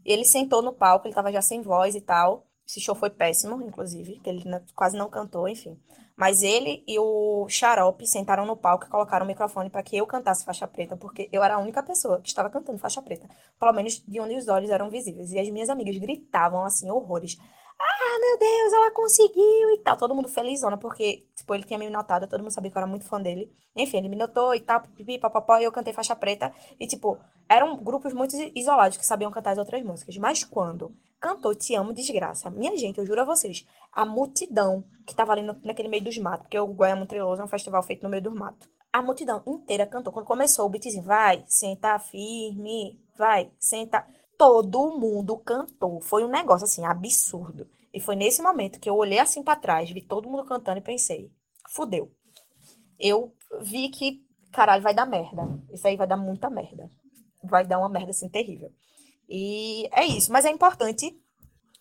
Ele 0.05 0.25
sentou 0.25 0.63
no 0.63 0.73
palco, 0.73 1.07
ele 1.07 1.15
tava 1.15 1.33
já 1.33 1.43
sem 1.43 1.63
voz 1.63 1.95
e 1.95 2.01
tal. 2.01 2.47
Esse 2.67 2.81
show 2.81 2.95
foi 2.95 3.11
péssimo, 3.11 3.61
inclusive, 3.63 4.21
que 4.21 4.31
ele 4.31 4.43
quase 4.75 4.97
não 4.97 5.11
cantou, 5.11 5.49
enfim. 5.49 5.79
Mas 6.17 6.43
ele 6.43 6.85
e 6.87 6.99
o 6.99 7.47
Xarope 7.49 8.07
sentaram 8.07 8.47
no 8.47 8.57
palco 8.57 8.87
e 8.87 8.89
colocaram 8.89 9.25
o 9.25 9.29
microfone 9.29 9.69
para 9.69 9.83
que 9.83 9.97
eu 9.97 10.07
cantasse 10.07 10.45
faixa 10.45 10.67
preta, 10.67 10.97
porque 10.97 11.29
eu 11.33 11.43
era 11.43 11.57
a 11.57 11.59
única 11.59 11.83
pessoa 11.83 12.21
que 12.21 12.29
estava 12.29 12.49
cantando 12.49 12.79
faixa 12.79 13.03
preta, 13.03 13.29
pelo 13.59 13.73
menos 13.73 14.01
de 14.07 14.21
onde 14.21 14.37
os 14.37 14.47
olhos 14.47 14.71
eram 14.71 14.89
visíveis. 14.89 15.33
E 15.33 15.39
as 15.39 15.49
minhas 15.51 15.69
amigas 15.69 15.99
gritavam 15.99 16.65
assim, 16.65 16.89
horrores 16.91 17.37
ah, 17.81 18.19
meu 18.21 18.39
Deus, 18.39 18.73
ela 18.73 18.91
conseguiu 18.93 19.71
e 19.75 19.79
tal. 19.79 19.97
Todo 19.97 20.15
mundo 20.15 20.29
felizona, 20.29 20.77
porque, 20.77 21.27
tipo, 21.35 21.55
ele 21.55 21.65
tinha 21.65 21.79
me 21.79 21.89
notado, 21.91 22.29
todo 22.29 22.41
mundo 22.41 22.53
sabia 22.53 22.71
que 22.71 22.77
eu 22.77 22.81
era 22.81 22.87
muito 22.87 23.05
fã 23.05 23.21
dele. 23.21 23.53
Enfim, 23.77 23.99
ele 23.99 24.09
me 24.09 24.17
notou 24.17 24.55
e 24.55 24.61
tal, 24.61 24.83
pipi, 24.83 25.19
papapó, 25.19 25.59
e 25.59 25.65
eu 25.65 25.73
cantei 25.73 25.93
faixa 25.93 26.15
preta. 26.15 26.53
E, 26.79 26.87
tipo, 26.87 27.19
eram 27.49 27.77
grupos 27.77 28.13
muito 28.13 28.37
isolados 28.55 28.97
que 28.97 29.05
sabiam 29.05 29.31
cantar 29.31 29.53
as 29.53 29.59
outras 29.59 29.83
músicas. 29.83 30.17
Mas 30.17 30.45
quando 30.45 30.95
cantou 31.21 31.55
Te 31.55 31.75
Amo 31.75 31.93
Desgraça, 31.93 32.51
minha 32.51 32.77
gente, 32.77 32.99
eu 32.99 33.07
juro 33.07 33.23
a 33.23 33.25
vocês, 33.25 33.67
a 33.93 34.05
multidão 34.05 34.85
que 35.07 35.15
tava 35.15 35.33
ali 35.33 35.43
no, 35.43 35.59
naquele 35.65 35.89
meio 35.89 36.05
dos 36.05 36.17
matos, 36.19 36.43
porque 36.43 36.59
o 36.59 36.67
Goiânia 36.67 37.07
Treloso 37.07 37.43
é 37.43 37.45
um 37.45 37.49
festival 37.49 37.83
feito 37.83 38.03
no 38.03 38.09
meio 38.09 38.23
dos 38.23 38.35
matos. 38.35 38.69
A 38.93 39.03
multidão 39.03 39.43
inteira 39.47 39.87
cantou. 39.87 40.13
Quando 40.13 40.27
começou 40.27 40.67
o 40.67 40.69
beatzinho, 40.69 41.03
vai, 41.03 41.45
senta 41.49 41.99
firme, 41.99 43.01
vai, 43.17 43.51
senta 43.59 44.07
todo 44.45 44.99
mundo 44.99 45.39
cantou. 45.39 46.03
Foi 46.03 46.23
um 46.23 46.29
negócio 46.29 46.67
assim 46.67 46.85
absurdo. 46.85 47.67
E 47.91 47.99
foi 47.99 48.15
nesse 48.15 48.43
momento 48.43 48.79
que 48.79 48.91
eu 48.91 48.95
olhei 48.95 49.19
assim 49.19 49.43
para 49.43 49.59
trás, 49.59 49.91
vi 49.91 50.03
todo 50.03 50.29
mundo 50.29 50.45
cantando 50.45 50.79
e 50.79 50.83
pensei: 50.83 51.33
fudeu. 51.71 52.13
Eu 53.01 53.35
vi 53.63 53.89
que, 53.89 54.23
caralho, 54.53 54.83
vai 54.83 54.93
dar 54.95 55.07
merda. 55.07 55.49
Isso 55.73 55.89
aí 55.89 55.97
vai 55.97 56.07
dar 56.07 56.19
muita 56.19 56.51
merda. 56.51 56.91
Vai 57.43 57.67
dar 57.67 57.79
uma 57.79 57.89
merda 57.89 58.11
assim 58.11 58.29
terrível. 58.29 58.71
E 59.27 59.89
é 59.91 60.05
isso. 60.05 60.31
Mas 60.31 60.45
é 60.45 60.51
importante 60.51 61.19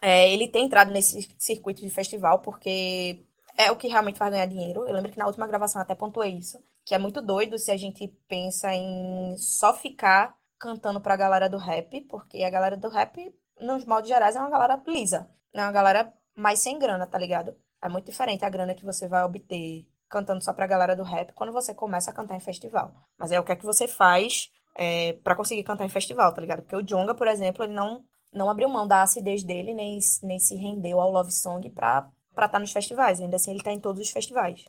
é, 0.01 0.31
ele 0.31 0.47
ter 0.47 0.59
entrado 0.59 0.89
nesse 0.89 1.27
circuito 1.37 1.81
de 1.81 1.89
festival, 1.89 2.39
porque 2.39 3.25
é 3.57 3.71
o 3.71 3.75
que 3.75 3.89
realmente 3.89 4.17
faz 4.17 4.31
ganhar 4.31 4.45
dinheiro. 4.45 4.87
Eu 4.87 4.93
lembro 4.93 5.11
que 5.11 5.19
na 5.19 5.27
última 5.27 5.47
gravação 5.47 5.81
até 5.81 5.95
pontuei 5.95 6.37
isso, 6.37 6.57
que 6.85 6.95
é 6.95 6.97
muito 6.97 7.21
doido 7.21 7.59
se 7.59 7.71
a 7.71 7.77
gente 7.77 8.07
pensa 8.25 8.73
em 8.73 9.35
só 9.37 9.73
ficar 9.73 10.33
cantando 10.63 11.01
pra 11.01 11.17
galera 11.17 11.49
do 11.49 11.57
rap, 11.57 11.99
porque 12.09 12.41
a 12.41 12.49
galera 12.49 12.77
do 12.77 12.87
rap, 12.87 13.35
nos 13.59 13.83
modos 13.83 14.07
gerais, 14.07 14.33
é 14.37 14.39
uma 14.39 14.49
galera 14.49 14.81
lisa. 14.87 15.29
É 15.53 15.61
uma 15.61 15.73
galera 15.73 16.13
mais 16.33 16.59
sem 16.59 16.79
grana, 16.79 17.05
tá 17.05 17.17
ligado? 17.17 17.53
É 17.81 17.89
muito 17.89 18.05
diferente 18.05 18.45
a 18.45 18.49
grana 18.49 18.73
que 18.73 18.85
você 18.85 19.05
vai 19.05 19.25
obter 19.25 19.85
cantando 20.09 20.41
só 20.41 20.53
pra 20.53 20.65
galera 20.65 20.95
do 20.95 21.03
rap 21.03 21.33
quando 21.33 21.51
você 21.51 21.73
começa 21.73 22.11
a 22.11 22.13
cantar 22.13 22.37
em 22.37 22.39
festival. 22.39 22.93
Mas 23.17 23.33
é 23.33 23.39
o 23.41 23.43
que 23.43 23.51
é 23.51 23.57
que 23.57 23.65
você 23.65 23.89
faz 23.89 24.49
é, 24.77 25.13
para 25.21 25.35
conseguir 25.35 25.63
cantar 25.63 25.83
em 25.83 25.89
festival, 25.89 26.33
tá 26.33 26.39
ligado? 26.39 26.61
Porque 26.61 26.77
o 26.77 26.81
Jonga, 26.81 27.13
por 27.13 27.27
exemplo, 27.27 27.65
ele 27.65 27.73
não, 27.73 28.01
não 28.31 28.49
abriu 28.49 28.69
mão 28.69 28.87
da 28.87 29.01
acidez 29.01 29.43
dele, 29.43 29.73
nem, 29.73 29.99
nem 30.23 30.39
se 30.39 30.55
rendeu 30.55 31.01
ao 31.01 31.11
Love 31.11 31.31
Song 31.33 31.69
pra 31.71 32.09
estar 32.31 32.47
tá 32.47 32.59
nos 32.59 32.71
festivais. 32.71 33.19
Ainda 33.19 33.35
assim, 33.35 33.51
ele 33.51 33.63
tá 33.63 33.73
em 33.73 33.81
todos 33.81 34.01
os 34.01 34.09
festivais. 34.09 34.63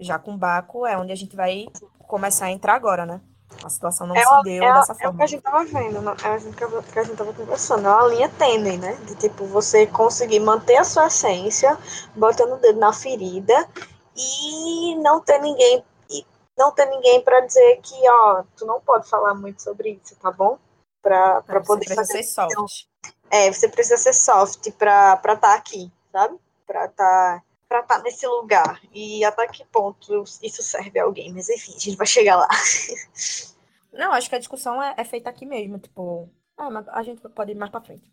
Já 0.00 0.18
com 0.18 0.32
o 0.32 0.38
Baco 0.38 0.86
é 0.86 0.96
onde 0.96 1.12
a 1.12 1.16
gente 1.16 1.36
vai 1.36 1.66
começar 2.08 2.46
a 2.46 2.50
entrar 2.50 2.74
agora, 2.74 3.04
né? 3.04 3.20
A 3.62 3.68
situação 3.68 4.06
não 4.06 4.16
é 4.16 4.24
se 4.24 4.42
deu 4.42 4.62
é, 4.62 4.72
dessa 4.72 4.94
forma. 4.94 5.10
É 5.10 5.14
o 5.14 5.16
que 5.16 5.22
a 5.22 5.26
gente 5.26 5.42
tava 5.42 5.64
vendo, 5.64 6.08
é 6.08 6.12
o 6.12 6.16
que 6.16 6.98
a 6.98 7.02
gente 7.02 7.16
tava 7.16 7.32
conversando. 7.32 7.86
É 7.86 7.90
uma 7.90 8.06
linha 8.06 8.28
tênue, 8.28 8.76
né? 8.76 8.94
De 9.06 9.14
tipo, 9.14 9.44
você 9.46 9.86
conseguir 9.86 10.40
manter 10.40 10.76
a 10.76 10.84
sua 10.84 11.06
essência, 11.06 11.76
botando 12.14 12.54
o 12.54 12.56
dedo 12.58 12.78
na 12.78 12.92
ferida 12.92 13.68
e 14.16 14.94
não 14.96 15.20
ter 15.20 15.38
ninguém 15.40 15.84
e 16.10 16.24
não 16.56 16.72
ter 16.72 16.86
ninguém 16.86 17.20
para 17.22 17.40
dizer 17.40 17.80
que, 17.82 17.94
ó, 18.08 18.44
tu 18.56 18.66
não 18.66 18.80
pode 18.80 19.08
falar 19.08 19.34
muito 19.34 19.62
sobre 19.62 20.00
isso, 20.02 20.16
tá 20.16 20.30
bom? 20.30 20.58
Pra, 21.02 21.40
pra 21.42 21.60
é, 21.60 21.62
poder 21.62 21.86
você 21.86 21.94
fazer. 21.94 22.22
Ser 22.22 22.48
soft. 22.48 22.86
É, 23.30 23.52
você 23.52 23.68
precisa 23.68 23.96
ser 23.96 24.12
soft 24.12 24.70
pra 24.72 25.14
estar 25.14 25.36
tá 25.36 25.54
aqui, 25.54 25.90
sabe? 26.12 26.36
Pra 26.66 26.86
estar. 26.86 27.38
Tá 27.38 27.45
para 27.68 27.80
estar 27.80 27.96
tá 27.96 28.02
nesse 28.02 28.26
lugar 28.26 28.80
e 28.92 29.24
até 29.24 29.46
que 29.48 29.64
ponto 29.66 30.24
isso 30.42 30.62
serve 30.62 30.98
a 30.98 31.04
alguém, 31.04 31.32
mas 31.32 31.48
enfim, 31.48 31.74
a 31.74 31.78
gente 31.78 31.96
vai 31.96 32.06
chegar 32.06 32.36
lá. 32.36 32.48
Não, 33.92 34.12
acho 34.12 34.28
que 34.28 34.34
a 34.34 34.38
discussão 34.38 34.82
é, 34.82 34.94
é 34.96 35.04
feita 35.04 35.30
aqui 35.30 35.46
mesmo, 35.46 35.78
tipo, 35.78 36.28
ah, 36.56 36.68
a 36.92 37.02
gente 37.02 37.20
pode 37.30 37.52
ir 37.52 37.54
mais 37.54 37.70
para 37.70 37.80
frente. 37.80 38.10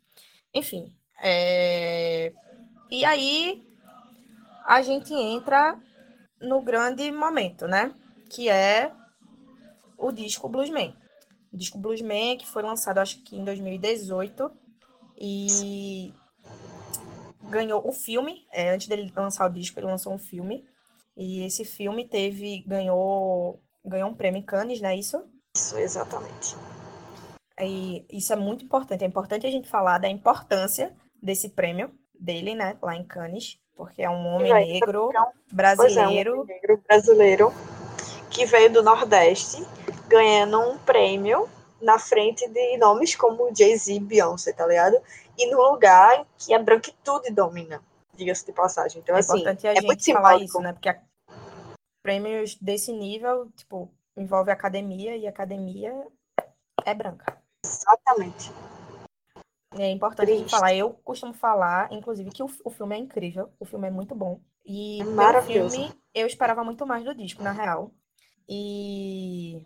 Enfim, 0.54 0.96
é... 1.22 2.32
e 2.90 3.04
aí 3.04 3.64
a 4.66 4.82
gente 4.82 5.14
entra 5.14 5.78
no 6.40 6.62
grande 6.62 7.12
momento, 7.12 7.68
né? 7.68 7.94
Que 8.30 8.50
é 8.50 8.92
o 9.98 10.12
disco 10.12 10.50
Bluesman. 10.50 10.96
O 11.52 11.58
disco 11.58 11.78
Bluesman 11.78 12.38
que 12.38 12.48
foi 12.48 12.64
lançado 12.64 13.00
acho 13.00 13.24
que 13.24 13.36
em 13.36 13.44
2018 13.44 14.52
e 15.18 16.14
ganhou 17.54 17.88
o 17.88 17.92
filme, 17.92 18.46
é, 18.52 18.72
antes 18.72 18.88
dele 18.88 19.14
lançar 19.16 19.50
o 19.50 19.54
disco, 19.54 19.80
ele 19.80 19.88
lançou 19.88 20.12
um 20.12 20.18
filme. 20.18 20.66
E 21.16 21.46
esse 21.46 21.64
filme 21.64 22.08
teve, 22.08 22.64
ganhou, 22.66 23.62
ganhou 23.86 24.10
um 24.10 24.16
prêmio 24.16 24.40
em 24.40 24.44
Cannes, 24.44 24.82
não 24.82 24.90
é 24.90 24.96
isso? 24.96 25.24
Isso, 25.56 25.78
exatamente. 25.78 26.56
E 27.62 28.04
isso 28.12 28.34
é 28.34 28.36
muito 28.36 28.66
importante. 28.66 29.04
É 29.04 29.08
importante 29.08 29.46
a 29.46 29.52
gente 29.52 29.70
falar 29.70 30.00
da 30.00 30.10
importância 30.10 30.96
desse 31.22 31.50
prêmio 31.50 31.92
dele, 32.20 32.56
né, 32.56 32.76
lá 32.82 32.96
em 32.96 33.04
Cannes, 33.04 33.60
porque 33.76 34.02
é 34.02 34.10
um 34.10 34.26
homem 34.26 34.52
negro 34.52 35.12
brasileiro. 35.52 36.32
É, 36.32 36.34
um 36.34 36.42
homem 36.42 36.56
negro 36.56 36.84
brasileiro 36.88 37.54
que 38.32 38.46
veio 38.48 38.74
do 38.74 38.82
Nordeste, 38.82 39.64
ganhando 40.08 40.60
um 40.60 40.78
prêmio 40.80 41.48
na 41.80 42.00
frente 42.00 42.48
de 42.50 42.78
nomes 42.78 43.16
como 43.16 43.54
Jay-Z 43.56 43.94
e 43.94 44.00
Beyoncé, 44.00 44.54
tá 44.54 44.66
ligado? 44.66 45.00
E 45.38 45.50
no 45.50 45.62
lugar 45.62 46.26
que 46.38 46.54
a 46.54 46.60
branquitude 46.60 47.32
domina, 47.32 47.82
diga-se 48.16 48.46
de 48.46 48.54
passagem. 48.54 49.02
Então, 49.02 49.16
é 49.16 49.20
assim, 49.20 49.40
importante 49.40 49.68
a 49.68 49.72
é 49.72 49.76
gente 49.76 49.86
muito 49.86 50.06
falar 50.06 50.38
isso, 50.38 50.60
né? 50.60 50.74
Porque 50.74 50.96
prêmios 52.04 52.56
desse 52.56 52.92
nível, 52.92 53.50
tipo, 53.56 53.92
envolve 54.16 54.52
academia 54.52 55.16
e 55.16 55.28
academia 55.28 55.94
é 56.86 56.94
branca. 56.94 57.42
Exatamente. 57.66 58.52
É 59.76 59.90
importante 59.90 60.32
a 60.32 60.36
gente 60.36 60.52
falar. 60.52 60.76
Eu 60.76 60.94
costumo 61.04 61.34
falar, 61.34 61.92
inclusive, 61.92 62.30
que 62.30 62.44
o, 62.44 62.50
o 62.64 62.70
filme 62.70 62.96
é 62.96 63.00
incrível, 63.00 63.50
o 63.60 63.66
filme 63.66 63.88
é 63.88 63.92
muito 63.92 64.14
bom. 64.14 64.40
E 64.66 65.02
é 65.02 65.06
pelo 65.06 65.42
filme, 65.42 65.92
eu 66.14 66.28
esperava 66.28 66.64
muito 66.64 66.86
mais 66.86 67.04
do 67.04 67.16
disco, 67.16 67.42
na 67.42 67.52
real. 67.52 67.92
E 68.48 69.66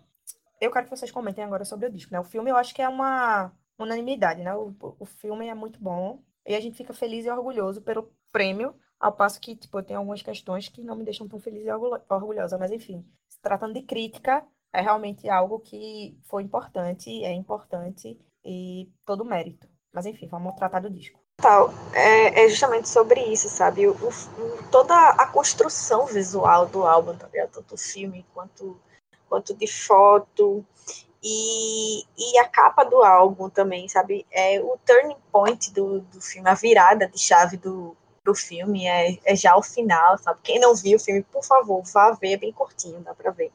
eu 0.61 0.71
quero 0.71 0.85
que 0.85 0.95
vocês 0.95 1.11
comentem 1.11 1.43
agora 1.43 1.65
sobre 1.65 1.87
o 1.87 1.91
disco, 1.91 2.13
né? 2.13 2.19
O 2.19 2.23
filme 2.23 2.49
eu 2.49 2.55
acho 2.55 2.73
que 2.73 2.81
é 2.81 2.87
uma 2.87 3.51
unanimidade, 3.77 4.41
né? 4.41 4.55
O, 4.55 4.73
o 4.99 5.05
filme 5.05 5.47
é 5.47 5.53
muito 5.53 5.79
bom 5.79 6.21
e 6.45 6.55
a 6.55 6.59
gente 6.59 6.77
fica 6.77 6.93
feliz 6.93 7.25
e 7.25 7.29
orgulhoso 7.29 7.81
pelo 7.81 8.11
prêmio, 8.31 8.75
ao 8.99 9.11
passo 9.11 9.39
que, 9.39 9.55
tipo, 9.55 9.81
tem 9.83 9.95
algumas 9.95 10.21
questões 10.21 10.69
que 10.69 10.83
não 10.83 10.95
me 10.95 11.03
deixam 11.03 11.27
tão 11.27 11.39
feliz 11.39 11.65
e 11.65 11.71
orgulhosa, 12.09 12.57
mas 12.57 12.71
enfim, 12.71 13.05
se 13.27 13.39
tratando 13.41 13.73
de 13.73 13.83
crítica, 13.83 14.45
é 14.73 14.81
realmente 14.81 15.29
algo 15.29 15.59
que 15.59 16.17
foi 16.23 16.43
importante, 16.43 17.23
é 17.23 17.31
importante 17.33 18.19
e 18.43 18.89
todo 19.05 19.25
mérito. 19.25 19.67
Mas 19.93 20.05
enfim, 20.05 20.27
vamos 20.27 20.55
tratar 20.55 20.79
do 20.79 20.89
disco. 20.89 21.19
Tal, 21.37 21.69
é, 21.93 22.45
é 22.45 22.49
justamente 22.49 22.89
sobre 22.89 23.21
isso, 23.21 23.47
sabe? 23.47 23.87
O, 23.87 23.93
o, 23.93 24.69
toda 24.71 24.95
a 25.09 25.27
construção 25.27 26.05
visual 26.05 26.65
do 26.65 26.85
álbum, 26.85 27.15
tá 27.15 27.29
tanto 27.51 27.75
o 27.75 27.77
filme 27.77 28.25
quanto, 28.33 28.79
quanto 29.29 29.53
de 29.53 29.67
foto, 29.67 30.65
e, 31.23 32.01
e 32.17 32.39
a 32.39 32.47
capa 32.47 32.83
do 32.83 33.03
álbum 33.03 33.49
também, 33.49 33.87
sabe? 33.87 34.25
É 34.31 34.59
o 34.59 34.77
turning 34.85 35.17
point 35.31 35.71
do, 35.73 36.01
do 36.01 36.21
filme, 36.21 36.49
a 36.49 36.53
virada 36.53 37.07
de 37.07 37.19
chave 37.19 37.57
do, 37.57 37.95
do 38.23 38.35
filme 38.35 38.85
é, 38.85 39.17
é 39.25 39.35
já 39.35 39.55
o 39.55 39.63
final, 39.63 40.17
sabe? 40.17 40.39
Quem 40.43 40.59
não 40.59 40.75
viu 40.75 40.97
o 40.97 40.99
filme, 40.99 41.23
por 41.23 41.43
favor, 41.43 41.81
vá 41.93 42.11
ver, 42.11 42.33
é 42.33 42.37
bem 42.37 42.51
curtinho, 42.51 42.99
dá 42.99 43.13
pra 43.15 43.31
ver. 43.31 43.51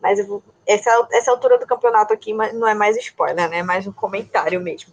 Mas 0.00 0.18
eu 0.18 0.26
vou, 0.26 0.42
essa, 0.66 1.08
essa 1.12 1.30
altura 1.30 1.58
do 1.58 1.66
campeonato 1.66 2.14
aqui 2.14 2.32
não 2.32 2.66
é 2.66 2.74
mais 2.74 2.96
spoiler, 2.96 3.50
né? 3.50 3.58
É 3.58 3.62
mais 3.62 3.86
um 3.86 3.92
comentário 3.92 4.60
mesmo. 4.60 4.92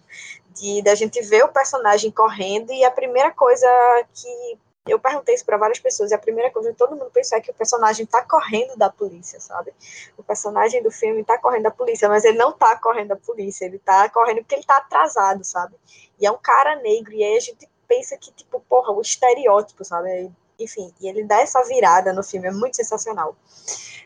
De 0.56 0.82
da 0.82 0.96
gente 0.96 1.22
ver 1.22 1.44
o 1.44 1.54
personagem 1.54 2.12
correndo 2.12 2.74
e 2.74 2.84
a 2.84 2.92
primeira 2.92 3.32
coisa 3.32 3.68
que 4.14 4.58
eu 4.90 5.00
perguntei 5.00 5.36
isso 5.36 5.46
para 5.46 5.58
várias 5.58 5.80
pessoas 5.80 6.12
e 6.12 6.14
a 6.14 6.18
primeira 6.18 6.52
coisa 6.52 6.72
que 6.72 6.78
todo 6.78 6.96
mundo 6.96 7.12
pensou 7.12 7.38
é 7.38 7.42
que 7.42 7.52
o 7.52 7.54
personagem 7.54 8.06
tá 8.06 8.24
correndo 8.24 8.76
da 8.78 8.90
polícia, 8.90 9.40
sabe? 9.40 9.74
O 10.18 10.24
personagem 10.24 10.82
do 10.82 10.92
filme 10.92 11.24
tá 11.24 11.38
correndo 11.38 11.64
da 11.64 11.72
polícia, 11.72 12.10
mas 12.10 12.24
ele 12.26 12.38
não 12.38 12.52
tá 12.52 12.78
correndo 12.78 13.10
da 13.10 13.16
polícia, 13.16 13.66
ele 13.66 13.80
tá 13.80 14.10
correndo 14.10 14.38
porque 14.38 14.56
ele 14.56 14.64
tá 14.64 14.78
atrasado, 14.78 15.44
sabe? 15.44 15.76
E 16.20 16.26
é 16.26 16.32
um 16.32 16.38
cara 16.38 16.76
negro, 16.78 17.14
e 17.14 17.24
aí 17.24 17.38
a 17.38 17.42
gente 17.42 17.70
pensa 17.88 18.18
que, 18.18 18.32
tipo, 18.32 18.60
porra, 18.62 18.92
o 18.92 19.02
estereótipo, 19.02 19.84
sabe? 19.84 20.32
enfim, 20.60 20.94
e 21.00 21.08
ele 21.08 21.24
dá 21.24 21.40
essa 21.40 21.64
virada 21.64 22.14
no 22.14 22.24
filme, 22.24 22.48
é 22.48 22.52
muito 22.52 22.76
sensacional. 22.76 23.36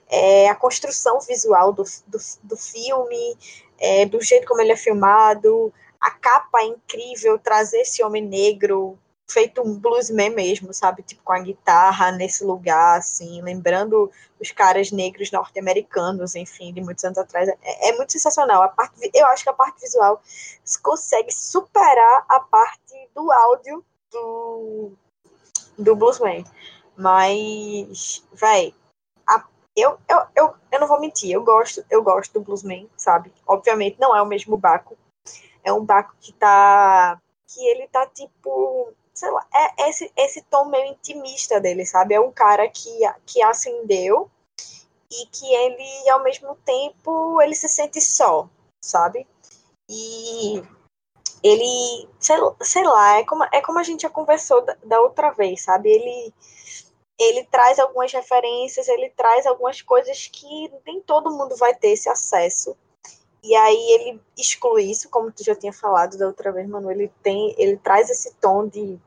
É, 0.08 0.48
a 0.48 0.56
construção 0.56 1.20
visual 1.22 1.74
do, 1.74 1.84
do, 2.08 2.20
do 2.44 2.58
filme, 2.58 3.38
é, 3.80 4.06
do 4.06 4.22
jeito 4.22 4.48
como 4.48 4.62
ele 4.62 4.72
é 4.72 4.78
filmado, 4.78 5.74
a 6.00 6.12
capa 6.12 6.62
é 6.62 6.66
incrível, 6.66 7.40
trazer 7.40 7.80
esse 7.82 8.04
homem 8.04 8.24
negro 8.24 9.00
feito 9.30 9.62
um 9.62 9.78
bluesman 9.78 10.30
mesmo, 10.30 10.74
sabe? 10.74 11.04
Tipo, 11.04 11.24
com 11.24 11.34
a 11.34 11.40
guitarra 11.40 12.12
nesse 12.12 12.44
lugar, 12.44 13.00
assim, 13.00 13.42
lembrando 13.42 14.12
os 14.40 14.52
caras 14.52 14.92
negros 14.92 15.32
norte-americanos, 15.32 16.36
enfim, 16.36 16.74
de 16.74 16.82
muitos 16.82 17.04
anos 17.04 17.18
atrás. 17.18 17.50
É, 17.50 17.90
é, 17.90 17.98
muito 17.98 18.12
sensacional. 18.12 18.62
A 18.62 18.68
parte, 18.68 19.10
eu 19.14 19.26
acho 19.28 19.44
que 19.44 19.50
a 19.50 19.54
parte 19.54 19.82
visual 19.82 20.22
consegue 20.82 21.32
superar 21.32 22.26
a 22.30 22.40
parte 22.40 23.10
do 23.16 23.32
áudio 23.32 23.84
do, 24.12 24.92
do 25.78 25.96
bluesman. 25.96 26.44
Mas, 26.96 28.24
véi, 28.34 28.74
eu, 29.76 29.98
eu, 30.08 30.20
eu, 30.36 30.54
eu 30.72 30.80
não 30.80 30.88
vou 30.88 31.00
mentir, 31.00 31.32
eu 31.32 31.44
gosto, 31.44 31.84
eu 31.90 32.04
gosto 32.04 32.34
do 32.34 32.42
bluesman, 32.42 32.88
sabe? 32.96 33.34
Obviamente 33.46 34.00
não 34.00 34.16
é 34.16 34.22
o 34.22 34.26
mesmo 34.26 34.56
Baco. 34.56 34.96
É 35.64 35.74
um 35.74 35.84
Baco 35.84 36.16
que 36.20 36.32
tá. 36.34 37.20
que 37.48 37.66
ele 37.68 37.88
tá 37.88 38.06
tipo 38.06 38.94
sei 39.14 39.30
lá, 39.30 39.48
é 39.54 39.90
esse, 39.90 40.12
esse 40.18 40.42
tom 40.44 40.66
meio 40.66 40.88
intimista 40.88 41.60
dele, 41.60 41.86
sabe? 41.86 42.16
É 42.16 42.20
um 42.20 42.32
cara 42.32 42.68
que, 42.68 42.90
que 43.26 43.42
acendeu 43.42 44.30
e 45.12 45.26
que 45.28 45.54
ele, 45.54 46.10
ao 46.10 46.24
mesmo 46.24 46.56
tempo, 46.66 47.42
ele 47.42 47.54
se 47.54 47.70
sente 47.70 48.02
só, 48.02 48.50
sabe? 48.84 49.28
E 49.90 50.62
ele, 51.44 52.10
sei, 52.20 52.38
sei 52.62 52.84
lá, 52.84 53.20
é 53.20 53.26
como, 53.26 53.44
é 53.52 53.62
como 53.62 53.80
a 53.80 53.84
gente 53.84 54.02
já 54.02 54.10
conversou 54.10 54.62
da, 54.62 54.76
da 54.84 55.02
outra 55.02 55.30
vez, 55.32 55.62
sabe? 55.62 55.90
Ele, 55.92 56.34
ele 57.20 57.44
traz 57.46 57.78
algumas 57.78 58.12
referências, 58.12 58.88
ele 58.88 59.10
traz 59.12 59.46
algumas 59.46 59.82
coisas 59.82 60.28
que 60.28 60.72
nem 60.86 61.02
todo 61.02 61.32
mundo 61.32 61.56
vai 61.56 61.76
ter 61.76 61.90
esse 61.90 62.10
acesso. 62.10 62.76
E 63.44 63.56
aí 63.56 63.92
ele 63.92 64.22
exclui 64.38 64.84
isso, 64.84 65.10
como 65.10 65.32
tu 65.32 65.44
já 65.44 65.54
tinha 65.54 65.74
falado 65.74 66.18
da 66.18 66.28
outra 66.28 66.52
vez, 66.52 66.68
mano, 66.68 66.90
ele 66.90 67.12
tem, 67.22 67.54
ele 67.58 67.76
traz 67.76 68.10
esse 68.10 68.34
tom 68.36 68.66
de, 68.66 68.98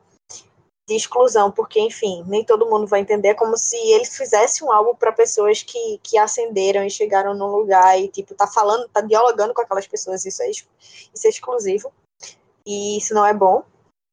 de 0.87 0.95
exclusão, 0.95 1.51
porque 1.51 1.79
enfim, 1.79 2.23
nem 2.27 2.45
todo 2.45 2.69
mundo 2.69 2.85
vai 2.85 2.99
entender, 2.99 3.29
é 3.29 3.33
como 3.33 3.57
se 3.57 3.75
ele 3.75 4.05
fizesse 4.05 4.63
um 4.63 4.71
álbum 4.71 4.95
para 4.95 5.11
pessoas 5.11 5.63
que, 5.63 5.99
que 6.03 6.19
ascenderam 6.19 6.85
e 6.85 6.89
chegaram 6.89 7.33
num 7.33 7.47
lugar 7.47 7.99
e 7.99 8.07
tipo 8.09 8.35
tá 8.35 8.45
falando, 8.45 8.87
tá 8.89 9.01
dialogando 9.01 9.55
com 9.55 9.61
aquelas 9.61 9.87
pessoas, 9.87 10.23
isso 10.23 10.43
é, 10.43 10.49
isso 10.51 10.67
é 11.25 11.29
exclusivo. 11.29 11.91
E 12.65 12.97
isso 12.97 13.13
não 13.13 13.25
é 13.25 13.33
bom, 13.33 13.63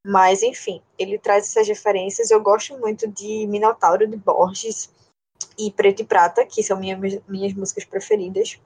mas 0.07 0.41
enfim, 0.41 0.81
ele 0.97 1.19
traz 1.19 1.43
essas 1.43 1.67
referências. 1.67 2.31
Eu 2.31 2.39
gosto 2.41 2.77
muito 2.79 3.05
de 3.05 3.45
Minotauro 3.47 4.07
de 4.07 4.15
Borges 4.15 4.89
e 5.59 5.69
Preto 5.71 6.03
e 6.03 6.05
Prata, 6.05 6.45
que 6.45 6.63
são 6.63 6.79
minhas 6.79 7.21
minhas 7.27 7.53
músicas 7.53 7.83
preferidas. 7.83 8.57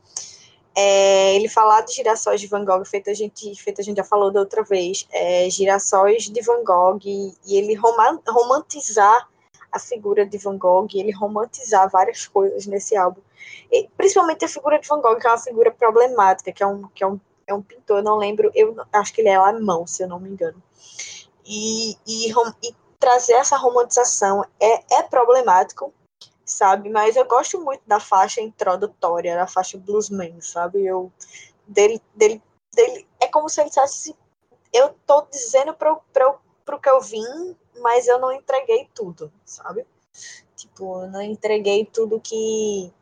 É, 0.81 1.35
ele 1.35 1.49
falar 1.49 1.81
de 1.81 1.93
girassóis 1.93 2.39
de 2.39 2.47
Van 2.47 2.63
Gogh, 2.63 2.85
feito 2.85 3.09
a 3.09 3.13
gente, 3.13 3.53
feito 3.61 3.81
a 3.81 3.83
gente 3.83 3.97
já 3.97 4.03
falou 4.05 4.31
da 4.31 4.39
outra 4.39 4.63
vez, 4.63 5.05
é, 5.11 5.49
girassóis 5.49 6.29
de 6.29 6.41
Van 6.41 6.63
Gogh, 6.63 7.01
e, 7.03 7.33
e 7.45 7.57
ele 7.57 7.75
romantizar 7.75 9.27
a 9.69 9.77
figura 9.77 10.25
de 10.25 10.37
Van 10.37 10.57
Gogh, 10.57 10.87
ele 10.93 11.11
romantizar 11.11 11.89
várias 11.89 12.25
coisas 12.25 12.65
nesse 12.65 12.95
álbum. 12.95 13.19
E, 13.69 13.89
principalmente 13.97 14.45
a 14.45 14.47
figura 14.47 14.79
de 14.79 14.87
Van 14.87 15.01
Gogh, 15.01 15.17
que 15.17 15.27
é 15.27 15.31
uma 15.31 15.37
figura 15.37 15.69
problemática, 15.69 16.49
que 16.53 16.63
é 16.63 16.67
um, 16.67 16.87
que 16.95 17.03
é 17.03 17.07
um, 17.07 17.19
é 17.45 17.53
um 17.53 17.61
pintor, 17.61 18.01
não 18.01 18.15
lembro, 18.15 18.49
eu 18.55 18.77
acho 18.93 19.13
que 19.13 19.19
ele 19.19 19.27
é 19.27 19.35
alemão, 19.35 19.85
se 19.85 20.01
eu 20.01 20.07
não 20.07 20.17
me 20.17 20.29
engano. 20.29 20.63
E, 21.45 21.97
e, 22.07 22.31
e 22.63 22.75
trazer 22.97 23.33
essa 23.33 23.57
romantização 23.57 24.45
é, 24.57 24.99
é 24.99 25.03
problemático, 25.03 25.93
sabe? 26.49 26.89
Mas 26.89 27.15
eu 27.15 27.25
gosto 27.25 27.59
muito 27.61 27.81
da 27.85 27.99
faixa 27.99 28.41
introdutória, 28.41 29.35
da 29.35 29.47
faixa 29.47 29.77
bluesman, 29.77 30.41
sabe? 30.41 30.85
Eu 30.85 31.11
dele, 31.67 32.01
dele, 32.15 32.41
dele 32.73 33.07
é 33.19 33.27
como 33.27 33.49
se 33.49 33.61
ele 33.61 33.69
dissesse 33.69 34.15
eu 34.73 34.95
tô 35.05 35.21
dizendo 35.31 35.73
para 35.73 35.93
o 35.93 36.79
que 36.79 36.89
eu 36.89 37.01
vim, 37.01 37.55
mas 37.81 38.07
eu 38.07 38.19
não 38.19 38.31
entreguei 38.31 38.87
tudo, 38.93 39.31
sabe? 39.43 39.85
Tipo, 40.55 41.03
eu 41.03 41.07
não 41.07 41.21
entreguei 41.21 41.85
tudo 41.85 42.19
que 42.19 42.93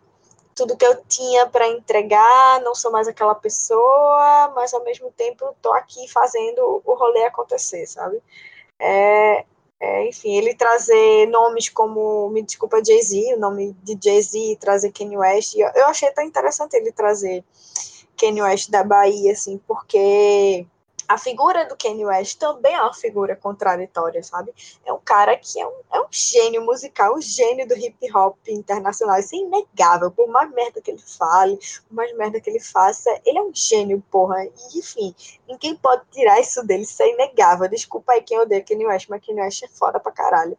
tudo 0.56 0.76
que 0.76 0.86
eu 0.86 1.04
tinha 1.04 1.46
para 1.46 1.68
entregar, 1.68 2.62
não 2.62 2.74
sou 2.74 2.92
mais 2.92 3.08
aquela 3.08 3.36
pessoa, 3.36 4.52
mas 4.56 4.74
ao 4.74 4.84
mesmo 4.84 5.12
tempo 5.12 5.56
tô 5.62 5.72
aqui 5.74 6.08
fazendo 6.08 6.82
o 6.84 6.94
rolê 6.96 7.26
acontecer, 7.26 7.86
sabe? 7.86 8.20
É, 8.80 9.46
é, 9.80 10.08
enfim, 10.08 10.36
ele 10.36 10.56
trazer 10.56 11.28
nomes 11.28 11.70
como, 11.70 12.30
me 12.30 12.42
desculpa, 12.42 12.84
Jay-Z, 12.84 13.36
o 13.36 13.40
nome 13.40 13.76
de 13.84 13.98
Jay-Z, 14.04 14.58
trazer 14.60 14.92
Kanye 14.92 15.18
West, 15.18 15.56
eu, 15.56 15.86
achei 15.86 16.10
tão 16.12 16.24
interessante 16.24 16.76
ele 16.76 16.92
trazer 16.92 17.44
Kanye 18.20 18.42
West 18.42 18.72
da 18.72 18.84
Bahia, 18.84 19.34
assim, 19.34 19.60
porque 19.68 20.66
a 21.08 21.18
figura 21.18 21.66
do 21.66 21.78
Kanye 21.78 22.06
West 22.06 22.38
também 22.38 22.74
é 22.74 22.82
uma 22.82 22.94
figura 22.94 23.36
contraditória, 23.36 24.22
sabe? 24.22 24.54
É 24.86 24.92
um 24.92 25.00
cara 25.00 25.38
que 25.38 25.60
é 25.60 25.66
um, 25.66 25.74
é 25.94 26.02
um 26.02 26.08
gênio 26.12 26.66
musical, 26.66 27.16
um 27.16 27.22
gênio 27.22 27.66
do 27.66 27.78
hip 27.78 27.98
hop 28.14 28.38
internacional. 28.48 29.18
Isso 29.18 29.34
é 29.36 29.40
inegável. 29.40 30.12
Por 30.12 30.28
mais 30.28 30.52
merda 30.52 30.82
que 30.82 30.92
ele 30.92 31.02
fale, 31.02 31.58
por 31.88 31.96
mais 31.96 32.16
merda 32.18 32.42
que 32.42 32.50
ele 32.50 32.60
faça, 32.60 33.10
ele 33.26 33.38
é 33.38 33.42
um 33.42 33.54
gênio, 33.54 34.04
porra. 34.12 34.44
E, 34.46 34.80
enfim, 34.80 35.16
ninguém 35.48 35.76
pode 35.76 36.04
tirar 36.12 36.42
isso 36.42 36.62
dele, 36.64 36.84
isso 36.84 37.02
é 37.02 37.10
inegável. 37.10 37.70
Desculpa 37.70 38.12
aí 38.12 38.22
quem 38.22 38.40
odeia 38.40 38.64
Kanye 38.64 38.86
West, 38.86 39.08
mas 39.10 39.26
Kanye 39.26 39.42
West 39.42 39.64
é 39.64 39.68
foda 39.70 40.00
pra 40.00 40.12
caralho. 40.12 40.58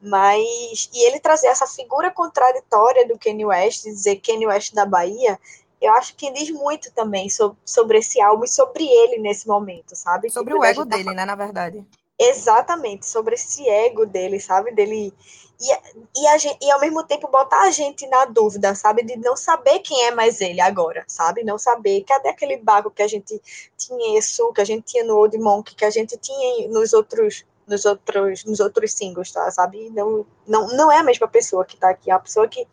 Mas, 0.00 0.90
e 0.92 1.06
ele 1.06 1.20
trazer 1.20 1.46
essa 1.46 1.66
figura 1.66 2.10
contraditória 2.10 3.06
do 3.06 3.18
Kanye 3.18 3.46
West, 3.46 3.84
dizer 3.84 4.16
Kanye 4.16 4.48
West 4.48 4.74
da 4.74 4.84
Bahia, 4.84 5.38
eu 5.82 5.92
acho 5.94 6.14
que 6.14 6.30
diz 6.30 6.50
muito 6.50 6.92
também 6.92 7.28
sobre, 7.28 7.58
sobre 7.64 7.98
esse 7.98 8.20
álbum 8.20 8.44
e 8.44 8.48
sobre 8.48 8.84
ele 8.84 9.18
nesse 9.18 9.48
momento, 9.48 9.96
sabe? 9.96 10.30
Sobre 10.30 10.52
tipo, 10.52 10.62
o 10.62 10.64
ego 10.64 10.86
tá 10.86 10.96
dele, 10.96 11.08
tá... 11.08 11.14
né, 11.14 11.24
na 11.24 11.34
verdade. 11.34 11.84
Exatamente, 12.18 13.06
sobre 13.06 13.34
esse 13.34 13.68
ego 13.68 14.06
dele, 14.06 14.38
sabe? 14.38 14.72
Dele. 14.72 15.12
E, 15.60 16.24
e, 16.24 16.38
gente, 16.38 16.58
e 16.64 16.70
ao 16.70 16.80
mesmo 16.80 17.02
tempo 17.04 17.28
botar 17.28 17.62
a 17.62 17.70
gente 17.70 18.06
na 18.06 18.24
dúvida, 18.26 18.74
sabe? 18.74 19.02
De 19.02 19.16
não 19.16 19.36
saber 19.36 19.80
quem 19.80 20.06
é 20.06 20.10
mais 20.12 20.40
ele 20.40 20.60
agora, 20.60 21.04
sabe? 21.08 21.42
Não 21.42 21.58
saber. 21.58 22.04
Cadê 22.04 22.28
aquele 22.28 22.56
bago 22.58 22.90
que 22.90 23.02
a 23.02 23.08
gente 23.08 23.40
tinha 23.76 24.18
isso, 24.18 24.52
que 24.52 24.60
a 24.60 24.64
gente 24.64 24.84
tinha 24.84 25.04
no 25.04 25.16
Old 25.16 25.36
Monk, 25.38 25.74
que 25.74 25.84
a 25.84 25.90
gente 25.90 26.16
tinha 26.16 26.68
nos 26.68 26.92
outros 26.92 27.44
nos 27.66 27.84
outros 27.84 28.44
nos 28.44 28.60
outros 28.60 28.92
singles, 28.92 29.32
tá? 29.32 29.50
Sabe? 29.50 29.90
Não, 29.90 30.26
não, 30.46 30.68
não 30.68 30.92
é 30.92 30.98
a 30.98 31.04
mesma 31.04 31.26
pessoa 31.26 31.64
que 31.64 31.76
tá 31.76 31.90
aqui, 31.90 32.10
é 32.10 32.14
a 32.14 32.20
pessoa 32.20 32.46
que, 32.46 32.66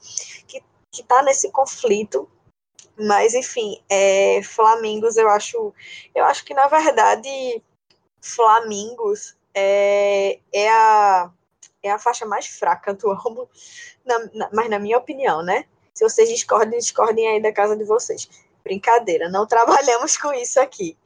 que, 0.47 0.63
que 0.91 1.03
tá 1.03 1.23
nesse 1.23 1.49
conflito 1.51 2.29
mas, 2.97 3.33
enfim, 3.33 3.81
é, 3.89 4.41
Flamingos, 4.43 5.15
eu 5.15 5.29
acho. 5.29 5.73
Eu 6.13 6.25
acho 6.25 6.43
que, 6.43 6.53
na 6.53 6.67
verdade, 6.67 7.63
Flamingos 8.21 9.37
é, 9.53 10.39
é, 10.51 10.69
a, 10.69 11.31
é 11.81 11.91
a 11.91 11.99
faixa 11.99 12.25
mais 12.25 12.45
fraca 12.47 12.93
do 12.93 13.09
álbum, 13.11 13.47
na, 14.05 14.19
na, 14.33 14.49
mas 14.53 14.69
na 14.69 14.79
minha 14.79 14.97
opinião, 14.97 15.41
né? 15.41 15.65
Se 15.93 16.03
vocês 16.03 16.29
discordem, 16.29 16.79
discordem 16.79 17.27
aí 17.27 17.41
da 17.41 17.51
casa 17.51 17.75
de 17.75 17.83
vocês. 17.83 18.29
Brincadeira, 18.63 19.29
não 19.29 19.47
trabalhamos 19.47 20.17
com 20.17 20.33
isso 20.33 20.59
aqui. 20.59 20.97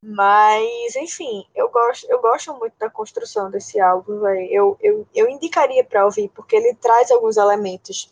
Mas, 0.00 0.94
enfim, 0.96 1.44
eu 1.54 1.68
gosto, 1.70 2.06
eu 2.08 2.20
gosto 2.20 2.54
muito 2.54 2.74
da 2.78 2.88
construção 2.88 3.50
desse 3.50 3.80
álbum, 3.80 4.26
Eu, 4.50 4.76
eu, 4.80 5.06
eu 5.14 5.28
indicaria 5.28 5.82
para 5.82 6.04
ouvir, 6.04 6.28
porque 6.28 6.54
ele 6.54 6.74
traz 6.74 7.10
alguns 7.10 7.36
elementos 7.36 8.08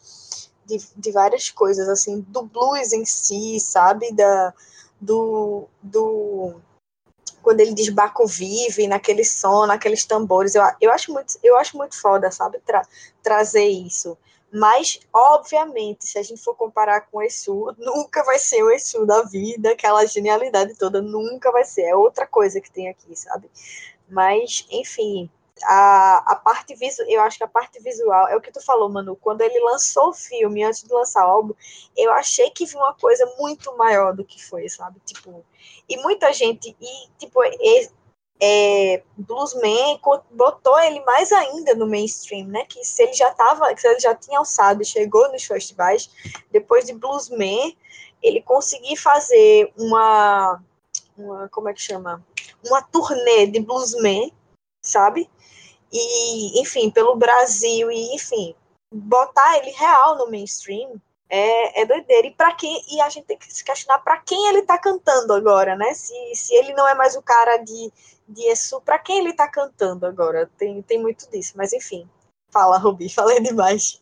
de, 0.66 0.78
de 0.96 1.12
várias 1.12 1.48
coisas, 1.50 1.88
assim, 1.88 2.20
do 2.28 2.42
blues 2.42 2.92
em 2.92 3.04
si, 3.04 3.58
sabe? 3.60 4.12
Da, 4.12 4.52
do, 5.00 5.68
do 5.82 6.60
quando 7.42 7.60
ele 7.60 7.74
diz 7.74 7.88
Baco 7.90 8.26
vive, 8.26 8.88
naquele 8.88 9.24
som, 9.24 9.66
naqueles 9.66 10.04
tambores, 10.04 10.56
eu, 10.56 10.62
eu, 10.80 10.90
acho, 10.90 11.12
muito, 11.12 11.38
eu 11.44 11.56
acho 11.56 11.76
muito 11.76 11.96
foda, 12.00 12.28
sabe, 12.30 12.58
Tra, 12.66 12.82
trazer 13.22 13.66
isso. 13.66 14.18
Mas, 14.52 14.98
obviamente, 15.12 16.06
se 16.06 16.18
a 16.18 16.22
gente 16.22 16.42
for 16.42 16.54
comparar 16.54 17.02
com 17.02 17.18
o 17.18 17.22
Exu, 17.22 17.74
nunca 17.78 18.24
vai 18.24 18.38
ser 18.38 18.62
o 18.62 18.70
Exu 18.70 19.06
da 19.06 19.22
vida, 19.22 19.70
aquela 19.70 20.04
genialidade 20.06 20.74
toda, 20.74 21.02
nunca 21.02 21.52
vai 21.52 21.64
ser. 21.64 21.82
É 21.82 21.94
outra 21.94 22.26
coisa 22.26 22.60
que 22.60 22.70
tem 22.70 22.88
aqui, 22.88 23.14
sabe? 23.14 23.50
Mas, 24.08 24.66
enfim, 24.70 25.30
a, 25.64 26.32
a 26.32 26.36
parte 26.36 26.74
visual, 26.74 27.08
eu 27.08 27.20
acho 27.22 27.38
que 27.38 27.44
a 27.44 27.48
parte 27.48 27.80
visual 27.80 28.28
é 28.28 28.36
o 28.36 28.40
que 28.40 28.52
tu 28.52 28.60
falou, 28.60 28.88
Manu. 28.88 29.16
Quando 29.16 29.40
ele 29.40 29.58
lançou 29.60 30.08
o 30.10 30.14
filme, 30.14 30.62
antes 30.62 30.82
de 30.82 30.92
lançar 30.92 31.26
o 31.26 31.30
álbum, 31.30 31.54
eu 31.96 32.12
achei 32.12 32.50
que 32.50 32.66
vi 32.66 32.76
uma 32.76 32.94
coisa 32.94 33.24
muito 33.38 33.76
maior 33.76 34.14
do 34.14 34.24
que 34.24 34.44
foi, 34.44 34.68
sabe? 34.68 35.00
Tipo, 35.04 35.44
e 35.88 35.96
muita 35.98 36.32
gente, 36.32 36.76
e 36.80 37.08
tipo, 37.18 37.42
é, 37.42 37.88
é, 38.40 39.02
Bluesman 39.16 39.98
botou 40.30 40.78
ele 40.80 41.00
mais 41.00 41.32
ainda 41.32 41.74
no 41.74 41.86
mainstream, 41.86 42.46
né? 42.48 42.64
Que 42.66 42.84
se 42.84 43.02
ele 43.02 43.14
já 43.14 43.30
tava, 43.32 43.74
se 43.76 43.88
ele 43.88 44.00
já 44.00 44.14
tinha 44.14 44.38
alçado 44.38 44.82
e 44.82 44.86
chegou 44.86 45.30
nos 45.32 45.44
festivais, 45.44 46.10
depois 46.50 46.84
de 46.84 46.92
Bluesman, 46.92 47.76
ele 48.22 48.42
conseguiu 48.42 48.96
fazer 48.96 49.72
uma, 49.76 50.62
uma 51.16 51.48
como 51.48 51.68
é 51.68 51.74
que 51.74 51.80
chama? 51.80 52.24
Uma 52.66 52.82
turnê 52.82 53.46
de 53.46 53.60
Bluesman, 53.60 54.30
sabe? 54.82 55.30
E, 55.96 56.60
enfim, 56.60 56.90
pelo 56.90 57.16
Brasil, 57.16 57.90
e, 57.90 58.14
enfim, 58.14 58.54
botar 58.92 59.58
ele 59.58 59.70
real 59.70 60.16
no 60.16 60.30
mainstream 60.30 61.00
é, 61.28 61.82
é 61.82 61.86
doideira. 61.86 62.26
E 62.28 62.30
para 62.32 62.52
quem 62.54 62.80
e 62.90 63.00
a 63.00 63.08
gente 63.08 63.26
tem 63.26 63.38
que 63.38 63.52
se 63.52 63.64
questionar 63.64 63.98
para 64.00 64.18
quem 64.18 64.48
ele 64.48 64.62
tá 64.62 64.78
cantando 64.78 65.32
agora, 65.32 65.76
né? 65.76 65.92
Se, 65.94 66.14
se 66.34 66.54
ele 66.54 66.72
não 66.74 66.86
é 66.88 66.94
mais 66.94 67.16
o 67.16 67.22
cara 67.22 67.56
de, 67.58 67.92
de 68.28 68.42
Esu, 68.50 68.80
para 68.80 68.98
quem 68.98 69.18
ele 69.18 69.32
tá 69.32 69.48
cantando 69.48 70.06
agora? 70.06 70.50
Tem, 70.58 70.80
tem 70.82 71.00
muito 71.00 71.28
disso, 71.30 71.54
mas 71.56 71.72
enfim. 71.72 72.08
Fala, 72.50 72.78
Rubi, 72.78 73.08
falei 73.12 73.40
demais. 73.40 74.00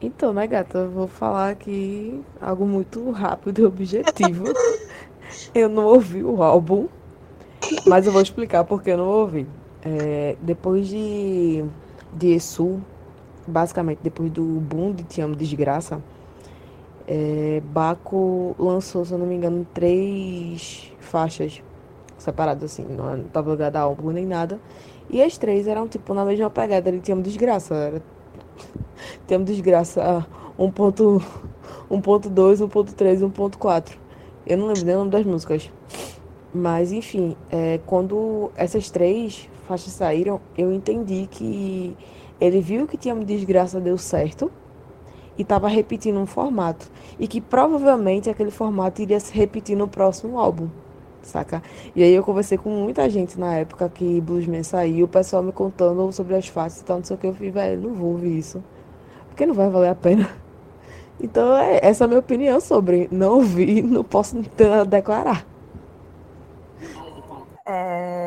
Então, 0.00 0.32
né, 0.32 0.46
gata, 0.46 0.78
eu 0.78 0.90
vou 0.90 1.06
falar 1.06 1.50
aqui 1.50 2.24
algo 2.40 2.66
muito 2.66 3.10
rápido 3.10 3.60
e 3.60 3.64
objetivo. 3.64 4.44
eu 5.54 5.68
não 5.68 5.84
ouvi 5.84 6.24
o 6.24 6.42
álbum, 6.42 6.88
mas 7.86 8.06
eu 8.06 8.12
vou 8.12 8.20
explicar 8.20 8.64
porque 8.64 8.90
eu 8.90 8.98
não 8.98 9.06
ouvi. 9.06 9.46
É, 9.84 10.36
depois 10.40 10.88
de, 10.88 11.64
de 12.14 12.34
Esu, 12.34 12.80
basicamente 13.46 13.98
depois 14.02 14.30
do 14.30 14.42
boom 14.42 14.92
de 14.92 15.02
Te 15.04 15.20
Amo 15.20 15.34
Desgraça, 15.34 16.00
é, 17.06 17.60
Baco 17.64 18.54
lançou, 18.58 19.04
se 19.04 19.12
eu 19.12 19.18
não 19.18 19.26
me 19.26 19.34
engano, 19.34 19.66
três 19.74 20.92
faixas 21.00 21.62
separadas, 22.16 22.72
assim, 22.72 22.84
não 22.84 23.22
estava 23.22 23.50
ligada 23.50 23.78
a 23.78 23.82
álbum 23.82 24.10
nem 24.10 24.24
nada. 24.24 24.60
E 25.10 25.20
as 25.22 25.36
três 25.36 25.66
eram, 25.66 25.88
tipo, 25.88 26.14
na 26.14 26.24
mesma 26.24 26.48
pegada 26.48 26.90
de 26.90 27.00
Te 27.00 27.12
Amo 27.12 27.22
Desgraça. 27.22 27.74
Era... 27.74 28.02
Te 29.26 29.34
Amo 29.34 29.44
Desgraça 29.44 30.26
1.2, 30.58 31.22
1.3, 31.90 33.30
1.4. 33.30 33.92
Eu 34.46 34.56
não 34.56 34.66
lembro 34.68 34.84
nem 34.84 34.94
o 34.94 34.98
nome 34.98 35.10
das 35.10 35.26
músicas. 35.26 35.70
Mas, 36.54 36.92
enfim, 36.92 37.36
é, 37.50 37.80
quando 37.86 38.50
essas 38.56 38.90
três 38.90 39.48
faixas 39.72 39.92
saíram, 39.94 40.38
eu 40.56 40.70
entendi 40.70 41.26
que 41.30 41.96
ele 42.38 42.60
viu 42.60 42.86
que 42.86 42.98
Tinha 42.98 43.14
Desgraça 43.14 43.80
deu 43.80 43.96
certo 43.96 44.52
e 45.38 45.42
estava 45.42 45.66
repetindo 45.66 46.18
um 46.18 46.26
formato. 46.26 46.90
E 47.18 47.26
que 47.26 47.40
provavelmente 47.40 48.28
aquele 48.28 48.50
formato 48.50 49.00
iria 49.00 49.18
se 49.18 49.32
repetir 49.32 49.74
no 49.74 49.88
próximo 49.88 50.38
álbum, 50.38 50.68
saca? 51.22 51.62
E 51.96 52.02
aí 52.02 52.12
eu 52.12 52.22
conversei 52.22 52.58
com 52.58 52.68
muita 52.68 53.08
gente 53.08 53.40
na 53.40 53.54
época 53.54 53.88
que 53.88 54.20
Bluesman 54.20 54.62
saiu, 54.62 55.06
o 55.06 55.08
pessoal 55.08 55.42
me 55.42 55.52
contando 55.52 56.12
sobre 56.12 56.34
as 56.36 56.46
faixas 56.48 56.80
e 56.80 56.84
tal, 56.84 56.98
não 56.98 57.04
sei 57.04 57.16
o 57.16 57.18
que. 57.18 57.26
Eu 57.28 57.34
falei, 57.34 57.50
velho, 57.50 57.80
não 57.88 57.94
vou 57.94 58.10
ouvir 58.10 58.36
isso. 58.36 58.62
Porque 59.28 59.46
não 59.46 59.54
vai 59.54 59.70
valer 59.70 59.88
a 59.88 59.94
pena. 59.94 60.28
Então, 61.20 61.56
é, 61.56 61.78
essa 61.82 62.02
é 62.02 62.06
a 62.06 62.08
minha 62.08 62.18
opinião 62.18 62.60
sobre 62.60 63.08
não 63.12 63.36
ouvir, 63.36 63.82
não 63.82 64.02
posso 64.02 64.34
declarar. 64.88 65.46
É, 67.64 68.21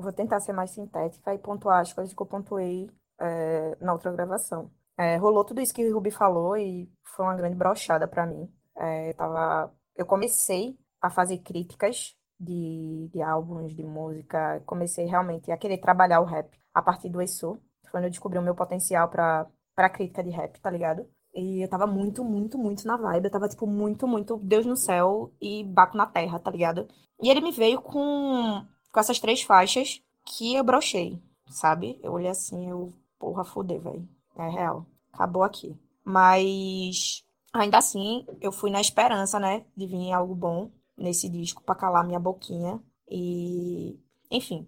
vou 0.00 0.12
tentar 0.12 0.40
ser 0.40 0.52
mais 0.52 0.70
sintética 0.70 1.34
e 1.34 1.38
pontuar 1.38 1.80
as 1.80 1.92
coisas 1.92 2.14
que 2.14 2.22
eu 2.22 2.26
pontuei 2.26 2.90
é, 3.20 3.76
na 3.80 3.92
outra 3.92 4.12
gravação. 4.12 4.70
É, 4.98 5.16
rolou 5.16 5.44
tudo 5.44 5.60
isso 5.60 5.74
que 5.74 5.86
o 5.86 5.94
Ruby 5.94 6.10
falou 6.10 6.56
e 6.56 6.90
foi 7.04 7.24
uma 7.24 7.36
grande 7.36 7.56
brochada 7.56 8.08
para 8.08 8.26
mim. 8.26 8.50
É, 8.76 9.10
eu, 9.10 9.14
tava, 9.14 9.72
eu 9.96 10.06
comecei 10.06 10.78
a 11.00 11.10
fazer 11.10 11.38
críticas 11.38 12.14
de, 12.38 13.08
de 13.12 13.22
álbuns, 13.22 13.74
de 13.74 13.84
música, 13.84 14.62
comecei 14.66 15.06
realmente 15.06 15.50
a 15.50 15.56
querer 15.58 15.78
trabalhar 15.78 16.20
o 16.20 16.24
rap 16.24 16.50
a 16.74 16.82
partir 16.82 17.08
do 17.08 17.22
ESU. 17.22 17.60
Foi 17.82 17.90
quando 17.90 18.04
eu 18.04 18.10
descobri 18.10 18.38
o 18.38 18.42
meu 18.42 18.54
potencial 18.54 19.08
para 19.08 19.46
para 19.76 19.90
crítica 19.90 20.24
de 20.24 20.30
rap, 20.30 20.58
tá 20.58 20.70
ligado? 20.70 21.06
E 21.34 21.62
eu 21.62 21.68
tava 21.68 21.86
muito, 21.86 22.24
muito, 22.24 22.56
muito 22.56 22.86
na 22.86 22.96
vibe. 22.96 23.26
Eu 23.26 23.30
tava, 23.30 23.46
tipo, 23.46 23.66
muito, 23.66 24.08
muito 24.08 24.38
Deus 24.38 24.64
no 24.64 24.74
céu 24.74 25.30
e 25.40 25.62
Baco 25.62 25.96
na 25.96 26.06
terra, 26.06 26.38
tá 26.38 26.50
ligado? 26.50 26.88
E 27.22 27.28
ele 27.28 27.42
me 27.42 27.52
veio 27.52 27.82
com, 27.82 28.66
com 28.96 29.00
essas 29.00 29.20
três 29.20 29.42
faixas 29.42 30.00
que 30.24 30.54
eu 30.54 30.64
brochei, 30.64 31.20
sabe? 31.50 32.00
Eu 32.02 32.12
olhei 32.14 32.30
assim, 32.30 32.70
eu 32.70 32.90
porra, 33.18 33.44
foder, 33.44 33.78
velho. 33.78 34.08
É 34.34 34.48
real. 34.48 34.86
Acabou 35.12 35.42
aqui. 35.42 35.76
Mas 36.02 37.22
ainda 37.52 37.76
assim, 37.76 38.24
eu 38.40 38.50
fui 38.50 38.70
na 38.70 38.80
esperança, 38.80 39.38
né, 39.38 39.66
de 39.76 39.86
vir 39.86 40.12
algo 40.12 40.34
bom 40.34 40.70
nesse 40.96 41.28
disco 41.28 41.62
para 41.62 41.74
calar 41.74 42.06
minha 42.06 42.18
boquinha 42.18 42.80
e, 43.06 44.00
enfim. 44.30 44.66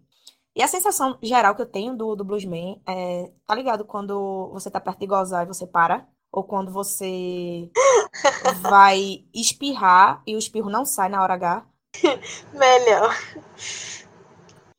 E 0.55 0.62
a 0.62 0.68
sensação 0.68 1.16
geral 1.22 1.55
que 1.55 1.62
eu 1.62 1.66
tenho 1.66 1.97
do, 1.97 2.14
do 2.14 2.22
Bluesman 2.22 2.83
é, 2.87 3.33
tá 3.47 3.55
ligado 3.55 3.83
quando 3.83 4.51
você 4.53 4.70
tá 4.70 4.79
perto 4.79 5.01
de 5.01 5.07
gozar 5.07 5.45
e 5.45 5.49
você 5.49 5.66
para? 5.66 6.07
Ou 6.31 6.45
quando 6.45 6.70
você 6.70 7.70
vai 8.61 9.24
espirrar 9.33 10.22
e 10.26 10.37
o 10.37 10.39
espirro 10.39 10.68
não 10.68 10.85
sai 10.85 11.09
na 11.09 11.22
hora 11.22 11.33
H? 11.33 11.66
Melhor. 12.53 13.16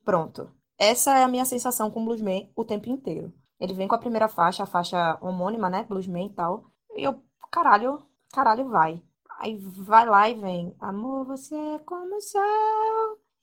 Pronto. 0.09 0.51
Essa 0.75 1.19
é 1.19 1.23
a 1.23 1.27
minha 1.27 1.45
sensação 1.45 1.91
com 1.91 2.03
Bluesman 2.03 2.49
o 2.55 2.65
tempo 2.65 2.89
inteiro. 2.89 3.31
Ele 3.59 3.75
vem 3.75 3.87
com 3.87 3.93
a 3.93 3.99
primeira 3.99 4.27
faixa, 4.27 4.63
a 4.63 4.65
faixa 4.65 5.19
homônima, 5.21 5.69
né? 5.69 5.83
Bluesman 5.83 6.25
e 6.25 6.33
tal. 6.33 6.65
E 6.95 7.03
eu, 7.03 7.23
caralho, 7.51 8.03
caralho, 8.33 8.67
vai. 8.69 9.03
Aí 9.39 9.55
vai 9.59 10.07
lá 10.07 10.27
e 10.27 10.33
vem. 10.33 10.75
Amor, 10.79 11.27
você 11.27 11.55
é 11.55 11.77
como 11.85 12.15
o 12.15 12.21
céu, 12.21 12.41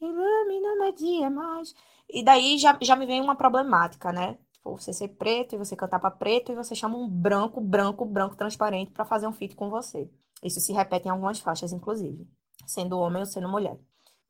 ilumina 0.01 0.75
meu 0.81 0.93
dia 0.93 1.31
mais. 1.31 1.73
E 2.11 2.25
daí 2.25 2.59
já, 2.59 2.77
já 2.83 2.97
me 2.97 3.07
vem 3.07 3.21
uma 3.21 3.37
problemática, 3.37 4.11
né? 4.11 4.37
Tipo, 4.53 4.77
você 4.77 4.93
ser 4.93 5.11
preto 5.11 5.55
e 5.55 5.59
você 5.59 5.77
cantar 5.77 6.01
pra 6.01 6.11
preto 6.11 6.51
e 6.51 6.57
você 6.57 6.75
chama 6.75 6.99
um 6.99 7.09
branco, 7.09 7.61
branco, 7.61 8.05
branco 8.05 8.35
transparente 8.35 8.91
para 8.91 9.05
fazer 9.05 9.29
um 9.29 9.33
feat 9.33 9.55
com 9.55 9.71
você. 9.71 10.11
Isso 10.43 10.59
se 10.59 10.73
repete 10.73 11.07
em 11.07 11.13
algumas 11.13 11.39
faixas, 11.39 11.73
inclusive. 11.73 12.29
Sendo 12.67 12.99
homem 12.99 13.21
ou 13.21 13.27
sendo 13.27 13.49
mulher. 13.49 13.79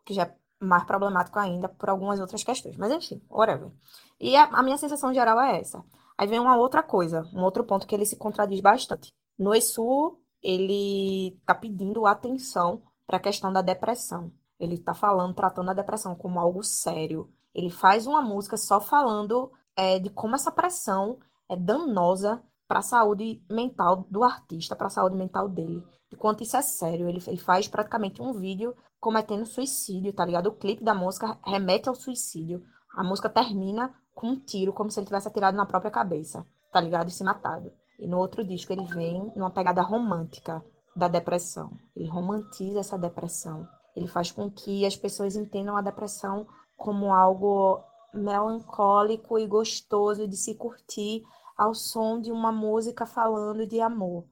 Que 0.05 0.13
já 0.13 0.31
mais 0.61 0.85
problemático 0.85 1.39
ainda 1.39 1.69
por 1.69 1.89
algumas 1.89 2.21
outras 2.21 2.43
questões. 2.43 2.77
Mas 2.77 2.93
enfim, 2.93 3.23
whatever. 3.31 3.71
E 4.19 4.37
a, 4.37 4.45
a, 4.45 4.63
minha 4.63 4.79
sensação 4.79 5.13
geral 5.13 5.41
é 5.41 5.61
essa. 5.61 5.85
Aí 6.17 6.27
vem 6.27 6.41
uma 6.41 6.57
outra 6.57 6.83
coisa, 6.83 7.29
um 7.35 7.43
outro 7.43 7.65
ponto 7.65 7.87
que 7.87 7.95
ele 7.95 8.07
se 8.07 8.17
contradiz 8.17 8.61
bastante. 8.61 9.13
No 9.39 9.55
ESU, 9.55 10.19
ele 10.43 11.39
tá 11.45 11.55
pedindo 11.55 12.07
atenção 12.07 12.83
para 13.07 13.19
a 13.19 13.21
questão 13.21 13.53
da 13.53 13.61
depressão. 13.61 14.33
Ele 14.59 14.79
tá 14.79 14.95
falando, 14.95 15.35
tratando 15.35 15.71
a 15.71 15.75
depressão 15.75 16.15
como 16.15 16.41
algo 16.41 16.63
sério. 16.63 17.31
Ele 17.55 17.71
faz 17.71 18.07
uma 18.07 18.23
música 18.23 18.57
só 18.57 18.81
falando 18.81 19.53
é, 19.77 19.99
de 19.99 20.09
como 20.09 20.35
essa 20.35 20.51
pressão 20.51 21.19
é 21.49 21.57
danosa 21.57 22.43
para 22.67 22.81
a 22.81 22.83
saúde 22.83 23.43
mental 23.49 24.07
do 24.11 24.25
artista, 24.25 24.75
para 24.75 24.89
a 24.89 24.91
saúde 24.91 25.17
mental 25.17 25.49
dele. 25.49 25.85
De 26.11 26.17
quanto 26.17 26.43
isso 26.43 26.57
é 26.57 26.63
sério. 26.63 27.09
Ele, 27.09 27.23
ele 27.27 27.37
faz 27.37 27.69
praticamente 27.69 28.23
um 28.23 28.33
vídeo 28.33 28.75
cometendo 29.07 29.47
suicídio, 29.47 30.13
tá 30.13 30.25
ligado? 30.25 30.49
O 30.49 30.57
clipe 30.57 30.83
da 30.83 30.93
música 30.93 31.39
remete 31.45 31.89
ao 31.89 31.95
suicídio. 31.95 32.61
A 32.93 33.05
música 33.05 33.31
termina 33.31 33.95
com 34.13 34.31
um 34.31 34.41
tiro, 34.41 34.73
como 34.73 34.91
se 34.91 34.99
ele 34.99 35.07
tivesse 35.07 35.29
atirado 35.29 35.57
na 35.57 35.65
própria 35.65 35.93
cabeça, 35.93 36.45
tá 36.73 36.81
ligado? 36.81 37.07
E 37.07 37.13
se 37.13 37.23
matado. 37.23 37.73
E 38.01 38.09
no 38.09 38.19
outro 38.19 38.45
disco 38.45 38.73
ele 38.73 38.85
vem 38.87 39.33
numa 39.37 39.53
pegada 39.53 39.81
romântica 39.81 40.61
da 40.97 41.07
depressão. 41.07 41.71
Ele 41.95 42.09
romantiza 42.09 42.81
essa 42.81 42.99
depressão. 42.99 43.65
Ele 43.95 44.09
faz 44.09 44.33
com 44.33 44.51
que 44.51 44.85
as 44.85 44.97
pessoas 44.97 45.37
entendam 45.37 45.77
a 45.77 45.83
depressão 45.83 46.45
como 46.77 47.15
algo 47.15 47.81
melancólico 48.13 49.39
e 49.39 49.47
gostoso 49.47 50.27
de 50.27 50.37
se 50.37 50.57
curtir 50.57 51.23
ao 51.57 51.77
som 51.77 52.21
de 52.21 52.33
uma 52.33 52.51
música 52.51 53.07
falando 53.07 53.65
de 53.69 53.81
amor, 53.81 54.25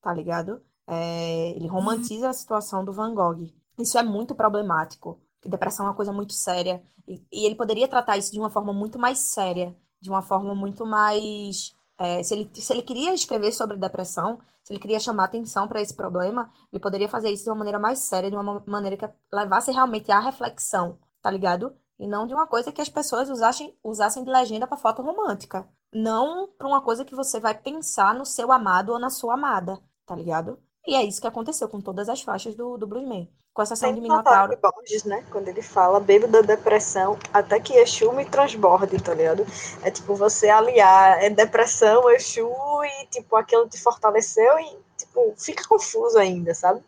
tá 0.00 0.14
ligado? 0.14 0.62
É, 0.86 1.50
ele 1.56 1.66
romantiza 1.66 2.28
a 2.28 2.32
situação 2.32 2.84
do 2.84 2.92
Van 2.92 3.12
Gogh. 3.12 3.61
Isso 3.82 3.98
é 3.98 4.02
muito 4.02 4.34
problemático, 4.34 5.20
depressão 5.44 5.86
é 5.86 5.88
uma 5.90 5.96
coisa 5.96 6.12
muito 6.12 6.32
séria. 6.32 6.82
E, 7.06 7.20
e, 7.32 7.46
ele 7.46 7.54
poderia 7.54 7.88
tratar 7.88 8.16
isso 8.16 8.32
de 8.32 8.38
uma 8.38 8.50
forma 8.50 8.72
muito 8.72 8.98
mais 8.98 9.18
séria, 9.18 9.76
de 10.00 10.08
uma 10.08 10.22
forma 10.22 10.54
muito 10.54 10.86
mais. 10.86 11.74
É, 11.98 12.22
se, 12.22 12.34
ele, 12.34 12.50
se 12.54 12.72
ele 12.72 12.82
queria 12.82 13.12
escrever 13.12 13.52
sobre 13.52 13.76
depressão, 13.76 14.38
se 14.62 14.72
ele 14.72 14.80
queria 14.80 15.00
chamar 15.00 15.24
atenção 15.24 15.66
para 15.66 15.80
esse 15.80 15.94
problema, 15.94 16.50
ele 16.72 16.80
poderia 16.80 17.08
fazer 17.08 17.30
isso 17.30 17.44
de 17.44 17.50
uma 17.50 17.56
maneira 17.56 17.78
mais 17.78 17.98
séria, 18.00 18.30
de 18.30 18.36
uma 18.36 18.62
maneira 18.66 18.96
que 18.96 19.08
levasse 19.32 19.72
realmente 19.72 20.10
à 20.10 20.20
reflexão, 20.20 20.98
tá 21.20 21.30
ligado? 21.30 21.74
E 21.98 22.06
não 22.06 22.26
de 22.26 22.34
uma 22.34 22.46
coisa 22.46 22.72
que 22.72 22.80
as 22.80 22.88
pessoas 22.88 23.28
usassem, 23.28 23.76
usassem 23.82 24.24
de 24.24 24.30
legenda 24.30 24.66
para 24.66 24.76
foto 24.76 25.02
romântica. 25.02 25.68
Não 25.92 26.48
para 26.56 26.68
uma 26.68 26.80
coisa 26.80 27.04
que 27.04 27.14
você 27.14 27.38
vai 27.38 27.54
pensar 27.56 28.14
no 28.14 28.24
seu 28.24 28.50
amado 28.50 28.92
ou 28.92 28.98
na 28.98 29.10
sua 29.10 29.34
amada, 29.34 29.78
tá 30.06 30.14
ligado? 30.14 30.58
E 30.86 30.94
é 30.94 31.04
isso 31.04 31.20
que 31.20 31.26
aconteceu 31.26 31.68
com 31.68 31.80
todas 31.80 32.08
as 32.08 32.22
faixas 32.22 32.54
do, 32.56 32.76
do 32.76 32.86
Bluesman. 32.86 33.28
Com 33.54 33.62
exceção 33.62 33.92
de 33.92 34.00
Minotauro. 34.00 34.58
Borges, 34.60 35.04
né? 35.04 35.24
Quando 35.30 35.48
ele 35.48 35.60
fala, 35.60 36.00
bebo 36.00 36.26
da 36.26 36.40
depressão 36.40 37.18
até 37.32 37.60
que 37.60 37.74
Exu 37.74 38.10
me 38.12 38.24
transborde, 38.24 39.02
tá 39.02 39.12
ligado? 39.12 39.44
É 39.82 39.90
tipo, 39.90 40.14
você 40.14 40.48
aliar 40.48 41.22
é 41.22 41.28
depressão, 41.28 42.08
Exu 42.10 42.48
e, 42.84 43.06
tipo, 43.08 43.36
aquilo 43.36 43.68
te 43.68 43.78
fortaleceu 43.78 44.58
e, 44.58 44.78
tipo, 44.96 45.34
fica 45.36 45.68
confuso 45.68 46.18
ainda, 46.18 46.54
sabe? 46.54 46.82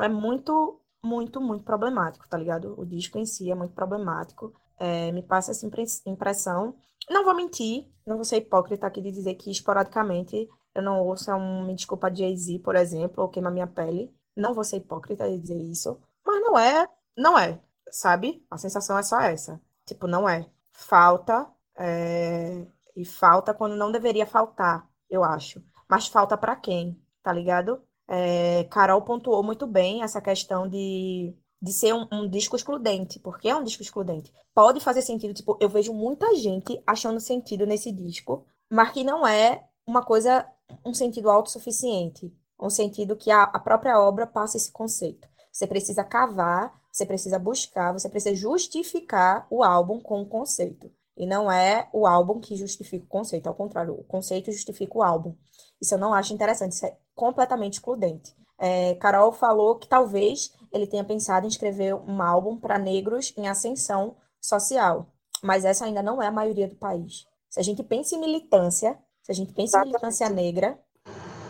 É 0.00 0.08
muito, 0.08 0.80
muito, 1.04 1.40
muito 1.40 1.64
problemático, 1.64 2.28
tá 2.28 2.36
ligado? 2.36 2.74
O 2.76 2.84
disco 2.84 3.16
em 3.18 3.24
si 3.24 3.50
é 3.50 3.54
muito 3.54 3.74
problemático. 3.74 4.52
É, 4.76 5.12
me 5.12 5.22
passa 5.22 5.52
essa 5.52 5.66
impressão. 6.06 6.74
Não 7.08 7.24
vou 7.24 7.34
mentir, 7.34 7.86
não 8.04 8.16
vou 8.16 8.24
ser 8.24 8.38
hipócrita 8.38 8.86
aqui 8.86 9.00
de 9.00 9.12
dizer 9.12 9.34
que 9.34 9.50
esporadicamente 9.50 10.48
eu 10.74 10.82
não 10.82 11.00
ouço 11.00 11.32
um 11.32 11.64
Me 11.64 11.74
Desculpa 11.74 12.10
de 12.10 12.20
Jay-Z, 12.20 12.58
por 12.60 12.76
exemplo, 12.76 13.22
ou 13.22 13.28
Queima 13.28 13.50
Minha 13.50 13.66
Pele. 13.66 14.12
Não 14.36 14.54
vou 14.54 14.62
ser 14.62 14.76
hipócrita 14.76 15.28
de 15.28 15.38
dizer 15.38 15.60
isso. 15.60 16.00
Mas 16.28 16.42
não 16.42 16.58
é, 16.58 16.86
não 17.16 17.38
é, 17.38 17.58
sabe? 17.90 18.44
A 18.50 18.58
sensação 18.58 18.98
é 18.98 19.02
só 19.02 19.18
essa. 19.18 19.58
Tipo, 19.86 20.06
não 20.06 20.28
é. 20.28 20.46
Falta 20.72 21.50
É, 21.74 22.66
e 22.94 23.04
falta 23.04 23.54
quando 23.54 23.76
não 23.76 23.90
deveria 23.90 24.26
faltar, 24.26 24.86
eu 25.08 25.24
acho. 25.24 25.64
Mas 25.88 26.06
falta 26.06 26.36
para 26.36 26.54
quem, 26.54 27.00
tá 27.22 27.32
ligado? 27.32 27.82
É, 28.06 28.64
Carol 28.64 29.00
pontuou 29.02 29.42
muito 29.42 29.66
bem 29.66 30.02
essa 30.02 30.20
questão 30.20 30.68
de, 30.68 31.34
de 31.62 31.72
ser 31.72 31.94
um, 31.94 32.06
um, 32.12 32.28
disco 32.28 32.56
excludente. 32.56 33.18
Por 33.18 33.38
que 33.38 33.48
é 33.48 33.56
um 33.56 33.64
disco 33.64 33.82
excludente? 33.82 34.30
Pode 34.54 34.80
fazer 34.80 35.00
sentido, 35.00 35.32
tipo, 35.32 35.56
eu 35.60 35.68
vejo 35.68 35.94
muita 35.94 36.34
gente 36.36 36.82
achando 36.86 37.20
sentido 37.20 37.64
nesse 37.64 37.90
disco, 37.90 38.44
mas 38.70 38.90
que 38.90 39.02
não 39.02 39.26
é 39.26 39.64
uma 39.86 40.04
coisa, 40.04 40.46
um 40.84 40.92
sentido 40.92 41.30
autossuficiente. 41.30 42.30
Um 42.60 42.70
sentido 42.70 43.16
que 43.16 43.30
a, 43.30 43.44
a 43.44 43.58
própria 43.60 43.98
obra 44.00 44.26
passa 44.26 44.56
esse 44.56 44.72
conceito. 44.72 45.27
Você 45.52 45.66
precisa 45.66 46.04
cavar, 46.04 46.72
você 46.92 47.06
precisa 47.06 47.38
buscar, 47.38 47.92
você 47.92 48.08
precisa 48.08 48.34
justificar 48.34 49.46
o 49.50 49.62
álbum 49.62 50.00
com 50.00 50.22
o 50.22 50.26
conceito. 50.26 50.90
E 51.16 51.26
não 51.26 51.50
é 51.50 51.88
o 51.92 52.06
álbum 52.06 52.40
que 52.40 52.56
justifica 52.56 53.04
o 53.04 53.08
conceito, 53.08 53.48
ao 53.48 53.54
contrário, 53.54 53.92
o 53.92 54.04
conceito 54.04 54.52
justifica 54.52 54.98
o 54.98 55.02
álbum. 55.02 55.34
Isso 55.80 55.94
eu 55.94 55.98
não 55.98 56.14
acho 56.14 56.32
interessante, 56.32 56.72
isso 56.72 56.86
é 56.86 56.96
completamente 57.14 57.74
excludente. 57.74 58.34
É, 58.58 58.94
Carol 58.96 59.32
falou 59.32 59.76
que 59.76 59.88
talvez 59.88 60.52
ele 60.72 60.86
tenha 60.86 61.04
pensado 61.04 61.46
em 61.46 61.48
escrever 61.48 61.94
um 61.94 62.22
álbum 62.22 62.56
para 62.56 62.78
negros 62.78 63.32
em 63.36 63.48
ascensão 63.48 64.16
social, 64.40 65.06
mas 65.42 65.64
essa 65.64 65.84
ainda 65.84 66.02
não 66.02 66.22
é 66.22 66.26
a 66.26 66.32
maioria 66.32 66.68
do 66.68 66.76
país. 66.76 67.24
Se 67.48 67.58
a 67.58 67.62
gente 67.62 67.82
pensa 67.82 68.14
em 68.14 68.20
militância, 68.20 68.98
se 69.22 69.32
a 69.32 69.34
gente 69.34 69.52
pensa 69.52 69.78
em 69.78 69.86
militância 69.86 70.28
negra, 70.28 70.78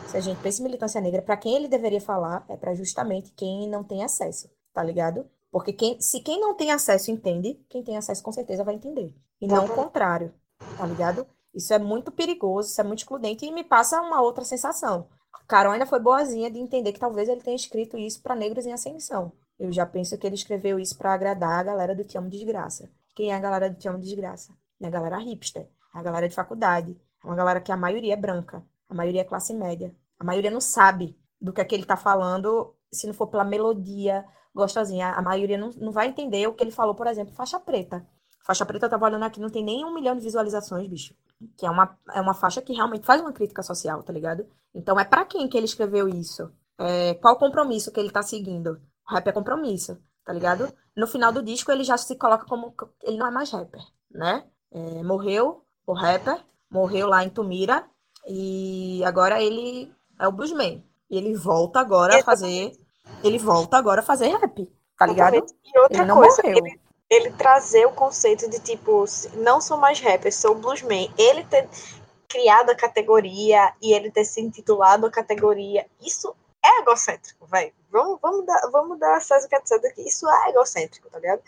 se 0.08 0.16
a 0.16 0.20
gente 0.20 0.40
pensa 0.40 0.60
em 0.60 0.64
militância 0.64 1.00
negra, 1.00 1.20
para 1.20 1.36
quem 1.36 1.54
ele 1.54 1.68
deveria 1.68 2.00
falar 2.00 2.44
é 2.48 2.56
para 2.56 2.74
justamente 2.74 3.30
quem 3.32 3.68
não 3.68 3.84
tem 3.84 4.02
acesso, 4.02 4.50
tá 4.72 4.82
ligado? 4.82 5.26
Porque 5.50 5.72
quem, 5.72 6.00
se 6.00 6.20
quem 6.20 6.40
não 6.40 6.54
tem 6.54 6.72
acesso 6.72 7.10
entende, 7.10 7.60
quem 7.68 7.82
tem 7.84 7.96
acesso 7.96 8.22
com 8.22 8.32
certeza 8.32 8.64
vai 8.64 8.74
entender. 8.74 9.14
E 9.38 9.46
não 9.46 9.66
o 9.66 9.68
contrário, 9.68 10.32
tá 10.78 10.86
ligado? 10.86 11.26
Isso 11.54 11.74
é 11.74 11.78
muito 11.78 12.10
perigoso, 12.10 12.70
isso 12.70 12.80
é 12.80 12.84
muito 12.84 13.00
excludente 13.00 13.44
e 13.44 13.52
me 13.52 13.62
passa 13.62 14.00
uma 14.00 14.22
outra 14.22 14.44
sensação. 14.44 15.06
Carol 15.46 15.72
ainda 15.72 15.86
foi 15.86 16.00
boazinha 16.00 16.50
de 16.50 16.58
entender 16.58 16.92
que 16.92 17.00
talvez 17.00 17.28
ele 17.28 17.42
tenha 17.42 17.56
escrito 17.56 17.98
isso 17.98 18.22
para 18.22 18.34
negros 18.34 18.64
em 18.64 18.72
ascensão. 18.72 19.32
Eu 19.58 19.70
já 19.72 19.84
penso 19.84 20.16
que 20.16 20.26
ele 20.26 20.36
escreveu 20.36 20.78
isso 20.78 20.96
para 20.96 21.12
agradar 21.12 21.60
a 21.60 21.62
galera 21.62 21.94
do 21.94 22.04
Te 22.04 22.16
Amo 22.16 22.30
Desgraça. 22.30 22.90
Quem 23.14 23.32
é 23.32 23.34
a 23.34 23.40
galera 23.40 23.68
do 23.68 23.76
Te 23.76 23.88
Amo 23.88 23.98
Desgraça? 23.98 24.52
É 24.80 24.86
a 24.86 24.90
galera 24.90 25.18
hipster, 25.18 25.62
é 25.62 25.98
a 25.98 26.02
galera 26.02 26.28
de 26.28 26.34
faculdade, 26.34 26.96
é 27.22 27.26
uma 27.26 27.34
galera 27.34 27.60
que 27.60 27.72
a 27.72 27.76
maioria 27.76 28.12
é 28.14 28.16
branca, 28.16 28.64
a 28.88 28.94
maioria 28.94 29.20
é 29.20 29.24
classe 29.24 29.54
média. 29.54 29.94
A 30.18 30.24
maioria 30.24 30.50
não 30.50 30.60
sabe 30.60 31.16
do 31.40 31.52
que 31.52 31.60
é 31.60 31.64
que 31.64 31.74
ele 31.74 31.82
está 31.82 31.96
falando 31.96 32.74
se 32.90 33.06
não 33.06 33.14
for 33.14 33.26
pela 33.28 33.44
melodia 33.44 34.24
gostosinha. 34.54 35.10
A 35.10 35.22
maioria 35.22 35.58
não, 35.58 35.70
não 35.76 35.92
vai 35.92 36.08
entender 36.08 36.46
o 36.46 36.54
que 36.54 36.64
ele 36.64 36.70
falou, 36.70 36.94
por 36.94 37.06
exemplo, 37.06 37.34
faixa 37.34 37.60
preta. 37.60 38.06
Faixa 38.44 38.64
preta, 38.64 38.86
eu 38.86 38.90
tava 38.90 39.04
olhando 39.04 39.24
aqui, 39.24 39.40
não 39.40 39.50
tem 39.50 39.62
nem 39.62 39.84
um 39.84 39.92
milhão 39.92 40.16
de 40.16 40.22
visualizações, 40.22 40.88
bicho. 40.88 41.14
Que 41.56 41.66
é 41.66 41.70
uma, 41.70 41.96
é 42.14 42.20
uma 42.20 42.34
faixa 42.34 42.62
que 42.62 42.72
realmente 42.72 43.04
faz 43.04 43.20
uma 43.20 43.32
crítica 43.32 43.62
social, 43.62 44.02
tá 44.02 44.12
ligado? 44.12 44.46
Então, 44.74 44.98
é 44.98 45.04
para 45.04 45.24
quem 45.24 45.46
que 45.48 45.56
ele 45.56 45.66
escreveu 45.66 46.08
isso? 46.08 46.50
É, 46.78 47.14
qual 47.14 47.34
o 47.34 47.38
compromisso 47.38 47.92
que 47.92 48.00
ele 48.00 48.10
tá 48.10 48.22
seguindo? 48.22 48.80
O 49.08 49.14
rap 49.14 49.26
é 49.26 49.32
compromisso, 49.32 49.98
tá 50.24 50.32
ligado? 50.32 50.72
No 50.96 51.06
final 51.06 51.30
do 51.32 51.42
disco, 51.42 51.70
ele 51.70 51.84
já 51.84 51.96
se 51.96 52.16
coloca 52.16 52.46
como. 52.46 52.74
Ele 53.02 53.18
não 53.18 53.26
é 53.26 53.30
mais 53.30 53.50
rapper, 53.50 53.82
né? 54.10 54.44
É, 54.70 55.02
morreu 55.02 55.64
o 55.86 55.92
rapper, 55.92 56.42
morreu 56.70 57.08
lá 57.08 57.24
em 57.24 57.30
Tumira, 57.30 57.88
e 58.28 59.02
agora 59.04 59.42
ele 59.42 59.92
é 60.20 60.28
o 60.28 60.32
bluesman. 60.32 60.84
E 61.10 61.16
ele 61.16 61.34
volta 61.34 61.80
agora 61.80 62.18
a 62.18 62.22
fazer. 62.22 62.72
Ele 63.24 63.38
volta 63.38 63.76
agora 63.78 64.00
a 64.00 64.04
fazer 64.04 64.28
rap, 64.28 64.70
tá 64.96 65.06
ligado? 65.06 65.36
E 65.36 65.78
outra 65.78 66.02
ele 66.02 66.12
coisa, 66.12 66.42
ele, 66.44 66.80
ele 67.08 67.30
trazer 67.32 67.86
o 67.86 67.92
conceito 67.92 68.48
de 68.50 68.60
tipo, 68.60 69.04
não 69.34 69.60
sou 69.60 69.78
mais 69.78 69.98
rapper, 70.00 70.32
sou 70.32 70.54
bluesman. 70.54 71.10
Ele 71.16 71.42
ter 71.44 71.66
criado 72.28 72.70
a 72.70 72.74
categoria 72.74 73.72
e 73.82 73.94
ele 73.94 74.10
ter 74.10 74.24
se 74.24 74.40
intitulado 74.40 75.06
a 75.06 75.10
categoria, 75.10 75.86
isso 76.02 76.34
é 76.62 76.82
egocêntrico, 76.82 77.46
velho. 77.46 77.72
Vamos, 77.90 78.18
vamos, 78.20 78.44
dar, 78.44 78.60
vamos 78.70 78.98
dar 78.98 79.16
acesso 79.16 79.48
a 79.50 79.66
César 79.66 79.88
aqui. 79.88 80.02
Isso 80.06 80.28
é 80.28 80.50
egocêntrico, 80.50 81.08
tá 81.08 81.18
ligado? 81.18 81.40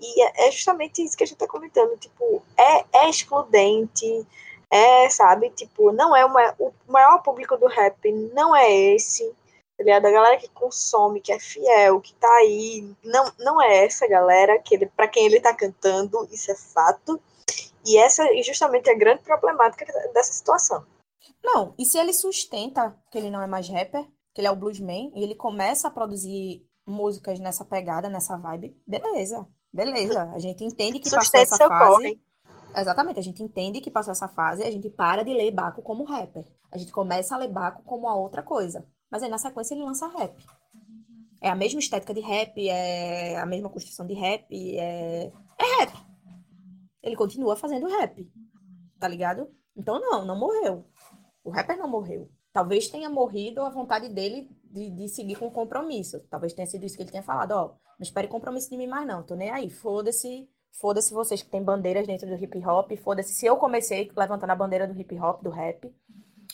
E 0.00 0.22
é, 0.22 0.48
é 0.48 0.50
justamente 0.50 1.04
isso 1.04 1.16
que 1.16 1.24
a 1.24 1.26
gente 1.26 1.36
tá 1.36 1.46
comentando. 1.46 1.98
Tipo, 1.98 2.42
é, 2.56 2.84
é 3.04 3.10
excludente, 3.10 4.26
é, 4.72 5.10
sabe? 5.10 5.50
Tipo, 5.50 5.92
não 5.92 6.16
é 6.16 6.24
uma. 6.24 6.54
O 6.58 6.72
maior 6.88 7.22
público 7.22 7.56
do 7.56 7.66
rap 7.66 8.10
não 8.34 8.56
é 8.56 8.70
esse 8.72 9.32
tá 9.76 9.84
ligado? 9.84 10.06
A 10.06 10.10
galera 10.10 10.36
que 10.36 10.48
consome, 10.48 11.20
que 11.20 11.32
é 11.32 11.38
fiel, 11.38 12.00
que 12.00 12.14
tá 12.14 12.32
aí, 12.36 12.94
não, 13.02 13.32
não 13.38 13.60
é 13.60 13.84
essa 13.84 14.06
galera 14.06 14.58
que 14.58 14.74
ele, 14.74 14.86
para 14.86 15.08
quem 15.08 15.26
ele 15.26 15.40
tá 15.40 15.54
cantando, 15.54 16.28
isso 16.30 16.50
é 16.50 16.54
fato. 16.54 17.20
E 17.84 17.98
essa 17.98 18.22
é 18.24 18.42
justamente 18.42 18.88
a 18.88 18.94
grande 18.94 19.22
problemática 19.22 19.84
dessa 20.12 20.32
situação. 20.32 20.86
Não, 21.42 21.74
e 21.76 21.84
se 21.84 21.98
ele 21.98 22.12
sustenta 22.12 22.96
que 23.10 23.18
ele 23.18 23.30
não 23.30 23.42
é 23.42 23.46
mais 23.46 23.68
rapper, 23.68 24.04
que 24.32 24.40
ele 24.40 24.46
é 24.46 24.50
o 24.50 24.56
bluesman, 24.56 25.10
e 25.14 25.22
ele 25.22 25.34
começa 25.34 25.88
a 25.88 25.90
produzir 25.90 26.64
músicas 26.86 27.40
nessa 27.40 27.64
pegada, 27.64 28.08
nessa 28.08 28.36
vibe, 28.36 28.76
beleza. 28.86 29.46
Beleza, 29.72 30.30
a 30.34 30.38
gente 30.38 30.62
entende 30.62 31.00
que 31.00 31.10
passou 31.10 31.40
essa 31.40 31.56
fase. 31.56 31.90
Corre. 31.90 32.20
Exatamente, 32.74 33.18
a 33.18 33.22
gente 33.22 33.42
entende 33.42 33.80
que 33.80 33.90
passou 33.90 34.12
essa 34.12 34.28
fase 34.28 34.62
a 34.62 34.70
gente 34.70 34.88
para 34.88 35.22
de 35.22 35.32
ler 35.32 35.50
Baco 35.50 35.82
como 35.82 36.04
rapper. 36.04 36.44
A 36.70 36.78
gente 36.78 36.92
começa 36.92 37.34
a 37.34 37.38
ler 37.38 37.48
Baco 37.48 37.82
como 37.82 38.08
a 38.08 38.14
outra 38.14 38.42
coisa. 38.42 38.86
Mas 39.10 39.22
aí 39.22 39.28
na 39.28 39.38
sequência 39.38 39.74
ele 39.74 39.84
lança 39.84 40.08
rap. 40.08 40.34
É 41.40 41.50
a 41.50 41.54
mesma 41.54 41.80
estética 41.80 42.14
de 42.14 42.20
rap, 42.20 42.68
é 42.68 43.36
a 43.38 43.44
mesma 43.44 43.68
construção 43.68 44.06
de 44.06 44.14
rap, 44.14 44.46
é, 44.78 45.30
é 45.58 45.80
rap. 45.80 45.92
Ele 47.02 47.16
continua 47.16 47.56
fazendo 47.56 47.88
rap, 47.88 48.30
tá 48.98 49.08
ligado? 49.08 49.50
Então 49.76 50.00
não, 50.00 50.24
não 50.24 50.38
morreu. 50.38 50.86
O 51.44 51.50
rapper 51.50 51.76
não 51.76 51.88
morreu. 51.88 52.30
Talvez 52.52 52.88
tenha 52.88 53.10
morrido 53.10 53.62
a 53.62 53.70
vontade 53.70 54.08
dele 54.08 54.48
de, 54.64 54.90
de 54.90 55.08
seguir 55.08 55.36
com 55.36 55.50
compromisso. 55.50 56.20
Talvez 56.30 56.52
tenha 56.52 56.66
sido 56.66 56.86
isso 56.86 56.96
que 56.96 57.02
ele 57.02 57.10
tenha 57.10 57.22
falado, 57.22 57.52
ó, 57.52 57.68
não 57.68 58.02
espere 58.02 58.28
compromisso 58.28 58.70
de 58.70 58.76
mim 58.76 58.86
mais 58.86 59.06
não, 59.06 59.22
tô 59.22 59.34
nem 59.34 59.50
aí, 59.50 59.68
foda-se, 59.68 60.48
foda-se 60.80 61.14
vocês 61.14 61.42
que 61.42 61.50
têm 61.50 61.62
bandeiras 61.62 62.06
dentro 62.06 62.26
do 62.26 62.34
hip 62.34 62.58
hop, 62.66 62.92
foda-se 62.96 63.32
se 63.32 63.46
eu 63.46 63.56
comecei 63.56 64.10
levantando 64.16 64.50
a 64.50 64.56
bandeira 64.56 64.86
do 64.86 64.98
hip 64.98 65.18
hop, 65.18 65.42
do 65.42 65.50
rap, 65.50 65.92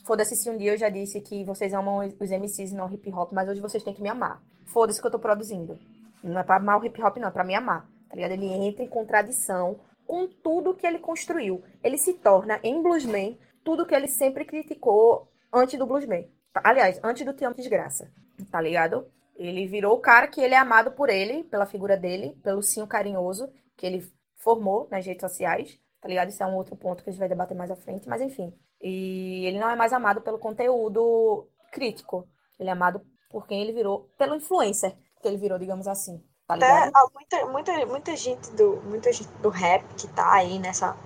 Foda-se 0.04 0.36
se 0.36 0.48
um 0.48 0.56
dia 0.56 0.72
eu 0.72 0.78
já 0.78 0.88
disse 0.88 1.20
que 1.20 1.44
vocês 1.44 1.74
amam 1.74 1.98
os 1.98 2.30
MCs 2.30 2.72
e 2.72 2.74
não 2.74 2.90
hip 2.90 3.12
hop, 3.12 3.32
mas 3.32 3.48
hoje 3.48 3.60
vocês 3.60 3.82
têm 3.82 3.94
que 3.94 4.02
me 4.02 4.08
amar. 4.08 4.42
Foda-se 4.66 5.00
que 5.00 5.06
eu 5.06 5.10
tô 5.10 5.18
produzindo. 5.18 5.78
Não 6.22 6.40
é 6.40 6.42
pra 6.42 6.56
amar 6.56 6.80
o 6.80 6.84
hip 6.84 7.02
hop, 7.02 7.16
não, 7.18 7.28
é 7.28 7.30
pra 7.30 7.44
me 7.44 7.54
amar. 7.54 7.86
Tá 8.08 8.16
ligado? 8.16 8.32
Ele 8.32 8.46
entra 8.46 8.82
em 8.82 8.88
contradição 8.88 9.78
com 10.06 10.26
tudo 10.26 10.74
que 10.74 10.86
ele 10.86 10.98
construiu. 10.98 11.62
Ele 11.82 11.98
se 11.98 12.14
torna, 12.14 12.58
em 12.62 12.82
Bluesman, 12.82 13.38
tudo 13.62 13.84
que 13.84 13.94
ele 13.94 14.08
sempre 14.08 14.44
criticou 14.44 15.28
antes 15.52 15.78
do 15.78 15.86
Bluesman. 15.86 16.26
Aliás, 16.54 16.98
antes 17.04 17.24
do 17.24 17.34
Te 17.34 17.44
Desgraça. 17.54 18.10
Tá 18.50 18.60
ligado? 18.60 19.06
Ele 19.36 19.66
virou 19.66 19.94
o 19.94 20.00
cara 20.00 20.26
que 20.26 20.40
ele 20.40 20.54
é 20.54 20.58
amado 20.58 20.92
por 20.92 21.10
ele, 21.10 21.44
pela 21.44 21.66
figura 21.66 21.96
dele, 21.96 22.36
pelo 22.42 22.62
sim 22.62 22.86
carinhoso 22.86 23.48
que 23.78 23.86
ele 23.86 24.12
formou 24.36 24.86
nas 24.90 25.06
redes 25.06 25.22
sociais. 25.22 25.78
Tá 26.00 26.08
ligado? 26.08 26.28
Isso 26.28 26.42
é 26.42 26.46
um 26.46 26.54
outro 26.54 26.76
ponto 26.76 27.02
que 27.02 27.08
a 27.08 27.12
gente 27.12 27.20
vai 27.20 27.28
debater 27.28 27.56
mais 27.56 27.70
à 27.70 27.76
frente, 27.76 28.08
mas 28.08 28.20
enfim. 28.20 28.52
E 28.80 29.46
ele 29.46 29.58
não 29.58 29.70
é 29.70 29.74
mais 29.74 29.92
amado 29.92 30.20
pelo 30.20 30.38
conteúdo 30.38 31.48
crítico. 31.72 32.28
Ele 32.58 32.68
é 32.68 32.72
amado 32.72 33.00
por 33.30 33.46
quem 33.46 33.62
ele 33.62 33.72
virou, 33.72 34.10
pelo 34.18 34.34
influencer 34.34 34.96
que 35.20 35.26
ele 35.26 35.36
virou, 35.36 35.58
digamos 35.58 35.88
assim. 35.88 36.22
Tá 36.46 36.54
Até 36.54 36.90
muita, 37.12 37.46
muita, 37.46 37.86
muita 37.86 38.16
gente 38.16 38.50
do 38.52 38.80
muita 38.84 39.12
gente 39.12 39.28
do 39.42 39.48
rap 39.48 39.84
que 39.94 40.08
tá 40.08 40.32
aí 40.34 40.58
nessa 40.58 40.96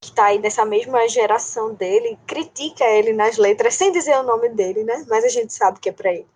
que 0.00 0.12
tá 0.12 0.26
aí 0.26 0.38
nessa 0.38 0.66
mesma 0.66 1.08
geração 1.08 1.72
dele, 1.72 2.18
critica 2.26 2.84
ele 2.84 3.14
nas 3.14 3.38
letras 3.38 3.74
sem 3.74 3.90
dizer 3.90 4.18
o 4.18 4.22
nome 4.22 4.50
dele, 4.50 4.84
né? 4.84 5.02
Mas 5.08 5.24
a 5.24 5.28
gente 5.28 5.54
sabe 5.54 5.80
que 5.80 5.88
é 5.88 5.92
pra 5.92 6.12
ele. 6.12 6.28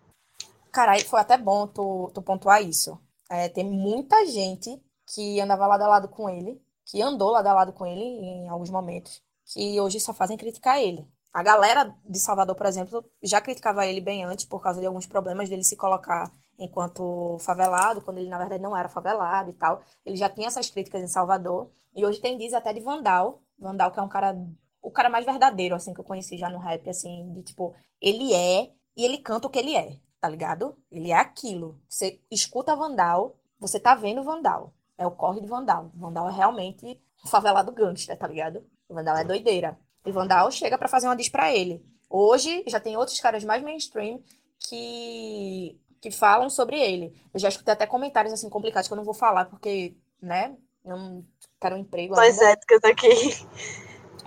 Caralho, 0.73 1.05
foi 1.07 1.21
até 1.21 1.37
bom 1.37 1.67
tu, 1.67 2.11
tu 2.15 2.23
pontuar 2.23 2.63
isso. 2.63 2.99
É, 3.31 3.49
tem 3.49 3.65
muita 3.65 4.25
gente 4.25 4.81
que 5.15 5.41
andava 5.41 5.67
lado 5.67 5.83
a 5.83 5.89
lado 5.89 6.09
com 6.09 6.29
ele, 6.29 6.61
que 6.85 7.03
andou 7.03 7.31
lado 7.31 7.47
a 7.47 7.53
lado 7.53 7.73
com 7.73 7.87
ele 7.87 8.03
em 8.03 8.49
alguns 8.49 8.71
momentos, 8.71 9.23
que 9.45 9.81
hoje 9.81 10.01
só 10.01 10.13
fazem 10.13 10.37
criticar 10.37 10.81
ele. 10.81 11.07
A 11.33 11.43
galera 11.43 11.95
de 12.05 12.19
Salvador, 12.19 12.57
por 12.57 12.67
exemplo, 12.67 13.05
já 13.23 13.41
criticava 13.41 13.87
ele 13.87 14.01
bem 14.01 14.25
antes 14.25 14.45
por 14.45 14.63
causa 14.63 14.81
de 14.81 14.87
alguns 14.87 15.07
problemas 15.07 15.49
dele 15.49 15.63
se 15.63 15.77
colocar 15.77 16.33
enquanto 16.59 17.39
favelado, 17.41 18.01
quando 18.01 18.19
ele 18.19 18.29
na 18.29 18.39
verdade 18.39 18.63
não 18.63 18.77
era 18.77 18.89
favelado 18.89 19.51
e 19.51 19.53
tal. 19.53 19.83
Ele 20.05 20.17
já 20.17 20.29
tinha 20.29 20.49
essas 20.49 20.71
críticas 20.71 21.03
em 21.03 21.07
Salvador. 21.07 21.71
E 21.95 22.05
hoje 22.05 22.21
tem 22.21 22.37
diz 22.37 22.53
até 22.53 22.73
de 22.73 22.81
Vandal. 22.81 23.43
Vandal, 23.59 23.93
que 23.93 24.01
é 24.01 24.03
um 24.03 24.09
cara, 24.09 24.37
o 24.83 24.91
cara 24.91 25.11
mais 25.11 25.25
verdadeiro, 25.25 25.75
assim, 25.75 25.93
que 25.93 26.01
eu 26.01 26.05
conheci 26.05 26.37
já 26.37 26.49
no 26.49 26.59
rap, 26.59 26.89
assim, 26.89 27.33
de 27.35 27.43
tipo, 27.43 27.75
ele 28.01 28.33
é 28.33 28.73
e 28.97 29.05
ele 29.05 29.19
canta 29.19 29.47
o 29.47 29.51
que 29.51 29.59
ele 29.59 29.77
é, 29.77 29.99
tá 30.21 30.29
ligado? 30.29 30.77
Ele 30.91 31.11
é 31.11 31.17
aquilo. 31.17 31.81
Você 31.89 32.21
escuta 32.31 32.75
Vandal, 32.75 33.37
você 33.61 33.79
tá 33.79 33.95
vendo 33.95 34.25
Vandal. 34.25 34.73
É 34.99 35.07
o 35.07 35.13
corre 35.13 35.41
de 35.41 35.47
Vandal. 35.47 35.91
Vandal 35.95 36.29
é 36.29 36.33
realmente 36.33 37.01
um 37.25 37.29
favelado 37.29 37.73
gangster, 37.73 38.19
tá 38.19 38.27
ligado? 38.27 38.67
O 38.89 38.95
Vandal 38.95 39.17
é 39.17 39.25
doideira. 39.25 39.79
E 40.05 40.11
Vandal 40.11 40.51
chega 40.51 40.77
para 40.77 40.89
fazer 40.89 41.07
uma 41.07 41.17
diss 41.17 41.29
pra 41.29 41.55
ele. 41.55 41.83
Hoje 42.11 42.65
já 42.67 42.81
tem 42.81 42.97
outros 42.97 43.21
caras 43.21 43.45
mais 43.45 43.63
mainstream 43.63 44.21
que, 44.59 45.79
que 46.01 46.11
falam 46.11 46.51
sobre 46.51 46.77
ele. 46.77 47.15
Eu 47.33 47.39
já 47.39 47.49
escutei 47.49 47.73
até 47.73 47.87
comentários 47.87 48.33
assim 48.33 48.49
complicados 48.49 48.89
que 48.89 48.93
eu 48.93 48.97
não 48.97 49.05
vou 49.05 49.15
falar, 49.15 49.45
porque, 49.45 49.97
né? 50.21 50.57
Não, 50.85 51.25
quero 51.61 51.77
um 51.77 51.79
emprego. 51.79 52.17
Mais 52.17 52.41
éticas 52.41 52.83
aqui. 52.85 53.09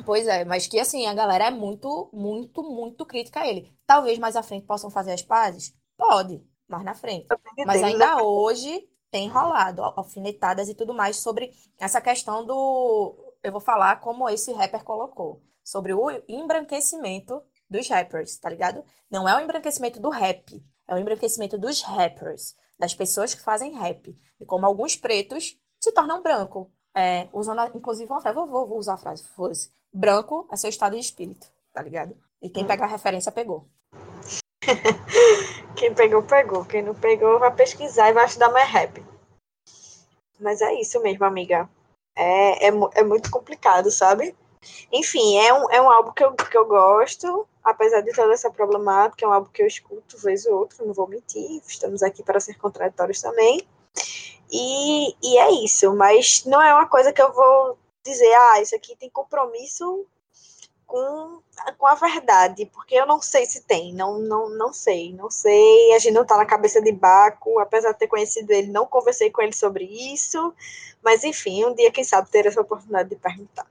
Pois 0.05 0.25
é, 0.27 0.45
mas 0.45 0.67
que 0.67 0.79
assim, 0.79 1.05
a 1.05 1.13
galera 1.13 1.45
é 1.45 1.51
muito, 1.51 2.09
muito, 2.11 2.63
muito 2.63 3.05
crítica 3.05 3.41
a 3.41 3.47
ele. 3.47 3.71
Talvez 3.85 4.17
mais 4.17 4.35
à 4.35 4.43
frente 4.43 4.65
possam 4.65 4.89
fazer 4.89 5.11
as 5.11 5.21
pazes? 5.21 5.75
Pode, 5.97 6.41
mais 6.67 6.83
na 6.83 6.93
frente. 6.93 7.27
Mas 7.65 7.83
ainda 7.83 8.15
né? 8.15 8.21
hoje 8.21 8.87
tem 9.11 9.27
rolado 9.27 9.83
alfinetadas 9.83 10.69
e 10.69 10.73
tudo 10.73 10.93
mais 10.93 11.17
sobre 11.17 11.51
essa 11.77 12.01
questão 12.01 12.45
do. 12.45 13.35
Eu 13.43 13.51
vou 13.51 13.61
falar 13.61 13.99
como 13.99 14.27
esse 14.29 14.51
rapper 14.53 14.83
colocou. 14.83 15.43
Sobre 15.63 15.93
o 15.93 16.09
embranquecimento 16.27 17.43
dos 17.69 17.87
rappers, 17.87 18.37
tá 18.37 18.49
ligado? 18.49 18.83
Não 19.11 19.29
é 19.29 19.35
o 19.35 19.39
embranquecimento 19.39 19.99
do 19.99 20.09
rap, 20.09 20.63
é 20.87 20.95
o 20.95 20.97
embranquecimento 20.97 21.57
dos 21.57 21.81
rappers, 21.81 22.55
das 22.79 22.95
pessoas 22.95 23.35
que 23.35 23.41
fazem 23.41 23.73
rap. 23.73 24.17
E 24.39 24.45
como 24.45 24.65
alguns 24.65 24.95
pretos 24.95 25.57
se 25.79 25.91
tornam 25.91 26.21
branco. 26.21 26.71
É, 26.93 27.29
usando, 27.31 27.61
inclusive, 27.75 28.11
uma 28.11 28.19
frase, 28.19 28.35
vou, 28.35 28.47
vou, 28.47 28.67
vou 28.67 28.77
usar 28.77 28.95
a 28.95 28.97
frase, 28.97 29.23
fosse. 29.23 29.71
Branco 29.93 30.47
é 30.51 30.55
seu 30.55 30.69
estado 30.69 30.93
de 30.93 30.99
espírito, 30.99 31.47
tá 31.73 31.81
ligado? 31.81 32.17
E 32.41 32.49
quem 32.49 32.65
pega 32.65 32.83
a 32.83 32.87
referência 32.87 33.31
pegou. 33.31 33.69
quem 35.75 35.93
pegou, 35.93 36.23
pegou. 36.23 36.65
Quem 36.65 36.81
não 36.81 36.95
pegou, 36.95 37.39
vai 37.39 37.53
pesquisar 37.53 38.09
e 38.09 38.13
vai 38.13 38.25
estudar 38.25 38.51
mais 38.51 38.69
rap. 38.69 39.03
Mas 40.39 40.61
é 40.61 40.73
isso 40.75 41.01
mesmo, 41.01 41.25
amiga. 41.25 41.69
É, 42.15 42.67
é, 42.67 42.71
é 42.95 43.03
muito 43.03 43.29
complicado, 43.31 43.91
sabe? 43.91 44.35
Enfim, 44.91 45.37
é 45.37 45.53
um, 45.53 45.71
é 45.71 45.81
um 45.81 45.89
álbum 45.89 46.11
que 46.11 46.23
eu, 46.23 46.33
que 46.33 46.57
eu 46.57 46.65
gosto, 46.65 47.47
apesar 47.63 48.01
de 48.01 48.11
toda 48.13 48.33
essa 48.33 48.51
problemática, 48.51 49.25
é 49.25 49.27
um 49.27 49.33
álbum 49.33 49.49
que 49.51 49.61
eu 49.61 49.67
escuto 49.67 50.17
vez 50.17 50.45
ou 50.45 50.59
outra, 50.59 50.85
não 50.85 50.93
vou 50.93 51.07
mentir, 51.07 51.61
estamos 51.65 52.03
aqui 52.03 52.21
para 52.23 52.39
ser 52.39 52.57
contraditórios 52.57 53.21
também. 53.21 53.67
E, 54.51 55.15
e 55.23 55.37
é 55.37 55.51
isso, 55.63 55.95
mas 55.95 56.43
não 56.45 56.61
é 56.61 56.73
uma 56.73 56.87
coisa 56.87 57.13
que 57.13 57.21
eu 57.21 57.33
vou 57.33 57.77
dizer, 58.05 58.33
ah, 58.33 58.61
isso 58.61 58.75
aqui 58.75 58.95
tem 58.95 59.09
compromisso 59.09 60.05
com, 60.91 61.41
com 61.77 61.87
a 61.87 61.95
verdade, 61.95 62.65
porque 62.65 62.95
eu 62.95 63.05
não 63.07 63.21
sei 63.21 63.45
se 63.45 63.61
tem, 63.61 63.93
não, 63.93 64.19
não, 64.19 64.49
não 64.49 64.73
sei, 64.73 65.13
não 65.13 65.31
sei, 65.31 65.93
a 65.93 65.99
gente 65.99 66.13
não 66.13 66.25
tá 66.25 66.35
na 66.35 66.45
cabeça 66.45 66.81
de 66.81 66.91
Baco, 66.91 67.59
apesar 67.59 67.93
de 67.93 67.99
ter 67.99 68.09
conhecido 68.09 68.51
ele, 68.51 68.67
não 68.67 68.85
conversei 68.85 69.31
com 69.31 69.41
ele 69.41 69.53
sobre 69.53 69.85
isso, 69.85 70.53
mas 71.01 71.23
enfim, 71.23 71.63
um 71.63 71.73
dia, 71.73 71.89
quem 71.93 72.03
sabe, 72.03 72.29
ter 72.29 72.45
essa 72.45 72.59
oportunidade 72.59 73.07
de 73.07 73.15
perguntar. 73.15 73.65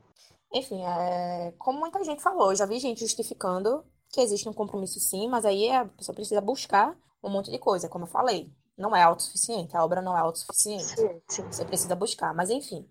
Enfim, 0.51 0.83
é, 0.83 1.53
como 1.59 1.79
muita 1.79 2.03
gente 2.03 2.23
falou, 2.23 2.55
já 2.55 2.65
vi 2.65 2.79
gente 2.79 3.01
justificando 3.01 3.85
que 4.09 4.23
existe 4.23 4.49
um 4.49 4.55
compromisso 4.55 4.99
sim, 4.99 5.29
mas 5.29 5.45
aí 5.45 5.71
a 5.71 5.85
pessoa 5.85 6.17
precisa 6.17 6.41
buscar 6.41 6.97
um 7.23 7.29
monte 7.29 7.51
de 7.51 7.59
coisa, 7.59 7.87
como 7.87 8.05
eu 8.05 8.09
falei. 8.09 8.51
Não 8.79 8.97
é 8.97 9.03
autossuficiente, 9.03 9.77
a 9.77 9.85
obra 9.85 10.01
não 10.01 10.17
é 10.17 10.21
autossuficiente. 10.21 10.87
Sim, 10.87 11.21
sim. 11.29 11.43
Você 11.43 11.67
precisa 11.67 11.95
buscar, 11.95 12.33
mas 12.33 12.49
enfim. 12.49 12.89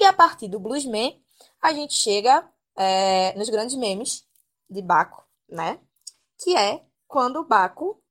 E 0.00 0.04
a 0.06 0.14
partir 0.14 0.48
do 0.48 0.58
Bluesman, 0.58 1.20
a 1.60 1.74
gente 1.74 1.92
chega 1.92 2.42
é, 2.76 3.36
nos 3.36 3.48
grandes 3.48 3.76
memes 3.76 4.24
de 4.68 4.82
Baco, 4.82 5.24
né? 5.48 5.80
Que 6.38 6.56
é 6.56 6.84
quando 7.06 7.36
o 7.36 7.46
Baco 7.46 8.02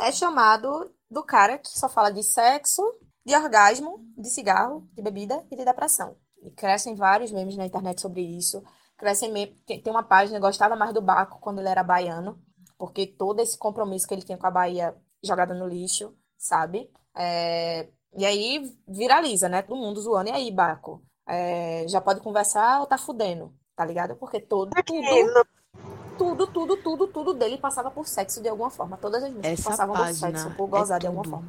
é 0.00 0.10
chamado 0.10 0.92
do 1.10 1.22
cara 1.22 1.58
que 1.58 1.68
só 1.68 1.88
fala 1.88 2.10
de 2.10 2.22
sexo, 2.22 2.82
de 3.24 3.34
orgasmo, 3.36 4.04
de 4.16 4.30
cigarro, 4.30 4.88
de 4.92 5.02
bebida 5.02 5.46
e 5.50 5.56
de 5.56 5.64
depressão. 5.64 6.16
E 6.42 6.50
crescem 6.50 6.94
vários 6.94 7.30
memes 7.30 7.56
na 7.56 7.66
internet 7.66 8.00
sobre 8.00 8.22
isso. 8.22 8.62
Crescem 8.96 9.30
meme... 9.30 9.54
tem, 9.66 9.82
uma 9.86 10.02
página, 10.02 10.40
gostava 10.40 10.74
mais 10.74 10.92
do 10.92 11.02
Baco 11.02 11.38
quando 11.40 11.60
ele 11.60 11.68
era 11.68 11.84
baiano, 11.84 12.40
porque 12.78 13.06
todo 13.06 13.40
esse 13.40 13.58
compromisso 13.58 14.08
que 14.08 14.14
ele 14.14 14.22
tinha 14.22 14.38
com 14.38 14.46
a 14.46 14.50
Bahia 14.50 14.96
jogada 15.22 15.54
no 15.54 15.68
lixo, 15.68 16.16
sabe? 16.36 16.90
É... 17.16 17.88
E 18.16 18.26
aí 18.26 18.76
viraliza, 18.88 19.48
né? 19.48 19.62
Todo 19.62 19.80
mundo 19.80 20.00
zoando. 20.00 20.30
E 20.30 20.32
aí, 20.32 20.50
Baco? 20.50 21.02
É... 21.26 21.84
Já 21.88 22.00
pode 22.00 22.20
conversar 22.20 22.80
ou 22.80 22.86
tá 22.86 22.98
fudendo? 22.98 23.52
Tá 23.74 23.84
ligado? 23.84 24.16
Porque 24.16 24.40
todo. 24.40 24.70
Tudo, 24.84 25.44
tudo, 26.18 26.46
tudo, 26.46 26.76
tudo, 26.76 27.06
tudo 27.08 27.34
dele 27.34 27.58
passava 27.58 27.90
por 27.90 28.06
sexo 28.06 28.42
de 28.42 28.48
alguma 28.48 28.70
forma. 28.70 28.96
Todas 28.96 29.22
as 29.22 29.30
músicas 29.30 29.58
Essa 29.58 29.70
passavam 29.70 29.96
por 29.96 30.14
sexo, 30.14 30.50
por 30.56 30.66
gozar 30.68 30.98
é 30.98 31.00
de 31.00 31.06
alguma 31.06 31.24
forma. 31.24 31.48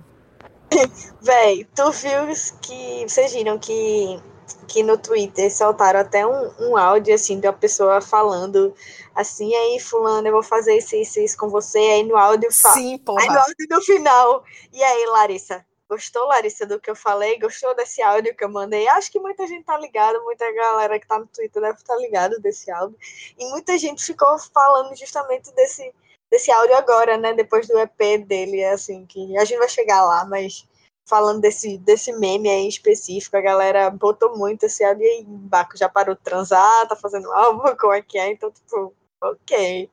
Véi, 1.22 1.66
tu 1.76 1.92
viu 1.92 2.28
que. 2.62 3.04
Vocês 3.08 3.34
viram 3.34 3.60
que 3.60 4.22
que 4.68 4.84
no 4.84 4.98
Twitter 4.98 5.56
soltaram 5.56 6.00
até 6.00 6.26
um, 6.26 6.52
um 6.60 6.78
áudio 6.78 7.16
assim 7.16 7.40
de 7.40 7.48
uma 7.48 7.54
pessoa 7.54 8.02
falando 8.02 8.74
assim, 9.16 9.54
aí 9.54 9.80
fulano, 9.80 10.28
eu 10.28 10.34
vou 10.34 10.44
fazer 10.44 10.78
isso, 10.78 10.96
isso, 10.96 11.20
isso 11.20 11.38
com 11.38 11.50
você, 11.50 11.78
aí 11.78 12.04
no 12.04 12.18
áudio 12.18 12.52
fala. 12.52 12.76
Sim, 12.76 12.98
porra. 12.98 13.22
Aí 13.22 13.28
no 13.28 13.38
áudio 13.38 13.68
no 13.70 13.82
final. 13.82 14.44
E 14.72 14.84
aí, 14.84 15.06
Larissa, 15.08 15.66
gostou, 15.94 16.28
Larissa, 16.28 16.66
do 16.66 16.80
que 16.80 16.90
eu 16.90 16.96
falei? 16.96 17.40
Gostou 17.40 17.76
desse 17.76 18.02
áudio 18.02 18.36
que 18.36 18.44
eu 18.44 18.50
mandei? 18.50 18.88
Acho 18.90 19.12
que 19.12 19.20
muita 19.20 19.46
gente 19.48 19.64
tá 19.64 19.78
ligada, 19.78 20.20
muita 20.22 20.52
galera 20.54 21.00
que 21.00 21.08
tá 21.08 21.20
no 21.20 21.28
Twitter 21.28 21.62
deve 21.62 21.78
estar 21.78 21.94
tá 21.96 22.00
ligado 22.00 22.40
desse 22.40 22.72
áudio. 22.72 22.98
E 23.38 23.46
muita 23.50 23.78
gente 23.78 24.04
ficou 24.04 24.38
falando 24.40 24.96
justamente 24.96 25.54
desse 25.54 25.94
desse 26.32 26.52
áudio 26.52 26.76
agora, 26.76 27.16
né, 27.16 27.32
depois 27.32 27.68
do 27.68 27.78
EP 27.78 28.26
dele, 28.26 28.66
assim, 28.66 29.06
que 29.06 29.38
a 29.38 29.46
gente 29.46 29.60
vai 29.60 29.70
chegar 29.70 30.04
lá, 30.04 30.26
mas 30.26 30.68
falando 31.08 31.42
desse, 31.42 31.78
desse 31.78 32.12
meme 32.14 32.50
aí 32.50 32.68
específico, 32.68 33.38
a 33.38 33.42
galera 33.42 33.92
botou 33.92 34.36
muito 34.36 34.64
esse 34.64 34.84
assim, 34.84 35.04
aí, 35.04 35.24
Baco 35.28 35.78
já 35.78 35.88
parou 35.88 36.16
de 36.16 36.22
transar, 36.22 36.88
tá 36.88 36.96
fazendo 36.96 37.32
álbum, 37.32 37.62
como 37.78 37.94
é 37.94 38.02
que 38.02 38.18
é? 38.18 38.32
Então, 38.32 38.50
tipo, 38.50 38.96
ok. 39.22 39.90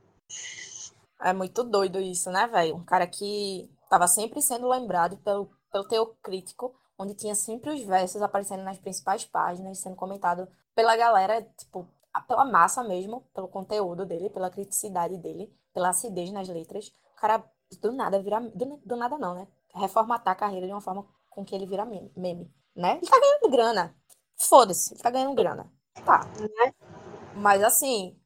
É 1.20 1.32
muito 1.34 1.62
doido 1.62 2.00
isso, 2.00 2.30
né, 2.30 2.46
velho? 2.46 2.76
Um 2.76 2.84
cara 2.84 3.06
que 3.06 3.68
tava 3.90 4.06
sempre 4.08 4.40
sendo 4.40 4.66
lembrado 4.66 5.18
pelo, 5.18 5.50
pelo 5.70 5.88
teu 5.88 6.06
crítico, 6.22 6.74
onde 6.98 7.14
tinha 7.14 7.34
sempre 7.34 7.70
os 7.70 7.82
versos 7.82 8.22
aparecendo 8.22 8.62
nas 8.62 8.78
principais 8.78 9.24
páginas, 9.24 9.78
sendo 9.78 9.96
comentado 9.96 10.48
pela 10.74 10.96
galera, 10.96 11.42
tipo, 11.56 11.88
pela 12.26 12.44
massa 12.44 12.82
mesmo, 12.82 13.22
pelo 13.34 13.48
conteúdo 13.48 14.04
dele, 14.04 14.30
pela 14.30 14.50
criticidade 14.50 15.16
dele, 15.18 15.52
pela 15.72 15.90
acidez 15.90 16.30
nas 16.30 16.48
letras. 16.48 16.92
O 17.12 17.20
cara 17.20 17.44
do 17.80 17.92
nada 17.92 18.20
vira. 18.20 18.40
Do, 18.40 18.80
do 18.84 18.96
nada 18.96 19.16
não, 19.16 19.34
né? 19.34 19.46
reformatar 19.74 20.32
a 20.32 20.36
carreira 20.36 20.66
de 20.66 20.72
uma 20.72 20.80
forma 20.80 21.06
com 21.28 21.44
que 21.44 21.54
ele 21.54 21.66
vira 21.66 21.84
meme, 21.84 22.52
né? 22.74 22.96
Ele 22.96 23.10
tá 23.10 23.20
ganhando 23.20 23.50
grana. 23.50 23.96
Foda-se, 24.36 24.94
ele 24.94 25.02
tá 25.02 25.10
ganhando 25.10 25.34
grana. 25.34 25.72
Tá. 26.04 26.24
Né? 26.38 26.74
Mas 27.36 27.62
assim, 27.62 28.18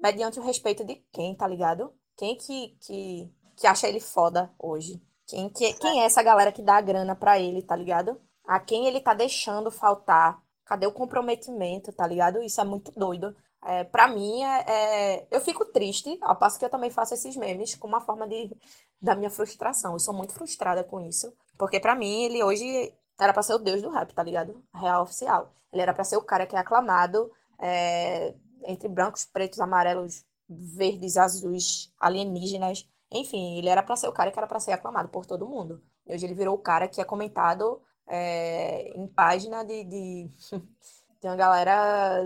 mediante 0.00 0.38
o 0.38 0.42
respeito 0.42 0.84
de 0.84 0.96
quem, 1.12 1.34
tá 1.34 1.46
ligado? 1.46 1.92
Quem 2.16 2.36
que, 2.36 2.76
que, 2.80 3.32
que 3.56 3.66
acha 3.66 3.88
ele 3.88 4.00
foda 4.00 4.54
hoje? 4.58 5.02
Quem, 5.32 5.48
que, 5.48 5.72
quem 5.74 6.02
é 6.02 6.04
essa 6.04 6.22
galera 6.22 6.52
que 6.52 6.60
dá 6.60 6.76
a 6.76 6.82
grana 6.82 7.16
pra 7.16 7.40
ele, 7.40 7.62
tá 7.62 7.74
ligado? 7.74 8.20
A 8.46 8.60
quem 8.60 8.86
ele 8.86 9.00
tá 9.00 9.14
deixando 9.14 9.70
faltar? 9.70 10.38
Cadê 10.66 10.86
o 10.86 10.92
comprometimento, 10.92 11.90
tá 11.90 12.06
ligado? 12.06 12.42
Isso 12.42 12.60
é 12.60 12.64
muito 12.64 12.92
doido. 12.92 13.34
É, 13.64 13.82
para 13.82 14.08
mim, 14.08 14.42
é, 14.42 14.64
é, 14.68 15.26
eu 15.30 15.40
fico 15.40 15.64
triste, 15.64 16.18
ao 16.20 16.36
passo 16.36 16.58
que 16.58 16.64
eu 16.66 16.70
também 16.70 16.90
faço 16.90 17.14
esses 17.14 17.34
memes 17.34 17.74
com 17.74 17.88
uma 17.88 18.00
forma 18.02 18.28
de, 18.28 18.54
da 19.00 19.14
minha 19.14 19.30
frustração. 19.30 19.94
Eu 19.94 19.98
sou 19.98 20.12
muito 20.12 20.34
frustrada 20.34 20.84
com 20.84 21.00
isso, 21.00 21.32
porque 21.56 21.80
para 21.80 21.94
mim, 21.94 22.24
ele 22.24 22.42
hoje 22.44 22.92
era 23.18 23.32
para 23.32 23.42
ser 23.42 23.54
o 23.54 23.58
deus 23.58 23.80
do 23.80 23.88
rap, 23.88 24.12
tá 24.12 24.22
ligado? 24.22 24.62
Real 24.74 25.02
oficial. 25.02 25.50
Ele 25.72 25.80
era 25.80 25.94
para 25.94 26.04
ser 26.04 26.18
o 26.18 26.22
cara 26.22 26.46
que 26.46 26.54
é 26.54 26.58
aclamado 26.58 27.32
é, 27.58 28.34
entre 28.66 28.86
brancos, 28.86 29.24
pretos, 29.24 29.60
amarelos, 29.60 30.26
verdes, 30.46 31.16
azuis, 31.16 31.90
alienígenas. 31.98 32.86
Enfim, 33.12 33.58
ele 33.58 33.68
era 33.68 33.82
para 33.82 33.96
ser 33.96 34.08
o 34.08 34.12
cara 34.12 34.30
que 34.30 34.38
era 34.38 34.46
para 34.46 34.60
ser 34.60 34.72
aclamado 34.72 35.08
por 35.08 35.26
todo 35.26 35.46
mundo. 35.46 35.82
E 36.06 36.14
hoje 36.14 36.26
ele 36.26 36.34
virou 36.34 36.54
o 36.54 36.58
cara 36.58 36.88
que 36.88 37.00
é 37.00 37.04
comentado 37.04 37.80
é, 38.06 38.90
em 38.96 39.06
página 39.06 39.64
de, 39.64 39.84
de... 39.84 40.30
Tem 41.20 41.30
uma 41.30 41.36
galera 41.36 42.24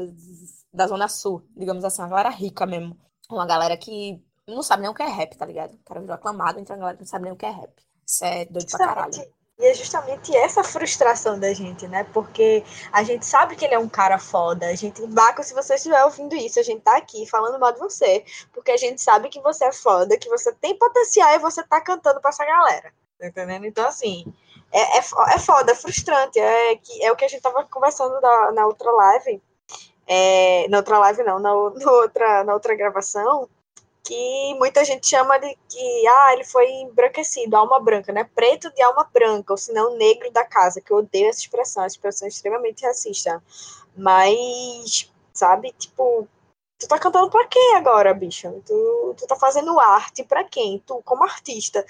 da 0.72 0.87
Zona 0.87 1.07
Sul, 1.07 1.47
digamos 1.55 1.84
assim, 1.84 2.01
uma 2.01 2.09
galera 2.09 2.30
rica 2.30 2.64
mesmo. 2.64 2.97
Uma 3.30 3.47
galera 3.47 3.76
que 3.76 4.24
não 4.47 4.62
sabe 4.62 4.82
nem 4.82 4.91
o 4.91 4.95
que 4.95 5.03
é 5.03 5.07
rap, 5.07 5.37
tá 5.37 5.45
ligado? 5.45 5.74
O 5.74 5.84
cara 5.84 6.01
virou 6.01 6.14
aclamado, 6.14 6.59
então 6.59 6.76
a 6.76 6.78
galera 6.78 6.99
não 6.99 7.07
sabe 7.07 7.24
nem 7.24 7.32
o 7.32 7.37
que 7.37 7.45
é 7.45 7.51
rap. 7.51 7.74
Isso 8.07 8.24
é 8.24 8.45
doido 8.47 8.70
pra 8.70 8.78
caralho. 8.78 9.36
E 9.59 9.66
é 9.66 9.72
justamente 9.74 10.36
essa 10.36 10.62
frustração 10.62 11.38
da 11.38 11.52
gente, 11.54 11.88
né? 11.88 12.04
Porque 12.12 12.62
a 12.92 13.02
gente 13.02 13.24
sabe 13.24 13.57
que 13.57 13.64
ele 13.64 13.74
é 13.74 13.78
um 13.78 13.88
cara 13.88 14.18
foda. 14.18 14.66
A 14.66 14.74
gente, 14.74 15.04
Baco, 15.07 15.42
se 15.42 15.54
você 15.54 15.76
estiver 15.76 16.04
ouvindo 16.04 16.34
isso, 16.36 16.61
a 16.61 16.62
gente 16.62 16.82
tá 16.82 16.96
aqui 16.96 17.26
falando 17.26 17.59
mal 17.59 17.72
de 17.72 17.78
você. 17.78 18.22
Porque 18.52 18.70
a 18.70 18.76
gente 18.76 19.00
sabe 19.00 19.30
que 19.30 19.40
você 19.40 19.64
é 19.64 19.72
foda, 19.72 20.18
que 20.18 20.28
você 20.28 20.52
tem 20.52 20.76
potencial 20.76 21.34
e 21.34 21.38
você 21.38 21.62
tá 21.62 21.80
cantando 21.80 22.20
pra 22.20 22.30
essa 22.30 22.44
galera. 22.44 22.92
Tá 23.18 23.28
entendendo? 23.28 23.64
Então, 23.64 23.86
assim, 23.86 24.26
é, 24.70 24.98
é, 24.98 24.98
é 24.98 25.38
foda, 25.38 25.72
é 25.72 25.74
frustrante. 25.74 26.38
É, 26.38 26.76
que, 26.76 27.02
é 27.02 27.11
o 27.11 27.16
que 27.16 27.24
a 27.24 27.28
gente 27.28 27.40
tava 27.40 27.64
conversando 27.64 28.20
na, 28.20 28.52
na 28.52 28.66
outra 28.66 28.90
live 28.90 29.40
é, 30.07 30.68
na 30.68 30.78
outra 30.78 30.98
live 30.98 31.22
não, 31.24 31.38
na, 31.38 31.50
na, 31.74 31.90
outra, 31.92 32.44
na 32.44 32.54
outra 32.54 32.74
gravação, 32.74 33.48
que 34.07 34.54
muita 34.54 34.84
gente 34.84 35.09
chama 35.09 35.36
de 35.38 35.59
que 35.68 36.07
ah, 36.07 36.32
ele 36.32 36.44
foi 36.44 36.70
embranquecido, 36.70 37.57
alma 37.57 37.80
branca, 37.80 38.12
né? 38.12 38.22
Preto 38.22 38.72
de 38.72 38.80
alma 38.80 39.09
branca, 39.12 39.52
ou 39.52 39.57
senão 39.57 39.96
negro 39.96 40.30
da 40.30 40.44
casa, 40.44 40.80
que 40.80 40.92
eu 40.92 40.98
odeio 40.98 41.28
essa 41.28 41.40
expressão, 41.40 41.82
essa 41.82 41.96
expressão 41.96 42.26
é 42.26 42.28
extremamente 42.28 42.86
racista. 42.86 43.42
Mas, 43.96 45.12
sabe, 45.32 45.72
tipo, 45.72 46.28
tu 46.78 46.86
tá 46.86 46.98
cantando 47.00 47.30
pra 47.30 47.48
quem 47.48 47.74
agora, 47.74 48.14
bicho? 48.14 48.62
Tu, 48.64 49.14
tu 49.18 49.26
tá 49.26 49.34
fazendo 49.34 49.78
arte 49.80 50.22
pra 50.22 50.44
quem? 50.44 50.78
Tu, 50.86 51.02
como 51.04 51.24
artista, 51.24 51.84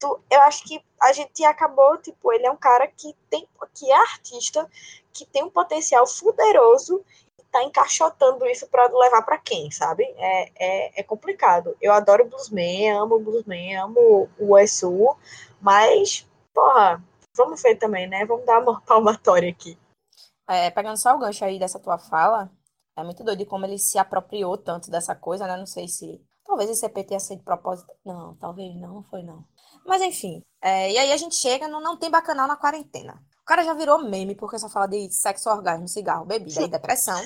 tu, 0.00 0.18
eu 0.28 0.40
acho 0.42 0.64
que 0.64 0.82
a 1.00 1.12
gente 1.12 1.44
acabou, 1.44 1.98
tipo, 1.98 2.32
ele 2.32 2.46
é 2.46 2.50
um 2.50 2.56
cara 2.56 2.88
que 2.88 3.14
tem, 3.30 3.46
que 3.74 3.88
é 3.92 3.94
artista, 3.94 4.68
que 5.12 5.24
tem 5.24 5.44
um 5.44 5.50
potencial 5.50 6.04
fuderoso 6.04 7.04
tá 7.50 7.62
encaixotando 7.64 8.46
isso 8.46 8.68
para 8.68 8.86
levar 8.86 9.22
para 9.22 9.38
quem, 9.38 9.70
sabe? 9.70 10.04
É, 10.16 10.52
é, 10.56 11.00
é, 11.00 11.02
complicado. 11.02 11.76
Eu 11.80 11.92
adoro 11.92 12.28
Bluesman, 12.28 12.90
amo 12.90 13.18
Bluesman, 13.18 13.76
amo 13.76 14.28
o 14.38 14.56
USU, 14.56 15.16
mas, 15.60 16.26
porra, 16.54 17.02
vamos 17.36 17.62
ver 17.62 17.76
também, 17.76 18.08
né? 18.08 18.24
Vamos 18.24 18.46
dar 18.46 18.60
uma 18.60 18.80
palmatória 18.86 19.50
aqui. 19.50 19.78
É, 20.48 20.70
pegando 20.70 20.96
só 20.96 21.14
o 21.14 21.18
gancho 21.18 21.44
aí 21.44 21.58
dessa 21.58 21.78
tua 21.78 21.98
fala, 21.98 22.50
é 22.96 23.04
muito 23.04 23.22
doido 23.24 23.46
como 23.46 23.64
ele 23.64 23.78
se 23.78 23.98
apropriou 23.98 24.56
tanto 24.56 24.90
dessa 24.90 25.14
coisa, 25.14 25.46
né? 25.46 25.56
Não 25.56 25.66
sei 25.66 25.88
se. 25.88 26.20
Talvez 26.44 26.68
esse 26.68 26.84
EP 26.84 27.06
tenha 27.06 27.20
sido 27.20 27.44
propósito. 27.44 27.92
Não, 28.04 28.34
talvez 28.36 28.74
não 28.74 29.04
foi 29.04 29.22
não. 29.22 29.44
Mas 29.86 30.02
enfim. 30.02 30.42
É, 30.60 30.90
e 30.92 30.98
aí 30.98 31.12
a 31.12 31.16
gente 31.16 31.36
chega 31.36 31.68
no 31.68 31.80
Não 31.80 31.96
Tem 31.96 32.10
Bacanal 32.10 32.48
na 32.48 32.56
quarentena. 32.56 33.22
O 33.50 33.52
cara 33.52 33.64
já 33.64 33.74
virou 33.74 34.04
meme 34.04 34.36
porque 34.36 34.60
só 34.60 34.68
fala 34.68 34.86
de 34.86 35.10
sexo, 35.10 35.50
orgasmo, 35.50 35.88
cigarro, 35.88 36.24
bebida 36.24 36.62
e 36.62 36.68
depressão. 36.68 37.20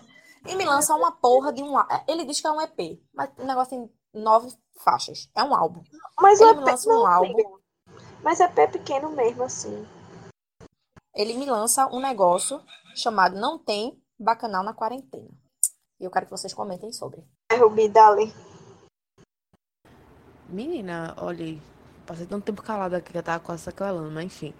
E 0.47 0.57
me 0.57 0.65
lança 0.65 0.95
uma 0.95 1.13
porra 1.13 1.53
de 1.53 1.63
um. 1.63 1.75
Ele 2.09 2.25
diz 2.25 2.41
que 2.41 2.47
é 2.47 2.51
um 2.51 2.63
EP, 2.63 2.99
mas 3.13 3.29
o 3.37 3.45
negócio 3.45 3.77
tem 3.77 3.93
nove 4.15 4.51
faixas. 4.83 5.29
É 5.37 5.45
um 5.45 5.55
álbum. 5.55 5.83
Mas 6.19 6.41
ele 6.41 6.49
o 6.49 6.53
EP, 6.53 6.59
me 6.61 6.65
lança 6.65 6.89
um 6.89 6.95
não, 6.95 7.07
álbum. 7.07 7.59
Mas 8.23 8.41
EP 8.41 8.59
é 8.59 8.67
pequeno 8.67 9.11
mesmo, 9.11 9.43
assim. 9.43 9.87
Ele 11.15 11.35
me 11.35 11.45
lança 11.45 11.89
um 11.89 12.01
negócio 12.01 12.59
chamado 12.97 13.39
Não 13.39 13.59
Tem 13.59 14.03
Bacanal 14.19 14.65
na 14.65 14.73
Quarentena. 14.73 15.29
E 16.01 16.05
eu 16.05 16.11
quero 16.11 16.25
que 16.25 16.33
vocês 16.33 16.55
comentem 16.55 16.91
sobre. 16.91 17.23
É 17.53 17.57
Rubi, 17.57 17.87
dali. 17.87 18.33
Menina, 20.49 21.15
olha, 21.19 21.61
passei 22.07 22.25
tanto 22.25 22.47
tempo 22.47 22.63
calada 22.63 22.97
aqui 22.97 23.13
que 23.13 23.19
eu 23.19 23.23
tava 23.23 23.45
quase 23.45 23.65
sacolando, 23.65 24.11
mas 24.11 24.25
enfim. 24.25 24.55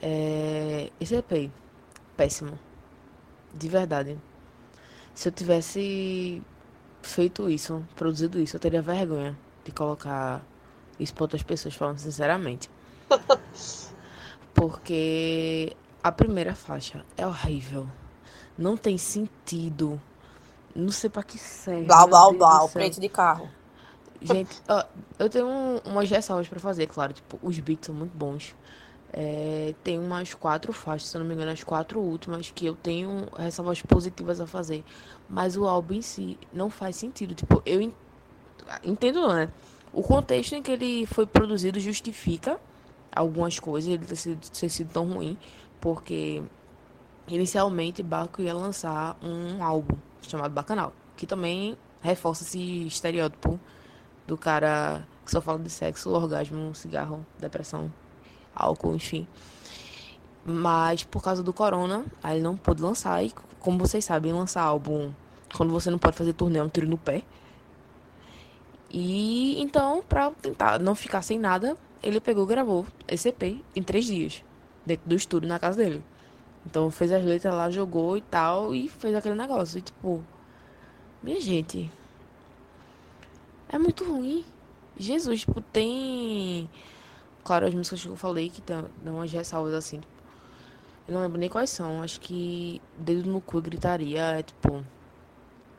É... 0.00 0.90
Esse 1.00 1.16
EP, 1.16 1.50
péssimo. 2.16 2.58
De 3.54 3.68
verdade. 3.68 4.18
Se 5.14 5.28
eu 5.28 5.32
tivesse 5.32 6.42
feito 7.02 7.48
isso, 7.48 7.84
produzido 7.96 8.40
isso, 8.40 8.56
eu 8.56 8.60
teria 8.60 8.82
vergonha 8.82 9.36
de 9.64 9.72
colocar 9.72 10.42
isso 10.98 11.14
para 11.14 11.24
outras 11.24 11.42
pessoas, 11.42 11.74
falando 11.74 11.98
sinceramente. 11.98 12.70
Porque 14.54 15.76
a 16.02 16.12
primeira 16.12 16.54
faixa 16.54 17.04
é 17.16 17.26
horrível. 17.26 17.88
Não 18.56 18.76
tem 18.76 18.98
sentido. 18.98 20.00
Não 20.74 20.90
sei 20.90 21.08
pra 21.08 21.22
que 21.22 21.38
serve. 21.38 21.84
Blá, 21.84 22.06
blá, 22.06 22.32
blá, 22.32 22.64
o 22.64 22.68
preço 22.68 23.00
de 23.00 23.08
carro. 23.08 23.48
Gente, 24.20 24.60
ó, 24.68 24.84
eu 25.18 25.30
tenho 25.30 25.46
um, 25.46 25.78
umas 25.84 26.10
ressalvas 26.10 26.48
pra 26.48 26.58
fazer, 26.58 26.88
claro. 26.88 27.12
Tipo, 27.12 27.38
os 27.42 27.58
beats 27.60 27.86
são 27.86 27.94
muito 27.94 28.16
bons. 28.16 28.54
É, 29.12 29.74
tem 29.82 29.98
umas 29.98 30.34
quatro 30.34 30.72
faixas, 30.72 31.08
se 31.08 31.16
eu 31.16 31.20
não 31.20 31.26
me 31.26 31.34
engano, 31.34 31.50
as 31.50 31.64
quatro 31.64 31.98
últimas, 32.00 32.50
que 32.50 32.66
eu 32.66 32.74
tenho 32.74 33.26
ressalvas 33.36 33.80
positivas 33.82 34.40
a 34.40 34.46
fazer. 34.46 34.84
Mas 35.28 35.56
o 35.56 35.66
álbum 35.66 35.94
em 35.94 36.02
si 36.02 36.38
não 36.52 36.68
faz 36.68 36.96
sentido. 36.96 37.34
Tipo, 37.34 37.62
eu 37.64 37.92
entendo, 38.84 39.26
né? 39.28 39.50
O 39.92 40.02
contexto 40.02 40.54
em 40.54 40.62
que 40.62 40.70
ele 40.70 41.06
foi 41.06 41.26
produzido 41.26 41.80
justifica 41.80 42.60
algumas 43.10 43.58
coisas, 43.58 43.90
ele 43.90 44.04
ter 44.04 44.16
sido, 44.16 44.50
ter 44.50 44.68
sido 44.68 44.92
tão 44.92 45.08
ruim, 45.10 45.36
porque 45.80 46.42
inicialmente 47.26 48.02
Baco 48.02 48.42
ia 48.42 48.54
lançar 48.54 49.16
um 49.22 49.62
álbum 49.62 49.96
chamado 50.22 50.52
Bacanal, 50.52 50.92
que 51.16 51.26
também 51.26 51.76
reforça 52.02 52.44
esse 52.44 52.86
estereótipo 52.86 53.58
do 54.26 54.36
cara 54.36 55.06
que 55.24 55.30
só 55.30 55.40
fala 55.40 55.58
de 55.58 55.70
sexo, 55.70 56.10
orgasmo, 56.10 56.74
cigarro, 56.74 57.26
depressão, 57.38 57.92
álcool, 58.54 58.94
enfim. 58.94 59.26
Mas 60.44 61.04
por 61.04 61.22
causa 61.22 61.42
do 61.42 61.52
corona, 61.52 62.04
aí 62.22 62.36
ele 62.36 62.42
não 62.42 62.56
pôde 62.56 62.82
lançar. 62.82 63.22
E 63.22 63.32
como 63.60 63.78
vocês 63.78 64.04
sabem, 64.04 64.32
lançar 64.32 64.62
álbum 64.62 65.12
quando 65.54 65.72
você 65.72 65.90
não 65.90 65.98
pode 65.98 66.16
fazer 66.16 66.32
turnê 66.32 66.58
é 66.58 66.62
um 66.62 66.68
tiro 66.68 66.88
no 66.88 66.98
pé. 66.98 67.22
E 68.90 69.60
então, 69.60 70.02
pra 70.08 70.30
tentar 70.30 70.78
não 70.78 70.94
ficar 70.94 71.22
sem 71.22 71.38
nada, 71.38 71.76
ele 72.02 72.20
pegou 72.20 72.44
e 72.44 72.48
gravou 72.48 72.86
esse 73.06 73.28
EP 73.28 73.62
em 73.76 73.82
três 73.82 74.06
dias, 74.06 74.42
dentro 74.86 75.08
do 75.08 75.14
estúdio 75.14 75.48
na 75.48 75.58
casa 75.58 75.78
dele. 75.78 76.02
Então 76.64 76.90
fez 76.90 77.12
as 77.12 77.24
letras 77.24 77.54
lá, 77.54 77.70
jogou 77.70 78.16
e 78.16 78.20
tal, 78.22 78.74
e 78.74 78.88
fez 78.88 79.14
aquele 79.14 79.34
negócio. 79.34 79.78
E 79.78 79.82
tipo, 79.82 80.24
minha 81.22 81.40
gente, 81.40 81.90
é 83.68 83.78
muito 83.78 84.04
ruim. 84.04 84.44
Jesus, 84.96 85.40
tipo, 85.40 85.60
tem. 85.60 86.68
Claro, 87.48 87.64
as 87.64 87.72
músicas 87.72 88.02
que 88.02 88.08
eu 88.08 88.14
falei 88.14 88.50
que 88.50 88.60
dão 88.60 88.90
umas 89.06 89.32
ressalvas 89.32 89.72
assim. 89.72 90.02
Eu 91.08 91.14
não 91.14 91.22
lembro 91.22 91.38
nem 91.38 91.48
quais 91.48 91.70
são. 91.70 92.02
Acho 92.02 92.20
que 92.20 92.78
Dedo 92.98 93.26
no 93.26 93.40
cu 93.40 93.58
gritaria 93.62 94.20
é 94.20 94.42
tipo. 94.42 94.84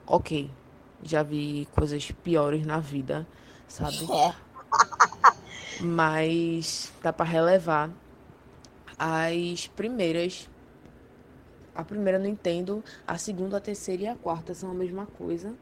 Ok. 0.08 0.50
Já 1.04 1.22
vi 1.22 1.68
coisas 1.76 2.10
piores 2.10 2.66
na 2.66 2.80
vida, 2.80 3.28
sabe? 3.68 4.00
É. 4.12 4.34
Mas 5.80 6.92
dá 7.04 7.14
para 7.14 7.30
relevar 7.30 7.92
as 8.98 9.68
primeiras. 9.68 10.50
A 11.76 11.84
primeira 11.84 12.18
eu 12.18 12.24
não 12.24 12.30
entendo, 12.30 12.84
a 13.06 13.16
segunda, 13.16 13.58
a 13.58 13.62
terceira 13.62 14.02
e 14.02 14.08
a 14.08 14.16
quarta 14.16 14.56
são 14.56 14.72
a 14.72 14.74
mesma 14.74 15.06
coisa. 15.06 15.54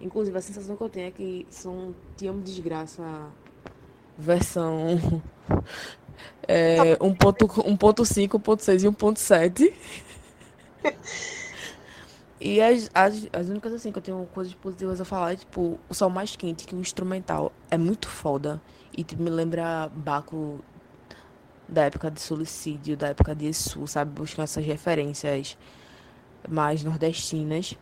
Inclusive, 0.00 0.36
a 0.36 0.40
sensação 0.40 0.76
que 0.76 0.82
eu 0.82 0.88
tenho 0.88 1.06
é 1.06 1.10
que 1.12 1.46
são 1.48 1.94
Te 2.16 2.26
Amo 2.26 2.42
Desgraça 2.42 3.30
versão 4.22 5.22
é, 6.46 6.96
1.5, 6.96 7.64
1.6 7.78 8.82
e 8.82 8.88
1.7. 8.88 9.72
E 12.44 12.60
as, 12.60 12.90
as, 12.92 13.28
as 13.32 13.48
únicas 13.48 13.72
assim 13.72 13.92
que 13.92 13.98
eu 13.98 14.02
tenho 14.02 14.28
coisas 14.34 14.52
positivas 14.52 15.00
a 15.00 15.04
falar 15.04 15.34
é 15.34 15.36
tipo 15.36 15.78
o 15.88 15.94
Sol 15.94 16.10
Mais 16.10 16.34
Quente, 16.34 16.66
que 16.66 16.74
o 16.74 16.80
instrumental 16.80 17.52
é 17.70 17.78
muito 17.78 18.08
foda. 18.08 18.60
E 18.92 19.04
tipo, 19.04 19.22
me 19.22 19.30
lembra 19.30 19.88
Baco 19.94 20.58
da 21.68 21.84
época 21.84 22.10
de 22.10 22.20
Suicídio, 22.20 22.96
da 22.96 23.08
época 23.10 23.32
de 23.32 23.46
Exu, 23.46 23.86
sabe? 23.86 24.10
Buscando 24.10 24.42
essas 24.42 24.64
referências 24.64 25.56
mais 26.48 26.82
nordestinas. 26.82 27.76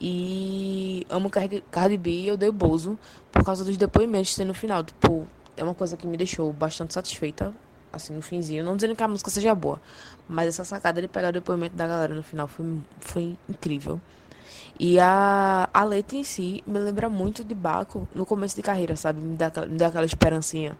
E 0.00 1.04
amo 1.10 1.28
Cardi 1.28 1.96
B 1.98 2.10
e 2.10 2.28
eu 2.28 2.36
dei 2.36 2.48
o 2.48 2.52
Bozo 2.52 2.96
por 3.32 3.44
causa 3.44 3.64
dos 3.64 3.76
depoimentos 3.76 4.30
que 4.30 4.36
tem 4.36 4.46
no 4.46 4.54
final. 4.54 4.84
Tipo, 4.84 5.26
é 5.60 5.64
uma 5.64 5.74
coisa 5.74 5.94
que 5.96 6.06
me 6.06 6.16
deixou 6.16 6.50
bastante 6.52 6.94
satisfeita, 6.94 7.54
assim, 7.92 8.14
no 8.14 8.22
finzinho. 8.22 8.64
Não 8.64 8.76
dizendo 8.76 8.96
que 8.96 9.02
a 9.02 9.08
música 9.08 9.30
seja 9.30 9.54
boa, 9.54 9.80
mas 10.26 10.48
essa 10.48 10.64
sacada 10.64 11.02
de 11.02 11.08
pegar 11.08 11.28
o 11.28 11.32
depoimento 11.32 11.76
da 11.76 11.86
galera 11.86 12.14
no 12.14 12.22
final 12.22 12.48
foi, 12.48 12.78
foi 12.98 13.38
incrível. 13.46 14.00
E 14.78 14.98
a, 14.98 15.68
a 15.74 15.84
letra 15.84 16.16
em 16.16 16.24
si 16.24 16.64
me 16.66 16.78
lembra 16.78 17.10
muito 17.10 17.44
de 17.44 17.54
Baco 17.54 18.08
no 18.14 18.24
começo 18.24 18.56
de 18.56 18.62
carreira, 18.62 18.96
sabe? 18.96 19.20
Me 19.20 19.36
dá, 19.36 19.52
me 19.66 19.76
dá 19.76 19.88
aquela 19.88 20.06
esperancinha. 20.06 20.78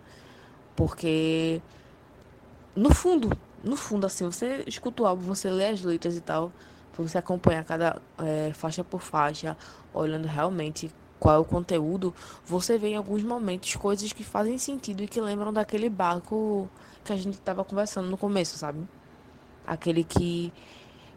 Porque, 0.75 1.61
no 2.75 2.95
fundo, 2.95 3.37
no 3.63 3.77
fundo, 3.77 4.07
assim, 4.07 4.25
você 4.25 4.65
escuta 4.67 5.03
o 5.03 5.07
álbum, 5.07 5.25
você 5.25 5.51
lê 5.51 5.69
as 5.69 5.83
letras 5.83 6.17
e 6.17 6.23
tal, 6.23 6.51
você 6.97 7.19
acompanha 7.19 7.63
cada 7.63 8.01
é, 8.19 8.53
faixa 8.55 8.83
por 8.83 9.03
faixa, 9.03 9.57
olhando 9.93 10.27
realmente 10.27 10.91
qual 11.21 11.37
é 11.37 11.39
o 11.39 11.45
conteúdo, 11.45 12.15
você 12.47 12.79
vê 12.79 12.89
em 12.89 12.97
alguns 12.97 13.23
momentos 13.23 13.77
coisas 13.77 14.11
que 14.11 14.25
fazem 14.25 14.57
sentido 14.57 15.03
e 15.03 15.07
que 15.07 15.21
lembram 15.21 15.53
daquele 15.53 15.91
barco 15.91 16.69
que 17.05 17.13
a 17.13 17.17
gente 17.17 17.35
estava 17.35 17.63
conversando 17.63 18.09
no 18.09 18.17
começo, 18.17 18.57
sabe? 18.57 18.89
Aquele 19.67 20.03
que 20.03 20.51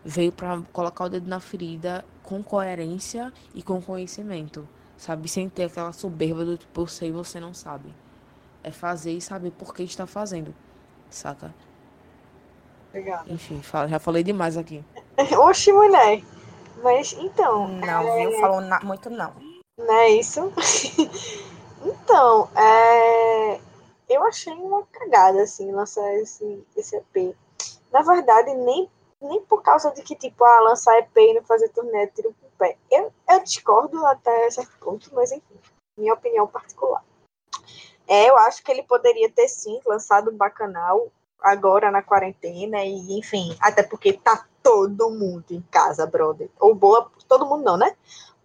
veio 0.03 0.33
para 0.33 0.61
colocar 0.73 1.05
o 1.05 1.09
dedo 1.09 1.29
na 1.29 1.39
ferida 1.39 2.03
com 2.21 2.43
coerência 2.43 3.31
e 3.55 3.63
com 3.63 3.81
conhecimento, 3.81 4.67
sabe? 4.97 5.29
Sem 5.29 5.47
ter 5.47 5.63
aquela 5.63 5.93
soberba 5.93 6.43
do 6.43 6.57
tipo, 6.57 6.81
eu 6.81 6.87
sei 6.87 7.07
e 7.07 7.11
você 7.11 7.39
não 7.39 7.53
sabe. 7.53 7.93
É 8.61 8.71
fazer 8.71 9.13
e 9.13 9.21
saber 9.21 9.51
por 9.51 9.73
que 9.73 9.83
está 9.83 10.05
fazendo, 10.05 10.53
saca? 11.09 11.55
Obrigada. 12.89 13.31
Enfim, 13.31 13.61
já 13.89 13.99
falei 13.99 14.23
demais 14.23 14.57
aqui. 14.57 14.83
Oxi, 15.39 15.71
mulher. 15.71 16.21
Mas 16.83 17.13
então. 17.13 17.69
Não, 17.69 18.17
é... 18.17 18.27
viu? 18.27 18.39
Falou 18.39 18.61
na... 18.61 18.81
muito 18.81 19.09
não. 19.09 19.52
Não 19.77 19.93
é 19.93 20.09
isso? 20.11 20.39
então, 21.83 22.49
é... 22.55 23.59
eu 24.07 24.23
achei 24.23 24.53
uma 24.53 24.85
cagada, 24.85 25.41
assim, 25.41 25.71
lançar 25.71 26.13
esse, 26.15 26.65
esse 26.75 26.95
EP. 26.95 27.35
Na 27.91 28.01
verdade, 28.01 28.53
nem, 28.53 28.89
nem 29.21 29.41
por 29.41 29.61
causa 29.63 29.91
de 29.91 30.03
que, 30.03 30.15
tipo, 30.15 30.43
ah, 30.43 30.59
lançar 30.61 30.97
EP 30.99 31.17
e 31.17 31.33
não 31.33 31.43
fazer 31.43 31.69
turnê, 31.69 32.07
tiro 32.07 32.33
pro 32.33 32.49
pé. 32.57 32.77
Eu, 32.91 33.11
eu 33.29 33.43
discordo 33.43 34.05
até 34.05 34.49
certo 34.51 34.77
ponto, 34.79 35.09
mas 35.13 35.31
enfim, 35.31 35.59
minha 35.97 36.13
opinião 36.13 36.47
particular. 36.47 37.03
É, 38.07 38.29
eu 38.29 38.37
acho 38.37 38.63
que 38.63 38.71
ele 38.71 38.83
poderia 38.83 39.29
ter 39.31 39.47
sim 39.47 39.79
lançado 39.85 40.29
o 40.29 40.35
Bacanal 40.35 41.11
agora 41.39 41.91
na 41.91 42.01
quarentena, 42.01 42.83
e 42.83 43.17
enfim, 43.17 43.55
até 43.59 43.83
porque 43.83 44.13
tá 44.13 44.45
todo 44.61 45.09
mundo 45.09 45.45
em 45.51 45.61
casa, 45.61 46.05
brother. 46.05 46.49
Ou 46.59 46.73
boa, 46.73 47.11
todo 47.27 47.45
mundo 47.45 47.63
não, 47.63 47.77
né? 47.77 47.95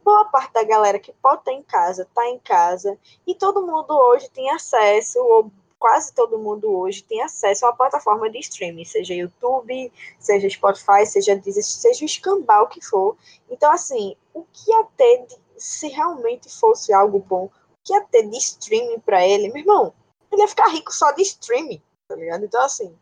Boa 0.09 0.25
parte 0.25 0.55
da 0.55 0.65
galera 0.65 0.99
que 0.99 1.13
pode 1.13 1.41
estar 1.41 1.53
em 1.53 1.63
casa, 1.63 2.09
tá 2.15 2.27
em 2.27 2.39
casa, 2.39 2.99
e 3.27 3.35
todo 3.35 3.67
mundo 3.67 3.91
hoje 3.91 4.31
tem 4.31 4.49
acesso, 4.49 5.19
ou 5.19 5.53
quase 5.79 6.15
todo 6.15 6.39
mundo 6.39 6.67
hoje 6.75 7.05
tem 7.05 7.21
acesso 7.21 7.67
a 7.67 7.69
uma 7.69 7.77
plataforma 7.77 8.31
de 8.31 8.39
streaming, 8.39 8.87
seja 8.87 9.13
YouTube, 9.13 9.93
seja 10.19 10.49
Spotify, 10.49 11.05
seja 11.05 11.37
Disney, 11.37 11.63
seja 11.63 12.03
o 12.03 12.07
escambau 12.07 12.69
que 12.69 12.81
for. 12.81 13.19
Então, 13.51 13.71
assim, 13.71 14.17
o 14.33 14.45
que 14.51 14.71
ia 14.71 14.83
ter, 14.97 15.27
de, 15.27 15.37
se 15.59 15.89
realmente 15.89 16.49
fosse 16.59 16.91
algo 16.91 17.19
bom, 17.19 17.45
o 17.45 17.51
que 17.85 17.93
ia 17.93 18.01
ter 18.01 18.23
de 18.23 18.39
streaming 18.39 19.01
para 19.01 19.27
ele, 19.27 19.49
meu 19.49 19.59
irmão, 19.59 19.93
ele 20.33 20.41
ia 20.41 20.49
ficar 20.49 20.69
rico 20.69 20.91
só 20.91 21.13
de 21.13 21.21
streaming, 21.21 21.83
tá 22.09 22.17
ligado? 22.17 22.47
Então, 22.47 22.63
assim, 22.63 22.97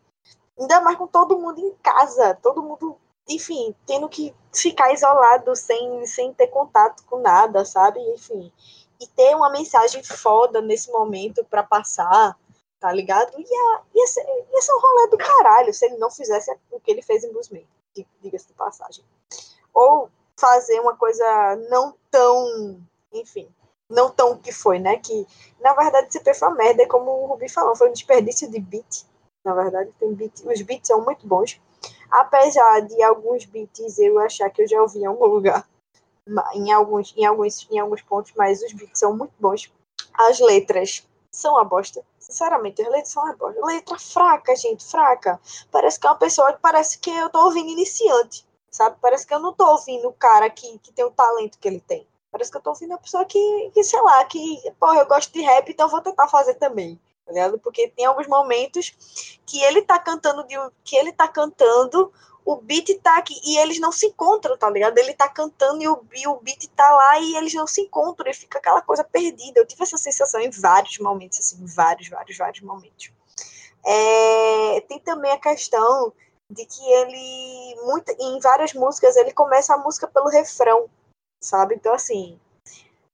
ainda 0.58 0.80
mais 0.80 0.98
com 0.98 1.06
todo 1.06 1.38
mundo 1.38 1.60
em 1.60 1.72
casa, 1.84 2.34
todo 2.42 2.64
mundo, 2.64 2.98
enfim, 3.28 3.74
tendo 3.86 4.08
que 4.08 4.34
ficar 4.54 4.92
isolado 4.92 5.54
sem, 5.56 6.06
sem 6.06 6.32
ter 6.32 6.46
contato 6.48 7.04
com 7.06 7.18
nada, 7.18 7.64
sabe? 7.64 8.00
Enfim, 8.12 8.52
e 9.00 9.06
ter 9.08 9.34
uma 9.34 9.50
mensagem 9.50 10.02
foda 10.02 10.60
nesse 10.60 10.90
momento 10.90 11.44
para 11.44 11.62
passar, 11.62 12.38
tá 12.78 12.92
ligado? 12.92 13.32
Ia, 13.38 13.82
ia, 13.94 14.06
ser, 14.06 14.24
ia 14.52 14.62
ser 14.62 14.72
um 14.72 14.80
rolê 14.80 15.08
do 15.08 15.18
caralho 15.18 15.74
se 15.74 15.86
ele 15.86 15.96
não 15.96 16.10
fizesse 16.10 16.56
o 16.70 16.80
que 16.80 16.90
ele 16.90 17.02
fez 17.02 17.24
em 17.24 17.32
Bluesman, 17.32 17.66
diga-se 18.22 18.48
de 18.48 18.54
passagem. 18.54 19.04
Ou 19.74 20.08
fazer 20.38 20.80
uma 20.80 20.96
coisa 20.96 21.24
não 21.68 21.94
tão, 22.10 22.80
enfim, 23.12 23.48
não 23.88 24.10
tão 24.10 24.36
que 24.36 24.52
foi, 24.52 24.78
né? 24.78 24.98
Que, 24.98 25.26
na 25.60 25.74
verdade, 25.74 26.12
CP 26.12 26.34
foi 26.34 26.48
uma 26.48 26.56
merda, 26.56 26.86
como 26.86 27.10
o 27.10 27.26
Rubi 27.26 27.48
falou, 27.48 27.76
foi 27.76 27.88
um 27.88 27.92
desperdício 27.92 28.50
de 28.50 28.60
beat. 28.60 29.04
Na 29.44 29.54
verdade, 29.54 29.92
tem 29.98 30.12
beat, 30.12 30.44
os 30.44 30.62
beats 30.62 30.88
são 30.88 31.04
muito 31.04 31.26
bons. 31.26 31.60
Apesar 32.10 32.80
de 32.80 33.02
alguns 33.02 33.44
beats 33.44 33.98
eu 33.98 34.18
achar 34.18 34.50
que 34.50 34.62
eu 34.62 34.68
já 34.68 34.80
ouvi 34.80 35.00
em 35.00 35.06
algum 35.06 35.26
lugar, 35.26 35.68
em 36.54 36.72
alguns, 36.72 37.14
em 37.16 37.24
alguns, 37.24 37.66
em 37.70 37.78
alguns 37.78 38.02
pontos, 38.02 38.32
mas 38.36 38.62
os 38.62 38.72
beats 38.72 38.98
são 38.98 39.16
muito 39.16 39.32
bons. 39.38 39.72
As 40.14 40.40
letras 40.40 41.06
são 41.30 41.58
a 41.58 41.64
bosta. 41.64 42.02
Sinceramente, 42.18 42.82
as 42.82 42.88
letras 42.88 43.10
são 43.10 43.22
uma 43.22 43.36
bosta. 43.36 43.64
Letra 43.64 43.98
fraca, 43.98 44.56
gente, 44.56 44.84
fraca. 44.84 45.40
Parece 45.70 46.00
que 46.00 46.06
é 46.06 46.10
uma 46.10 46.16
pessoa, 46.16 46.52
parece 46.60 46.98
que 46.98 47.10
eu 47.10 47.28
tô 47.28 47.44
ouvindo 47.44 47.70
iniciante, 47.70 48.46
sabe? 48.70 48.96
Parece 49.00 49.26
que 49.26 49.34
eu 49.34 49.38
não 49.38 49.52
tô 49.52 49.66
ouvindo 49.70 50.08
o 50.08 50.12
cara 50.12 50.48
que, 50.50 50.78
que 50.78 50.92
tem 50.92 51.04
o 51.04 51.10
talento 51.10 51.58
que 51.58 51.68
ele 51.68 51.80
tem. 51.80 52.06
Parece 52.30 52.50
que 52.50 52.56
eu 52.56 52.60
tô 52.62 52.70
ouvindo 52.70 52.90
uma 52.90 52.98
pessoa 52.98 53.24
que, 53.24 53.70
que 53.72 53.84
sei 53.84 54.00
lá, 54.02 54.24
que, 54.24 54.60
porra, 54.78 54.98
eu 54.98 55.06
gosto 55.06 55.32
de 55.32 55.40
rap, 55.40 55.70
então 55.70 55.88
vou 55.88 56.00
tentar 56.00 56.28
fazer 56.28 56.54
também. 56.54 57.00
Tá 57.26 57.32
ligado? 57.32 57.58
Porque 57.58 57.88
tem 57.88 58.06
alguns 58.06 58.28
momentos 58.28 59.38
que 59.44 59.60
ele 59.60 59.82
tá 59.82 59.98
cantando 59.98 60.46
de 60.46 60.54
que 60.84 60.96
ele 60.96 61.12
tá 61.12 61.26
cantando 61.26 62.12
o 62.46 62.54
beat 62.54 62.94
tá 63.02 63.18
aqui 63.18 63.34
e 63.44 63.58
eles 63.58 63.80
não 63.80 63.90
se 63.90 64.06
encontram, 64.06 64.56
tá 64.56 64.70
ligado? 64.70 64.96
Ele 64.98 65.12
tá 65.12 65.28
cantando 65.28 65.82
e 65.82 65.88
o, 65.88 66.06
e 66.14 66.28
o 66.28 66.36
beat 66.36 66.68
tá 66.76 66.88
lá 66.88 67.18
e 67.18 67.34
eles 67.34 67.52
não 67.52 67.66
se 67.66 67.80
encontram, 67.80 68.30
e 68.30 68.34
fica 68.34 68.58
aquela 68.58 68.80
coisa 68.80 69.02
perdida. 69.02 69.58
Eu 69.58 69.66
tive 69.66 69.82
essa 69.82 69.98
sensação 69.98 70.40
em 70.40 70.48
vários 70.50 70.96
momentos, 71.00 71.40
assim, 71.40 71.66
vários, 71.66 72.08
vários, 72.08 72.38
vários 72.38 72.60
momentos. 72.62 73.10
É, 73.84 74.80
tem 74.82 75.00
também 75.00 75.32
a 75.32 75.40
questão 75.40 76.12
de 76.48 76.64
que 76.64 76.88
ele, 76.88 77.76
muito, 77.82 78.12
em 78.12 78.38
várias 78.38 78.72
músicas, 78.72 79.16
ele 79.16 79.32
começa 79.32 79.74
a 79.74 79.78
música 79.78 80.06
pelo 80.06 80.28
refrão, 80.28 80.88
sabe? 81.40 81.74
Então, 81.74 81.92
assim, 81.92 82.38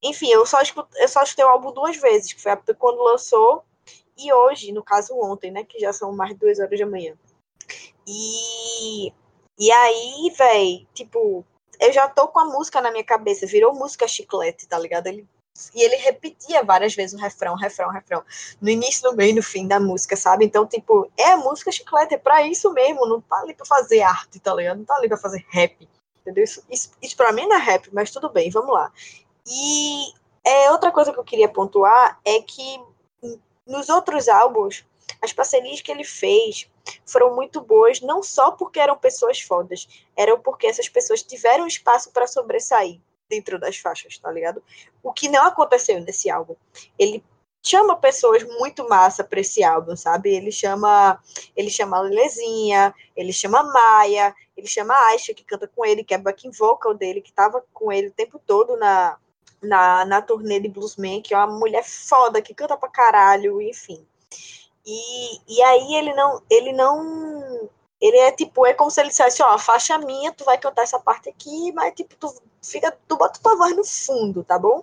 enfim, 0.03 0.29
eu 0.31 0.45
só, 0.45 0.61
escutei, 0.61 1.03
eu 1.03 1.09
só 1.09 1.23
escutei 1.23 1.45
o 1.47 1.49
álbum 1.49 1.73
duas 1.73 1.97
vezes, 1.97 2.35
que 2.35 2.43
foi 2.43 2.55
quando 2.75 3.03
lançou 3.03 3.65
e 4.17 4.33
hoje, 4.33 4.73
no 4.73 4.83
caso 4.83 5.15
ontem, 5.19 5.51
né, 5.51 5.65
que 5.65 5.79
já 5.79 5.93
são 5.93 6.13
mais 6.13 6.33
de 6.33 6.39
duas 6.39 6.59
horas 6.59 6.79
da 6.79 6.87
manhã. 6.87 7.15
E 8.07 9.13
e 9.59 9.71
aí, 9.71 10.33
velho, 10.37 10.87
tipo, 10.95 11.45
eu 11.79 11.93
já 11.93 12.09
tô 12.09 12.27
com 12.29 12.41
a 12.41 12.45
música 12.45 12.81
na 12.81 12.91
minha 12.91 13.05
cabeça, 13.05 13.47
virou 13.47 13.75
música 13.75 14.09
chiclete, 14.09 14.67
tá 14.67 14.79
ligado? 14.79 15.07
Ele, 15.07 15.27
e 15.75 15.83
ele 15.83 15.97
repetia 15.97 16.65
várias 16.65 16.95
vezes 16.95 17.15
o 17.15 17.23
refrão, 17.23 17.55
refrão, 17.55 17.91
refrão. 17.91 18.25
No 18.61 18.71
início, 18.71 19.09
no 19.11 19.17
meio 19.17 19.31
e 19.31 19.35
no 19.35 19.43
fim 19.43 19.69
da 19.69 19.79
música, 19.79 20.17
sabe? 20.17 20.45
Então, 20.45 20.67
tipo, 20.67 21.11
é 21.17 21.37
música 21.37 21.71
chiclete, 21.71 22.15
é 22.15 22.19
pra 22.19 22.47
isso 22.47 22.73
mesmo, 22.73 23.07
não 23.07 23.21
tá 23.21 23.39
ali 23.41 23.55
pra 23.55 23.67
fazer 23.67 24.03
arte, 24.03 24.41
tá 24.41 24.55
ligado? 24.55 24.79
Não 24.79 24.85
tá 24.85 24.97
ali 24.97 25.09
pra 25.09 25.19
fazer 25.19 25.45
rap, 25.51 25.89
entendeu? 26.21 26.45
Isso, 26.45 26.65
isso, 26.71 26.91
isso 27.01 27.17
pra 27.17 27.33
mim 27.33 27.47
não 27.47 27.57
é 27.57 27.61
rap, 27.61 27.89
mas 27.93 28.11
tudo 28.11 28.31
bem, 28.31 28.51
vamos 28.51 28.73
lá. 28.73 28.91
E 29.47 30.13
é, 30.45 30.71
outra 30.73 30.91
coisa 30.91 31.13
que 31.13 31.21
eu 31.21 31.25
queria 31.25 31.49
pontuar 31.49 32.19
é 32.25 32.41
que 32.43 32.81
nos 33.67 33.89
outros 33.89 34.29
álbuns, 34.29 34.85
as 35.21 35.33
parcerias 35.33 35.81
que 35.81 35.91
ele 35.91 36.05
fez 36.05 36.69
foram 37.05 37.35
muito 37.35 37.61
boas, 37.61 38.01
não 38.01 38.23
só 38.23 38.51
porque 38.51 38.81
eram 38.81 38.97
pessoas 38.97 39.41
fodas, 39.41 39.87
eram 40.17 40.41
porque 40.41 40.67
essas 40.67 40.89
pessoas 40.89 41.23
tiveram 41.23 41.67
espaço 41.67 42.11
para 42.11 42.27
sobressair 42.27 43.01
dentro 43.29 43.59
das 43.59 43.79
faixas, 43.79 44.19
tá 44.19 44.31
ligado? 44.31 44.63
O 45.03 45.13
que 45.13 45.29
não 45.29 45.47
aconteceu 45.47 46.01
nesse 46.01 46.29
álbum. 46.29 46.55
Ele 46.99 47.25
chama 47.65 47.97
pessoas 47.97 48.43
muito 48.43 48.87
massa 48.89 49.23
para 49.23 49.41
esse 49.41 49.63
álbum, 49.63 49.95
sabe? 49.97 50.35
Ele 50.35 50.51
chama, 50.51 51.19
ele 51.57 51.71
chama 51.71 52.01
Lelezinha, 52.01 52.93
ele 53.17 53.33
chama 53.33 53.63
Maia, 53.63 54.35
ele 54.57 54.67
chama 54.67 54.95
Aisha 55.11 55.33
que 55.33 55.45
canta 55.45 55.69
com 55.69 55.85
ele, 55.85 56.05
que 56.05 56.13
é 56.13 56.19
backing 56.19 56.51
vocal 56.51 56.93
dele, 56.93 57.23
que 57.23 57.33
tava 57.33 57.65
com 57.73 57.93
ele 57.93 58.09
o 58.09 58.13
tempo 58.13 58.41
todo 58.45 58.77
na 58.77 59.17
na, 59.63 60.05
na 60.05 60.23
turnê 60.23 60.61
de 60.61 60.69
Bluesman, 60.69 61.23
que 61.23 61.35
é 61.35 61.39
uma 61.39 61.59
mulher 61.59 61.85
foda, 61.85 62.43
que 62.43 62.55
canta 62.55 62.77
pra 62.77 62.89
caralho, 62.89 63.61
enfim. 63.63 64.05
E, 64.85 65.41
e 65.49 65.63
aí 65.63 65.95
ele 65.95 66.13
não, 66.15 66.43
ele 66.51 66.73
não, 66.73 67.71
ele 68.01 68.17
é 68.19 68.33
tipo, 68.33 68.67
é 68.67 68.75
como 68.75 68.91
se 68.91 69.01
ele 69.01 69.11
dissesse, 69.11 69.43
ó, 69.43 69.57
faixa 69.59 69.97
minha, 69.99 70.33
tu 70.33 70.45
vai 70.45 70.59
cantar 70.59 70.83
essa 70.83 70.99
parte 70.99 71.29
aqui, 71.29 71.73
mas 71.73 71.95
tipo, 71.95 72.17
tu 72.17 72.35
fica, 72.61 72.91
tu 73.07 73.17
bota 73.17 73.41
tua 73.41 73.57
voz 73.57 73.77
no 73.77 73.85
fundo, 73.85 74.43
tá 74.45 74.59
bom? 74.59 74.83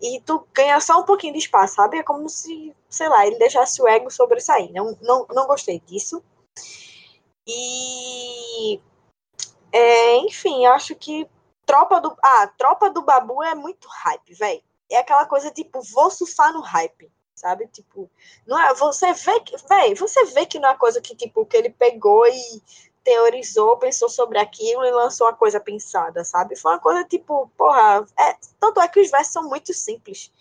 E 0.00 0.20
tu 0.22 0.46
ganha 0.54 0.80
só 0.80 1.00
um 1.00 1.04
pouquinho 1.04 1.34
de 1.34 1.40
espaço, 1.40 1.76
sabe? 1.76 1.98
É 1.98 2.02
como 2.02 2.28
se, 2.28 2.74
sei 2.88 3.08
lá, 3.08 3.26
ele 3.26 3.38
deixasse 3.38 3.80
o 3.82 3.88
ego 3.88 4.10
sobressair. 4.10 4.72
Não, 4.72 4.96
não, 5.02 5.26
não 5.30 5.46
gostei 5.46 5.80
disso. 5.80 6.22
E 7.46 8.80
é, 9.72 10.16
enfim, 10.18 10.66
acho 10.66 10.94
que 10.94 11.28
Tropa 11.66 12.00
do. 12.00 12.16
Ah, 12.22 12.46
Tropa 12.58 12.90
do 12.90 13.02
Babu 13.02 13.42
é 13.42 13.54
muito 13.54 13.88
hype, 13.88 14.34
velho. 14.34 14.62
É 14.90 14.98
aquela 14.98 15.26
coisa 15.26 15.50
tipo, 15.50 15.80
vou 15.82 16.10
surfar 16.10 16.52
no 16.52 16.60
hype 16.60 17.10
sabe? 17.34 17.66
Tipo, 17.66 18.08
não 18.46 18.58
é, 18.58 18.72
você 18.74 19.12
vê 19.12 19.40
que, 19.40 19.56
véi, 19.68 19.94
você 19.94 20.24
vê 20.26 20.46
que 20.46 20.58
não 20.58 20.70
é 20.70 20.76
coisa 20.76 21.00
que 21.00 21.16
tipo 21.16 21.44
que 21.44 21.56
ele 21.56 21.68
pegou 21.70 22.26
e 22.26 22.62
teorizou, 23.02 23.76
pensou 23.76 24.08
sobre 24.08 24.38
aquilo 24.38 24.84
e 24.84 24.90
lançou 24.90 25.26
uma 25.26 25.36
coisa 25.36 25.60
pensada, 25.60 26.24
sabe? 26.24 26.56
Foi 26.56 26.72
uma 26.72 26.78
coisa 26.78 27.04
tipo, 27.04 27.50
porra, 27.56 28.06
é, 28.18 28.36
tanto 28.58 28.80
é 28.80 28.88
que 28.88 29.00
os 29.00 29.10
versos 29.10 29.32
são 29.32 29.48
muito 29.48 29.74
simples. 29.74 30.32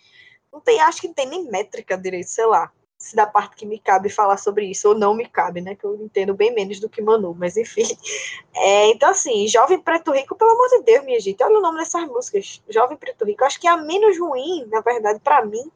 Não 0.52 0.62
tem, 0.62 0.80
acho 0.80 1.02
que 1.02 1.08
não 1.08 1.16
tem 1.16 1.28
nem 1.28 1.44
métrica 1.46 1.98
direito, 1.98 2.30
sei 2.30 2.46
lá 2.46 2.72
se 3.04 3.18
da 3.18 3.28
parte 3.28 3.58
que 3.58 3.66
me 3.66 3.78
cabe 3.78 4.08
falar 4.08 4.38
sobre 4.38 4.66
isso 4.66 4.88
ou 4.88 4.96
não 4.96 5.14
me 5.14 5.28
cabe, 5.28 5.60
né? 5.60 5.76
Que 5.76 5.84
eu 5.84 5.94
entendo 5.96 6.34
bem 6.34 6.54
menos 6.54 6.80
do 6.80 6.88
que 6.88 7.02
Manu, 7.02 7.36
mas 7.38 7.58
enfim. 7.58 7.84
É, 8.56 8.88
então, 8.92 9.10
assim, 9.10 9.46
Jovem 9.46 9.78
Preto 9.78 10.14
Rico, 10.14 10.36
pelo 10.36 10.52
amor 10.52 10.70
de 10.70 10.84
Deus, 10.84 11.04
minha 11.04 11.20
gente, 11.20 11.44
olha 11.44 11.58
o 11.58 11.62
nome 11.62 11.80
dessas 11.80 12.08
músicas. 12.08 12.64
Jovem 12.70 12.96
Preto 12.96 13.26
Rico, 13.26 13.44
acho 13.44 13.60
que 13.60 13.68
a 13.68 13.76
menos 13.76 14.18
ruim, 14.18 14.66
na 14.68 14.80
verdade, 14.80 15.20
para 15.20 15.46
mim, 15.46 15.70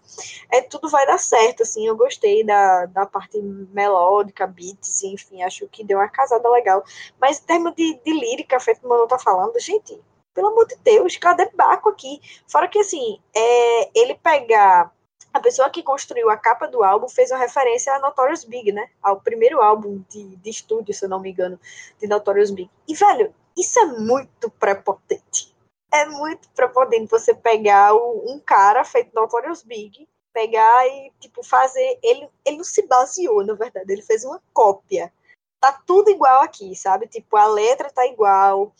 é 0.50 0.62
Tudo 0.62 0.88
Vai 0.88 1.06
Dar 1.06 1.18
Certo, 1.18 1.64
assim, 1.64 1.86
eu 1.86 1.98
gostei 1.98 2.46
da, 2.46 2.86
da 2.86 3.06
parte 3.06 3.42
melódica, 3.42 4.48
beats, 4.48 5.04
enfim, 5.04 5.44
acho 5.44 5.68
que 5.68 5.84
deu 5.84 5.98
uma 5.98 6.08
casada 6.08 6.50
legal. 6.50 6.82
Mas 7.20 7.40
em 7.40 7.44
termos 7.44 7.76
de, 7.76 8.00
de 8.06 8.14
lírica, 8.14 8.58
feito 8.58 8.86
o 8.86 8.90
Manu 8.90 9.06
tá 9.06 9.20
falando, 9.20 9.60
gente, 9.60 10.00
pelo 10.34 10.48
amor 10.48 10.66
de 10.66 10.78
Deus, 10.78 11.18
cadê 11.18 11.50
Baco 11.54 11.90
aqui? 11.90 12.22
Fora 12.48 12.70
que, 12.70 12.80
assim, 12.80 13.20
é, 13.36 14.00
ele 14.00 14.16
pegar 14.16 14.96
a 15.34 15.40
pessoa 15.40 15.70
que 15.70 15.84
construiu 15.84 16.30
a 16.30 16.38
capa 16.38 16.68
do 16.68 16.84
álbum 16.84 17.08
fez 17.08 17.32
uma 17.32 17.40
referência 17.40 17.94
a 17.94 18.00
Notorious 18.00 18.44
Big, 18.44 18.72
né? 18.72 18.90
Ao 19.02 19.22
primeiro 19.22 19.62
álbum 19.62 20.04
de, 20.10 20.36
de 20.38 20.50
estúdio, 20.50 20.94
se 20.94 21.06
eu 21.06 21.10
não 21.10 21.20
me 21.20 21.32
engano, 21.32 21.60
de 22.00 22.08
Notorious 22.08 22.52
Big. 22.52 22.70
E, 22.88 22.96
velho, 22.96 23.34
isso 23.56 23.80
é 23.80 23.86
muito 23.86 24.50
prepotente. 24.52 25.56
É 25.92 26.06
muito 26.06 26.50
prepotente 26.50 27.10
você 27.10 27.34
pegar 27.34 27.94
o, 27.94 28.32
um 28.32 28.40
cara 28.40 28.84
feito 28.84 29.14
Notorious 29.14 29.64
Big, 29.64 30.08
pegar 30.34 30.88
e, 30.88 31.12
tipo, 31.20 31.44
fazer. 31.44 32.00
Ele, 32.02 32.28
ele 32.46 32.58
não 32.58 32.64
se 32.64 32.82
baseou, 32.88 33.46
na 33.46 33.54
verdade, 33.54 33.92
ele 33.92 34.02
fez 34.02 34.24
uma 34.24 34.42
cópia. 34.54 35.14
Tá 35.60 35.72
tudo 35.86 36.12
igual 36.12 36.42
aqui, 36.44 36.76
sabe? 36.76 37.08
Tipo, 37.08 37.38
a 37.38 37.48
letra 37.48 37.90
tá 37.90 38.06
igual, 38.06 38.74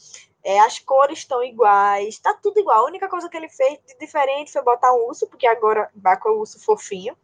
é, 0.44 0.60
as 0.60 0.80
cores 0.80 1.20
estão 1.20 1.44
iguais, 1.44 2.20
tá 2.20 2.34
tudo 2.34 2.60
igual. 2.60 2.86
A 2.86 2.88
única 2.88 3.10
coisa 3.10 3.30
que 3.30 3.38
ele 3.38 3.50
fez 3.50 3.80
de 3.86 3.98
diferente 3.98 4.52
foi 4.52 4.62
botar 4.62 4.94
um 4.94 5.08
urso, 5.08 5.28
porque 5.28 5.48
agora 5.48 5.90
Baco 5.94 6.30
é 6.30 6.32
o 6.32 6.40
urso 6.40 6.60
fofinho. 6.64 7.18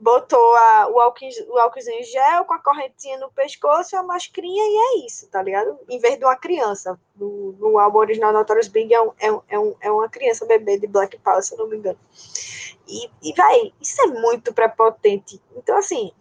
Botou 0.00 0.54
a, 0.54 0.88
o, 0.88 0.94
o 0.94 1.58
álcoolzinho 1.58 1.98
em 1.98 2.04
gel 2.04 2.44
com 2.44 2.54
a 2.54 2.58
correntinha 2.60 3.18
no 3.18 3.32
pescoço 3.32 3.96
a 3.96 4.02
mascarinha, 4.02 4.62
e 4.62 4.76
é 4.76 5.06
isso, 5.06 5.28
tá 5.28 5.42
ligado? 5.42 5.76
Em 5.88 5.98
vez 5.98 6.16
de 6.18 6.24
uma 6.24 6.36
criança. 6.36 6.98
No, 7.16 7.52
no 7.52 7.78
álbum 7.78 7.98
original 7.98 8.32
Notorious 8.32 8.68
Big 8.68 8.94
é, 8.94 8.98
é, 9.18 9.32
um, 9.32 9.42
é, 9.48 9.58
um, 9.58 9.76
é 9.80 9.90
uma 9.90 10.08
criança 10.08 10.46
bebê 10.46 10.78
de 10.78 10.86
Black 10.86 11.18
Power, 11.18 11.42
se 11.42 11.54
eu 11.54 11.58
não 11.58 11.68
me 11.68 11.76
engano. 11.76 11.98
E, 12.86 13.10
e 13.22 13.32
vai, 13.34 13.72
isso 13.80 14.00
é 14.02 14.06
muito 14.06 14.54
prepotente. 14.54 15.42
Então, 15.56 15.76
assim, 15.76 16.12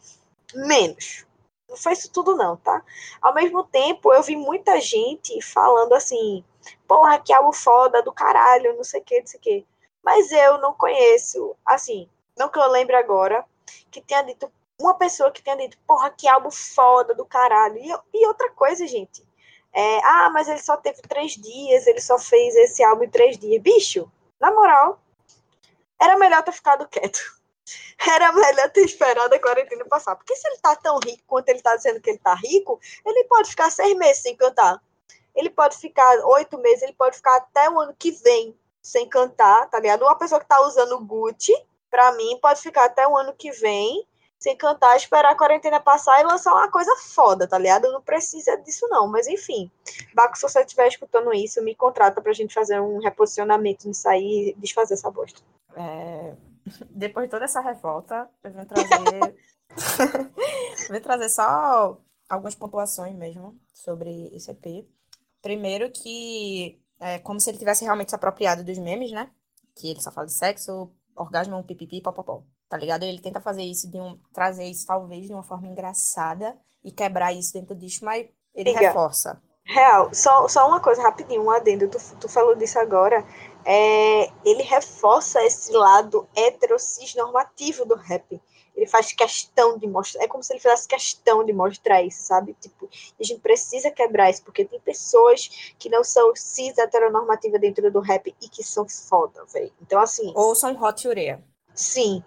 menos 0.55 1.26
não 1.69 1.76
foi 1.76 1.94
isso 1.94 2.11
tudo 2.11 2.35
não, 2.35 2.56
tá? 2.57 2.84
Ao 3.22 3.34
mesmo 3.34 3.64
tempo, 3.64 4.14
eu 4.14 4.23
vi 4.23 4.35
muita 4.35 4.80
gente 4.80 5.41
falando 5.41 5.94
assim, 5.94 6.44
porra, 6.88 7.19
que 7.19 7.34
algo 7.34 7.52
foda 7.52 8.02
do 8.02 8.11
caralho, 8.11 8.76
não 8.76 8.84
sei 8.84 9.02
o 9.02 9.03
que, 9.03 9.19
não 9.19 9.27
sei 9.27 9.39
o 9.39 9.44
que. 9.44 9.65
Mas 10.03 10.31
eu 10.31 10.57
não 10.60 10.73
conheço, 10.73 11.56
assim, 11.65 12.10
não 12.38 12.49
que 12.49 12.57
eu 12.60 12.69
lembre 12.69 12.95
agora, 12.95 13.45
que 13.91 14.02
tenha 14.02 14.22
dito, 14.22 14.52
uma 14.80 14.94
pessoa 14.94 15.31
que 15.31 15.41
tenha 15.41 15.57
dito, 15.57 15.77
porra, 15.85 16.10
que 16.10 16.27
álbum 16.27 16.52
foda 16.52 17.14
do 17.14 17.26
caralho. 17.26 17.77
E, 17.77 17.91
e 18.14 18.27
outra 18.27 18.49
coisa, 18.52 18.88
gente. 18.88 19.26
É, 19.73 19.99
ah, 20.06 20.30
mas 20.31 20.48
ele 20.48 20.60
só 20.60 20.77
teve 20.77 21.02
três 21.02 21.34
dias, 21.34 21.85
ele 21.88 22.02
só 22.02 22.18
fez 22.18 22.56
esse 22.56 22.84
álbum 22.84 23.03
em 23.03 23.10
três 23.10 23.38
dias. 23.38 23.61
Bicho, 23.61 24.11
na 24.39 24.52
moral, 24.52 24.99
era 25.99 26.18
melhor 26.18 26.44
ter 26.44 26.52
ficado 26.52 26.88
quieto. 26.88 27.36
Era 28.06 28.31
melhor 28.31 28.69
ter 28.69 28.85
esperado 28.85 29.34
a 29.34 29.39
quarentena 29.39 29.85
passar. 29.85 30.15
Porque 30.15 30.35
se 30.35 30.48
ele 30.48 30.57
tá 30.57 30.76
tão 30.76 30.99
rico 30.99 31.23
quanto 31.27 31.49
ele 31.49 31.61
tá 31.61 31.76
dizendo 31.76 31.99
que 31.99 32.10
ele 32.10 32.19
tá 32.19 32.34
rico, 32.35 32.80
ele 33.06 33.23
pode 33.26 33.49
ficar 33.49 33.69
seis 33.69 33.95
meses 33.98 34.22
sem 34.22 34.35
cantar. 34.35 34.81
Ele 35.35 35.49
pode 35.49 35.77
ficar 35.77 36.26
oito 36.26 36.57
meses, 36.57 36.84
ele 36.84 36.94
pode 36.94 37.18
ficar 37.18 37.35
até 37.38 37.69
o 37.69 37.80
ano 37.80 37.95
que 37.98 38.11
vem 38.11 38.57
sem 38.81 39.07
cantar, 39.07 39.69
tá 39.69 39.80
ligado? 39.80 40.03
Uma 40.03 40.18
pessoa 40.18 40.39
que 40.39 40.48
tá 40.48 40.61
usando 40.61 40.99
Gucci, 40.99 41.53
pra 41.91 42.14
mim, 42.14 42.39
pode 42.41 42.61
ficar 42.61 42.85
até 42.85 43.07
o 43.07 43.15
ano 43.15 43.34
que 43.34 43.52
vem 43.52 44.07
sem 44.39 44.56
cantar, 44.56 44.95
esperar 44.95 45.31
a 45.31 45.35
quarentena 45.35 45.80
passar 45.80 46.22
e 46.22 46.23
lançar 46.23 46.53
uma 46.53 46.69
coisa 46.69 46.95
foda, 46.98 47.48
tá 47.48 47.57
ligado? 47.57 47.91
Não 47.91 48.02
precisa 48.02 48.56
disso, 48.57 48.88
não. 48.88 49.07
Mas 49.07 49.27
enfim, 49.27 49.69
Baco, 50.14 50.38
se 50.38 50.44
você 50.44 50.61
estiver 50.61 50.88
escutando 50.88 51.34
isso, 51.34 51.61
me 51.64 51.76
contrata 51.76 52.22
pra 52.22 52.34
gente 52.34 52.53
fazer 52.53 52.80
um 52.80 52.99
reposicionamento 52.99 53.88
nisso 53.88 54.07
aí 54.07 54.49
e 54.49 54.53
desfazer 54.60 54.94
essa 54.94 55.10
bosta. 55.10 55.41
É... 55.76 56.34
Depois 56.89 57.26
de 57.26 57.31
toda 57.31 57.45
essa 57.45 57.61
revolta, 57.61 58.30
eu 58.44 58.53
vou 58.53 58.65
trazer. 58.65 59.35
vou 60.89 61.02
trazer 61.02 61.30
só 61.30 62.02
algumas 62.30 62.56
pontuações 62.56 63.15
mesmo 63.15 63.60
sobre 63.73 64.30
esse 64.35 64.52
EP. 64.52 64.88
Primeiro 65.41 65.91
que 65.91 66.81
é 66.99 67.19
como 67.19 67.39
se 67.39 67.49
ele 67.49 67.60
tivesse 67.60 67.84
realmente 67.84 68.10
se 68.10 68.15
apropriado 68.15 68.64
dos 68.64 68.77
memes, 68.77 69.11
né? 69.11 69.30
Que 69.76 69.91
ele 69.91 70.02
só 70.02 70.11
fala 70.11 70.27
de 70.27 70.34
sexo, 70.34 70.91
orgasmo, 71.15 71.64
pipipi, 71.64 72.02
popopó 72.02 72.44
tá 72.69 72.77
ligado? 72.77 73.03
Ele 73.03 73.19
tenta 73.19 73.39
fazer 73.39 73.64
isso 73.64 73.89
de 73.89 73.99
um 73.99 74.19
trazer 74.34 74.65
isso 74.65 74.85
talvez 74.85 75.26
de 75.26 75.34
uma 75.34 75.44
forma 75.44 75.68
engraçada 75.68 76.56
e 76.84 76.91
quebrar 76.91 77.34
isso 77.34 77.53
dentro 77.53 77.76
disso, 77.76 78.03
mas 78.03 78.27
ele 78.53 78.72
Liga. 78.72 78.80
reforça. 78.80 79.41
Real, 79.64 80.14
só, 80.14 80.48
só 80.48 80.68
uma 80.68 80.80
coisa 80.80 81.02
rapidinho, 81.02 81.44
um 81.44 81.52
adendo, 81.52 81.89
tu, 81.89 81.98
tu 82.22 82.30
falou 82.30 82.56
disso 82.56 82.80
agora. 82.80 83.26
É, 83.69 84.31
ele 84.45 84.64
reforça 84.64 85.44
esse 85.44 85.73
lado 85.73 86.26
heterocis 86.34 87.14
normativo 87.15 87.85
do 87.85 87.95
rap. 87.95 88.41
Ele 88.73 88.88
faz 88.88 89.11
questão 89.11 89.77
de 89.77 89.88
mostrar, 89.88 90.23
é 90.23 90.27
como 90.27 90.41
se 90.41 90.53
ele 90.53 90.60
fizesse 90.60 90.88
questão 90.88 91.44
de 91.44 91.52
mostrar 91.52 92.02
isso, 92.02 92.22
sabe? 92.23 92.56
Tipo, 92.61 92.88
a 93.19 93.23
gente 93.23 93.41
precisa 93.41 93.91
quebrar 93.91 94.30
isso, 94.30 94.44
porque 94.44 94.64
tem 94.64 94.80
pessoas 94.80 95.73
que 95.77 95.89
não 95.89 96.03
são 96.03 96.34
cis 96.35 96.77
heteronormativas 96.77 97.60
dentro 97.60 97.91
do 97.91 97.99
rap 97.99 98.34
e 98.41 98.48
que 98.48 98.64
são 98.64 98.88
foda, 98.88 99.44
velho. 99.52 99.73
Então, 99.81 99.99
assim. 99.99 100.31
Ou 100.35 100.56
são 100.56 100.72
hot 100.81 101.06
urea. 101.07 101.44
Sim, 101.73 102.23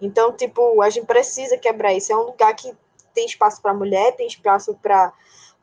então, 0.00 0.32
tipo, 0.32 0.82
a 0.82 0.90
gente 0.90 1.06
precisa 1.06 1.56
quebrar 1.56 1.92
isso. 1.92 2.12
É 2.12 2.16
um 2.16 2.22
lugar 2.24 2.54
que 2.54 2.72
tem 3.14 3.24
espaço 3.24 3.62
para 3.62 3.72
mulher, 3.72 4.16
tem 4.16 4.26
espaço 4.26 4.74
para 4.82 5.12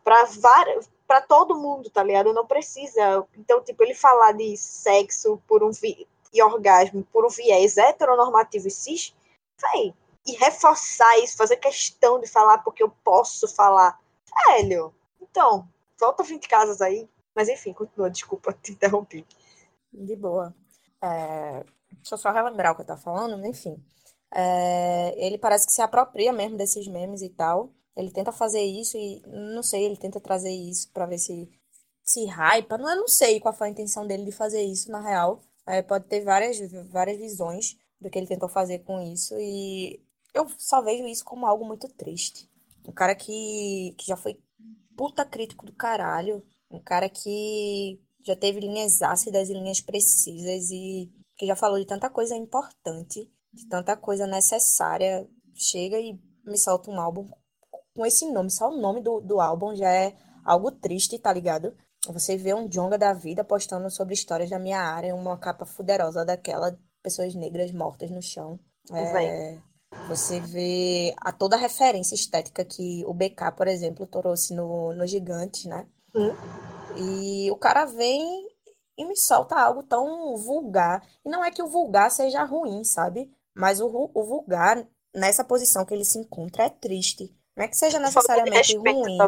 para 0.02 0.24
várias 0.26 0.90
para 1.10 1.22
todo 1.22 1.58
mundo, 1.58 1.90
tá 1.90 2.04
ligado? 2.04 2.32
Não 2.32 2.46
precisa. 2.46 3.26
Então, 3.36 3.64
tipo, 3.64 3.82
ele 3.82 3.96
falar 3.96 4.32
de 4.34 4.56
sexo 4.56 5.42
por 5.48 5.64
um 5.64 5.72
vi... 5.72 6.08
e 6.32 6.44
orgasmo 6.44 7.04
por 7.12 7.26
um 7.26 7.30
viés 7.30 7.78
heteronormativo 7.78 8.68
e 8.68 8.72
cis, 8.72 9.16
véi, 9.60 9.92
e 10.28 10.34
reforçar 10.34 11.18
isso, 11.18 11.36
fazer 11.36 11.58
questão 11.58 12.20
de 12.20 12.28
falar 12.28 12.60
porque 12.60 12.84
eu 12.84 12.92
posso 13.04 13.48
falar. 13.48 14.00
Velho, 14.48 14.94
então, 15.20 15.68
volta 16.00 16.22
20 16.22 16.48
casas 16.48 16.80
aí. 16.80 17.10
Mas 17.36 17.50
enfim, 17.50 17.74
continua, 17.74 18.12
desculpa 18.12 18.54
te 18.54 18.74
interromper. 18.74 19.26
De 19.92 20.16
boa. 20.16 20.54
É... 21.02 21.64
Deixa 21.92 22.14
eu 22.14 22.18
só 22.20 22.30
relembrar 22.32 22.74
o 22.74 22.76
que 22.76 22.82
eu 22.82 22.86
tava 22.86 23.02
falando, 23.02 23.44
enfim. 23.48 23.84
É, 24.32 25.16
ele 25.18 25.40
parece 25.40 25.66
que 25.66 25.74
se 25.74 25.82
apropria 25.82 26.32
mesmo 26.32 26.56
desses 26.56 26.88
memes 26.88 27.24
e 27.24 27.30
tal. 27.30 27.72
Ele 28.00 28.12
tenta 28.12 28.32
fazer 28.32 28.62
isso 28.62 28.98
e, 28.98 29.22
não 29.28 29.64
sei, 29.64 29.86
ele 29.86 29.98
tenta 29.98 30.20
trazer 30.20 30.52
isso 30.52 30.90
para 30.92 31.06
ver 31.06 31.18
se 31.18 31.50
se 32.04 32.26
hypa. 32.26 32.78
Não, 32.78 32.90
eu 32.90 32.96
não 32.98 33.08
sei 33.08 33.40
qual 33.40 33.54
foi 33.54 33.68
a 33.68 33.72
intenção 33.72 34.08
dele 34.08 34.26
de 34.26 34.32
fazer 34.32 34.64
isso, 34.64 34.92
na 34.92 35.00
real. 35.02 35.42
É, 35.68 35.82
pode 35.84 36.06
ter 36.06 36.24
várias, 36.24 36.60
várias 36.90 37.18
visões 37.18 37.78
do 38.02 38.10
que 38.10 38.18
ele 38.18 38.28
tentou 38.28 38.50
fazer 38.50 38.80
com 38.80 39.00
isso 39.02 39.36
e 39.38 40.02
eu 40.34 40.48
só 40.58 40.82
vejo 40.82 41.06
isso 41.06 41.24
como 41.24 41.46
algo 41.46 41.66
muito 41.66 41.88
triste. 41.90 42.50
Um 42.88 42.92
cara 42.92 43.14
que, 43.14 43.94
que 43.98 44.08
já 44.08 44.18
foi 44.18 44.40
puta 44.98 45.24
crítico 45.26 45.66
do 45.66 45.74
caralho. 45.74 46.44
Um 46.72 46.80
cara 46.80 47.10
que 47.10 48.00
já 48.24 48.36
teve 48.36 48.60
linhas 48.60 49.02
ácidas 49.02 49.50
e 49.50 49.54
linhas 49.54 49.82
precisas 49.82 50.72
e 50.72 51.12
que 51.38 51.46
já 51.46 51.56
falou 51.56 51.80
de 51.80 51.86
tanta 51.86 52.10
coisa 52.10 52.36
importante 52.36 53.30
de 53.52 53.68
tanta 53.68 53.98
coisa 53.98 54.28
necessária, 54.28 55.28
chega 55.56 56.00
e 56.00 56.20
me 56.46 56.58
solta 56.58 56.90
um 56.90 57.00
álbum 57.00 57.30
com 58.00 58.06
esse 58.06 58.32
nome. 58.32 58.50
Só 58.50 58.70
o 58.70 58.80
nome 58.80 59.02
do, 59.02 59.20
do 59.20 59.42
álbum 59.42 59.76
já 59.76 59.92
é 59.92 60.16
algo 60.46 60.72
triste, 60.72 61.20
tá 61.20 61.34
ligado? 61.34 61.76
Você 62.08 62.38
vê 62.38 62.54
um 62.54 62.66
Jonga 62.66 62.98
da 62.98 63.12
vida 63.12 63.44
postando 63.44 63.90
sobre 63.90 64.14
histórias 64.14 64.50
da 64.50 64.58
minha 64.58 64.80
área, 64.80 65.14
uma 65.14 65.38
capa 65.38 65.66
fuderosa 65.66 66.24
daquela, 66.24 66.80
pessoas 67.04 67.36
negras 67.36 67.74
mortas 67.74 68.10
no 68.10 68.22
chão. 68.22 68.58
É, 68.90 69.58
você 70.08 70.40
vê 70.40 71.14
a 71.18 71.34
toda 71.34 71.58
a 71.58 71.60
referência 71.60 72.16
estética 72.16 72.64
que 72.64 73.04
o 73.06 73.14
BK, 73.14 73.52
por 73.58 73.68
exemplo, 73.68 74.08
trouxe 74.08 74.54
no, 74.56 74.94
no 74.94 75.06
Gigante, 75.06 75.68
né? 75.68 75.86
Hum. 76.16 76.32
E 76.96 77.52
o 77.52 77.58
cara 77.58 77.84
vem 77.84 78.48
e 78.98 79.06
me 79.06 79.18
solta 79.18 79.60
algo 79.60 79.84
tão 79.84 80.38
vulgar. 80.38 81.06
E 81.26 81.30
não 81.30 81.44
é 81.44 81.52
que 81.52 81.62
o 81.62 81.68
vulgar 81.68 82.10
seja 82.12 82.46
ruim, 82.46 82.82
sabe? 82.86 83.30
Mas 83.54 83.82
o, 83.82 84.10
o 84.14 84.24
vulgar, 84.24 84.88
nessa 85.14 85.44
posição 85.44 85.86
que 85.86 85.94
ele 85.94 86.06
se 86.06 86.18
encontra, 86.18 86.64
é 86.64 86.70
triste. 86.70 87.38
Não 87.56 87.66
é 87.66 87.68
que 87.68 87.78
seja 87.78 88.00
necessariamente 88.00 88.74
respeito, 88.74 89.00
ruim. 89.00 89.18
Tá 89.18 89.28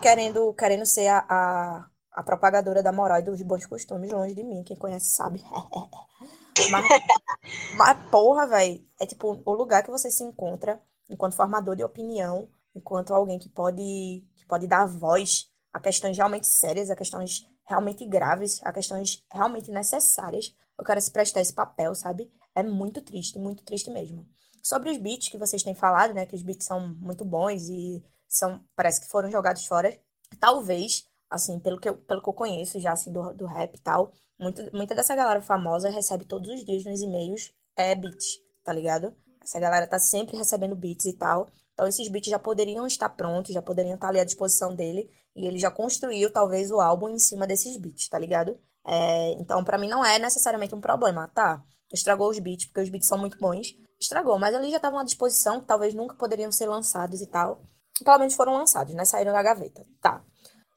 querendo, 0.00 0.54
querendo 0.54 0.86
ser 0.86 1.08
a, 1.08 1.24
a, 1.28 1.86
a, 2.12 2.22
propagadora 2.22 2.82
da 2.82 2.92
moral 2.92 3.20
e 3.20 3.22
dos 3.22 3.40
bons 3.42 3.66
costumes 3.66 4.10
longe 4.10 4.34
de 4.34 4.44
mim. 4.44 4.62
Quem 4.64 4.76
conhece 4.76 5.10
sabe. 5.10 5.42
mas, 6.70 6.86
mas, 7.76 8.10
porra, 8.10 8.46
velho, 8.46 8.84
é 9.00 9.06
tipo 9.06 9.40
o 9.44 9.52
lugar 9.54 9.82
que 9.82 9.90
você 9.90 10.10
se 10.10 10.22
encontra 10.22 10.80
enquanto 11.08 11.36
formador 11.36 11.74
de 11.74 11.82
opinião, 11.82 12.48
enquanto 12.74 13.14
alguém 13.14 13.38
que 13.38 13.48
pode, 13.48 14.24
que 14.36 14.46
pode 14.46 14.66
dar 14.66 14.86
voz 14.86 15.50
a 15.72 15.80
questões 15.80 16.16
realmente 16.16 16.46
sérias, 16.46 16.90
a 16.90 16.96
questões 16.96 17.46
realmente 17.66 18.04
graves, 18.06 18.60
a 18.64 18.72
questões 18.72 19.24
realmente 19.32 19.70
necessárias. 19.70 20.54
Eu 20.78 20.84
quero 20.84 21.00
se 21.00 21.10
prestar 21.10 21.40
esse 21.40 21.52
papel, 21.52 21.94
sabe? 21.94 22.30
É 22.54 22.62
muito 22.62 23.02
triste, 23.02 23.38
muito 23.38 23.62
triste 23.64 23.90
mesmo. 23.90 24.26
Sobre 24.68 24.90
os 24.90 24.98
beats 24.98 25.30
que 25.30 25.38
vocês 25.38 25.62
têm 25.62 25.74
falado, 25.74 26.12
né? 26.12 26.26
Que 26.26 26.34
os 26.34 26.42
beats 26.42 26.66
são 26.66 26.94
muito 27.00 27.24
bons 27.24 27.70
e 27.70 28.04
são, 28.28 28.62
parece 28.76 29.00
que 29.00 29.08
foram 29.08 29.30
jogados 29.30 29.64
fora. 29.64 29.98
Talvez, 30.38 31.06
assim, 31.30 31.58
pelo 31.58 31.80
que 31.80 31.88
eu, 31.88 31.96
pelo 31.96 32.20
que 32.20 32.28
eu 32.28 32.34
conheço 32.34 32.78
já, 32.78 32.92
assim, 32.92 33.10
do, 33.10 33.32
do 33.32 33.46
rap 33.46 33.74
e 33.74 33.80
tal, 33.80 34.12
muito, 34.38 34.62
muita 34.76 34.94
dessa 34.94 35.16
galera 35.16 35.40
famosa 35.40 35.88
recebe 35.88 36.26
todos 36.26 36.50
os 36.50 36.66
dias 36.66 36.84
nos 36.84 37.00
e-mails 37.00 37.50
é 37.74 37.94
beats, 37.94 38.42
tá 38.62 38.70
ligado? 38.70 39.16
Essa 39.42 39.58
galera 39.58 39.86
tá 39.86 39.98
sempre 39.98 40.36
recebendo 40.36 40.76
beats 40.76 41.06
e 41.06 41.14
tal. 41.14 41.48
Então, 41.72 41.86
esses 41.86 42.06
beats 42.06 42.28
já 42.28 42.38
poderiam 42.38 42.86
estar 42.86 43.08
prontos, 43.08 43.54
já 43.54 43.62
poderiam 43.62 43.94
estar 43.94 44.10
ali 44.10 44.20
à 44.20 44.24
disposição 44.24 44.74
dele. 44.74 45.10
E 45.34 45.46
ele 45.46 45.58
já 45.58 45.70
construiu, 45.70 46.30
talvez, 46.30 46.70
o 46.70 46.78
álbum 46.78 47.08
em 47.08 47.18
cima 47.18 47.46
desses 47.46 47.74
beats, 47.78 48.06
tá 48.10 48.18
ligado? 48.18 48.60
É, 48.86 49.32
então, 49.40 49.64
para 49.64 49.78
mim, 49.78 49.88
não 49.88 50.04
é 50.04 50.18
necessariamente 50.18 50.74
um 50.74 50.80
problema, 50.80 51.26
tá? 51.28 51.64
Estragou 51.92 52.28
os 52.30 52.38
beats, 52.38 52.66
porque 52.66 52.80
os 52.80 52.88
beats 52.88 53.08
são 53.08 53.18
muito 53.18 53.38
bons. 53.38 53.74
Estragou, 54.00 54.38
mas 54.38 54.54
ali 54.54 54.70
já 54.70 54.76
estavam 54.76 54.98
à 54.98 55.04
disposição, 55.04 55.60
que 55.60 55.66
talvez 55.66 55.94
nunca 55.94 56.14
poderiam 56.14 56.52
ser 56.52 56.66
lançados 56.66 57.20
e 57.20 57.26
tal. 57.26 57.62
Pelo 58.04 58.18
menos 58.18 58.34
foram 58.34 58.54
lançados, 58.54 58.94
né? 58.94 59.04
Saíram 59.04 59.32
da 59.32 59.42
gaveta. 59.42 59.84
Tá. 60.00 60.22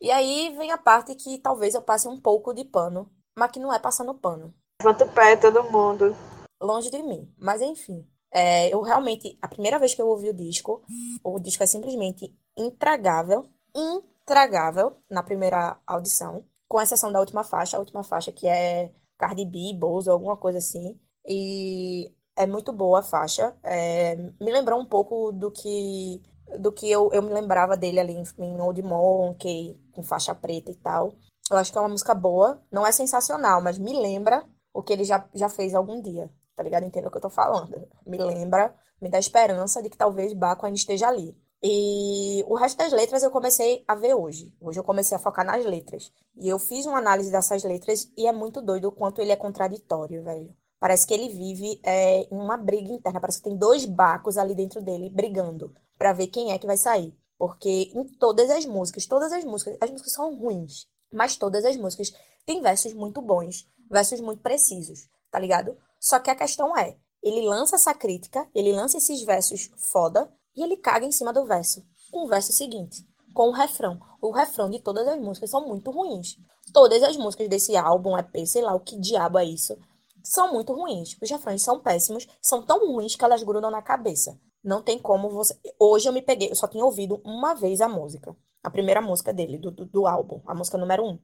E 0.02 0.10
aí 0.10 0.56
vem 0.58 0.72
a 0.72 0.78
parte 0.78 1.14
que 1.14 1.38
talvez 1.38 1.76
eu 1.76 1.82
passe 1.82 2.08
um 2.08 2.20
pouco 2.20 2.54
de 2.54 2.66
pano, 2.66 3.12
mas 3.38 3.52
que 3.52 3.60
não 3.60 3.72
é 3.72 3.78
passando 3.78 4.16
pano. 4.16 4.54
Levanta 4.82 5.06
o 5.06 5.10
pé, 5.10 5.36
todo 5.36 5.64
mundo. 5.72 6.16
Longe 6.60 6.90
de 6.90 7.04
mim. 7.04 7.32
Mas 7.38 7.62
enfim. 7.62 8.08
É, 8.34 8.74
eu 8.74 8.82
realmente, 8.82 9.38
a 9.42 9.48
primeira 9.48 9.78
vez 9.78 9.94
que 9.94 10.02
eu 10.02 10.08
ouvi 10.08 10.30
o 10.30 10.34
disco, 10.34 10.82
o 11.24 11.40
disco 11.40 11.64
é 11.64 11.68
simplesmente 11.68 12.36
intragável. 12.58 13.48
Intragável 13.76 14.98
na 15.10 15.22
primeira 15.22 15.80
audição. 15.86 16.44
Com 16.68 16.82
exceção 16.82 17.12
da 17.12 17.20
última 17.20 17.44
faixa, 17.44 17.78
a 17.78 17.80
última 17.80 18.04
faixa 18.04 18.32
que 18.32 18.48
é 18.48 18.92
Cardi 19.22 19.46
B, 19.46 19.78
Bozo, 19.78 20.10
alguma 20.12 20.36
coisa 20.36 20.58
assim. 20.58 21.00
E 21.28 22.12
é 22.36 22.48
muito 22.48 22.74
boa 22.74 23.00
a 23.00 23.04
faixa. 23.04 23.56
É, 23.64 24.16
me 24.16 24.52
lembrou 24.52 24.80
um 24.80 24.86
pouco 24.86 25.32
do 25.32 25.52
que 25.52 26.20
do 26.60 26.72
que 26.72 26.90
eu, 26.92 27.10
eu 27.14 27.22
me 27.22 27.32
lembrava 27.32 27.78
dele 27.78 28.00
ali 28.00 28.14
em 28.14 28.60
Old 28.60 28.82
Monkey, 28.82 29.80
com 29.94 30.04
faixa 30.04 30.34
preta 30.36 30.72
e 30.72 30.76
tal. 30.76 31.14
Eu 31.50 31.58
acho 31.58 31.72
que 31.72 31.78
é 31.78 31.82
uma 31.82 31.90
música 31.90 32.16
boa. 32.16 32.62
Não 32.72 32.86
é 32.86 32.92
sensacional, 32.92 33.62
mas 33.62 33.78
me 33.78 33.94
lembra 33.94 34.44
o 34.74 34.82
que 34.82 34.92
ele 34.92 35.04
já, 35.04 35.24
já 35.34 35.48
fez 35.48 35.76
algum 35.76 36.02
dia. 36.02 36.30
Tá 36.56 36.64
ligado? 36.64 36.84
Entendo 36.84 37.08
o 37.08 37.12
que 37.12 37.18
eu 37.18 37.22
tô 37.22 37.30
falando. 37.30 37.88
Me 38.06 38.18
lembra, 38.18 38.76
me 39.00 39.10
dá 39.10 39.20
esperança 39.20 39.82
de 39.84 39.90
que 39.90 39.98
talvez 39.98 40.34
Baco 40.34 40.66
ainda 40.66 40.78
esteja 40.78 41.08
ali. 41.08 41.38
E 41.64 42.44
o 42.48 42.56
resto 42.56 42.78
das 42.78 42.92
letras 42.92 43.22
eu 43.22 43.30
comecei 43.30 43.84
a 43.88 43.94
ver 43.94 44.16
hoje. 44.16 44.52
Hoje 44.60 44.80
eu 44.80 44.84
comecei 44.84 45.16
a 45.16 45.20
focar 45.20 45.46
nas 45.46 45.64
letras. 45.64 46.12
E 46.36 46.50
eu 46.50 46.58
fiz 46.58 46.86
uma 46.88 46.98
análise 46.98 47.32
dessas 47.32 47.64
letras 47.64 48.12
e 48.18 48.26
é 48.26 48.32
muito 48.32 48.62
doido 48.62 48.88
o 48.88 48.92
quanto 48.92 49.22
ele 49.22 49.32
é 49.32 49.36
contraditório, 49.36 50.24
velho. 50.24 50.56
Parece 50.80 51.06
que 51.06 51.14
ele 51.14 51.30
vive 51.30 51.80
é, 51.84 52.22
em 52.24 52.36
uma 52.36 52.58
briga 52.58 52.92
interna. 52.92 53.22
Parece 53.22 53.38
que 53.38 53.50
tem 53.50 53.56
dois 53.56 53.86
bacos 53.86 54.38
ali 54.38 54.56
dentro 54.56 54.82
dele 54.82 55.10
brigando 55.12 55.72
para 55.98 56.14
ver 56.14 56.28
quem 56.28 56.52
é 56.52 56.58
que 56.58 56.66
vai 56.66 56.78
sair. 56.78 57.16
Porque 57.38 57.92
em 57.94 58.04
todas 58.18 58.50
as 58.50 58.66
músicas, 58.66 59.06
todas 59.06 59.32
as 59.32 59.44
músicas, 59.44 59.78
as 59.80 59.92
músicas 59.92 60.14
são 60.14 60.36
ruins, 60.36 60.88
mas 61.14 61.36
todas 61.36 61.64
as 61.66 61.78
músicas 61.78 62.12
têm 62.46 62.62
versos 62.62 62.94
muito 62.94 63.22
bons, 63.22 63.68
versos 63.90 64.20
muito 64.20 64.42
precisos, 64.42 65.10
tá 65.30 65.40
ligado? 65.40 65.78
Só 66.00 66.20
que 66.20 66.30
a 66.30 66.36
questão 66.36 66.76
é, 66.76 66.98
ele 67.22 67.42
lança 67.42 67.76
essa 67.76 67.94
crítica, 67.94 68.48
ele 68.54 68.72
lança 68.72 68.98
esses 68.98 69.22
versos 69.24 69.72
foda 69.76 70.32
e 70.56 70.64
ele 70.64 70.78
caga 70.78 71.06
em 71.06 71.12
cima 71.12 71.34
do 71.34 71.46
verso. 71.46 71.84
Com 72.12 72.26
o 72.26 72.28
verso 72.28 72.52
seguinte, 72.52 73.06
com 73.34 73.50
o 73.50 73.52
refrão. 73.52 74.00
O 74.22 74.32
refrão 74.32 74.70
de 74.70 74.80
todas 74.80 75.08
as 75.08 75.20
músicas 75.20 75.50
são 75.50 75.68
muito 75.68 75.92
ruins. 75.92 76.38
Todas 76.74 77.02
as 77.04 77.18
músicas 77.18 77.50
desse 77.50 77.76
álbum, 77.76 78.18
EP, 78.18 78.46
sei 78.46 78.62
lá 78.62 78.74
o 78.74 78.80
que 78.80 79.00
diabo 79.00 79.38
é 79.38 79.46
isso, 79.46 79.78
são 80.24 80.54
muito 80.54 80.74
ruins. 80.74 81.18
Os 81.22 81.30
refrões 81.30 81.62
são 81.62 81.80
péssimos, 81.80 82.28
são 82.42 82.62
tão 82.62 82.88
ruins 82.88 83.16
que 83.16 83.24
elas 83.24 83.44
grudam 83.44 83.72
na 83.72 83.82
cabeça. 83.82 84.40
Não 84.64 84.82
tem 84.82 85.00
como 85.00 85.30
você. 85.30 85.58
Hoje 85.80 86.08
eu 86.08 86.14
me 86.14 86.22
peguei, 86.22 86.52
eu 86.52 86.56
só 86.56 86.68
tinha 86.68 86.86
ouvido 86.86 87.20
uma 87.26 87.54
vez 87.56 87.82
a 87.82 87.90
música. 87.90 88.36
A 88.64 88.70
primeira 88.70 89.02
música 89.02 89.34
dele, 89.34 89.58
do, 89.58 89.72
do, 89.72 89.86
do 89.86 90.06
álbum, 90.06 90.42
a 90.46 90.54
música 90.54 90.78
número 90.78 91.04
um. 91.04 91.20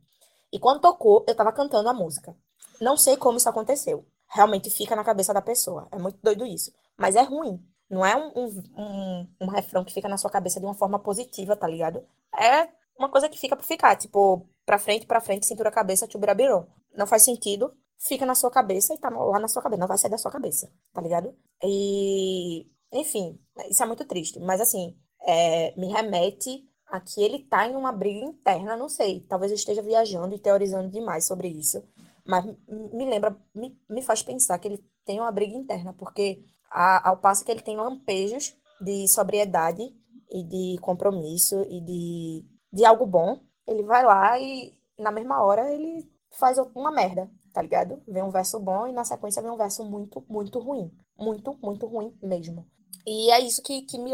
E 0.52 0.58
quando 0.58 0.82
tocou, 0.82 1.24
eu 1.28 1.36
tava 1.36 1.52
cantando 1.52 1.88
a 1.88 1.94
música. 1.94 2.36
Não 2.82 2.98
sei 2.98 3.16
como 3.16 3.38
isso 3.38 3.50
aconteceu. 3.50 4.06
Realmente 4.28 4.70
fica 4.70 4.96
na 4.96 5.04
cabeça 5.04 5.34
da 5.34 5.42
pessoa. 5.42 5.88
É 5.92 6.00
muito 6.00 6.18
doido 6.22 6.46
isso. 6.46 6.72
Mas 6.98 7.16
é 7.16 7.22
ruim. 7.22 7.64
Não 7.90 8.06
é 8.06 8.16
um, 8.16 8.32
um, 8.76 9.28
um, 9.42 9.48
refrão 9.48 9.84
que 9.84 9.94
fica 9.94 10.10
na 10.10 10.18
sua 10.18 10.30
cabeça 10.30 10.60
de 10.60 10.66
uma 10.66 10.74
forma 10.74 11.00
positiva, 11.00 11.56
tá 11.56 11.68
ligado? 11.68 12.06
É 12.38 12.70
uma 12.98 13.10
coisa 13.10 13.30
que 13.30 13.40
fica 13.40 13.56
pra 13.56 13.66
ficar. 13.66 13.96
Tipo, 13.96 14.46
pra 14.66 14.78
frente, 14.78 15.06
pra 15.06 15.22
frente, 15.22 15.46
cintura, 15.46 15.72
cabeça, 15.72 16.08
tubirabiron. 16.08 16.66
Não 16.96 17.08
faz 17.08 17.24
sentido. 17.24 17.74
Fica 18.00 18.26
na 18.26 18.36
sua 18.36 18.52
cabeça 18.52 18.94
e 18.94 18.98
tá 18.98 19.10
lá 19.10 19.40
na 19.40 19.48
sua 19.48 19.62
cabeça. 19.62 19.80
Não 19.80 19.88
vai 19.88 19.98
sair 19.98 20.12
da 20.12 20.18
sua 20.18 20.32
cabeça, 20.32 20.72
tá 20.94 21.02
ligado? 21.02 21.34
E 21.64 22.68
enfim, 22.92 23.40
isso 23.70 23.84
é 23.84 23.86
muito 23.86 24.06
triste. 24.06 24.40
Mas, 24.40 24.62
assim, 24.62 24.96
é, 25.22 25.78
me 25.80 25.88
remete 25.88 26.64
a 26.88 27.00
que 27.02 27.22
ele 27.22 27.40
tá 27.40 27.68
em 27.68 27.76
uma 27.76 27.92
briga 27.92 28.26
interna, 28.26 28.78
não 28.78 28.90
sei. 28.90 29.22
Talvez 29.22 29.52
eu 29.52 29.56
esteja 29.56 29.82
viajando 29.82 30.36
e 30.36 30.40
teorizando 30.40 30.90
demais 30.90 31.26
sobre 31.26 31.48
isso. 31.50 31.84
Mas 32.26 32.46
me 32.68 33.06
lembra, 33.06 33.36
me, 33.54 33.78
me 33.90 34.02
faz 34.02 34.22
pensar 34.24 34.58
que 34.60 34.68
ele 34.68 34.86
tem 35.06 35.20
uma 35.20 35.32
briga 35.32 35.56
interna, 35.56 35.94
porque 35.94 36.44
a, 36.70 37.10
ao 37.10 37.18
passo 37.18 37.44
que 37.44 37.52
ele 37.52 37.62
tem 37.62 37.78
lampejos 37.78 38.56
de 38.82 39.08
sobriedade 39.08 39.84
e 40.30 40.44
de 40.44 40.82
compromisso 40.82 41.62
e 41.70 41.82
de, 41.82 42.46
de 42.72 42.86
algo 42.86 43.06
bom, 43.06 43.40
ele 43.68 43.84
vai 43.84 44.04
lá 44.04 44.40
e 44.40 44.74
na 44.98 45.12
mesma 45.12 45.44
hora 45.44 45.72
ele 45.74 46.10
faz 46.32 46.58
uma 46.76 46.92
merda, 46.92 47.30
tá 47.54 47.62
ligado? 47.62 48.02
Vem 48.08 48.24
um 48.24 48.32
verso 48.32 48.60
bom 48.60 48.88
e 48.88 48.92
na 48.92 49.04
sequência 49.04 49.42
vem 49.42 49.52
um 49.52 49.58
verso 49.58 49.84
muito, 49.84 50.24
muito 50.30 50.60
ruim. 50.60 50.92
Muito, 51.18 51.58
muito 51.62 51.88
ruim 51.88 52.16
mesmo. 52.22 52.66
E 53.06 53.32
é 53.32 53.40
isso 53.40 53.62
que, 53.64 53.82
que, 53.84 53.98
me, 53.98 54.12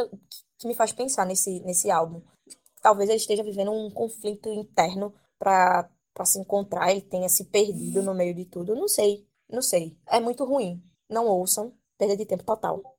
que 0.58 0.68
me 0.68 0.76
faz 0.76 0.94
pensar 0.94 1.26
nesse, 1.26 1.60
nesse 1.62 1.92
álbum. 1.92 2.22
Talvez 2.82 3.10
ele 3.10 3.18
esteja 3.18 3.44
vivendo 3.44 3.72
um 3.72 3.90
conflito 3.90 4.50
interno 4.50 5.14
para 5.40 5.90
se 6.26 6.40
encontrar, 6.40 6.92
ele 6.92 7.02
tenha 7.02 7.28
se 7.28 7.46
perdido 7.46 8.02
no 8.04 8.14
meio 8.14 8.34
de 8.34 8.46
tudo. 8.46 8.76
Não 8.76 8.88
sei, 8.88 9.28
não 9.50 9.62
sei. 9.62 9.98
É 10.08 10.20
muito 10.20 10.46
ruim. 10.46 10.82
Não 11.10 11.28
ouçam, 11.28 11.74
perda 12.04 12.18
de 12.18 12.26
tempo 12.26 12.44
total. 12.44 12.98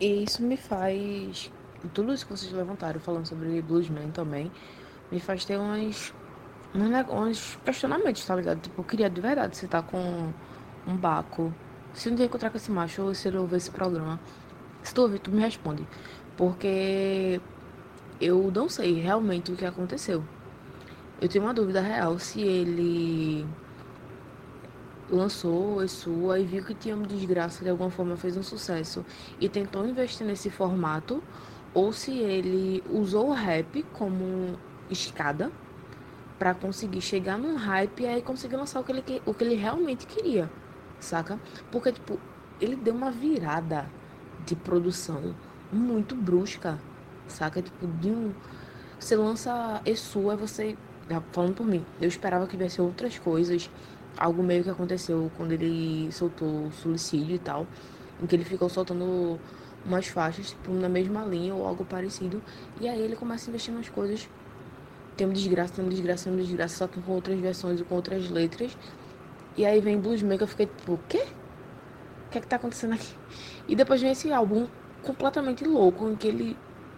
E 0.00 0.22
isso 0.22 0.42
me 0.42 0.56
faz. 0.56 1.50
Tudo 1.92 2.14
isso 2.14 2.26
que 2.26 2.32
vocês 2.32 2.52
levantaram, 2.52 3.00
falando 3.00 3.26
sobre 3.26 3.60
Bluesman 3.60 4.10
também, 4.10 4.50
me 5.10 5.20
faz 5.20 5.44
ter 5.44 5.58
uns, 5.58 6.14
uns 6.74 7.56
questionamentos, 7.64 8.24
tá 8.24 8.36
ligado? 8.36 8.60
Tipo, 8.60 8.80
eu 8.80 8.84
queria 8.84 9.10
de 9.10 9.20
verdade 9.20 9.56
você 9.56 9.66
tá 9.66 9.82
com 9.82 10.32
um 10.86 10.96
baco. 10.96 11.52
Se 11.92 12.08
um 12.08 12.14
dia 12.14 12.26
encontrar 12.26 12.50
com 12.50 12.56
esse 12.56 12.70
macho 12.70 13.02
ou 13.02 13.14
se 13.14 13.28
ele 13.28 13.36
ouvir 13.36 13.56
esse 13.56 13.70
programa, 13.70 14.18
se 14.82 14.94
tu 14.94 15.02
ouvir, 15.02 15.18
tu 15.18 15.30
me 15.30 15.40
responde. 15.40 15.86
Porque 16.36 17.40
eu 18.20 18.50
não 18.50 18.68
sei 18.68 18.94
realmente 19.00 19.52
o 19.52 19.56
que 19.56 19.64
aconteceu. 19.64 20.24
Eu 21.20 21.28
tenho 21.28 21.44
uma 21.44 21.54
dúvida 21.54 21.80
real 21.80 22.18
se 22.18 22.40
ele 22.40 23.46
lançou 25.10 25.84
isso 25.84 26.30
aí 26.30 26.44
viu 26.44 26.64
que 26.64 26.74
tinha 26.74 26.96
uma 26.96 27.06
desgraça 27.06 27.62
de 27.62 27.70
alguma 27.70 27.90
forma 27.90 28.16
fez 28.16 28.36
um 28.36 28.42
sucesso 28.42 29.04
e 29.38 29.48
tentou 29.48 29.86
investir 29.86 30.26
nesse 30.26 30.48
formato 30.50 31.22
ou 31.74 31.92
se 31.92 32.12
ele 32.18 32.82
usou 32.90 33.28
o 33.28 33.32
rap 33.32 33.82
como 33.92 34.58
escada 34.90 35.50
para 36.38 36.54
conseguir 36.54 37.00
chegar 37.00 37.38
num 37.38 37.56
hype 37.56 38.00
e 38.00 38.06
aí 38.06 38.22
conseguir 38.22 38.56
lançar 38.56 38.80
o 38.80 38.84
que 38.84 38.92
ele 38.92 39.22
o 39.26 39.34
que 39.34 39.44
ele 39.44 39.54
realmente 39.54 40.06
queria, 40.06 40.50
saca? 40.98 41.38
Porque 41.70 41.92
tipo, 41.92 42.18
ele 42.60 42.76
deu 42.76 42.94
uma 42.94 43.10
virada 43.10 43.88
de 44.44 44.54
produção 44.54 45.34
muito 45.72 46.14
brusca, 46.14 46.78
saca? 47.26 47.62
Tipo, 47.62 47.86
de 47.86 48.10
um. 48.10 48.32
Você 48.98 49.16
lança 49.16 49.80
Exu, 49.84 50.30
aí 50.30 50.36
você. 50.36 50.76
Falando 51.32 51.54
por 51.54 51.66
mim, 51.66 51.84
eu 52.00 52.08
esperava 52.08 52.46
que 52.46 52.56
viesse 52.56 52.80
outras 52.80 53.18
coisas. 53.18 53.70
Algo 54.16 54.42
meio 54.42 54.62
que 54.62 54.70
aconteceu 54.70 55.30
quando 55.36 55.52
ele 55.52 56.10
soltou 56.12 56.70
suicídio 56.72 57.36
e 57.36 57.38
tal. 57.38 57.66
Em 58.22 58.26
que 58.26 58.36
ele 58.36 58.44
ficou 58.44 58.68
soltando 58.68 59.38
umas 59.84 60.06
faixas, 60.06 60.50
tipo, 60.50 60.72
na 60.72 60.88
mesma 60.88 61.24
linha 61.24 61.54
ou 61.54 61.66
algo 61.66 61.84
parecido. 61.84 62.42
E 62.80 62.88
aí 62.88 63.00
ele 63.00 63.16
começa 63.16 63.48
a 63.48 63.50
investir 63.50 63.74
nas 63.74 63.88
coisas. 63.88 64.28
Tem 65.16 65.26
uma 65.26 65.34
desgraça, 65.34 65.74
tem 65.74 65.84
uma 65.84 65.90
desgraça, 65.90 66.24
tem 66.24 66.32
uma 66.32 66.42
desgraça, 66.42 66.76
só 66.76 66.86
que 66.86 67.00
com 67.00 67.12
outras 67.12 67.38
versões 67.38 67.80
e 67.80 67.84
com 67.84 67.94
outras 67.94 68.28
letras. 68.30 68.76
E 69.56 69.64
aí 69.64 69.80
vem 69.80 70.00
Bluesman 70.00 70.36
que 70.36 70.42
eu 70.42 70.48
fiquei 70.48 70.66
tipo, 70.66 70.94
o 70.94 70.98
quê? 71.08 71.24
O 72.26 72.30
que 72.30 72.38
é 72.38 72.40
que 72.40 72.46
tá 72.46 72.56
acontecendo 72.56 72.94
aqui? 72.94 73.14
E 73.68 73.76
depois 73.76 74.00
vem 74.00 74.10
esse 74.10 74.32
álbum 74.32 74.66
completamente 75.02 75.64
louco, 75.64 76.08
em 76.10 76.16
que 76.16 76.26
ele 76.26 76.56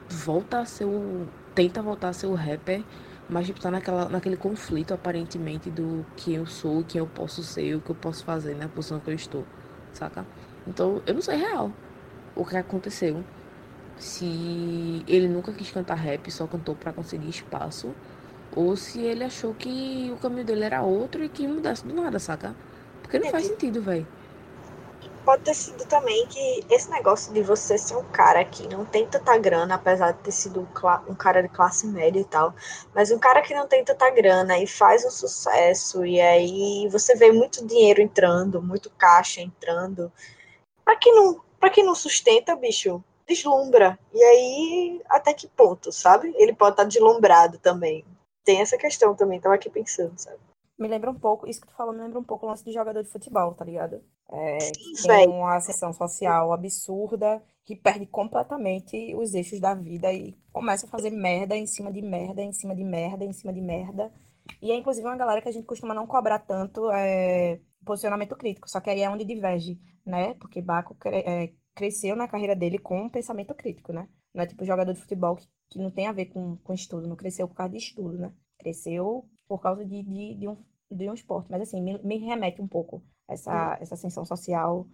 volta 0.08 0.60
a 0.60 0.64
ser 0.64 0.84
o. 0.84 1.26
tenta 1.54 1.82
voltar 1.82 2.08
a 2.08 2.12
ser 2.12 2.26
o 2.26 2.34
rapper, 2.34 2.82
mas 3.28 3.46
tipo, 3.46 3.60
tá 3.60 3.70
naquela, 3.70 4.08
naquele 4.08 4.36
conflito 4.36 4.94
aparentemente 4.94 5.70
do 5.70 6.04
que 6.16 6.34
eu 6.34 6.46
sou, 6.46 6.84
quem 6.84 6.98
eu 6.98 7.06
posso 7.06 7.42
ser, 7.42 7.74
o 7.74 7.80
que 7.80 7.90
eu 7.90 7.94
posso 7.94 8.24
fazer 8.24 8.54
na 8.54 8.68
posição 8.68 9.00
que 9.00 9.10
eu 9.10 9.14
estou, 9.14 9.44
saca? 9.92 10.26
Então 10.66 11.02
eu 11.06 11.14
não 11.14 11.22
sei 11.22 11.36
real 11.36 11.72
o 12.34 12.44
que 12.44 12.56
aconteceu. 12.56 13.24
Se 13.96 15.02
ele 15.08 15.26
nunca 15.26 15.52
quis 15.52 15.70
cantar 15.70 15.94
rap, 15.94 16.30
só 16.30 16.46
cantou 16.46 16.74
para 16.76 16.92
conseguir 16.92 17.30
espaço, 17.30 17.94
ou 18.54 18.76
se 18.76 19.00
ele 19.00 19.24
achou 19.24 19.54
que 19.54 20.10
o 20.12 20.16
caminho 20.18 20.44
dele 20.44 20.64
era 20.64 20.82
outro 20.82 21.24
e 21.24 21.28
que 21.28 21.48
mudasse 21.48 21.86
do 21.86 21.94
nada, 21.94 22.18
saca? 22.18 22.54
Porque 23.02 23.18
não 23.18 23.30
faz 23.30 23.46
sentido, 23.46 23.80
velho 23.80 24.06
pode 25.26 25.42
ter 25.42 25.54
sido 25.54 25.84
também 25.86 26.24
que 26.28 26.64
esse 26.70 26.88
negócio 26.88 27.34
de 27.34 27.42
você 27.42 27.76
ser 27.76 27.96
um 27.96 28.04
cara 28.04 28.44
que 28.44 28.68
não 28.68 28.84
tem 28.84 29.04
tanta 29.04 29.36
grana, 29.36 29.74
apesar 29.74 30.12
de 30.12 30.20
ter 30.20 30.30
sido 30.30 30.60
um 31.08 31.14
cara 31.16 31.42
de 31.42 31.48
classe 31.48 31.84
média 31.88 32.20
e 32.20 32.24
tal, 32.24 32.54
mas 32.94 33.10
um 33.10 33.18
cara 33.18 33.42
que 33.42 33.52
não 33.52 33.66
tem 33.66 33.84
tanta 33.84 34.08
grana 34.10 34.56
e 34.56 34.68
faz 34.68 35.04
um 35.04 35.10
sucesso, 35.10 36.06
e 36.06 36.20
aí 36.20 36.88
você 36.92 37.16
vê 37.16 37.32
muito 37.32 37.66
dinheiro 37.66 38.00
entrando, 38.00 38.62
muito 38.62 38.88
caixa 38.90 39.40
entrando. 39.40 40.12
Pra 40.84 40.94
quem 40.94 41.12
não, 41.12 41.42
pra 41.58 41.70
quem 41.70 41.84
não 41.84 41.96
sustenta, 41.96 42.54
bicho, 42.54 43.02
deslumbra. 43.26 43.98
E 44.14 44.22
aí, 44.22 45.02
até 45.08 45.34
que 45.34 45.48
ponto, 45.48 45.90
sabe? 45.90 46.32
Ele 46.36 46.54
pode 46.54 46.74
estar 46.74 46.84
deslumbrado 46.84 47.58
também. 47.58 48.04
Tem 48.44 48.60
essa 48.60 48.78
questão 48.78 49.12
também, 49.12 49.40
tava 49.40 49.56
aqui 49.56 49.68
pensando, 49.68 50.16
sabe? 50.16 50.38
Me 50.78 50.88
lembra 50.88 51.10
um 51.10 51.18
pouco, 51.18 51.48
isso 51.48 51.60
que 51.60 51.66
tu 51.66 51.74
falou 51.74 51.94
me 51.94 52.02
lembra 52.02 52.18
um 52.18 52.24
pouco 52.24 52.44
o 52.44 52.48
lance 52.48 52.64
de 52.64 52.72
jogador 52.72 53.02
de 53.02 53.08
futebol, 53.08 53.54
tá 53.54 53.64
ligado? 53.64 54.02
É, 54.30 54.58
tem 55.06 55.28
uma 55.28 55.56
ascensão 55.56 55.92
social 55.92 56.52
absurda 56.52 57.42
que 57.64 57.74
perde 57.74 58.06
completamente 58.06 59.14
os 59.14 59.34
eixos 59.34 59.58
da 59.58 59.74
vida 59.74 60.12
e 60.12 60.36
começa 60.52 60.86
a 60.86 60.88
fazer 60.88 61.10
merda 61.10 61.56
em 61.56 61.66
cima 61.66 61.90
de 61.90 62.02
merda, 62.02 62.42
em 62.42 62.52
cima 62.52 62.74
de 62.74 62.84
merda, 62.84 63.24
em 63.24 63.32
cima 63.32 63.52
de 63.52 63.60
merda. 63.60 64.12
E 64.60 64.70
é 64.70 64.76
inclusive 64.76 65.06
uma 65.06 65.16
galera 65.16 65.40
que 65.40 65.48
a 65.48 65.52
gente 65.52 65.66
costuma 65.66 65.94
não 65.94 66.06
cobrar 66.06 66.40
tanto 66.40 66.90
é, 66.90 67.60
posicionamento 67.84 68.36
crítico, 68.36 68.68
só 68.68 68.80
que 68.80 68.90
aí 68.90 69.00
é 69.00 69.10
onde 69.10 69.24
diverge, 69.24 69.80
né? 70.04 70.34
Porque 70.34 70.60
Baco 70.60 70.94
cre 70.94 71.16
é, 71.16 71.52
cresceu 71.74 72.16
na 72.16 72.28
carreira 72.28 72.54
dele 72.54 72.78
com 72.78 73.02
um 73.02 73.08
pensamento 73.08 73.54
crítico, 73.54 73.92
né? 73.92 74.08
Não 74.34 74.42
é 74.42 74.46
tipo 74.46 74.64
jogador 74.64 74.92
de 74.92 75.00
futebol 75.00 75.36
que, 75.36 75.46
que 75.70 75.78
não 75.78 75.90
tem 75.90 76.06
a 76.06 76.12
ver 76.12 76.26
com, 76.26 76.56
com 76.58 76.72
estudo, 76.74 77.08
não 77.08 77.16
cresceu 77.16 77.48
por 77.48 77.54
causa 77.54 77.72
de 77.72 77.78
estudo, 77.78 78.18
né? 78.18 78.32
Cresceu 78.58 79.28
por 79.48 79.60
causa 79.60 79.84
de, 79.84 80.02
de, 80.02 80.34
de 80.34 80.48
um, 80.48 80.56
de 80.90 81.08
um 81.10 81.14
esporte. 81.14 81.50
Mas 81.50 81.62
assim, 81.62 81.82
me, 81.82 81.98
me 82.02 82.18
remete 82.18 82.60
um 82.60 82.68
pouco 82.68 83.02
essa, 83.28 83.76
essa 83.80 83.94
ascensão 83.94 84.24
social 84.24 84.86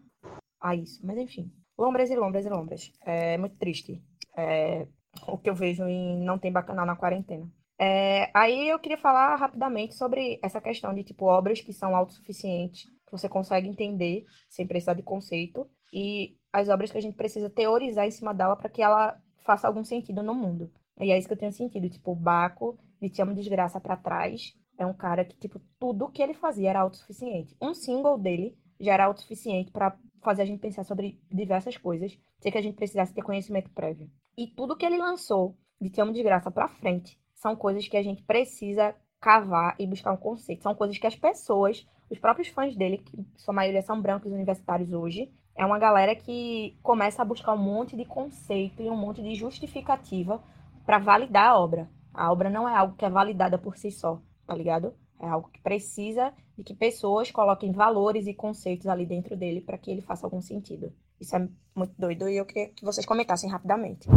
a 0.61 0.75
isso. 0.75 1.05
Mas 1.05 1.19
enfim, 1.19 1.53
lombras 1.79 2.11
e 2.11 2.17
lombras 2.17 2.45
e 2.45 2.49
lombras. 2.49 2.93
É 3.05 3.37
muito 3.39 3.57
triste 3.57 4.03
é, 4.37 4.87
o 5.27 5.39
que 5.39 5.51
eu 5.51 5.55
vejo 5.55 5.87
em 5.87 6.23
Não 6.25 6.39
Tem 6.39 6.53
Bacanal 6.53 6.87
na 6.87 6.97
quarentena. 6.97 7.49
É, 7.79 8.31
aí 8.33 8.69
eu 8.69 8.79
queria 8.79 8.99
falar 8.99 9.35
rapidamente 9.37 9.95
sobre 9.95 10.39
essa 10.43 10.61
questão 10.61 10.95
de 10.95 11.03
tipo 11.03 11.27
obras 11.27 11.61
que 11.61 11.73
são 11.73 11.97
autossuficientes, 11.97 12.85
que 12.85 13.11
você 13.11 13.29
consegue 13.29 13.69
entender 13.69 14.25
sem 14.49 14.67
precisar 14.67 14.95
de 14.95 15.03
conceito, 15.03 15.69
e 15.93 16.37
as 16.53 16.69
obras 16.69 16.93
que 16.93 16.99
a 16.99 17.01
gente 17.01 17.17
precisa 17.17 17.51
teorizar 17.51 18.07
em 18.07 18.11
cima 18.11 18.33
dela 18.33 18.57
para 18.57 18.71
que 18.71 18.83
ela 18.83 19.19
faça 19.45 19.67
algum 19.67 19.85
sentido 19.85 20.23
no 20.23 20.35
mundo. 20.35 20.71
E 21.01 21.11
é 21.11 21.19
isso 21.19 21.27
que 21.27 21.35
eu 21.35 21.39
tenho 21.39 21.53
sentido, 21.53 21.91
tipo, 21.91 22.15
Baco 22.15 22.79
de 23.03 23.11
Te 23.11 23.21
Amo 23.21 23.35
Desgraça 23.35 23.81
para 23.81 23.97
trás 23.97 24.55
é 24.79 24.87
um 24.87 24.95
cara 24.95 25.25
que, 25.25 25.37
tipo, 25.37 25.61
tudo 25.79 26.09
que 26.09 26.23
ele 26.23 26.35
fazia 26.35 26.71
era 26.71 26.81
autossuficiente. 26.81 27.57
Um 27.61 27.75
single 27.75 28.17
dele 28.17 28.57
já 28.81 28.95
era 28.95 29.07
autossuficiente 29.07 29.73
para 29.73 29.99
fazer 30.23 30.43
a 30.43 30.45
gente 30.45 30.61
pensar 30.61 30.85
sobre 30.85 31.21
diversas 31.29 31.77
coisas, 31.77 32.17
sem 32.39 32.53
que 32.53 32.59
a 32.59 32.63
gente 32.63 32.77
precisasse 32.77 33.13
ter 33.13 33.23
conhecimento 33.23 33.71
prévio. 33.71 34.09
E 34.39 34.47
tudo 34.47 34.77
que 34.77 34.87
ele 34.87 34.99
lançou 34.99 35.57
de 35.81 35.91
Te 35.91 36.01
Amo 36.01 36.13
de 36.13 36.23
Graça 36.23 36.49
para 36.49 36.69
frente 36.69 37.19
são 37.35 37.57
coisas 37.57 37.89
que 37.89 37.97
a 37.97 38.03
gente 38.05 38.23
precisa 38.23 38.95
cavar 39.21 39.75
e 39.81 39.87
buscar 39.87 40.13
um 40.13 40.17
conceito. 40.17 40.63
São 40.63 40.75
coisas 40.75 40.97
que 40.97 41.07
as 41.07 41.17
pessoas, 41.17 41.85
os 42.09 42.21
próprios 42.21 42.49
fãs 42.49 42.77
dele, 42.77 42.99
que 42.99 43.27
sua 43.37 43.53
maioria 43.53 43.83
são 43.83 44.01
brancos 44.01 44.31
universitários 44.31 44.93
hoje, 44.93 45.29
é 45.57 45.67
uma 45.67 45.79
galera 45.79 46.15
que 46.15 46.79
começa 46.83 47.21
a 47.21 47.25
buscar 47.25 47.53
um 47.53 47.59
monte 47.59 47.97
de 47.97 48.05
conceito 48.05 48.81
e 48.81 48.89
um 48.89 48.97
monte 48.97 49.21
de 49.23 49.35
justificativa 49.35 50.41
para 50.87 50.99
validar 50.99 51.49
a 51.49 51.59
obra. 51.59 51.91
A 52.15 52.31
obra 52.31 52.51
não 52.51 52.69
é 52.69 52.77
algo 52.77 52.97
que 52.97 53.05
é 53.05 53.11
validada 53.11 53.59
por 53.59 53.77
si 53.77 53.91
só, 53.91 54.21
tá 54.47 54.55
ligado? 54.55 54.95
É 55.19 55.27
algo 55.29 55.49
que 55.49 55.61
precisa 55.61 56.33
de 56.57 56.65
que 56.65 56.75
pessoas 56.75 57.31
coloquem 57.31 57.73
valores 57.73 58.27
e 58.27 58.35
conceitos 58.35 58.87
ali 58.87 59.07
dentro 59.07 59.37
dele 59.37 59.61
para 59.61 59.79
que 59.79 59.91
ele 59.91 60.03
faça 60.03 60.27
algum 60.27 60.43
sentido. 60.43 60.93
Isso 61.21 61.37
é 61.37 61.49
muito 61.75 61.95
doido 61.97 62.29
e 62.29 62.37
eu 62.37 62.45
queria 62.45 62.69
que 62.69 62.85
vocês 62.85 63.07
comentassem 63.07 63.49
rapidamente. 63.49 64.09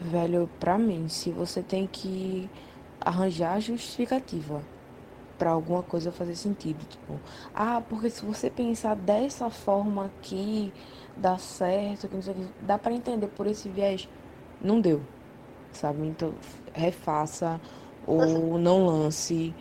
Velho, 0.00 0.48
pra 0.60 0.76
mim, 0.76 1.08
se 1.08 1.30
você 1.30 1.62
tem 1.62 1.86
que 1.86 2.48
arranjar 3.00 3.60
justificativa 3.60 4.62
para 5.38 5.50
alguma 5.50 5.82
coisa 5.82 6.12
fazer 6.12 6.36
sentido, 6.36 6.84
tipo, 6.86 7.18
ah, 7.54 7.82
porque 7.88 8.10
se 8.10 8.24
você 8.24 8.50
pensar 8.50 8.94
dessa 8.94 9.48
forma 9.50 10.06
aqui, 10.06 10.72
dá 11.16 11.38
certo, 11.38 12.08
que 12.08 12.14
não 12.14 12.22
sei 12.22 12.34
o 12.34 12.36
que, 12.36 12.64
dá 12.64 12.78
para 12.78 12.92
entender 12.92 13.28
por 13.28 13.46
esse 13.46 13.68
viés. 13.68 14.08
Não 14.60 14.80
deu, 14.80 15.02
sabe? 15.74 16.06
Então, 16.06 16.34
refaça 16.72 17.60
ou 18.06 18.58
não 18.58 18.86
lance 18.86 19.54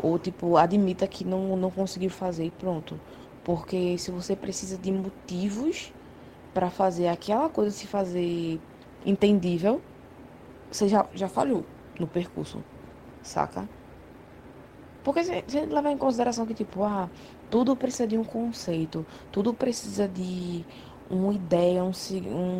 ou 0.00 0.18
tipo 0.18 0.56
admita 0.56 1.06
que 1.06 1.24
não 1.24 1.56
não 1.56 1.70
conseguiu 1.70 2.10
fazer 2.10 2.44
e 2.46 2.50
pronto. 2.50 2.98
Porque 3.44 3.96
se 3.98 4.10
você 4.10 4.36
precisa 4.36 4.76
de 4.76 4.92
motivos 4.92 5.92
para 6.52 6.70
fazer 6.70 7.08
aquela 7.08 7.48
coisa 7.48 7.70
se 7.70 7.86
fazer 7.86 8.60
entendível, 9.04 9.80
você 10.70 10.88
já, 10.88 11.06
já 11.14 11.28
falhou 11.28 11.64
no 11.98 12.06
percurso, 12.06 12.62
saca? 13.22 13.68
Porque 15.02 15.24
você, 15.24 15.42
você 15.46 15.64
levar 15.64 15.90
em 15.90 15.96
consideração 15.96 16.44
que, 16.44 16.54
tipo, 16.54 16.82
ah, 16.84 17.08
tudo 17.50 17.74
precisa 17.74 18.06
de 18.06 18.18
um 18.18 18.24
conceito, 18.24 19.06
tudo 19.32 19.54
precisa 19.54 20.06
de 20.06 20.64
uma 21.10 21.32
ideia, 21.34 21.82
um, 21.84 21.90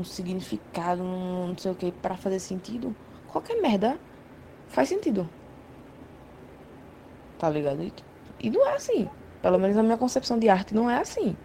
um 0.01 0.05
significado, 0.05 1.03
um 1.03 1.49
não 1.49 1.59
sei 1.59 1.70
o 1.70 1.75
que, 1.75 1.93
para 1.93 2.16
fazer 2.16 2.41
sentido, 2.41 2.95
qualquer 3.29 3.61
merda 3.61 3.99
faz 4.69 4.89
sentido. 4.89 5.29
Tá 7.39 7.49
ligado? 7.51 7.83
E, 7.83 7.93
e 8.41 8.51
não 8.51 8.66
é 8.66 8.75
assim. 8.75 9.09
Pelo 9.43 9.59
menos 9.59 9.77
na 9.77 9.83
minha 9.83 9.99
concepção 9.99 10.39
de 10.39 10.49
arte, 10.49 10.75
não 10.75 10.91
é 10.91 10.99
assim. 10.99 11.37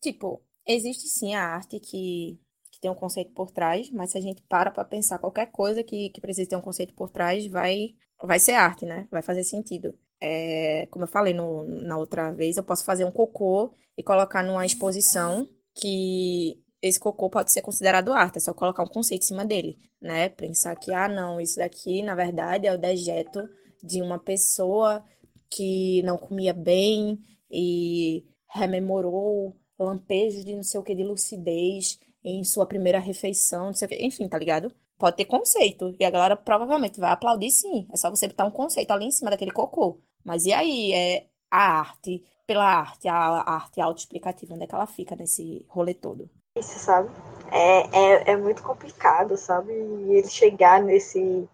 Tipo, 0.00 0.42
existe 0.66 1.08
sim 1.08 1.34
a 1.34 1.42
arte 1.42 1.80
que 1.80 2.38
tem 2.84 2.90
um 2.90 2.94
conceito 2.94 3.32
por 3.32 3.50
trás, 3.50 3.90
mas 3.90 4.10
se 4.10 4.18
a 4.18 4.20
gente 4.20 4.42
para 4.42 4.70
para 4.70 4.84
pensar 4.84 5.18
qualquer 5.18 5.46
coisa 5.46 5.82
que, 5.82 6.10
que 6.10 6.20
precisa 6.20 6.50
ter 6.50 6.56
um 6.56 6.60
conceito 6.60 6.92
por 6.94 7.08
trás, 7.10 7.46
vai, 7.46 7.94
vai 8.22 8.38
ser 8.38 8.52
arte, 8.52 8.84
né? 8.84 9.08
Vai 9.10 9.22
fazer 9.22 9.42
sentido. 9.42 9.98
É, 10.26 10.86
como 10.90 11.04
eu 11.04 11.08
falei 11.08 11.34
no, 11.34 11.64
na 11.64 11.98
outra 11.98 12.32
vez, 12.32 12.56
eu 12.56 12.64
posso 12.64 12.82
fazer 12.82 13.04
um 13.04 13.10
cocô 13.10 13.74
e 13.96 14.02
colocar 14.02 14.42
numa 14.42 14.64
exposição 14.64 15.46
que 15.74 16.58
esse 16.80 16.98
cocô 16.98 17.28
pode 17.28 17.52
ser 17.52 17.60
considerado 17.60 18.10
arte, 18.12 18.38
é 18.38 18.40
só 18.40 18.54
colocar 18.54 18.82
um 18.82 18.88
conceito 18.88 19.22
em 19.22 19.26
cima 19.26 19.44
dele, 19.44 19.78
né? 20.00 20.30
Pensar 20.30 20.76
que, 20.76 20.94
ah, 20.94 21.08
não, 21.08 21.38
isso 21.38 21.56
daqui, 21.58 22.02
na 22.02 22.14
verdade, 22.14 22.66
é 22.66 22.72
o 22.72 22.78
dejeto 22.78 23.46
de 23.82 24.00
uma 24.00 24.18
pessoa 24.18 25.04
que 25.50 26.02
não 26.04 26.16
comia 26.16 26.54
bem 26.54 27.18
e 27.50 28.24
rememorou 28.50 29.54
lampejos 29.78 30.42
de 30.42 30.54
não 30.54 30.62
sei 30.62 30.80
o 30.80 30.82
que 30.82 30.94
de 30.94 31.04
lucidez 31.04 31.98
em 32.24 32.42
sua 32.44 32.64
primeira 32.66 32.98
refeição, 32.98 33.66
não 33.66 33.74
sei 33.74 33.86
o 33.86 33.88
quê. 33.90 33.98
enfim, 34.00 34.26
tá 34.26 34.38
ligado? 34.38 34.72
Pode 34.98 35.16
ter 35.16 35.26
conceito. 35.26 35.94
E 36.00 36.04
a 36.04 36.10
galera 36.10 36.36
provavelmente 36.36 36.98
vai 36.98 37.10
aplaudir 37.12 37.50
sim. 37.50 37.86
É 37.92 37.96
só 37.96 38.08
você 38.08 38.26
botar 38.28 38.46
um 38.46 38.50
conceito 38.50 38.90
ali 38.90 39.04
em 39.06 39.10
cima 39.10 39.30
daquele 39.30 39.50
cocô. 39.50 40.00
Mas 40.24 40.46
e 40.46 40.52
aí? 40.52 40.92
É 40.92 41.26
a 41.50 41.78
arte, 41.78 42.24
pela 42.46 42.64
arte, 42.64 43.06
a, 43.06 43.14
arte 43.14 43.80
autoexplicativa, 43.80 44.54
onde 44.54 44.64
é 44.64 44.66
que 44.66 44.74
ela 44.74 44.86
fica 44.86 45.14
nesse 45.14 45.64
rolê 45.68 45.94
todo? 45.94 46.28
Isso, 46.56 46.78
sabe? 46.78 47.10
É, 47.52 47.80
é, 47.96 48.30
é 48.32 48.36
muito 48.36 48.62
complicado, 48.62 49.36
sabe? 49.36 49.72
Ele 49.72 50.28
chegar 50.28 50.82
nesse, 50.82 51.48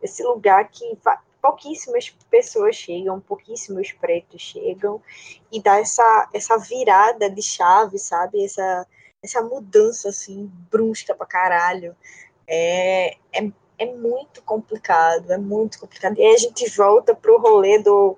nesse 0.00 0.22
lugar 0.22 0.68
que 0.68 0.96
pouquíssimas 1.40 2.10
pessoas 2.30 2.76
chegam, 2.76 3.20
pouquíssimos 3.20 3.90
pretos 3.92 4.40
chegam, 4.40 5.02
e 5.50 5.60
dá 5.60 5.80
essa, 5.80 6.28
essa 6.32 6.56
virada 6.56 7.28
de 7.28 7.42
chave, 7.42 7.98
sabe? 7.98 8.44
Essa 8.44 8.86
essa 9.22 9.40
mudança 9.40 10.08
assim 10.08 10.50
brusca 10.68 11.14
pra 11.14 11.24
caralho 11.24 11.96
é, 12.46 13.16
é, 13.32 13.52
é 13.78 13.86
muito 13.86 14.42
complicado, 14.42 15.32
é 15.32 15.38
muito 15.38 15.78
complicado. 15.78 16.18
E 16.18 16.22
aí 16.22 16.34
a 16.34 16.38
gente 16.38 16.68
volta 16.76 17.14
pro 17.14 17.40
rolê 17.40 17.78
do, 17.82 18.16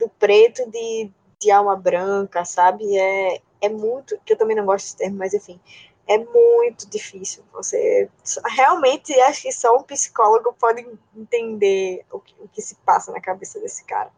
do 0.00 0.08
preto 0.18 0.68
de, 0.70 1.10
de 1.40 1.50
alma 1.50 1.76
branca, 1.76 2.44
sabe? 2.44 2.96
É, 2.96 3.40
é 3.60 3.68
muito, 3.68 4.18
que 4.24 4.32
eu 4.32 4.38
também 4.38 4.56
não 4.56 4.66
gosto 4.66 4.84
desse 4.84 4.96
termo, 4.96 5.18
mas 5.18 5.34
enfim, 5.34 5.60
é 6.06 6.18
muito 6.18 6.88
difícil. 6.88 7.42
Você 7.52 8.08
realmente 8.56 9.12
acho 9.20 9.42
que 9.42 9.52
só 9.52 9.76
um 9.76 9.82
psicólogo 9.82 10.54
pode 10.58 10.86
entender 11.16 12.04
o 12.10 12.18
que, 12.18 12.34
o 12.40 12.48
que 12.48 12.60
se 12.60 12.74
passa 12.84 13.12
na 13.12 13.20
cabeça 13.20 13.60
desse 13.60 13.84
cara. 13.84 14.10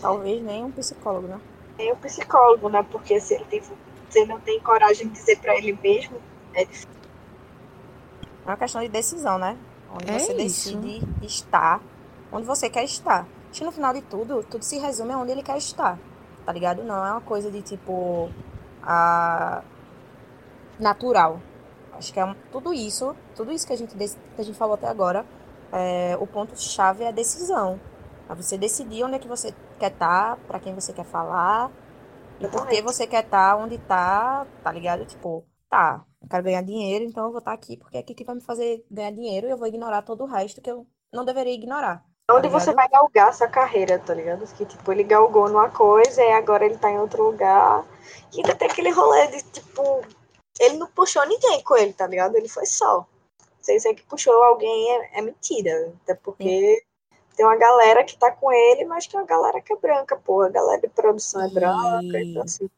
Talvez 0.00 0.42
nem 0.42 0.64
um 0.64 0.72
psicólogo, 0.72 1.28
né? 1.28 1.40
Nem 1.76 1.92
um 1.92 1.96
psicólogo, 1.96 2.68
né? 2.68 2.82
Porque 2.90 3.20
se 3.20 3.34
ele 3.34 3.44
tem 3.44 3.60
você 4.08 4.24
não 4.24 4.40
tem 4.40 4.60
coragem 4.60 5.08
de 5.08 5.14
dizer 5.14 5.38
para 5.40 5.56
ele 5.56 5.72
mesmo, 5.82 6.20
é 6.54 6.64
difícil. 6.64 6.88
É 8.44 8.48
uma 8.48 8.56
questão 8.56 8.80
de 8.80 8.88
decisão, 8.88 9.38
né? 9.38 9.58
Onde 9.96 10.10
é 10.10 10.18
você 10.18 10.32
isso. 10.34 10.76
decide 10.78 11.02
estar 11.24 11.80
onde 12.32 12.46
você 12.46 12.68
quer 12.68 12.84
estar. 12.84 13.26
Acho 13.50 13.60
que 13.60 13.64
no 13.64 13.72
final 13.72 13.92
de 13.92 14.02
tudo, 14.02 14.42
tudo 14.44 14.62
se 14.62 14.78
resume 14.78 15.12
a 15.12 15.18
onde 15.18 15.32
ele 15.32 15.42
quer 15.42 15.56
estar. 15.56 15.98
Tá 16.44 16.52
ligado? 16.52 16.82
Não 16.84 17.04
é 17.04 17.12
uma 17.12 17.20
coisa 17.20 17.50
de 17.50 17.62
tipo. 17.62 18.30
A... 18.82 19.62
natural. 20.78 21.40
Acho 21.92 22.12
que 22.12 22.20
é 22.20 22.24
um... 22.24 22.34
tudo 22.52 22.72
isso, 22.72 23.16
tudo 23.34 23.50
isso 23.50 23.66
que 23.66 23.72
a 23.72 23.76
gente, 23.76 23.96
que 23.96 24.40
a 24.40 24.44
gente 24.44 24.56
falou 24.56 24.74
até 24.74 24.86
agora, 24.86 25.24
é... 25.72 26.16
o 26.20 26.26
ponto-chave 26.26 27.04
é 27.04 27.08
a 27.08 27.12
decisão. 27.12 27.80
É 28.28 28.34
você 28.34 28.58
decidir 28.58 29.04
onde 29.04 29.16
é 29.16 29.18
que 29.18 29.28
você 29.28 29.54
quer 29.78 29.92
estar, 29.92 30.36
para 30.46 30.60
quem 30.60 30.74
você 30.74 30.92
quer 30.92 31.04
falar, 31.04 31.70
e 32.38 32.46
porque 32.48 32.82
você 32.82 33.06
quer 33.06 33.24
estar 33.24 33.52
tá 33.52 33.56
onde 33.56 33.78
tá, 33.78 34.46
tá 34.62 34.70
ligado? 34.70 35.06
Tipo, 35.06 35.44
tá, 35.70 36.04
eu 36.26 36.30
quero 36.30 36.42
ganhar 36.42 36.62
dinheiro, 36.62 37.04
então 37.04 37.24
eu 37.24 37.30
vou 37.30 37.38
estar 37.38 37.52
tá 37.52 37.54
aqui 37.54 37.76
porque 37.76 37.96
é 37.96 38.00
aqui 38.00 38.14
que 38.14 38.24
vai 38.24 38.34
me 38.34 38.40
fazer 38.40 38.84
ganhar 38.90 39.12
dinheiro 39.12 39.46
e 39.46 39.50
eu 39.50 39.56
vou 39.56 39.68
ignorar 39.68 40.02
todo 40.02 40.24
o 40.24 40.26
resto 40.26 40.60
que 40.60 40.70
eu 40.70 40.86
não 41.12 41.24
deveria 41.24 41.54
ignorar. 41.54 42.04
Tá 42.26 42.34
onde 42.34 42.48
você 42.48 42.74
vai 42.74 42.88
galgar 42.88 43.28
essa 43.28 43.46
carreira, 43.46 44.00
tá 44.00 44.12
ligado? 44.12 44.44
Que 44.54 44.66
tipo, 44.66 44.90
ele 44.90 45.04
galgou 45.04 45.48
numa 45.48 45.70
coisa 45.70 46.20
e 46.20 46.32
agora 46.32 46.66
ele 46.66 46.76
tá 46.76 46.90
em 46.90 46.98
outro 46.98 47.22
lugar. 47.22 47.86
E 48.32 48.38
ainda 48.38 48.56
tem 48.56 48.68
aquele 48.68 48.90
rolê 48.90 49.28
de 49.28 49.42
tipo. 49.44 50.02
Ele 50.58 50.76
não 50.76 50.88
puxou 50.88 51.24
ninguém 51.26 51.62
com 51.62 51.76
ele, 51.76 51.92
tá 51.92 52.06
ligado? 52.06 52.34
Ele 52.34 52.48
foi 52.48 52.66
só. 52.66 53.06
Se 53.60 53.76
isso 53.76 53.86
é 53.86 53.94
que 53.94 54.02
puxou 54.02 54.34
alguém 54.42 54.90
é, 54.90 55.18
é 55.18 55.22
mentira. 55.22 55.92
Até 56.02 56.14
porque 56.14 56.82
tem 57.36 57.46
uma 57.46 57.56
galera 57.56 58.02
que 58.02 58.18
tá 58.18 58.32
com 58.32 58.50
ele, 58.50 58.84
mas 58.86 59.06
tem 59.06 59.20
uma 59.20 59.26
galera 59.26 59.60
que 59.60 59.72
é 59.72 59.76
branca, 59.76 60.16
pô. 60.16 60.42
A 60.42 60.48
galera 60.48 60.80
de 60.80 60.88
produção 60.88 61.42
é 61.42 61.48
branca, 61.48 62.18
e... 62.18 62.30
então 62.30 62.42
assim. 62.42 62.68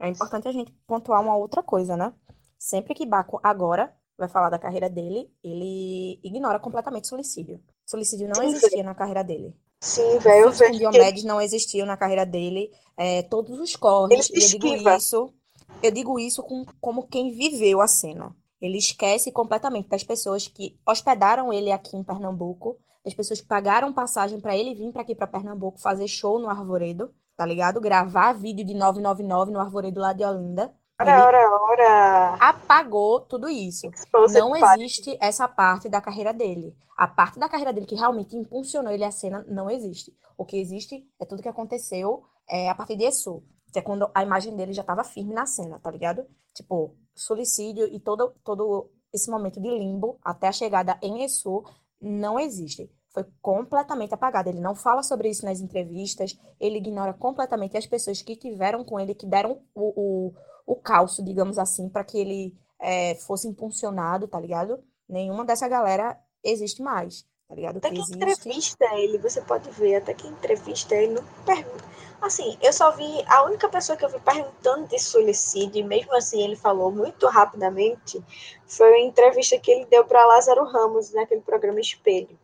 É 0.00 0.08
importante 0.08 0.48
a 0.48 0.52
gente 0.52 0.72
pontuar 0.86 1.20
uma 1.20 1.36
outra 1.36 1.62
coisa, 1.62 1.96
né? 1.96 2.12
Sempre 2.60 2.94
que 2.94 3.06
Baco 3.06 3.40
agora 3.42 3.90
vai 4.18 4.28
falar 4.28 4.50
da 4.50 4.58
carreira 4.58 4.90
dele, 4.90 5.32
ele 5.42 6.20
ignora 6.22 6.60
completamente 6.60 7.08
suicídio. 7.08 7.58
Suicídio 7.86 8.28
não 8.28 8.42
existia 8.42 8.82
na 8.82 8.94
carreira 8.94 9.24
dele. 9.24 9.56
Sim, 9.80 10.18
velho. 10.18 10.50
Os 10.50 10.58
Diomedes 10.58 11.24
não 11.24 11.40
existiam 11.40 11.86
na 11.86 11.96
carreira 11.96 12.26
dele. 12.26 12.70
É, 12.98 13.22
todos 13.22 13.58
os 13.58 13.74
corres. 13.76 14.28
Eu 14.28 14.58
digo 14.58 14.90
isso. 14.90 15.34
Eu 15.82 15.90
digo 15.90 16.20
isso 16.20 16.42
com, 16.42 16.66
como 16.78 17.08
quem 17.08 17.32
viveu 17.32 17.80
a 17.80 17.88
cena. 17.88 18.36
Ele 18.60 18.76
esquece 18.76 19.32
completamente 19.32 19.88
das 19.88 20.04
pessoas 20.04 20.46
que 20.46 20.78
hospedaram 20.86 21.50
ele 21.50 21.72
aqui 21.72 21.96
em 21.96 22.04
Pernambuco 22.04 22.78
as 23.06 23.14
pessoas 23.14 23.40
que 23.40 23.46
pagaram 23.46 23.92
passagem 23.92 24.40
para 24.40 24.56
ele 24.56 24.74
vir 24.74 24.92
para 24.92 25.02
aqui 25.02 25.14
para 25.14 25.26
Pernambuco 25.26 25.80
fazer 25.80 26.06
show 26.06 26.38
no 26.38 26.48
Arvoredo, 26.48 27.12
tá 27.36 27.46
ligado? 27.46 27.80
Gravar 27.80 28.34
vídeo 28.34 28.64
de 28.64 28.74
999 28.74 29.50
no 29.50 29.60
Arvoredo 29.60 30.00
lá 30.00 30.12
de 30.12 30.24
Olinda. 30.24 30.72
Ora, 31.00 31.24
ora, 31.24 31.50
ora. 31.50 32.34
Apagou 32.40 33.20
tudo 33.20 33.48
isso. 33.48 33.88
Exposed 33.88 34.38
não 34.38 34.54
existe 34.54 35.16
essa 35.20 35.48
parte 35.48 35.88
da 35.88 36.00
carreira 36.00 36.32
dele. 36.32 36.76
A 36.96 37.08
parte 37.08 37.38
da 37.38 37.48
carreira 37.48 37.72
dele 37.72 37.86
que 37.86 37.94
realmente 37.94 38.36
impulsionou 38.36 38.92
ele 38.92 39.04
à 39.04 39.10
cena 39.10 39.44
não 39.48 39.70
existe. 39.70 40.14
O 40.36 40.44
que 40.44 40.58
existe 40.58 41.02
é 41.18 41.24
tudo 41.24 41.42
que 41.42 41.48
aconteceu 41.48 42.22
é, 42.48 42.68
a 42.68 42.74
partir 42.74 42.96
de 42.96 43.04
Essu. 43.04 43.42
Que 43.72 43.78
é 43.78 43.82
quando 43.82 44.10
a 44.14 44.22
imagem 44.22 44.54
dele 44.54 44.74
já 44.74 44.82
estava 44.82 45.02
firme 45.02 45.32
na 45.32 45.46
cena, 45.46 45.78
tá 45.78 45.90
ligado? 45.90 46.26
Tipo, 46.52 46.94
suicídio 47.14 47.86
e 47.86 47.98
todo, 47.98 48.34
todo 48.44 48.90
esse 49.12 49.30
momento 49.30 49.60
de 49.60 49.70
limbo 49.70 50.18
até 50.22 50.48
a 50.48 50.52
chegada 50.52 50.98
em 51.00 51.24
Essu 51.24 51.64
não 52.00 52.38
existe. 52.38 52.90
foi 53.12 53.24
completamente 53.40 54.14
apagado. 54.14 54.48
Ele 54.48 54.60
não 54.60 54.74
fala 54.74 55.02
sobre 55.02 55.28
isso 55.28 55.44
nas 55.44 55.60
entrevistas, 55.60 56.38
ele 56.60 56.78
ignora 56.78 57.12
completamente 57.12 57.76
as 57.76 57.86
pessoas 57.86 58.22
que 58.22 58.36
tiveram 58.36 58.84
com 58.84 59.00
ele, 59.00 59.14
que 59.14 59.26
deram 59.26 59.62
o, 59.74 60.28
o, 60.28 60.34
o 60.70 60.76
calço, 60.76 61.24
digamos 61.24 61.58
assim, 61.58 61.88
para 61.88 62.04
que 62.04 62.16
ele 62.16 62.54
é, 62.78 63.16
fosse 63.16 63.48
impulsionado, 63.48 64.28
tá 64.28 64.38
ligado? 64.38 64.80
Nenhuma 65.08 65.44
dessa 65.44 65.66
galera 65.66 66.16
existe 66.44 66.80
mais, 66.80 67.26
tá 67.48 67.56
ligado? 67.56 67.78
Até 67.78 67.88
que, 67.88 67.96
que 67.96 68.00
existe... 68.00 68.16
entrevista 68.16 68.84
ele, 68.94 69.18
você 69.18 69.40
pode 69.40 69.68
ver, 69.72 69.96
até 69.96 70.14
que 70.14 70.28
entrevista 70.28 70.94
ele 70.94 71.14
não 71.14 71.24
pergunta. 71.44 71.84
Assim, 72.22 72.56
eu 72.62 72.72
só 72.72 72.92
vi, 72.92 73.24
a 73.26 73.42
única 73.42 73.68
pessoa 73.68 73.96
que 73.96 74.04
eu 74.04 74.10
vi 74.10 74.20
perguntando 74.20 74.86
de 74.86 74.98
suicídio, 75.00 75.80
e 75.80 75.82
mesmo 75.82 76.14
assim 76.14 76.40
ele 76.40 76.54
falou 76.54 76.92
muito 76.92 77.26
rapidamente, 77.26 78.22
foi 78.64 78.94
a 78.94 79.00
entrevista 79.00 79.58
que 79.58 79.72
ele 79.72 79.86
deu 79.86 80.04
para 80.04 80.24
Lázaro 80.24 80.64
Ramos 80.66 81.12
naquele 81.12 81.40
programa 81.40 81.80
Espelho. 81.80 82.38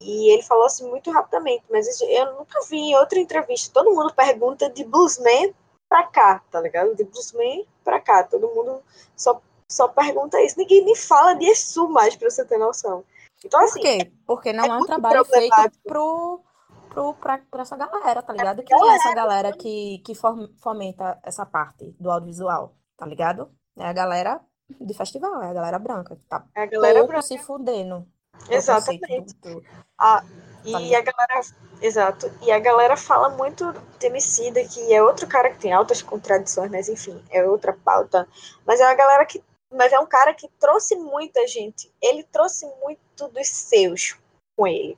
E 0.00 0.32
ele 0.32 0.42
falou 0.42 0.64
assim 0.64 0.88
muito 0.88 1.10
rapidamente, 1.10 1.64
mas 1.70 2.00
eu 2.00 2.38
nunca 2.38 2.58
vi 2.70 2.78
em 2.78 2.96
outra 2.96 3.18
entrevista. 3.18 3.70
Todo 3.70 3.94
mundo 3.94 4.14
pergunta 4.14 4.70
de 4.70 4.82
bluesman 4.84 5.52
pra 5.88 6.04
cá, 6.04 6.42
tá 6.50 6.60
ligado? 6.60 6.94
De 6.94 7.04
bluesman 7.04 7.64
pra 7.82 8.00
cá. 8.00 8.24
Todo 8.24 8.48
mundo 8.48 8.82
só, 9.16 9.40
só 9.68 9.88
pergunta 9.88 10.40
isso. 10.42 10.58
Ninguém 10.58 10.84
nem 10.84 10.96
fala 10.96 11.34
de 11.34 11.46
Exu 11.46 11.88
mais, 11.88 12.16
pra 12.16 12.30
você 12.30 12.44
ter 12.44 12.58
noção. 12.58 13.04
Então, 13.44 13.60
assim. 13.60 13.80
Por 13.80 13.82
quê? 13.82 14.12
Porque 14.26 14.52
não 14.52 14.64
é, 14.64 14.68
é 14.68 14.76
um 14.76 14.86
trabalho 14.86 15.24
feito 15.24 15.54
pro, 15.84 16.40
pro, 16.88 17.14
pra, 17.14 17.38
pra 17.50 17.62
essa 17.62 17.76
galera, 17.76 18.22
tá 18.22 18.32
ligado? 18.32 18.60
É 18.60 18.62
que 18.64 18.74
é 18.74 18.94
essa 18.94 19.14
galera 19.14 19.52
que, 19.52 19.98
que 20.04 20.14
fomenta 20.14 21.18
essa 21.22 21.44
parte 21.44 21.94
do 22.00 22.10
audiovisual, 22.10 22.74
tá 22.96 23.06
ligado? 23.06 23.50
É 23.76 23.86
a 23.86 23.92
galera 23.92 24.40
de 24.80 24.94
festival, 24.94 25.42
é 25.42 25.50
a 25.50 25.52
galera 25.52 25.78
branca. 25.78 26.16
Que 26.16 26.24
tá 26.26 26.44
é 26.54 26.62
a 26.62 26.66
galera 26.66 27.06
branca. 27.06 27.22
se 27.22 27.38
fudendo 27.38 28.06
Exatamente. 28.48 29.34
Do, 29.42 29.60
do... 29.60 29.64
Ah, 29.98 30.24
e 30.64 30.94
a 30.94 31.00
galera. 31.00 31.40
Exato. 31.80 32.32
E 32.42 32.50
a 32.50 32.58
galera 32.58 32.96
fala 32.96 33.28
muito 33.28 33.72
de 33.98 34.06
Emicida, 34.06 34.64
que 34.64 34.92
é 34.92 35.02
outro 35.02 35.26
cara 35.26 35.50
que 35.50 35.58
tem 35.58 35.72
altas 35.72 36.00
contradições, 36.00 36.70
mas 36.70 36.88
enfim, 36.88 37.22
é 37.30 37.44
outra 37.44 37.72
pauta. 37.72 38.26
Mas 38.66 38.80
é 38.80 38.86
uma 38.86 38.94
galera 38.94 39.24
que. 39.26 39.42
Mas 39.70 39.92
é 39.92 39.98
um 39.98 40.06
cara 40.06 40.32
que 40.32 40.48
trouxe 40.58 40.96
muita 40.96 41.46
gente. 41.46 41.92
Ele 42.00 42.22
trouxe 42.22 42.66
muito 42.82 43.28
dos 43.28 43.48
seus 43.48 44.16
com 44.56 44.66
ele. 44.66 44.96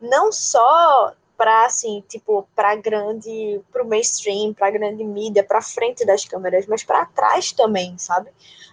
Não 0.00 0.32
só 0.32 1.14
para 1.36 1.66
assim, 1.66 2.02
tipo, 2.08 2.48
para 2.54 2.74
grande, 2.74 3.60
para 3.70 3.84
o 3.84 3.86
mainstream, 3.86 4.52
para 4.52 4.70
grande 4.70 5.04
mídia, 5.04 5.44
para 5.44 5.62
frente 5.62 6.04
das 6.04 6.24
câmeras, 6.24 6.66
mas 6.66 6.82
para 6.82 7.06
trás 7.06 7.52
também, 7.52 7.96
sabe? 7.96 8.30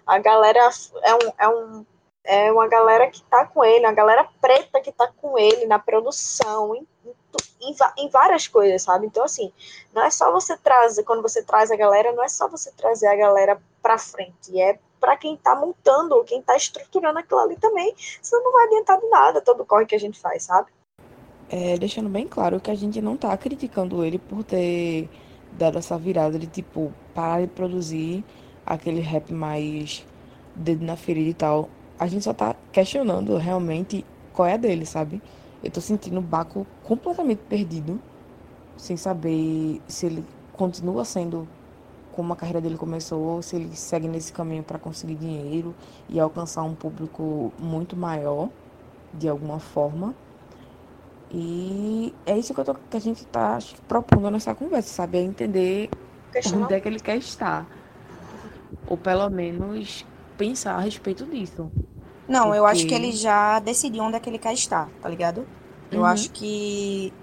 A 0.07 0.17
galera 0.17 0.72
é 1.03 1.13
um, 1.13 1.34
é 1.38 1.47
um 1.47 1.85
é 2.26 2.52
uma 2.52 2.68
galera 2.68 3.10
que 3.10 3.19
está 3.22 3.45
com 3.45 3.64
ele, 3.64 3.85
uma 3.85 3.93
galera 3.93 4.27
preta 4.41 4.81
que 4.81 4.89
está 4.89 5.07
com 5.07 5.38
ele 5.38 5.65
na 5.65 5.77
produção, 5.77 6.76
em, 6.76 6.88
em, 7.61 7.76
em, 7.99 8.10
várias 8.10 8.47
coisas, 8.47 8.81
sabe? 8.81 9.06
Então, 9.06 9.23
assim, 9.23 9.53
não 9.93 10.03
é 10.03 10.10
só 10.10 10.31
você 10.31 10.57
trazer, 10.57 11.03
quando 11.03 11.22
você 11.22 11.43
traz 11.43 11.69
a 11.72 11.76
galera, 11.76 12.11
não 12.11 12.23
é 12.23 12.27
só 12.27 12.47
você 12.47 12.72
trazer 12.72 13.07
a 13.07 13.15
galera 13.15 13.61
para 13.81 13.97
frente, 13.97 14.60
é 14.60 14.80
para 14.99 15.15
quem 15.15 15.35
está 15.35 15.56
montando, 15.56 16.23
quem 16.23 16.39
está 16.39 16.57
estruturando 16.57 17.19
aquilo 17.19 17.39
ali 17.41 17.56
também, 17.57 17.93
senão 18.22 18.43
não 18.43 18.52
vai 18.52 18.65
adiantar 18.65 18.99
de 18.99 19.07
nada 19.07 19.41
todo 19.41 19.61
o 19.61 19.65
corre 19.65 19.85
que 19.85 19.95
a 19.95 19.99
gente 19.99 20.19
faz, 20.19 20.43
sabe? 20.43 20.72
É, 21.47 21.77
deixando 21.77 22.10
bem 22.10 22.27
claro 22.27 22.60
que 22.60 22.72
a 22.72 22.76
gente 22.76 22.99
não 23.02 23.15
tá 23.15 23.38
criticando 23.38 24.03
ele 24.03 24.18
por 24.18 24.43
ter 24.43 25.07
dado 25.52 25.77
essa 25.77 25.95
virada 25.95 26.39
de, 26.39 26.47
tipo, 26.47 26.91
parar 27.14 27.41
de 27.41 27.47
produzir 27.47 28.26
aquele 28.65 28.99
rap 28.99 29.31
mais 29.31 30.03
dedo 30.56 30.84
na 30.84 30.95
ferida 30.95 31.30
e 31.30 31.34
tal 31.35 31.69
a 31.97 32.07
gente 32.07 32.23
só 32.23 32.34
tá 32.34 32.55
questionando 32.72 33.38
realmente 33.38 34.05
qual 34.34 34.47
é 34.47 34.53
a 34.53 34.57
dele, 34.57 34.85
sabe? 34.85 35.22
Eu 35.63 35.72
tô 35.72 35.81
sentindo 35.81 36.19
o 36.19 36.22
Baco 36.22 36.67
completamente 36.84 37.39
perdido, 37.49 37.99
sem 38.77 38.97
saber 38.97 39.81
se 39.88 40.05
ele 40.05 40.26
continua 40.53 41.05
sendo 41.05 41.47
como 42.11 42.31
a 42.31 42.35
carreira 42.35 42.61
dele 42.61 42.77
começou, 42.77 43.19
ou 43.19 43.41
se 43.41 43.55
ele 43.55 43.76
segue 43.76 44.07
nesse 44.07 44.31
caminho 44.31 44.63
para 44.63 44.80
conseguir 44.80 45.15
dinheiro 45.15 45.76
e 46.07 46.19
alcançar 46.19 46.63
um 46.63 46.73
público 46.73 47.51
muito 47.59 47.95
maior, 47.95 48.49
de 49.13 49.27
alguma 49.27 49.59
forma. 49.59 50.15
E 51.31 52.13
é 52.26 52.38
isso 52.38 52.53
que, 52.53 52.59
eu 52.59 52.65
tô, 52.65 52.76
que 52.76 52.95
a 52.95 53.01
gente 53.01 53.26
tá 53.26 53.59
propondo 53.88 54.30
nessa 54.31 54.55
conversa, 54.55 54.93
sabe? 54.93 55.17
É 55.17 55.22
entender 55.22 55.89
onde 56.55 56.73
é 56.73 56.80
que 56.80 56.88
ele 56.88 56.99
quer 56.99 57.17
estar. 57.17 57.65
Ou 58.88 58.97
pelo 58.97 59.30
menos 59.30 60.05
pensar 60.38 60.76
a 60.76 60.80
respeito 60.80 61.26
disso. 61.26 61.72
Não, 62.28 62.45
Porque... 62.45 62.57
eu 62.57 62.66
acho 62.66 62.88
que 62.88 62.94
ele 62.94 63.12
já 63.12 63.60
decidiu 63.60 64.03
onde 64.03 64.16
é 64.18 64.20
que 64.20 64.30
ele 64.30 64.40
quer 64.40 64.53
estar, 64.53 64.90
tá 65.02 65.10
ligado? 65.10 65.48
Eu 65.91 65.99
uhum. 65.99 66.06
acho 66.06 66.32
que. 66.32 67.14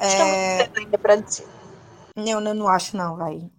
É... 0.00 0.68
ainda 0.76 0.98
pra 0.98 1.16
dizer. 1.16 1.46
Eu, 2.16 2.40
eu 2.40 2.54
não 2.54 2.68
acho, 2.68 2.96
não, 2.96 3.16
vai. 3.16 3.50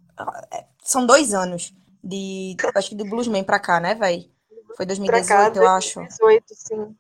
É, 0.52 0.66
são 0.84 1.06
dois 1.06 1.34
anos 1.34 1.74
de. 2.04 2.56
Acho 2.76 2.90
que 2.90 2.96
do 2.96 3.06
Bluesman 3.06 3.44
pra 3.44 3.60
cá, 3.60 3.80
né, 3.80 3.96
vai? 3.96 4.30
Foi 4.76 4.86
2018, 4.86 5.28
cá, 5.28 5.48
eu 5.48 5.54
2018, 5.54 5.78
acho. 5.78 5.96
2018, 6.00 6.46
sim. 6.56 6.96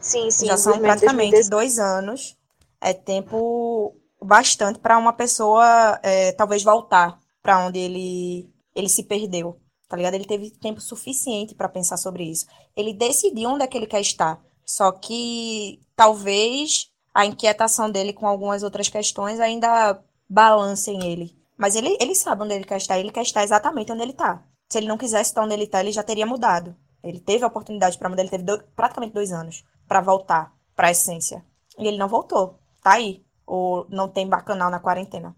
Sim, 0.00 0.30
sim. 0.30 0.46
Já 0.46 0.56
são 0.56 0.78
praticamente 0.78 1.32
2018. 1.32 1.50
dois 1.50 1.78
anos. 1.78 2.36
É 2.80 2.92
tempo 2.94 3.94
bastante 4.22 4.78
para 4.78 4.98
uma 4.98 5.12
pessoa 5.12 5.98
é, 6.02 6.32
talvez 6.32 6.62
voltar 6.62 7.18
para 7.42 7.58
onde 7.58 7.78
ele, 7.78 8.50
ele 8.74 8.88
se 8.88 9.02
perdeu 9.04 9.58
tá 9.90 9.96
ligado? 9.96 10.14
Ele 10.14 10.24
teve 10.24 10.50
tempo 10.50 10.80
suficiente 10.80 11.52
para 11.52 11.68
pensar 11.68 11.96
sobre 11.96 12.22
isso. 12.22 12.46
Ele 12.76 12.94
decidiu 12.94 13.50
onde 13.50 13.64
é 13.64 13.66
que 13.66 13.76
ele 13.76 13.88
quer 13.88 14.00
estar. 14.00 14.40
Só 14.64 14.92
que 14.92 15.80
talvez 15.96 16.92
a 17.12 17.26
inquietação 17.26 17.90
dele 17.90 18.12
com 18.12 18.24
algumas 18.24 18.62
outras 18.62 18.88
questões 18.88 19.40
ainda 19.40 20.00
balancem 20.28 21.04
ele. 21.10 21.36
Mas 21.58 21.74
ele, 21.74 21.96
ele 22.00 22.14
sabe 22.14 22.44
onde 22.44 22.54
ele 22.54 22.64
quer 22.64 22.76
estar, 22.76 23.00
ele 23.00 23.10
quer 23.10 23.22
estar 23.22 23.42
exatamente 23.42 23.90
onde 23.90 24.02
ele 24.02 24.12
está. 24.12 24.44
Se 24.68 24.78
ele 24.78 24.86
não 24.86 24.96
quisesse 24.96 25.30
estar 25.30 25.42
onde 25.42 25.54
ele 25.54 25.64
está, 25.64 25.80
ele 25.80 25.90
já 25.90 26.04
teria 26.04 26.24
mudado. 26.24 26.76
Ele 27.02 27.18
teve 27.18 27.42
a 27.42 27.48
oportunidade 27.48 27.98
para 27.98 28.08
mudar, 28.08 28.22
ele 28.22 28.30
teve 28.30 28.44
dois, 28.44 28.62
praticamente 28.76 29.12
dois 29.12 29.32
anos 29.32 29.64
para 29.88 30.00
voltar 30.00 30.54
para 30.76 30.86
a 30.86 30.90
essência. 30.92 31.44
E 31.76 31.88
ele 31.88 31.98
não 31.98 32.06
voltou. 32.06 32.60
Tá 32.80 32.92
aí. 32.92 33.26
Ou 33.44 33.88
não 33.90 34.08
tem 34.08 34.28
bacanal 34.28 34.70
na 34.70 34.78
quarentena. 34.78 35.34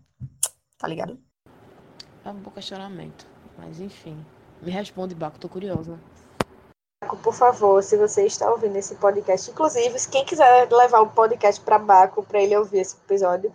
Tá 0.77 0.87
ligado? 0.87 1.19
É 2.23 2.29
um 2.29 2.35
bom 2.35 2.51
questionamento. 2.51 3.27
Mas 3.57 3.81
enfim. 3.81 4.23
Me 4.63 4.71
responde, 4.71 5.13
Baco, 5.13 5.41
tô 5.41 5.49
curiosa. 5.49 5.99
Baco, 7.03 7.17
por 7.17 7.35
favor, 7.35 7.83
se 7.83 7.97
você 7.97 8.25
está 8.25 8.49
ouvindo 8.49 8.77
esse 8.77 8.95
podcast, 8.95 9.51
inclusive, 9.51 9.99
se 9.99 10.09
quem 10.09 10.25
quiser 10.25 10.71
levar 10.71 11.01
o 11.01 11.11
podcast 11.11 11.61
para 11.61 11.81
Baco, 11.81 12.23
para 12.23 12.41
ele 12.41 12.57
ouvir 12.57 12.79
esse 12.79 12.95
episódio, 12.95 13.53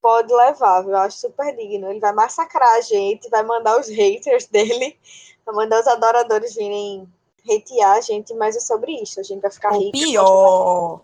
pode 0.00 0.32
levar, 0.32 0.84
eu 0.86 0.96
acho 0.98 1.18
super 1.18 1.56
digno. 1.56 1.90
Ele 1.90 1.98
vai 1.98 2.12
massacrar 2.12 2.76
a 2.76 2.80
gente, 2.80 3.28
vai 3.28 3.42
mandar 3.42 3.80
os 3.80 3.88
haters 3.88 4.46
dele, 4.46 4.96
vai 5.44 5.56
mandar 5.56 5.80
os 5.80 5.88
adoradores 5.88 6.54
virem 6.54 7.12
hatear 7.50 7.96
a 7.96 8.00
gente, 8.00 8.32
mas 8.34 8.56
é 8.56 8.60
sobre 8.60 8.92
isso. 8.92 9.18
A 9.18 9.24
gente 9.24 9.42
vai 9.42 9.50
ficar 9.50 9.72
rico. 9.72 9.90
Pior, 9.90 11.00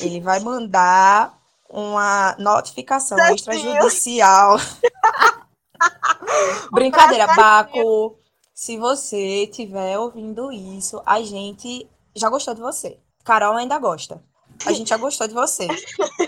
ele 0.00 0.20
vai 0.20 0.38
mandar 0.38 1.36
uma 1.68 2.36
notificação 2.38 3.18
extrajudicial. 3.34 4.58
Brincadeira, 6.70 7.26
Baco. 7.34 8.21
Se 8.54 8.76
você 8.76 9.44
estiver 9.44 9.98
ouvindo 9.98 10.52
isso, 10.52 11.02
a 11.06 11.22
gente 11.22 11.88
já 12.14 12.28
gostou 12.28 12.54
de 12.54 12.60
você. 12.60 12.98
Carol 13.24 13.56
ainda 13.56 13.78
gosta. 13.78 14.22
A 14.66 14.72
gente 14.72 14.88
já 14.88 14.96
gostou 14.96 15.26
de 15.26 15.34
você, 15.34 15.66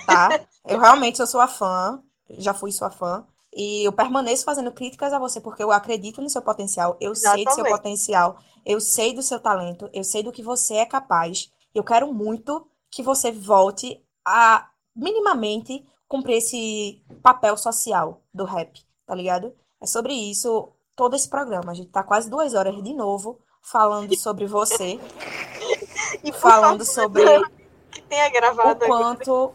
tá? 0.06 0.46
Eu 0.66 0.80
realmente 0.80 1.18
sou 1.18 1.26
sua 1.26 1.46
fã, 1.46 2.02
já 2.30 2.54
fui 2.54 2.72
sua 2.72 2.90
fã. 2.90 3.26
E 3.54 3.86
eu 3.86 3.92
permaneço 3.92 4.44
fazendo 4.44 4.72
críticas 4.72 5.12
a 5.12 5.18
você 5.18 5.40
porque 5.40 5.62
eu 5.62 5.70
acredito 5.70 6.20
no 6.20 6.28
seu 6.28 6.42
potencial, 6.42 6.96
eu 7.00 7.12
Exatamente. 7.12 7.44
sei 7.44 7.44
do 7.44 7.54
seu 7.54 7.76
potencial, 7.76 8.38
eu 8.66 8.80
sei 8.80 9.14
do 9.14 9.22
seu 9.22 9.38
talento, 9.38 9.88
eu 9.92 10.02
sei 10.02 10.22
do 10.22 10.32
que 10.32 10.42
você 10.42 10.74
é 10.74 10.86
capaz. 10.86 11.52
Eu 11.72 11.84
quero 11.84 12.12
muito 12.12 12.66
que 12.90 13.02
você 13.02 13.30
volte 13.30 14.02
a 14.26 14.68
minimamente 14.96 15.86
cumprir 16.08 16.38
esse 16.38 17.00
papel 17.22 17.56
social 17.56 18.22
do 18.32 18.44
rap, 18.44 18.82
tá 19.06 19.14
ligado? 19.14 19.54
É 19.80 19.86
sobre 19.86 20.14
isso 20.14 20.72
todo 20.96 21.16
esse 21.16 21.28
programa. 21.28 21.72
A 21.72 21.74
gente 21.74 21.90
tá 21.90 22.02
quase 22.02 22.28
duas 22.28 22.54
horas 22.54 22.82
de 22.82 22.94
novo 22.94 23.38
falando 23.62 24.16
sobre 24.16 24.46
você. 24.46 24.98
e 26.22 26.32
falando 26.32 26.84
sobre 26.84 27.22
que 27.90 28.02
tenha 28.02 28.28
gravado 28.30 28.84
o 28.84 28.86
quanto 28.86 29.52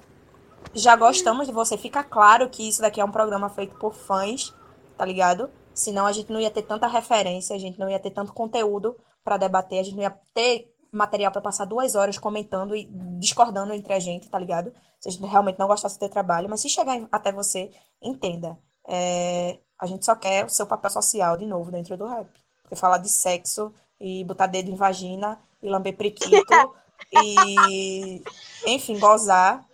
já 0.74 0.96
gostamos 0.96 1.48
de 1.48 1.54
você. 1.54 1.78
Fica 1.78 2.04
claro 2.04 2.50
que 2.50 2.68
isso 2.68 2.82
daqui 2.82 3.00
é 3.00 3.06
um 3.06 3.12
programa 3.12 3.50
feito 3.50 3.76
por 3.78 3.94
fãs, 3.94 4.54
tá 4.98 5.06
ligado? 5.06 5.50
Senão 5.74 6.06
a 6.06 6.12
gente 6.12 6.32
não 6.32 6.40
ia 6.40 6.52
ter 6.52 6.64
tanta 6.64 6.88
referência, 6.88 7.56
a 7.56 7.60
gente 7.60 7.80
não 7.80 7.90
ia 7.90 8.00
ter 8.00 8.12
tanto 8.12 8.34
conteúdo 8.34 8.98
para 9.24 9.38
debater, 9.38 9.80
a 9.80 9.84
gente 9.84 9.96
não 9.96 10.04
ia 10.04 10.18
ter 10.34 10.74
material 10.92 11.32
para 11.32 11.42
passar 11.42 11.66
duas 11.66 11.96
horas 11.96 12.18
comentando 12.18 12.76
e 12.76 12.90
discordando 13.20 13.74
entre 13.74 13.94
a 13.94 14.00
gente, 14.00 14.30
tá 14.30 14.40
ligado? 14.40 14.74
Se 15.00 15.08
a 15.08 15.12
gente 15.12 15.26
realmente 15.26 15.60
não 15.60 15.68
gostasse 15.68 15.96
do 15.96 16.00
teu 16.00 16.10
trabalho, 16.10 16.50
mas 16.50 16.62
se 16.62 16.70
chegar 16.70 17.08
até 17.12 17.32
você, 17.32 17.72
entenda. 18.02 18.58
É, 18.88 19.60
a 19.80 19.86
gente 19.86 20.06
só 20.06 20.16
quer 20.16 20.46
o 20.46 20.50
seu 20.50 20.68
papel 20.68 20.90
social 20.90 21.38
de 21.38 21.46
novo 21.46 21.72
dentro 21.72 21.96
do 21.96 22.06
rap. 22.06 22.28
Porque 22.62 22.76
falar 22.76 22.98
de 22.98 23.10
sexo 23.10 23.74
e 24.00 24.24
botar 24.24 24.48
dedo 24.48 24.70
em 24.70 24.76
vagina 24.76 25.40
e 25.62 25.70
lamber 25.70 25.96
priquito 25.96 26.54
e, 27.24 28.22
enfim, 28.66 29.00
gozar 29.00 29.66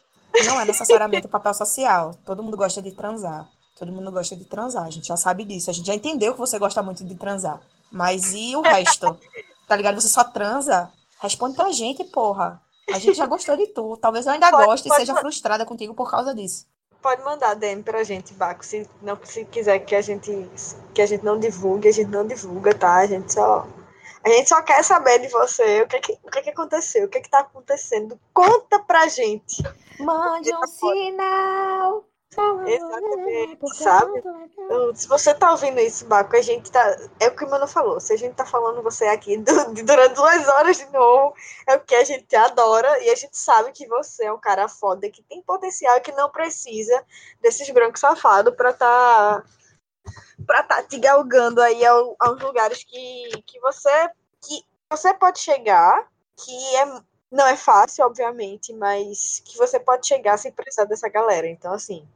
não 0.45 0.59
é 0.59 0.65
necessariamente 0.65 1.25
o 1.25 1.29
papel 1.29 1.53
social. 1.53 2.13
Todo 2.25 2.43
mundo 2.43 2.57
gosta 2.57 2.81
de 2.81 2.91
transar. 2.91 3.49
Todo 3.77 3.91
mundo 3.91 4.11
gosta 4.11 4.35
de 4.35 4.45
transar. 4.45 4.83
A 4.83 4.89
gente 4.89 5.07
já 5.07 5.17
sabe 5.17 5.43
disso. 5.43 5.69
A 5.69 5.73
gente 5.73 5.87
já 5.87 5.95
entendeu 5.95 6.33
que 6.33 6.39
você 6.39 6.59
gosta 6.59 6.83
muito 6.83 7.03
de 7.03 7.15
transar. 7.15 7.59
Mas 7.91 8.33
e 8.33 8.55
o 8.55 8.61
resto? 8.61 9.17
Tá 9.67 9.75
ligado? 9.75 9.99
Você 9.99 10.07
só 10.07 10.23
transa? 10.23 10.91
Responde 11.19 11.55
pra 11.55 11.71
gente, 11.71 12.03
porra. 12.03 12.61
A 12.93 12.99
gente 12.99 13.15
já 13.15 13.25
gostou 13.25 13.57
de 13.57 13.67
tu. 13.67 13.97
Talvez 13.97 14.25
eu 14.25 14.33
ainda 14.33 14.51
pode, 14.51 14.65
goste 14.65 14.87
pode, 14.87 15.01
e 15.01 15.05
seja 15.05 15.13
pode. 15.13 15.23
frustrada 15.23 15.65
contigo 15.65 15.93
por 15.93 16.09
causa 16.09 16.35
disso. 16.35 16.65
Pode 17.05 17.21
mandar 17.21 17.53
DM 17.53 17.83
pra 17.83 18.03
gente, 18.03 18.33
Baco. 18.33 18.65
Se, 18.65 18.89
não, 18.99 19.15
se 19.23 19.45
quiser 19.45 19.77
que 19.77 19.93
a 19.93 20.01
gente 20.01 20.49
que 20.91 21.03
a 21.03 21.05
gente 21.05 21.23
não 21.23 21.37
divulgue, 21.37 21.87
a 21.87 21.91
gente 21.91 22.09
não 22.09 22.25
divulga, 22.25 22.73
tá? 22.73 22.95
A 22.95 23.05
gente 23.05 23.31
só 23.31 23.67
a 24.23 24.29
gente 24.29 24.49
só 24.49 24.59
quer 24.63 24.83
saber 24.83 25.19
de 25.19 25.27
você 25.27 25.83
o 25.83 25.87
que, 25.87 25.99
que 25.99 26.13
o 26.23 26.31
que, 26.31 26.41
que 26.41 26.49
aconteceu, 26.49 27.05
o 27.05 27.07
que, 27.07 27.21
que 27.21 27.29
tá 27.29 27.41
acontecendo. 27.41 28.19
Conta 28.33 28.79
pra 28.79 29.07
gente. 29.07 29.61
Mande 29.99 30.49
um 30.51 30.65
sinal. 30.65 32.05
Exatamente, 32.67 33.75
sabe? 33.75 34.23
Então, 34.57 34.95
se 34.95 35.07
você 35.07 35.33
tá 35.33 35.51
ouvindo 35.51 35.79
isso, 35.79 36.05
Baco, 36.05 36.35
a 36.35 36.41
gente 36.41 36.71
tá. 36.71 36.97
É 37.19 37.27
o 37.27 37.35
que 37.35 37.45
o 37.45 37.49
Mano 37.49 37.67
falou. 37.67 37.99
Se 37.99 38.13
a 38.13 38.17
gente 38.17 38.35
tá 38.35 38.45
falando 38.45 38.81
você 38.81 39.05
aqui 39.05 39.37
durante 39.85 40.15
duas 40.15 40.47
horas 40.47 40.77
de 40.77 40.85
novo, 40.91 41.35
é 41.67 41.75
o 41.75 41.79
que 41.79 41.95
a 41.95 42.03
gente 42.03 42.35
adora 42.35 43.03
e 43.03 43.09
a 43.09 43.15
gente 43.15 43.37
sabe 43.37 43.71
que 43.71 43.87
você 43.87 44.25
é 44.25 44.33
um 44.33 44.39
cara 44.39 44.67
foda, 44.67 45.09
que 45.09 45.23
tem 45.23 45.41
potencial 45.41 45.97
e 45.97 46.01
que 46.01 46.11
não 46.11 46.29
precisa 46.29 47.03
desses 47.41 47.69
brancos 47.69 48.01
safados 48.01 48.53
pra 48.55 48.73
tá. 48.73 49.43
pra 50.45 50.63
tá 50.63 50.83
te 50.83 50.97
galgando 50.99 51.61
aí 51.61 51.85
ao, 51.85 52.15
aos 52.19 52.41
lugares 52.41 52.83
que, 52.83 53.29
que 53.45 53.59
você. 53.59 54.09
que 54.41 54.63
você 54.89 55.13
pode 55.13 55.39
chegar, 55.39 56.07
que 56.37 56.75
é 56.75 57.01
não 57.31 57.45
é 57.47 57.57
fácil, 57.57 58.05
obviamente, 58.05 58.73
mas 58.73 59.41
que 59.43 59.57
você 59.57 59.79
pode 59.79 60.07
chegar 60.07 60.37
sem 60.37 60.51
precisar 60.51 60.85
dessa 60.85 61.09
galera. 61.09 61.47
Então, 61.47 61.73
assim, 61.73 62.07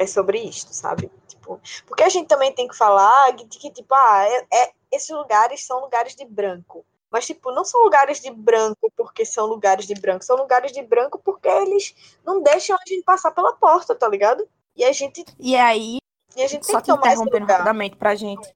é 0.00 0.06
sobre 0.06 0.38
isto, 0.38 0.72
sabe? 0.72 1.10
Tipo, 1.28 1.60
porque 1.86 2.02
a 2.02 2.08
gente 2.08 2.26
também 2.26 2.52
tem 2.54 2.66
que 2.66 2.74
falar 2.74 3.32
de 3.32 3.44
que, 3.44 3.70
tipo, 3.70 3.94
ah, 3.94 4.24
é, 4.24 4.46
é, 4.50 4.72
esses 4.90 5.10
lugares 5.10 5.64
são 5.66 5.80
lugares 5.80 6.16
de 6.16 6.24
branco. 6.24 6.84
Mas, 7.12 7.26
tipo, 7.26 7.52
não 7.52 7.64
são 7.64 7.82
lugares 7.82 8.20
de 8.20 8.30
branco 8.30 8.90
porque 8.96 9.26
são 9.26 9.46
lugares 9.46 9.86
de 9.86 9.94
branco. 9.94 10.24
São 10.24 10.36
lugares 10.36 10.72
de 10.72 10.82
branco 10.82 11.20
porque 11.22 11.48
eles 11.48 11.94
não 12.24 12.42
deixam 12.42 12.76
a 12.76 12.88
gente 12.88 13.02
passar 13.02 13.32
pela 13.32 13.52
porta, 13.52 13.94
tá 13.94 14.08
ligado? 14.08 14.48
E 14.74 14.84
a 14.84 14.92
gente. 14.92 15.22
E 15.38 15.54
aí. 15.54 15.98
E 16.34 16.42
a 16.42 16.48
gente 16.48 16.64
só 16.64 16.80
te 16.80 16.90
interrompendo 16.90 17.46
rapidamente 17.46 17.96
pra 17.96 18.14
gente. 18.14 18.54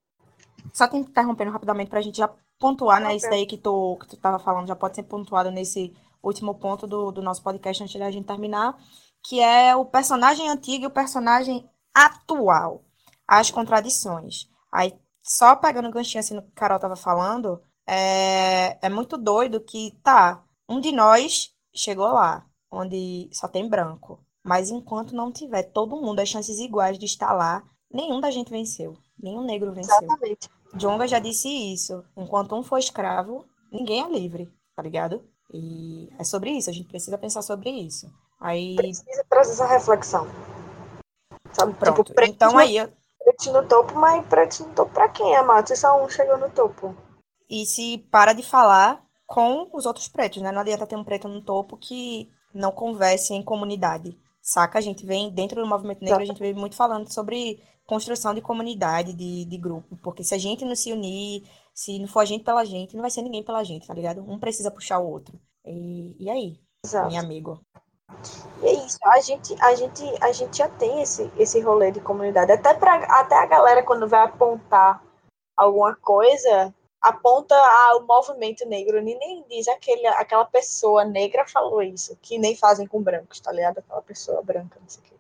Só 0.72 0.88
te 0.88 0.96
interrompendo 0.96 1.50
rapidamente 1.50 1.90
pra 1.90 2.00
gente 2.00 2.16
já 2.16 2.30
pontuar, 2.58 3.02
né? 3.02 3.14
Isso 3.14 3.28
daí 3.28 3.44
que 3.44 3.58
tu, 3.58 3.98
que 4.00 4.06
tu 4.06 4.16
tava 4.16 4.38
falando 4.38 4.68
já 4.68 4.76
pode 4.76 4.94
ser 4.94 5.02
pontuado 5.02 5.50
nesse 5.50 5.92
último 6.22 6.54
ponto 6.54 6.86
do, 6.86 7.10
do 7.10 7.20
nosso 7.20 7.42
podcast 7.42 7.82
antes 7.82 7.98
da 7.98 8.10
gente 8.10 8.26
terminar 8.26 8.78
que 9.24 9.40
é 9.40 9.74
o 9.74 9.86
personagem 9.86 10.48
antigo 10.48 10.84
e 10.84 10.86
o 10.86 10.90
personagem 10.90 11.68
atual. 11.94 12.84
As 13.26 13.50
contradições. 13.50 14.48
Aí, 14.70 14.92
só 15.22 15.56
pegando 15.56 15.88
o 15.88 15.90
ganchinho 15.90 16.20
assim 16.20 16.34
no 16.34 16.42
que 16.42 16.52
Carol 16.52 16.78
tava 16.78 16.94
falando, 16.94 17.60
é, 17.86 18.78
é 18.86 18.88
muito 18.90 19.16
doido 19.16 19.60
que, 19.60 19.98
tá, 20.02 20.44
um 20.68 20.78
de 20.78 20.92
nós 20.92 21.54
chegou 21.74 22.08
lá, 22.08 22.44
onde 22.70 23.30
só 23.32 23.48
tem 23.48 23.66
branco. 23.66 24.20
Mas 24.44 24.70
enquanto 24.70 25.16
não 25.16 25.32
tiver 25.32 25.62
todo 25.62 25.96
mundo 25.96 26.20
as 26.20 26.28
chances 26.28 26.58
iguais 26.58 26.98
de 26.98 27.06
estar 27.06 27.32
lá, 27.32 27.62
nenhum 27.90 28.20
da 28.20 28.30
gente 28.30 28.50
venceu. 28.50 28.94
Nenhum 29.18 29.42
negro 29.42 29.72
venceu. 29.72 29.96
Exatamente. 30.02 30.50
Jonga 30.74 31.08
já 31.08 31.18
disse 31.18 31.48
isso. 31.48 32.04
Enquanto 32.14 32.54
um 32.54 32.62
for 32.62 32.78
escravo, 32.78 33.46
ninguém 33.72 34.02
é 34.02 34.08
livre, 34.10 34.52
tá 34.76 34.82
ligado? 34.82 35.24
E 35.50 36.10
é 36.18 36.24
sobre 36.24 36.50
isso, 36.50 36.68
a 36.68 36.72
gente 36.72 36.88
precisa 36.88 37.16
pensar 37.16 37.40
sobre 37.40 37.70
isso. 37.70 38.12
Aí... 38.40 38.76
Precisa 38.76 39.24
trazer 39.28 39.52
essa 39.52 39.66
reflexão. 39.66 40.26
Sabe? 41.52 41.72
Tipo, 41.72 41.84
Pronto. 41.84 42.04
Tipo, 42.04 42.22
então 42.22 42.52
no, 42.52 42.58
aí... 42.58 42.76
Preto 43.24 43.52
no 43.52 43.66
topo, 43.66 43.94
mas 43.94 44.26
preto 44.26 44.66
no 44.66 44.74
topo 44.74 44.92
pra 44.92 45.08
quem, 45.08 45.34
Amato? 45.34 45.72
É 45.72 45.76
só 45.76 46.02
um 46.04 46.08
chegou 46.08 46.36
no 46.36 46.50
topo. 46.50 46.94
E 47.48 47.64
se 47.64 47.98
para 48.10 48.32
de 48.32 48.42
falar 48.42 49.02
com 49.26 49.70
os 49.72 49.86
outros 49.86 50.08
pretos, 50.08 50.42
né? 50.42 50.52
Não 50.52 50.60
adianta 50.60 50.86
ter 50.86 50.96
um 50.96 51.04
preto 51.04 51.26
no 51.28 51.42
topo 51.42 51.76
que 51.76 52.28
não 52.52 52.70
converse 52.70 53.32
em 53.32 53.42
comunidade. 53.42 54.18
Saca? 54.42 54.78
A 54.78 54.82
gente 54.82 55.06
vem, 55.06 55.30
dentro 55.30 55.60
do 55.60 55.66
movimento 55.66 56.04
negro, 56.04 56.22
a 56.22 56.26
gente 56.26 56.38
vem 56.38 56.52
muito 56.52 56.76
falando 56.76 57.10
sobre 57.10 57.62
construção 57.86 58.34
de 58.34 58.42
comunidade, 58.42 59.14
de, 59.14 59.44
de 59.46 59.58
grupo. 59.58 59.96
Porque 60.02 60.22
se 60.22 60.34
a 60.34 60.38
gente 60.38 60.64
não 60.64 60.76
se 60.76 60.92
unir, 60.92 61.48
se 61.74 61.98
não 61.98 62.06
for 62.06 62.20
a 62.20 62.24
gente 62.24 62.44
pela 62.44 62.64
gente, 62.64 62.94
não 62.94 63.00
vai 63.00 63.10
ser 63.10 63.22
ninguém 63.22 63.42
pela 63.42 63.64
gente, 63.64 63.86
tá 63.86 63.94
ligado? 63.94 64.22
Um 64.22 64.38
precisa 64.38 64.70
puxar 64.70 64.98
o 64.98 65.10
outro. 65.10 65.38
E, 65.64 66.14
e 66.18 66.28
aí, 66.28 66.60
Exato. 66.84 67.10
meu 67.10 67.20
amigo? 67.20 67.60
E 68.62 68.66
é 68.66 68.72
isso, 68.86 68.98
a 69.04 69.20
gente, 69.20 69.54
a 69.62 69.74
gente, 69.74 70.24
a 70.24 70.32
gente 70.32 70.58
já 70.58 70.68
tem 70.68 71.02
esse, 71.02 71.30
esse 71.36 71.60
rolê 71.60 71.90
de 71.90 72.00
comunidade. 72.00 72.52
Até, 72.52 72.74
pra, 72.74 72.96
até 73.20 73.34
a 73.36 73.46
galera, 73.46 73.82
quando 73.82 74.08
vai 74.08 74.24
apontar 74.24 75.02
alguma 75.56 75.94
coisa, 75.96 76.74
aponta 77.00 77.54
ao 77.54 78.06
movimento 78.06 78.66
negro, 78.66 78.98
e 78.98 79.02
nem 79.02 79.44
diz 79.48 79.68
aquele, 79.68 80.06
aquela 80.06 80.46
pessoa 80.46 81.04
negra 81.04 81.46
falou 81.46 81.82
isso, 81.82 82.16
que 82.22 82.38
nem 82.38 82.56
fazem 82.56 82.86
com 82.86 83.02
brancos, 83.02 83.40
tá 83.40 83.52
ligado? 83.52 83.78
Aquela 83.78 84.02
pessoa 84.02 84.42
branca, 84.42 84.78
não 84.80 84.88
sei 84.88 85.02
o 85.02 85.04
quê. 85.04 85.14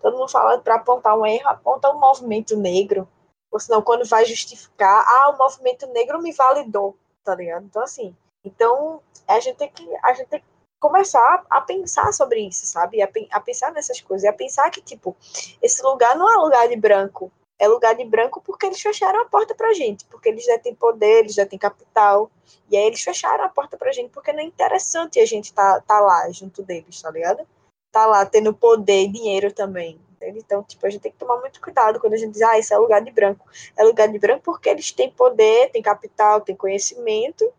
Todo 0.00 0.16
mundo 0.16 0.28
fala 0.28 0.58
para 0.58 0.76
apontar 0.76 1.18
um 1.18 1.24
erro, 1.26 1.48
aponta 1.48 1.88
o 1.88 1.96
um 1.96 2.00
movimento 2.00 2.56
negro. 2.56 3.08
Ou 3.50 3.58
senão, 3.58 3.82
quando 3.82 4.06
vai 4.06 4.24
justificar, 4.24 5.04
ah, 5.06 5.30
o 5.30 5.38
movimento 5.38 5.86
negro 5.88 6.20
me 6.20 6.32
validou, 6.32 6.96
tá 7.24 7.34
ligado? 7.34 7.64
Então, 7.64 7.82
assim, 7.82 8.14
então 8.44 9.02
a 9.26 9.40
gente 9.40 9.56
tem 9.56 9.70
que, 9.70 9.88
a 10.02 10.12
gente 10.12 10.28
tem 10.28 10.40
que 10.40 10.49
começar 10.80 11.44
a 11.50 11.60
pensar 11.60 12.12
sobre 12.12 12.40
isso, 12.40 12.66
sabe? 12.66 13.02
A, 13.02 13.08
a, 13.32 13.40
pensar 13.40 13.70
nessas 13.70 14.00
coisas. 14.00 14.28
A 14.28 14.32
pensar 14.32 14.70
que, 14.70 14.80
tipo, 14.80 15.14
esse 15.62 15.82
lugar 15.82 16.16
não 16.16 16.32
é 16.32 16.36
lugar 16.36 16.66
de 16.68 16.74
branco. 16.74 17.30
É 17.58 17.68
lugar 17.68 17.94
de 17.94 18.04
branco 18.06 18.40
porque 18.40 18.64
eles 18.64 18.80
fecharam 18.80 19.20
a 19.20 19.26
porta 19.26 19.54
pra 19.54 19.74
gente. 19.74 20.06
Porque 20.06 20.30
eles 20.30 20.42
já 20.44 20.58
têm 20.58 20.74
poder, 20.74 21.20
eles 21.20 21.34
já 21.34 21.44
têm 21.44 21.58
capital. 21.58 22.30
E 22.70 22.76
aí 22.76 22.86
eles 22.86 23.02
fecharam 23.02 23.44
a 23.44 23.48
porta 23.50 23.76
pra 23.76 23.92
gente 23.92 24.10
porque 24.10 24.32
não 24.32 24.40
é 24.40 24.44
interessante 24.44 25.20
a 25.20 25.26
gente 25.26 25.52
tá, 25.52 25.80
tá 25.86 26.00
lá 26.00 26.30
junto 26.32 26.62
deles, 26.62 27.00
tá 27.00 27.10
ligado? 27.10 27.46
Tá 27.92 28.06
lá 28.06 28.24
tendo 28.24 28.54
poder 28.54 29.02
e 29.02 29.08
dinheiro 29.08 29.52
também. 29.52 30.00
Então, 30.22 30.62
tipo, 30.62 30.86
a 30.86 30.90
gente 30.90 31.00
tem 31.00 31.12
que 31.12 31.18
tomar 31.18 31.38
muito 31.38 31.60
cuidado 31.60 31.98
quando 31.98 32.12
a 32.12 32.16
gente 32.16 32.32
diz, 32.32 32.42
ah, 32.42 32.58
isso 32.58 32.74
é 32.74 32.78
lugar 32.78 33.02
de 33.02 33.10
branco. 33.10 33.46
É 33.76 33.82
lugar 33.84 34.08
de 34.08 34.18
branco 34.18 34.42
porque 34.44 34.68
eles 34.68 34.92
têm 34.92 35.10
poder, 35.10 35.70
têm 35.70 35.82
capital, 35.82 36.40
têm 36.40 36.54
conhecimento 36.54 37.50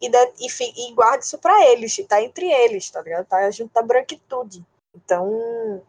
e, 0.00 0.08
da, 0.08 0.22
e, 0.38 0.88
e 0.88 0.94
guarda 0.94 1.24
isso 1.24 1.38
para 1.38 1.70
eles, 1.70 1.96
tá 2.08 2.22
entre 2.22 2.50
eles, 2.50 2.90
tá 2.90 3.00
ligado? 3.00 3.26
Tá 3.26 3.50
junto 3.50 3.72
da 3.72 3.82
branquitude. 3.82 4.64
Então, 4.94 5.82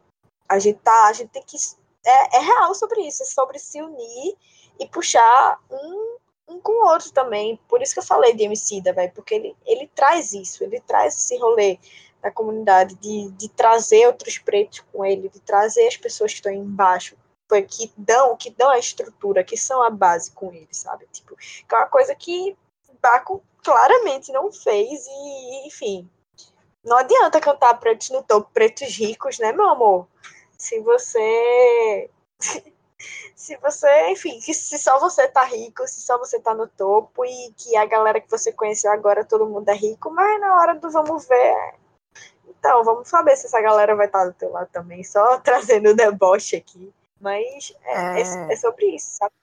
a 0.48 0.60
gente 0.60 0.80
tá, 0.80 1.08
a 1.08 1.14
gente 1.14 1.30
tem 1.30 1.44
que 1.44 1.58
é, 2.06 2.38
é 2.38 2.40
real 2.40 2.74
sobre 2.74 3.02
isso, 3.02 3.24
é 3.24 3.26
sobre 3.26 3.60
se 3.60 3.82
unir 3.82 4.36
e 4.80 4.88
puxar 4.88 5.60
um, 5.70 6.18
um 6.48 6.60
com 6.60 6.72
o 6.72 6.90
outro 6.90 7.12
também. 7.12 7.60
Por 7.68 7.82
isso 7.82 7.94
que 7.94 8.00
eu 8.00 8.06
falei 8.06 8.34
de 8.34 8.44
Emicida, 8.44 8.94
velho, 8.94 9.12
porque 9.14 9.36
ele, 9.36 9.56
ele 9.66 9.88
traz 9.94 10.34
isso, 10.34 10.64
ele 10.64 10.80
traz 10.82 11.16
esse 11.16 11.38
rolê 11.38 11.78
da 12.22 12.32
comunidade, 12.32 12.96
de, 12.96 13.30
de 13.32 13.50
trazer 13.50 14.08
outros 14.08 14.38
pretos 14.38 14.84
com 14.92 15.06
ele, 15.06 15.30
de 15.30 15.40
trazer 15.42 15.88
as 15.88 15.98
pessoas 15.98 16.32
que 16.32 16.38
estão 16.38 16.52
embaixo, 16.52 17.16
que 17.70 17.92
dão, 17.96 18.36
que 18.36 18.50
dão 18.50 18.70
a 18.70 18.80
estrutura, 18.80 19.44
que 19.44 19.56
são 19.56 19.84
a 19.84 19.90
base 19.90 20.32
com 20.32 20.52
ele, 20.52 20.68
sabe? 20.72 21.06
Tipo, 21.12 21.36
que 21.36 21.74
é 21.74 21.78
uma 21.78 21.88
coisa 21.88 22.16
que 22.16 22.58
Baco 23.02 23.44
claramente 23.68 24.32
não 24.32 24.50
fez 24.50 25.06
e, 25.06 25.68
enfim, 25.68 26.10
não 26.86 26.96
adianta 26.96 27.42
cantar 27.42 27.78
pretos 27.78 28.10
no 28.12 28.24
topo, 28.24 28.50
pretos 28.54 28.96
ricos, 28.96 29.38
né, 29.40 29.52
meu 29.52 29.68
amor? 29.68 30.08
Se 30.58 30.80
você 30.80 32.10
se 33.36 33.58
você, 33.58 34.10
enfim, 34.12 34.40
se 34.40 34.80
só 34.80 34.98
você 35.00 35.28
tá 35.28 35.44
rico, 35.44 35.86
se 35.86 36.00
só 36.00 36.18
você 36.18 36.40
tá 36.40 36.54
no 36.54 36.66
topo 36.66 37.26
e 37.26 37.54
que 37.58 37.76
a 37.76 37.86
galera 37.86 38.22
que 38.22 38.32
você 38.32 38.54
conheceu 38.54 38.90
agora 38.90 39.26
todo 39.26 39.46
mundo 39.46 39.68
é 39.68 39.76
rico, 39.76 40.10
mas 40.12 40.40
na 40.40 40.56
hora 40.56 40.76
do 40.76 40.90
vamos 40.90 41.28
ver, 41.28 41.76
então, 42.48 42.86
vamos 42.86 43.10
saber 43.10 43.36
se 43.36 43.48
essa 43.48 43.62
galera 43.62 43.98
vai 43.98 44.06
estar 44.06 44.26
do 44.26 44.34
teu 44.34 44.50
lado 44.50 44.70
também, 44.72 45.04
só 45.04 45.40
trazendo 45.44 45.90
o 45.90 45.96
deboche 45.96 46.56
aqui. 46.56 46.94
Mas 47.20 47.74
é, 47.84 48.22
é... 48.22 48.22
é, 48.22 48.54
é 48.54 48.56
sobre 48.56 48.86
isso, 48.96 49.18
sabe? 49.18 49.34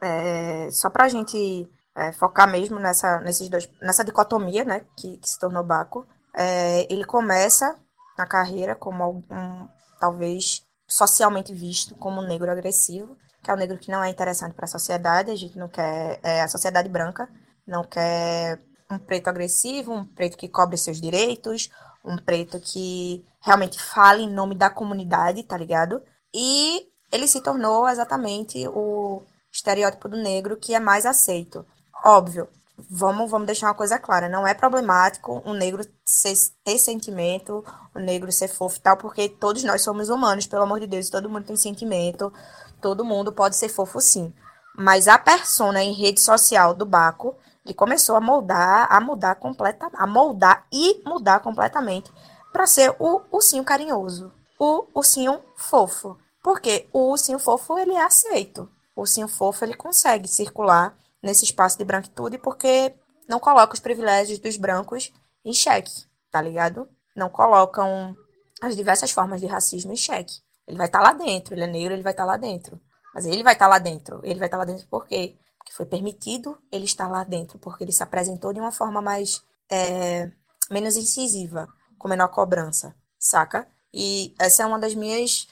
É, 0.00 0.70
só 0.70 0.88
pra 0.88 1.08
gente 1.08 1.68
é, 2.00 2.12
focar 2.12 2.50
mesmo 2.50 2.78
nessa, 2.78 3.20
nesses 3.20 3.50
dois, 3.50 3.68
nessa 3.82 4.02
dicotomia, 4.02 4.64
né, 4.64 4.86
que, 4.96 5.18
que 5.18 5.28
se 5.28 5.38
tornou 5.38 5.62
Baco. 5.62 6.06
É, 6.34 6.90
ele 6.90 7.04
começa 7.04 7.78
na 8.16 8.26
carreira 8.26 8.74
como 8.74 9.22
um, 9.30 9.68
talvez 10.00 10.62
socialmente 10.88 11.52
visto 11.52 11.94
como 11.96 12.22
um 12.22 12.26
negro 12.26 12.50
agressivo, 12.50 13.16
que 13.42 13.50
é 13.50 13.54
um 13.54 13.56
negro 13.56 13.76
que 13.76 13.90
não 13.90 14.02
é 14.02 14.08
interessante 14.08 14.54
para 14.54 14.64
a 14.64 14.68
sociedade, 14.68 15.30
a 15.30 15.36
gente 15.36 15.58
não 15.58 15.68
quer, 15.68 16.18
é, 16.22 16.40
a 16.40 16.48
sociedade 16.48 16.88
branca 16.88 17.28
não 17.66 17.84
quer 17.84 18.58
um 18.90 18.98
preto 18.98 19.28
agressivo, 19.28 19.92
um 19.92 20.04
preto 20.04 20.38
que 20.38 20.48
cobre 20.48 20.78
seus 20.78 21.00
direitos, 21.00 21.70
um 22.02 22.16
preto 22.16 22.58
que 22.58 23.24
realmente 23.42 23.80
fale 23.80 24.22
em 24.22 24.30
nome 24.30 24.54
da 24.54 24.70
comunidade, 24.70 25.42
tá 25.42 25.56
ligado? 25.56 26.02
E 26.34 26.86
ele 27.12 27.26
se 27.26 27.42
tornou 27.42 27.86
exatamente 27.88 28.66
o 28.68 29.22
estereótipo 29.52 30.08
do 30.08 30.16
negro 30.16 30.56
que 30.56 30.74
é 30.74 30.80
mais 30.80 31.04
aceito. 31.04 31.66
Óbvio, 32.04 32.48
vamos, 32.88 33.30
vamos 33.30 33.46
deixar 33.46 33.66
uma 33.66 33.74
coisa 33.74 33.98
clara, 33.98 34.28
não 34.28 34.46
é 34.46 34.54
problemático 34.54 35.42
um 35.44 35.52
negro 35.52 35.84
ser, 36.04 36.34
ter 36.64 36.78
sentimento, 36.78 37.64
o 37.94 37.98
um 37.98 38.02
negro 38.02 38.32
ser 38.32 38.48
fofo 38.48 38.78
e 38.78 38.80
tal, 38.80 38.96
porque 38.96 39.28
todos 39.28 39.62
nós 39.64 39.82
somos 39.82 40.08
humanos, 40.08 40.46
pelo 40.46 40.62
amor 40.62 40.80
de 40.80 40.86
Deus, 40.86 41.10
todo 41.10 41.28
mundo 41.28 41.44
tem 41.44 41.56
sentimento, 41.56 42.32
todo 42.80 43.04
mundo 43.04 43.32
pode 43.32 43.56
ser 43.56 43.68
fofo 43.68 44.00
sim. 44.00 44.32
Mas 44.76 45.08
a 45.08 45.18
persona 45.18 45.82
em 45.82 45.92
rede 45.92 46.20
social 46.20 46.72
do 46.72 46.86
Baco, 46.86 47.36
ele 47.64 47.74
começou 47.74 48.16
a 48.16 48.20
moldar, 48.20 48.86
a 48.90 49.00
mudar 49.00 49.34
completa, 49.34 49.90
a 49.92 50.06
moldar 50.06 50.66
e 50.72 51.02
mudar 51.04 51.40
completamente 51.40 52.10
para 52.52 52.66
ser 52.66 52.94
o 52.98 53.20
ursinho 53.30 53.64
carinhoso, 53.64 54.32
o 54.58 54.86
ursinho 54.94 55.40
fofo. 55.56 56.16
Porque 56.42 56.88
o 56.92 57.10
ursinho 57.10 57.38
fofo 57.38 57.78
ele 57.78 57.92
é 57.92 58.02
aceito. 58.02 58.68
O 58.96 59.02
ursinho 59.02 59.28
fofo 59.28 59.64
ele 59.64 59.74
consegue 59.74 60.26
circular 60.26 60.96
nesse 61.22 61.44
espaço 61.44 61.78
de 61.78 61.84
branquitude 61.84 62.38
porque 62.38 62.94
não 63.28 63.38
coloca 63.38 63.74
os 63.74 63.80
privilégios 63.80 64.38
dos 64.38 64.56
brancos 64.56 65.12
em 65.44 65.52
xeque, 65.52 66.06
tá 66.30 66.40
ligado? 66.40 66.88
Não 67.14 67.28
colocam 67.28 68.16
as 68.60 68.76
diversas 68.76 69.10
formas 69.10 69.40
de 69.40 69.46
racismo 69.46 69.92
em 69.92 69.96
xeque. 69.96 70.34
Ele 70.66 70.76
vai 70.76 70.86
estar 70.86 71.00
tá 71.00 71.04
lá 71.04 71.12
dentro, 71.12 71.54
ele 71.54 71.64
é 71.64 71.66
negro, 71.66 71.94
ele 71.94 72.02
vai 72.02 72.12
estar 72.12 72.24
tá 72.24 72.30
lá 72.32 72.36
dentro. 72.36 72.80
Mas 73.14 73.26
ele 73.26 73.42
vai 73.42 73.54
estar 73.54 73.66
tá 73.66 73.70
lá 73.70 73.78
dentro. 73.78 74.20
Ele 74.22 74.38
vai 74.38 74.46
estar 74.46 74.56
tá 74.56 74.58
lá 74.58 74.64
dentro 74.64 74.86
por 74.88 75.06
quê? 75.06 75.36
Porque 75.58 75.72
foi 75.72 75.86
permitido 75.86 76.58
ele 76.70 76.84
estar 76.84 77.08
lá 77.08 77.24
dentro, 77.24 77.58
porque 77.58 77.84
ele 77.84 77.92
se 77.92 78.02
apresentou 78.02 78.52
de 78.52 78.60
uma 78.60 78.72
forma 78.72 79.02
mais 79.02 79.42
é, 79.70 80.30
menos 80.70 80.96
incisiva, 80.96 81.68
com 81.98 82.08
menor 82.08 82.28
cobrança, 82.28 82.94
saca? 83.18 83.66
E 83.92 84.34
essa 84.38 84.62
é 84.62 84.66
uma 84.66 84.78
das 84.78 84.94
minhas 84.94 85.48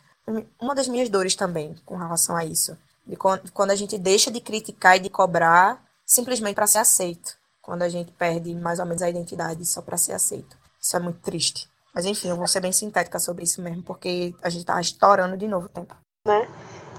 uma 0.60 0.74
das 0.74 0.88
minhas 0.88 1.08
dores 1.08 1.34
também 1.34 1.74
com 1.84 1.96
relação 1.96 2.36
a 2.36 2.44
isso. 2.44 2.76
De 3.08 3.16
quando 3.16 3.70
a 3.70 3.74
gente 3.74 3.98
deixa 3.98 4.30
de 4.30 4.40
criticar 4.40 4.96
e 4.96 5.00
de 5.00 5.08
cobrar 5.08 5.82
simplesmente 6.04 6.54
para 6.54 6.66
ser 6.66 6.78
aceito. 6.78 7.36
Quando 7.62 7.82
a 7.82 7.88
gente 7.88 8.12
perde 8.12 8.54
mais 8.54 8.78
ou 8.78 8.86
menos 8.86 9.02
a 9.02 9.10
identidade 9.10 9.64
só 9.64 9.82
para 9.82 9.96
ser 9.96 10.12
aceito. 10.12 10.56
Isso 10.80 10.96
é 10.96 11.00
muito 11.00 11.20
triste. 11.20 11.68
Mas 11.94 12.04
enfim, 12.04 12.28
eu 12.28 12.36
vou 12.36 12.46
ser 12.46 12.60
bem 12.60 12.72
sintética 12.72 13.18
sobre 13.18 13.44
isso 13.44 13.60
mesmo, 13.60 13.82
porque 13.82 14.34
a 14.42 14.48
gente 14.48 14.64
tá 14.64 14.80
estourando 14.80 15.36
de 15.36 15.48
novo 15.48 15.66
o 15.66 15.68
tempo. 15.68 15.96
Né? 16.26 16.48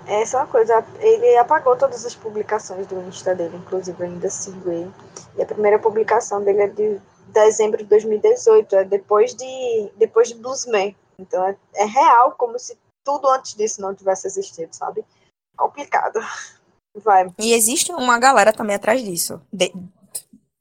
Essa 0.08 0.38
é 0.38 0.40
uma 0.42 0.48
coisa, 0.48 0.84
ele 1.00 1.38
apagou 1.38 1.78
todas 1.78 2.04
as 2.04 2.16
publicações 2.16 2.88
do 2.88 3.00
Insta 3.08 3.36
dele, 3.36 3.58
inclusive 3.58 4.04
eu 4.04 4.08
ainda 4.08 4.30
sigo 4.30 4.72
ele. 4.72 4.92
E 5.38 5.42
a 5.42 5.46
primeira 5.46 5.78
publicação 5.78 6.44
dele 6.44 6.62
é 6.64 6.68
de 6.68 7.00
dezembro 7.28 7.78
de 7.78 7.86
2018, 7.86 8.76
é 8.76 8.84
depois 8.84 9.36
de, 9.36 9.92
depois 9.98 10.28
de 10.28 10.36
Bluesman. 10.36 10.96
Então 11.20 11.46
é, 11.46 11.56
é 11.76 11.86
real, 11.86 12.32
como 12.32 12.58
se 12.58 12.78
tudo 13.04 13.30
antes 13.30 13.54
disso 13.56 13.82
não 13.82 13.94
tivesse 13.94 14.28
existido, 14.28 14.76
sabe? 14.76 15.06
Complicado. 15.60 16.20
Vai. 17.04 17.28
E 17.38 17.54
existe 17.54 17.92
uma 17.92 18.18
galera 18.18 18.54
também 18.54 18.78
atrás 18.78 19.04
disso. 19.04 19.42
De, 19.52 19.74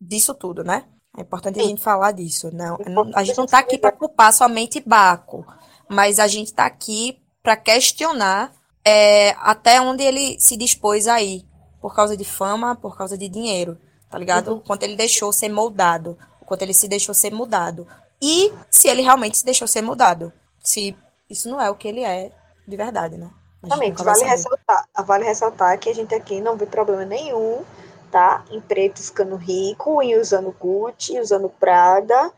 disso 0.00 0.34
tudo, 0.34 0.64
né? 0.64 0.84
É 1.16 1.20
importante 1.22 1.54
Sim. 1.54 1.64
a 1.64 1.68
gente 1.68 1.80
falar 1.80 2.10
disso. 2.10 2.50
Não, 2.52 2.76
a 3.14 3.22
gente 3.22 3.36
não 3.36 3.44
está 3.44 3.60
aqui 3.60 3.78
para 3.78 3.92
culpar 3.92 4.32
somente 4.32 4.80
Baco, 4.80 5.46
mas 5.88 6.18
a 6.18 6.26
gente 6.26 6.48
está 6.48 6.66
aqui 6.66 7.22
para 7.42 7.56
questionar 7.56 8.52
é, 8.84 9.30
até 9.38 9.80
onde 9.80 10.02
ele 10.02 10.38
se 10.40 10.56
dispôs 10.56 11.06
a 11.06 11.22
ir, 11.22 11.46
por 11.80 11.94
causa 11.94 12.16
de 12.16 12.24
fama, 12.24 12.74
por 12.74 12.96
causa 12.96 13.16
de 13.16 13.28
dinheiro, 13.28 13.78
tá 14.10 14.18
ligado? 14.18 14.54
Uhum. 14.54 14.60
Quanto 14.60 14.82
ele 14.82 14.96
deixou 14.96 15.32
ser 15.32 15.48
moldado, 15.48 16.18
quanto 16.44 16.62
ele 16.62 16.74
se 16.74 16.88
deixou 16.88 17.14
ser 17.14 17.32
mudado. 17.32 17.86
E 18.20 18.52
se 18.68 18.88
ele 18.88 19.02
realmente 19.02 19.38
se 19.38 19.44
deixou 19.44 19.68
ser 19.68 19.82
mudado. 19.82 20.32
Se 20.58 20.96
isso 21.30 21.48
não 21.48 21.60
é 21.60 21.70
o 21.70 21.76
que 21.76 21.86
ele 21.86 22.02
é 22.02 22.32
de 22.66 22.76
verdade, 22.76 23.16
né? 23.16 23.30
Exatamente, 23.64 24.02
vale 24.04 24.24
ressaltar, 24.24 24.88
vale 25.04 25.24
ressaltar 25.24 25.78
que 25.78 25.90
a 25.90 25.94
gente 25.94 26.14
aqui 26.14 26.40
não 26.40 26.56
vê 26.56 26.64
problema 26.64 27.04
nenhum, 27.04 27.64
tá? 28.10 28.44
Em 28.50 28.60
preto 28.60 29.02
ficando 29.02 29.36
rico, 29.36 30.02
em 30.02 30.16
usando 30.16 30.54
Gucci, 30.58 31.18
usando 31.18 31.48
Prada 31.48 32.32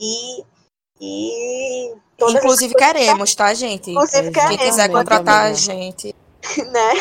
e. 0.00 0.44
e 1.00 1.94
Inclusive 2.20 2.74
queremos, 2.74 3.34
tá, 3.34 3.52
gente? 3.54 3.90
Inclusive 3.90 4.30
queremos. 4.30 4.56
Quem 4.56 4.66
quiser 4.66 4.90
contratar 4.90 5.46
a 5.46 5.52
gente. 5.52 6.14
Né? 6.70 6.92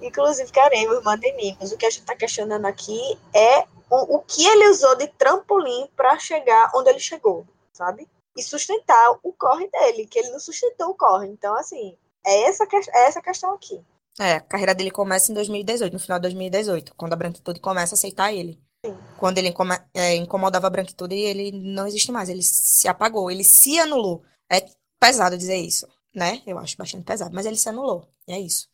Inclusive 0.00 0.50
queremos, 0.52 1.02
mantenemos. 1.02 1.72
O 1.72 1.76
que 1.76 1.84
a 1.84 1.90
gente 1.90 2.02
está 2.02 2.14
questionando 2.14 2.66
aqui 2.66 3.18
é 3.34 3.64
o, 3.90 4.16
o 4.16 4.18
que 4.20 4.46
ele 4.46 4.68
usou 4.68 4.94
de 4.94 5.08
trampolim 5.08 5.88
para 5.96 6.16
chegar 6.20 6.70
onde 6.72 6.90
ele 6.90 7.00
chegou, 7.00 7.44
sabe? 7.72 8.08
E 8.36 8.42
sustentar 8.44 9.18
o 9.24 9.32
corre 9.32 9.68
dele, 9.68 10.06
que 10.06 10.20
ele 10.20 10.30
não 10.30 10.38
sustentou 10.38 10.90
o 10.90 10.94
corre. 10.94 11.26
Então, 11.26 11.56
assim, 11.56 11.96
é 12.26 12.42
essa, 12.48 12.64
é 12.64 13.06
essa 13.06 13.22
questão 13.22 13.54
aqui. 13.54 13.80
É, 14.18 14.34
a 14.34 14.40
carreira 14.40 14.74
dele 14.74 14.90
começa 14.90 15.30
em 15.30 15.34
2018, 15.34 15.92
no 15.92 15.98
final 15.98 16.18
de 16.18 16.22
2018, 16.22 16.94
quando 16.94 17.12
a 17.12 17.16
branquitude 17.16 17.60
começa 17.60 17.94
a 17.94 17.96
aceitar 17.96 18.32
ele. 18.32 18.58
Sim. 18.84 18.96
Quando 19.18 19.38
ele 19.38 19.54
é, 19.94 20.14
incomodava 20.16 20.66
a 20.66 20.70
branquitude, 20.70 21.14
ele 21.14 21.52
não 21.52 21.86
existe 21.86 22.10
mais, 22.10 22.28
ele 22.28 22.42
se 22.42 22.88
apagou, 22.88 23.30
ele 23.30 23.44
se 23.44 23.78
anulou. 23.78 24.24
É 24.50 24.64
pesado 24.98 25.36
dizer 25.36 25.56
isso, 25.56 25.86
né? 26.14 26.42
Eu 26.46 26.58
acho 26.58 26.76
bastante 26.76 27.04
pesado, 27.04 27.34
mas 27.34 27.46
ele 27.46 27.56
se 27.56 27.68
anulou, 27.68 28.08
e 28.26 28.32
é 28.32 28.40
isso. 28.40 28.68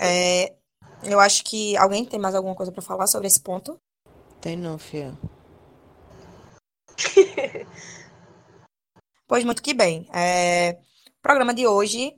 É, 0.00 0.54
eu 1.02 1.20
acho 1.20 1.44
que 1.44 1.76
alguém 1.76 2.04
tem 2.04 2.18
mais 2.18 2.34
alguma 2.34 2.54
coisa 2.54 2.72
para 2.72 2.82
falar 2.82 3.06
sobre 3.06 3.26
esse 3.26 3.40
ponto? 3.40 3.78
Tem 4.40 4.56
não, 4.56 4.78
Fia. 4.78 5.16
pois 9.26 9.44
muito 9.44 9.62
que 9.62 9.74
bem. 9.74 10.08
É, 10.14 10.78
o 11.08 11.22
programa 11.22 11.52
de 11.52 11.66
hoje 11.66 12.14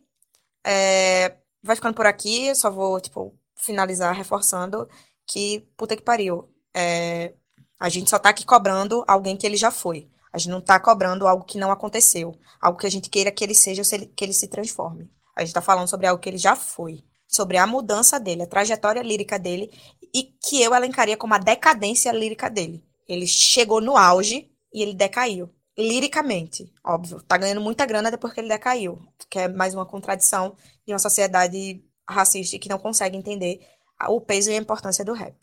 é, 0.67 1.37
vai 1.63 1.77
ficando 1.77 1.95
por 1.95 2.07
aqui. 2.07 2.55
Só 2.55 2.71
vou, 2.71 3.01
tipo, 3.01 3.33
finalizar 3.55 4.15
reforçando 4.15 4.89
que, 5.27 5.61
puta 5.77 5.97
que 5.97 6.03
pariu. 6.03 6.53
É, 6.75 7.33
a 7.79 7.89
gente 7.89 8.11
só 8.11 8.19
tá 8.19 8.31
aqui 8.31 8.45
cobrando 8.45 9.05
alguém 9.07 9.37
que 9.37 9.47
ele 9.47 9.57
já 9.57 9.71
foi. 9.71 10.11
A 10.33 10.39
gente 10.39 10.51
não 10.51 10.61
tá 10.61 10.79
cobrando 10.81 11.27
algo 11.27 11.45
que 11.45 11.57
não 11.57 11.71
aconteceu. 11.71 12.35
Algo 12.61 12.79
que 12.79 12.87
a 12.87 12.91
gente 12.91 13.09
queira 13.09 13.31
que 13.31 13.45
ele 13.45 13.55
seja 13.55 13.83
que 14.15 14.25
ele 14.25 14.33
se 14.33 14.49
transforme. 14.49 15.09
A 15.37 15.45
gente 15.45 15.55
tá 15.55 15.63
falando 15.63 15.89
sobre 15.89 16.07
algo 16.07 16.21
que 16.21 16.29
ele 16.29 16.39
já 16.39 16.57
foi. 16.57 17.05
Sobre 17.29 17.57
a 17.57 17.67
mudança 17.67 18.19
dele, 18.19 18.43
a 18.43 18.47
trajetória 18.47 19.03
lírica 19.03 19.39
dele. 19.39 19.71
E 20.15 20.25
que 20.25 20.63
eu 20.63 20.75
elencaria 20.75 21.17
como 21.17 21.35
a 21.35 21.39
decadência 21.39 22.13
lírica 22.13 22.51
dele. 22.51 22.85
Ele 23.09 23.27
chegou 23.27 23.81
no 23.81 23.97
auge 23.97 24.51
e 24.73 24.83
ele 24.83 24.95
decaiu 24.95 25.56
liricamente, 25.79 26.73
óbvio. 26.85 27.23
Tá 27.23 27.37
ganhando 27.37 27.61
muita 27.61 27.85
grana 27.85 28.11
depois 28.11 28.33
que 28.33 28.41
ele 28.41 28.49
decaiu, 28.49 28.99
que 29.29 29.39
é 29.39 29.49
mais 29.49 29.75
uma 29.75 29.85
contradição 29.85 30.57
de 30.87 30.93
uma 30.93 30.99
sociedade 30.99 31.85
racista 32.09 32.59
que 32.59 32.69
não 32.69 32.79
consegue 32.79 33.17
entender 33.17 33.61
o 34.09 34.21
peso 34.21 34.51
e 34.51 34.55
a 34.55 34.59
importância 34.59 35.05
do 35.05 35.13
rap. 35.13 35.35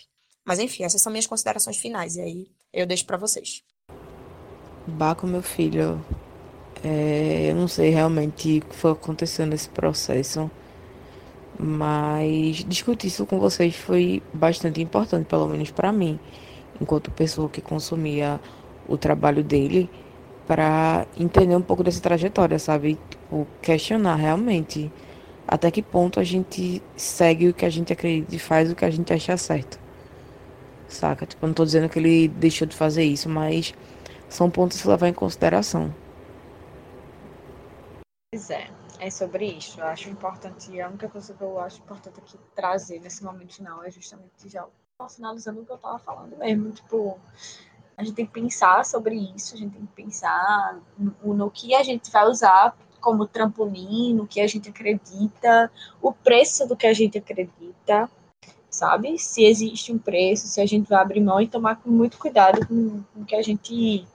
Mas 0.45 0.59
enfim, 0.59 0.83
essas 0.83 1.01
são 1.01 1.11
minhas 1.11 1.27
considerações 1.27 1.77
finais, 1.77 2.15
e 2.15 2.21
aí 2.21 2.47
eu 2.71 2.85
deixo 2.85 3.05
para 3.05 3.17
vocês. 3.17 3.63
Baco, 4.85 5.25
meu 5.25 5.41
filho, 5.41 6.03
é, 6.83 7.49
eu 7.49 7.55
não 7.55 7.67
sei 7.67 7.89
realmente 7.89 8.59
o 8.59 8.65
que 8.65 8.75
foi 8.75 8.91
acontecendo 8.91 9.51
nesse 9.51 9.69
processo, 9.69 10.51
mas 11.57 12.57
discutir 12.65 13.07
isso 13.07 13.25
com 13.25 13.39
vocês 13.39 13.75
foi 13.75 14.21
bastante 14.33 14.81
importante, 14.81 15.25
pelo 15.25 15.47
menos 15.47 15.71
para 15.71 15.91
mim, 15.91 16.19
enquanto 16.81 17.11
pessoa 17.11 17.47
que 17.47 17.61
consumia 17.61 18.41
o 18.87 18.97
trabalho 18.97 19.43
dele 19.43 19.89
para 20.47 21.07
entender 21.17 21.55
um 21.55 21.61
pouco 21.61 21.83
dessa 21.83 22.01
trajetória, 22.01 22.59
sabe? 22.59 22.99
Tipo, 23.09 23.47
questionar 23.61 24.15
realmente 24.15 24.91
até 25.47 25.69
que 25.69 25.81
ponto 25.81 26.19
a 26.19 26.23
gente 26.23 26.81
segue 26.95 27.49
o 27.49 27.53
que 27.53 27.65
a 27.65 27.69
gente 27.69 27.91
acredita 27.93 28.35
e 28.35 28.39
faz 28.39 28.71
o 28.71 28.75
que 28.75 28.85
a 28.85 28.89
gente 28.89 29.11
acha 29.13 29.37
certo. 29.37 29.79
Saca? 30.87 31.25
Tipo, 31.25 31.47
não 31.47 31.53
tô 31.53 31.65
dizendo 31.65 31.89
que 31.89 31.99
ele 31.99 32.27
deixou 32.27 32.67
de 32.67 32.75
fazer 32.75 33.03
isso, 33.03 33.29
mas 33.29 33.73
são 34.29 34.49
pontos 34.49 34.77
a 34.77 34.81
se 34.81 34.87
levar 34.87 35.07
em 35.07 35.13
consideração. 35.13 35.93
Pois 38.31 38.49
é, 38.49 38.67
é 38.99 39.09
sobre 39.09 39.45
isso. 39.45 39.79
Eu 39.79 39.85
acho 39.87 40.09
importante, 40.09 40.79
a 40.79 40.87
única 40.87 41.09
coisa 41.09 41.33
que 41.33 41.41
eu 41.41 41.59
acho 41.59 41.81
importante 41.81 42.19
aqui 42.19 42.37
trazer 42.55 42.99
nesse 42.99 43.23
momento 43.23 43.55
final 43.55 43.83
é 43.83 43.91
justamente 43.91 44.47
já 44.47 44.65
finalizando 45.09 45.61
o 45.61 45.65
que 45.65 45.71
eu 45.71 45.77
tava 45.77 45.99
falando 45.99 46.37
mesmo, 46.37 46.71
tipo, 46.71 47.19
a 47.97 48.03
gente 48.03 48.15
tem 48.15 48.25
que 48.25 48.31
pensar 48.31 48.85
sobre 48.85 49.15
isso, 49.15 49.55
a 49.55 49.57
gente 49.57 49.73
tem 49.73 49.85
que 49.85 49.93
pensar 49.93 50.79
no, 50.97 51.33
no 51.33 51.51
que 51.51 51.75
a 51.75 51.83
gente 51.83 52.09
vai 52.11 52.25
usar 52.27 52.75
como 52.99 53.27
trampolim, 53.27 54.13
no 54.13 54.25
que 54.25 54.39
a 54.39 54.47
gente 54.47 54.69
acredita, 54.69 55.71
o 56.01 56.13
preço 56.13 56.65
do 56.65 56.75
que 56.75 56.87
a 56.87 56.93
gente 56.93 57.17
acredita, 57.17 58.09
sabe? 58.69 59.19
Se 59.19 59.43
existe 59.43 59.91
um 59.91 59.99
preço, 59.99 60.47
se 60.47 60.61
a 60.61 60.65
gente 60.65 60.87
vai 60.87 61.01
abrir 61.01 61.19
mão 61.19 61.41
e 61.41 61.47
tomar 61.47 61.79
muito 61.85 62.17
cuidado 62.17 62.65
com, 62.65 63.03
o 63.15 63.25
que 63.25 63.35
a 63.35 63.41
gente 63.41 64.07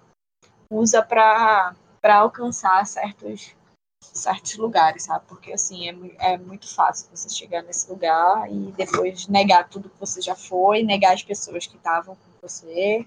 usa 0.70 1.02
para 1.02 1.74
alcançar 2.02 2.86
certos, 2.86 3.54
certos 4.02 4.56
lugares, 4.56 5.04
sabe? 5.04 5.24
Porque, 5.28 5.52
assim, 5.52 5.88
é, 5.88 6.32
é 6.32 6.38
muito 6.38 6.74
fácil 6.74 7.08
você 7.14 7.28
chegar 7.28 7.62
nesse 7.62 7.90
lugar 7.90 8.50
e 8.50 8.72
depois 8.72 9.28
negar 9.28 9.68
tudo 9.68 9.90
que 9.90 10.00
você 10.00 10.22
já 10.22 10.34
foi, 10.34 10.82
negar 10.82 11.12
as 11.12 11.22
pessoas 11.22 11.66
que 11.66 11.76
estavam 11.76 12.16
com 12.16 12.48
você 12.48 13.06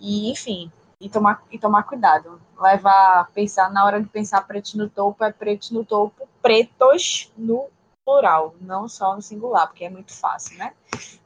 e, 0.00 0.30
enfim, 0.30 0.70
e 1.00 1.08
tomar, 1.08 1.42
e 1.50 1.58
tomar 1.58 1.84
cuidado. 1.84 2.40
Levar, 2.58 3.30
pensar, 3.32 3.70
na 3.70 3.84
hora 3.84 4.00
de 4.00 4.08
pensar 4.08 4.46
preto 4.46 4.76
no 4.76 4.88
topo, 4.88 5.24
é 5.24 5.32
preto 5.32 5.72
no 5.72 5.84
topo, 5.84 6.28
pretos 6.42 7.32
no 7.36 7.68
plural, 8.04 8.54
não 8.60 8.88
só 8.88 9.14
no 9.14 9.22
singular, 9.22 9.68
porque 9.68 9.84
é 9.84 9.90
muito 9.90 10.12
fácil, 10.12 10.58
né? 10.58 10.72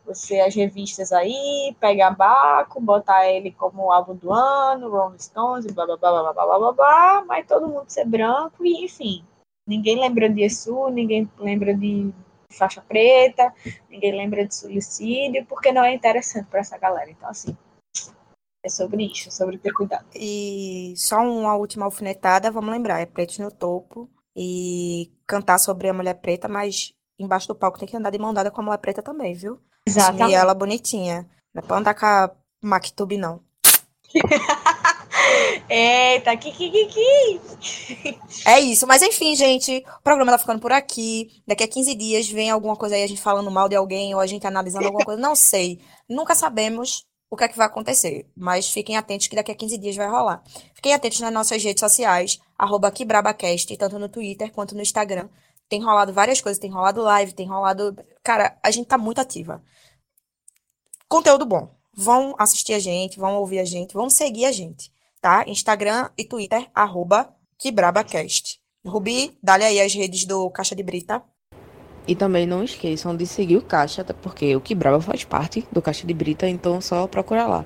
Você, 0.04 0.38
as 0.40 0.54
revistas 0.54 1.12
aí, 1.12 1.74
pega 1.80 2.10
Baco, 2.10 2.80
botar 2.80 3.26
ele 3.26 3.50
como 3.52 3.90
álbum 3.90 4.14
do 4.14 4.32
ano, 4.32 4.90
Rolling 4.90 5.18
Stones, 5.18 5.66
blá 5.72 5.86
blá 5.86 5.96
blá 5.96 6.10
blá 6.10 6.32
blá 6.32 6.44
blá 6.44 6.58
blá, 6.58 6.72
blá 6.72 7.24
mas 7.26 7.46
todo 7.46 7.68
mundo 7.68 7.88
ser 7.88 8.04
branco 8.04 8.64
e 8.64 8.84
enfim. 8.84 9.24
Ninguém 9.66 9.98
lembra 9.98 10.28
de 10.28 10.42
Esu, 10.42 10.88
ninguém 10.90 11.30
lembra 11.38 11.72
de 11.74 12.12
faixa 12.50 12.82
preta, 12.86 13.52
ninguém 13.88 14.12
lembra 14.12 14.46
de 14.46 14.54
suicídio, 14.54 15.46
porque 15.46 15.72
não 15.72 15.82
é 15.82 15.94
interessante 15.94 16.46
para 16.48 16.60
essa 16.60 16.76
galera. 16.76 17.10
Então, 17.10 17.28
assim, 17.28 17.56
é 18.64 18.68
sobre 18.70 19.04
isso, 19.04 19.30
sobre 19.30 19.58
ter 19.58 19.72
cuidado. 19.72 20.06
E 20.14 20.94
só 20.96 21.18
uma 21.18 21.54
última 21.54 21.84
alfinetada, 21.84 22.50
vamos 22.50 22.70
lembrar, 22.70 23.00
é 23.00 23.06
preto 23.06 23.42
no 23.42 23.50
topo 23.50 24.10
e 24.34 25.12
cantar 25.26 25.58
sobre 25.58 25.88
a 25.88 25.92
mulher 25.92 26.14
preta, 26.14 26.48
mas 26.48 26.94
embaixo 27.18 27.46
do 27.46 27.54
palco 27.54 27.78
tem 27.78 27.86
que 27.86 27.96
andar 27.96 28.10
de 28.10 28.18
mão 28.18 28.32
dada 28.32 28.50
com 28.50 28.62
a 28.62 28.64
mulher 28.64 28.78
preta 28.78 29.02
também, 29.02 29.34
viu? 29.34 29.60
Exatamente. 29.86 30.32
E 30.32 30.34
ela 30.34 30.54
bonitinha. 30.54 31.28
Não 31.54 31.62
é 31.62 31.66
pra 31.66 31.76
andar 31.76 31.94
com 31.94 32.06
a 32.06 32.30
Mactube, 32.62 33.18
não. 33.18 33.40
Eita, 35.68 36.36
que, 36.36 36.50
que, 36.52 36.70
que, 36.70 36.86
que. 36.86 38.18
É 38.46 38.60
isso, 38.60 38.86
mas 38.86 39.02
enfim, 39.02 39.34
gente, 39.34 39.84
o 39.98 40.02
programa 40.02 40.32
tá 40.32 40.38
ficando 40.38 40.60
por 40.60 40.72
aqui. 40.72 41.42
Daqui 41.46 41.64
a 41.64 41.68
15 41.68 41.94
dias 41.94 42.28
vem 42.28 42.50
alguma 42.50 42.76
coisa 42.76 42.94
aí, 42.94 43.02
a 43.02 43.06
gente 43.06 43.20
falando 43.20 43.50
mal 43.50 43.68
de 43.68 43.76
alguém 43.76 44.14
ou 44.14 44.20
a 44.20 44.26
gente 44.26 44.46
analisando 44.46 44.86
alguma 44.86 45.04
coisa. 45.04 45.20
Não 45.20 45.34
sei. 45.34 45.80
Nunca 46.08 46.34
sabemos 46.34 47.06
o 47.30 47.36
que 47.36 47.44
é 47.44 47.48
que 47.48 47.56
vai 47.56 47.66
acontecer. 47.66 48.30
Mas 48.36 48.70
fiquem 48.70 48.96
atentos 48.96 49.26
que 49.26 49.36
daqui 49.36 49.50
a 49.50 49.54
15 49.54 49.78
dias 49.78 49.96
vai 49.96 50.08
rolar. 50.08 50.42
Fiquem 50.74 50.94
atentos 50.94 51.20
nas 51.20 51.32
nossas 51.32 51.62
redes 51.62 51.80
sociais, 51.80 52.38
arroba 52.58 52.90
Quebrabacast, 52.90 53.76
tanto 53.76 53.98
no 53.98 54.08
Twitter 54.08 54.52
quanto 54.52 54.74
no 54.74 54.82
Instagram. 54.82 55.28
Tem 55.68 55.82
rolado 55.82 56.12
várias 56.12 56.40
coisas, 56.40 56.60
tem 56.60 56.70
rolado 56.70 57.02
live, 57.02 57.32
tem 57.32 57.48
rolado. 57.48 57.96
Cara, 58.22 58.58
a 58.62 58.70
gente 58.70 58.86
tá 58.86 58.98
muito 58.98 59.20
ativa. 59.20 59.62
Conteúdo 61.08 61.46
bom. 61.46 61.74
Vão 61.96 62.34
assistir 62.38 62.74
a 62.74 62.78
gente, 62.78 63.18
vão 63.18 63.36
ouvir 63.36 63.60
a 63.60 63.64
gente, 63.64 63.94
vão 63.94 64.10
seguir 64.10 64.46
a 64.46 64.52
gente, 64.52 64.92
tá? 65.20 65.44
Instagram 65.46 66.10
e 66.18 66.24
Twitter, 66.24 66.68
arroba 66.74 67.32
Quebrabacast. 67.58 68.60
Rubi, 68.84 69.38
dá-lhe 69.42 69.64
aí 69.64 69.80
as 69.80 69.94
redes 69.94 70.24
do 70.26 70.50
Caixa 70.50 70.74
de 70.74 70.82
Brita. 70.82 71.22
E 72.06 72.14
também 72.14 72.46
não 72.46 72.62
esqueçam 72.62 73.16
de 73.16 73.26
seguir 73.26 73.56
o 73.56 73.62
Caixa, 73.62 74.02
até 74.02 74.12
porque 74.12 74.54
o 74.54 74.60
Quebraba 74.60 75.00
faz 75.00 75.24
parte 75.24 75.66
do 75.72 75.80
Caixa 75.80 76.06
de 76.06 76.12
Brita, 76.12 76.46
então 76.46 76.80
só 76.80 77.06
procurar 77.06 77.46
lá. 77.46 77.64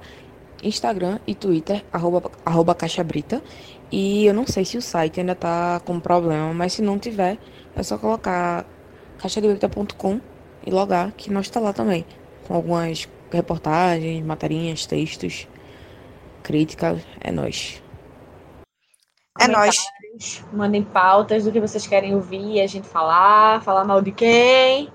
Instagram 0.63 1.19
e 1.27 1.35
Twitter, 1.35 1.85
arroba, 1.93 2.31
arroba 2.45 2.75
Caixa 2.75 3.03
Brita. 3.03 3.43
E 3.91 4.27
eu 4.27 4.35
não 4.35 4.47
sei 4.47 4.65
se 4.65 4.77
o 4.77 4.83
site 4.83 5.21
ainda 5.21 5.35
tá 5.35 5.81
com 5.85 5.99
problema, 5.99 6.53
mas 6.53 6.75
se 6.75 6.83
não 6.83 6.99
tiver, 6.99 7.39
é 7.75 7.83
só 7.83 7.99
colocar 7.99 8.65
caixadebrita.com 9.19 10.21
e 10.67 10.71
logar, 10.71 11.13
que 11.13 11.31
nós 11.31 11.47
está 11.47 11.59
lá 11.59 11.73
também. 11.73 12.05
Com 12.47 12.55
algumas 12.55 13.09
reportagens, 13.31 14.25
materinhas, 14.25 14.87
textos, 14.87 15.49
críticas. 16.43 17.01
É 17.21 17.33
nós. 17.33 17.83
É 19.41 19.49
nós. 19.49 19.77
Mandem 20.53 20.83
pautas 20.83 21.45
do 21.45 21.53
que 21.53 21.61
vocês 21.61 21.87
querem 21.87 22.15
ouvir, 22.15 22.61
a 22.61 22.67
gente 22.67 22.89
falar, 22.89 23.63
falar 23.63 23.85
mal 23.85 24.03
de 24.03 24.13
quem. 24.13 24.91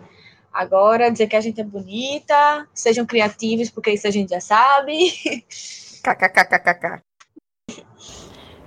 Agora, 0.51 1.09
dizer 1.09 1.27
que 1.27 1.35
a 1.35 1.41
gente 1.41 1.59
é 1.59 1.63
bonita, 1.63 2.67
sejam 2.73 3.05
criativos, 3.05 3.71
porque 3.71 3.91
isso 3.91 4.07
a 4.07 4.11
gente 4.11 4.29
já 4.29 4.39
sabe. 4.39 5.11
KKKKK. 6.03 7.01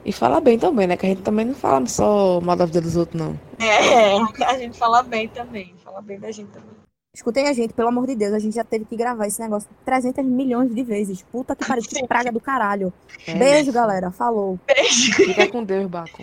E 0.05 0.13
fala 0.13 0.41
bem 0.41 0.59
também, 0.59 0.87
né? 0.87 0.97
Que 0.97 1.07
a 1.07 1.09
gente 1.09 1.23
também 1.23 1.47
não 1.47 1.55
fala 1.55 1.85
só 1.87 2.41
mal 2.41 2.57
da 2.57 2.65
vida 2.65 2.81
dos 2.81 2.97
outros, 2.97 3.21
não. 3.21 3.39
É, 3.59 4.17
a 4.45 4.59
gente 4.59 4.77
fala 4.79 5.03
bem 5.03 5.29
também. 5.29 5.75
Fala 5.85 6.01
bem 6.01 6.19
da 6.19 6.31
gente 6.31 6.51
também. 6.51 6.77
Escutem 7.17 7.49
a 7.49 7.53
gente, 7.53 7.73
pelo 7.73 7.89
amor 7.89 8.07
de 8.07 8.15
Deus, 8.15 8.35
a 8.35 8.39
gente 8.39 8.55
já 8.55 8.63
teve 8.63 8.85
que 8.85 8.95
gravar 8.95 9.27
esse 9.27 9.41
negócio 9.41 9.69
300 9.85 10.25
milhões 10.25 10.75
de 10.75 10.83
vezes. 10.83 11.23
Puta 11.23 11.57
que 11.57 11.65
pariu, 11.67 11.83
que 11.83 12.07
praga 12.07 12.31
do 12.31 12.39
caralho. 12.39 12.93
É, 13.27 13.35
Beijo, 13.35 13.73
galera. 13.73 14.11
Falou. 14.11 14.61
Beijo. 14.67 15.15
Fica 15.15 15.49
com 15.49 15.65
Deus, 15.65 15.87
Baco. 15.89 16.23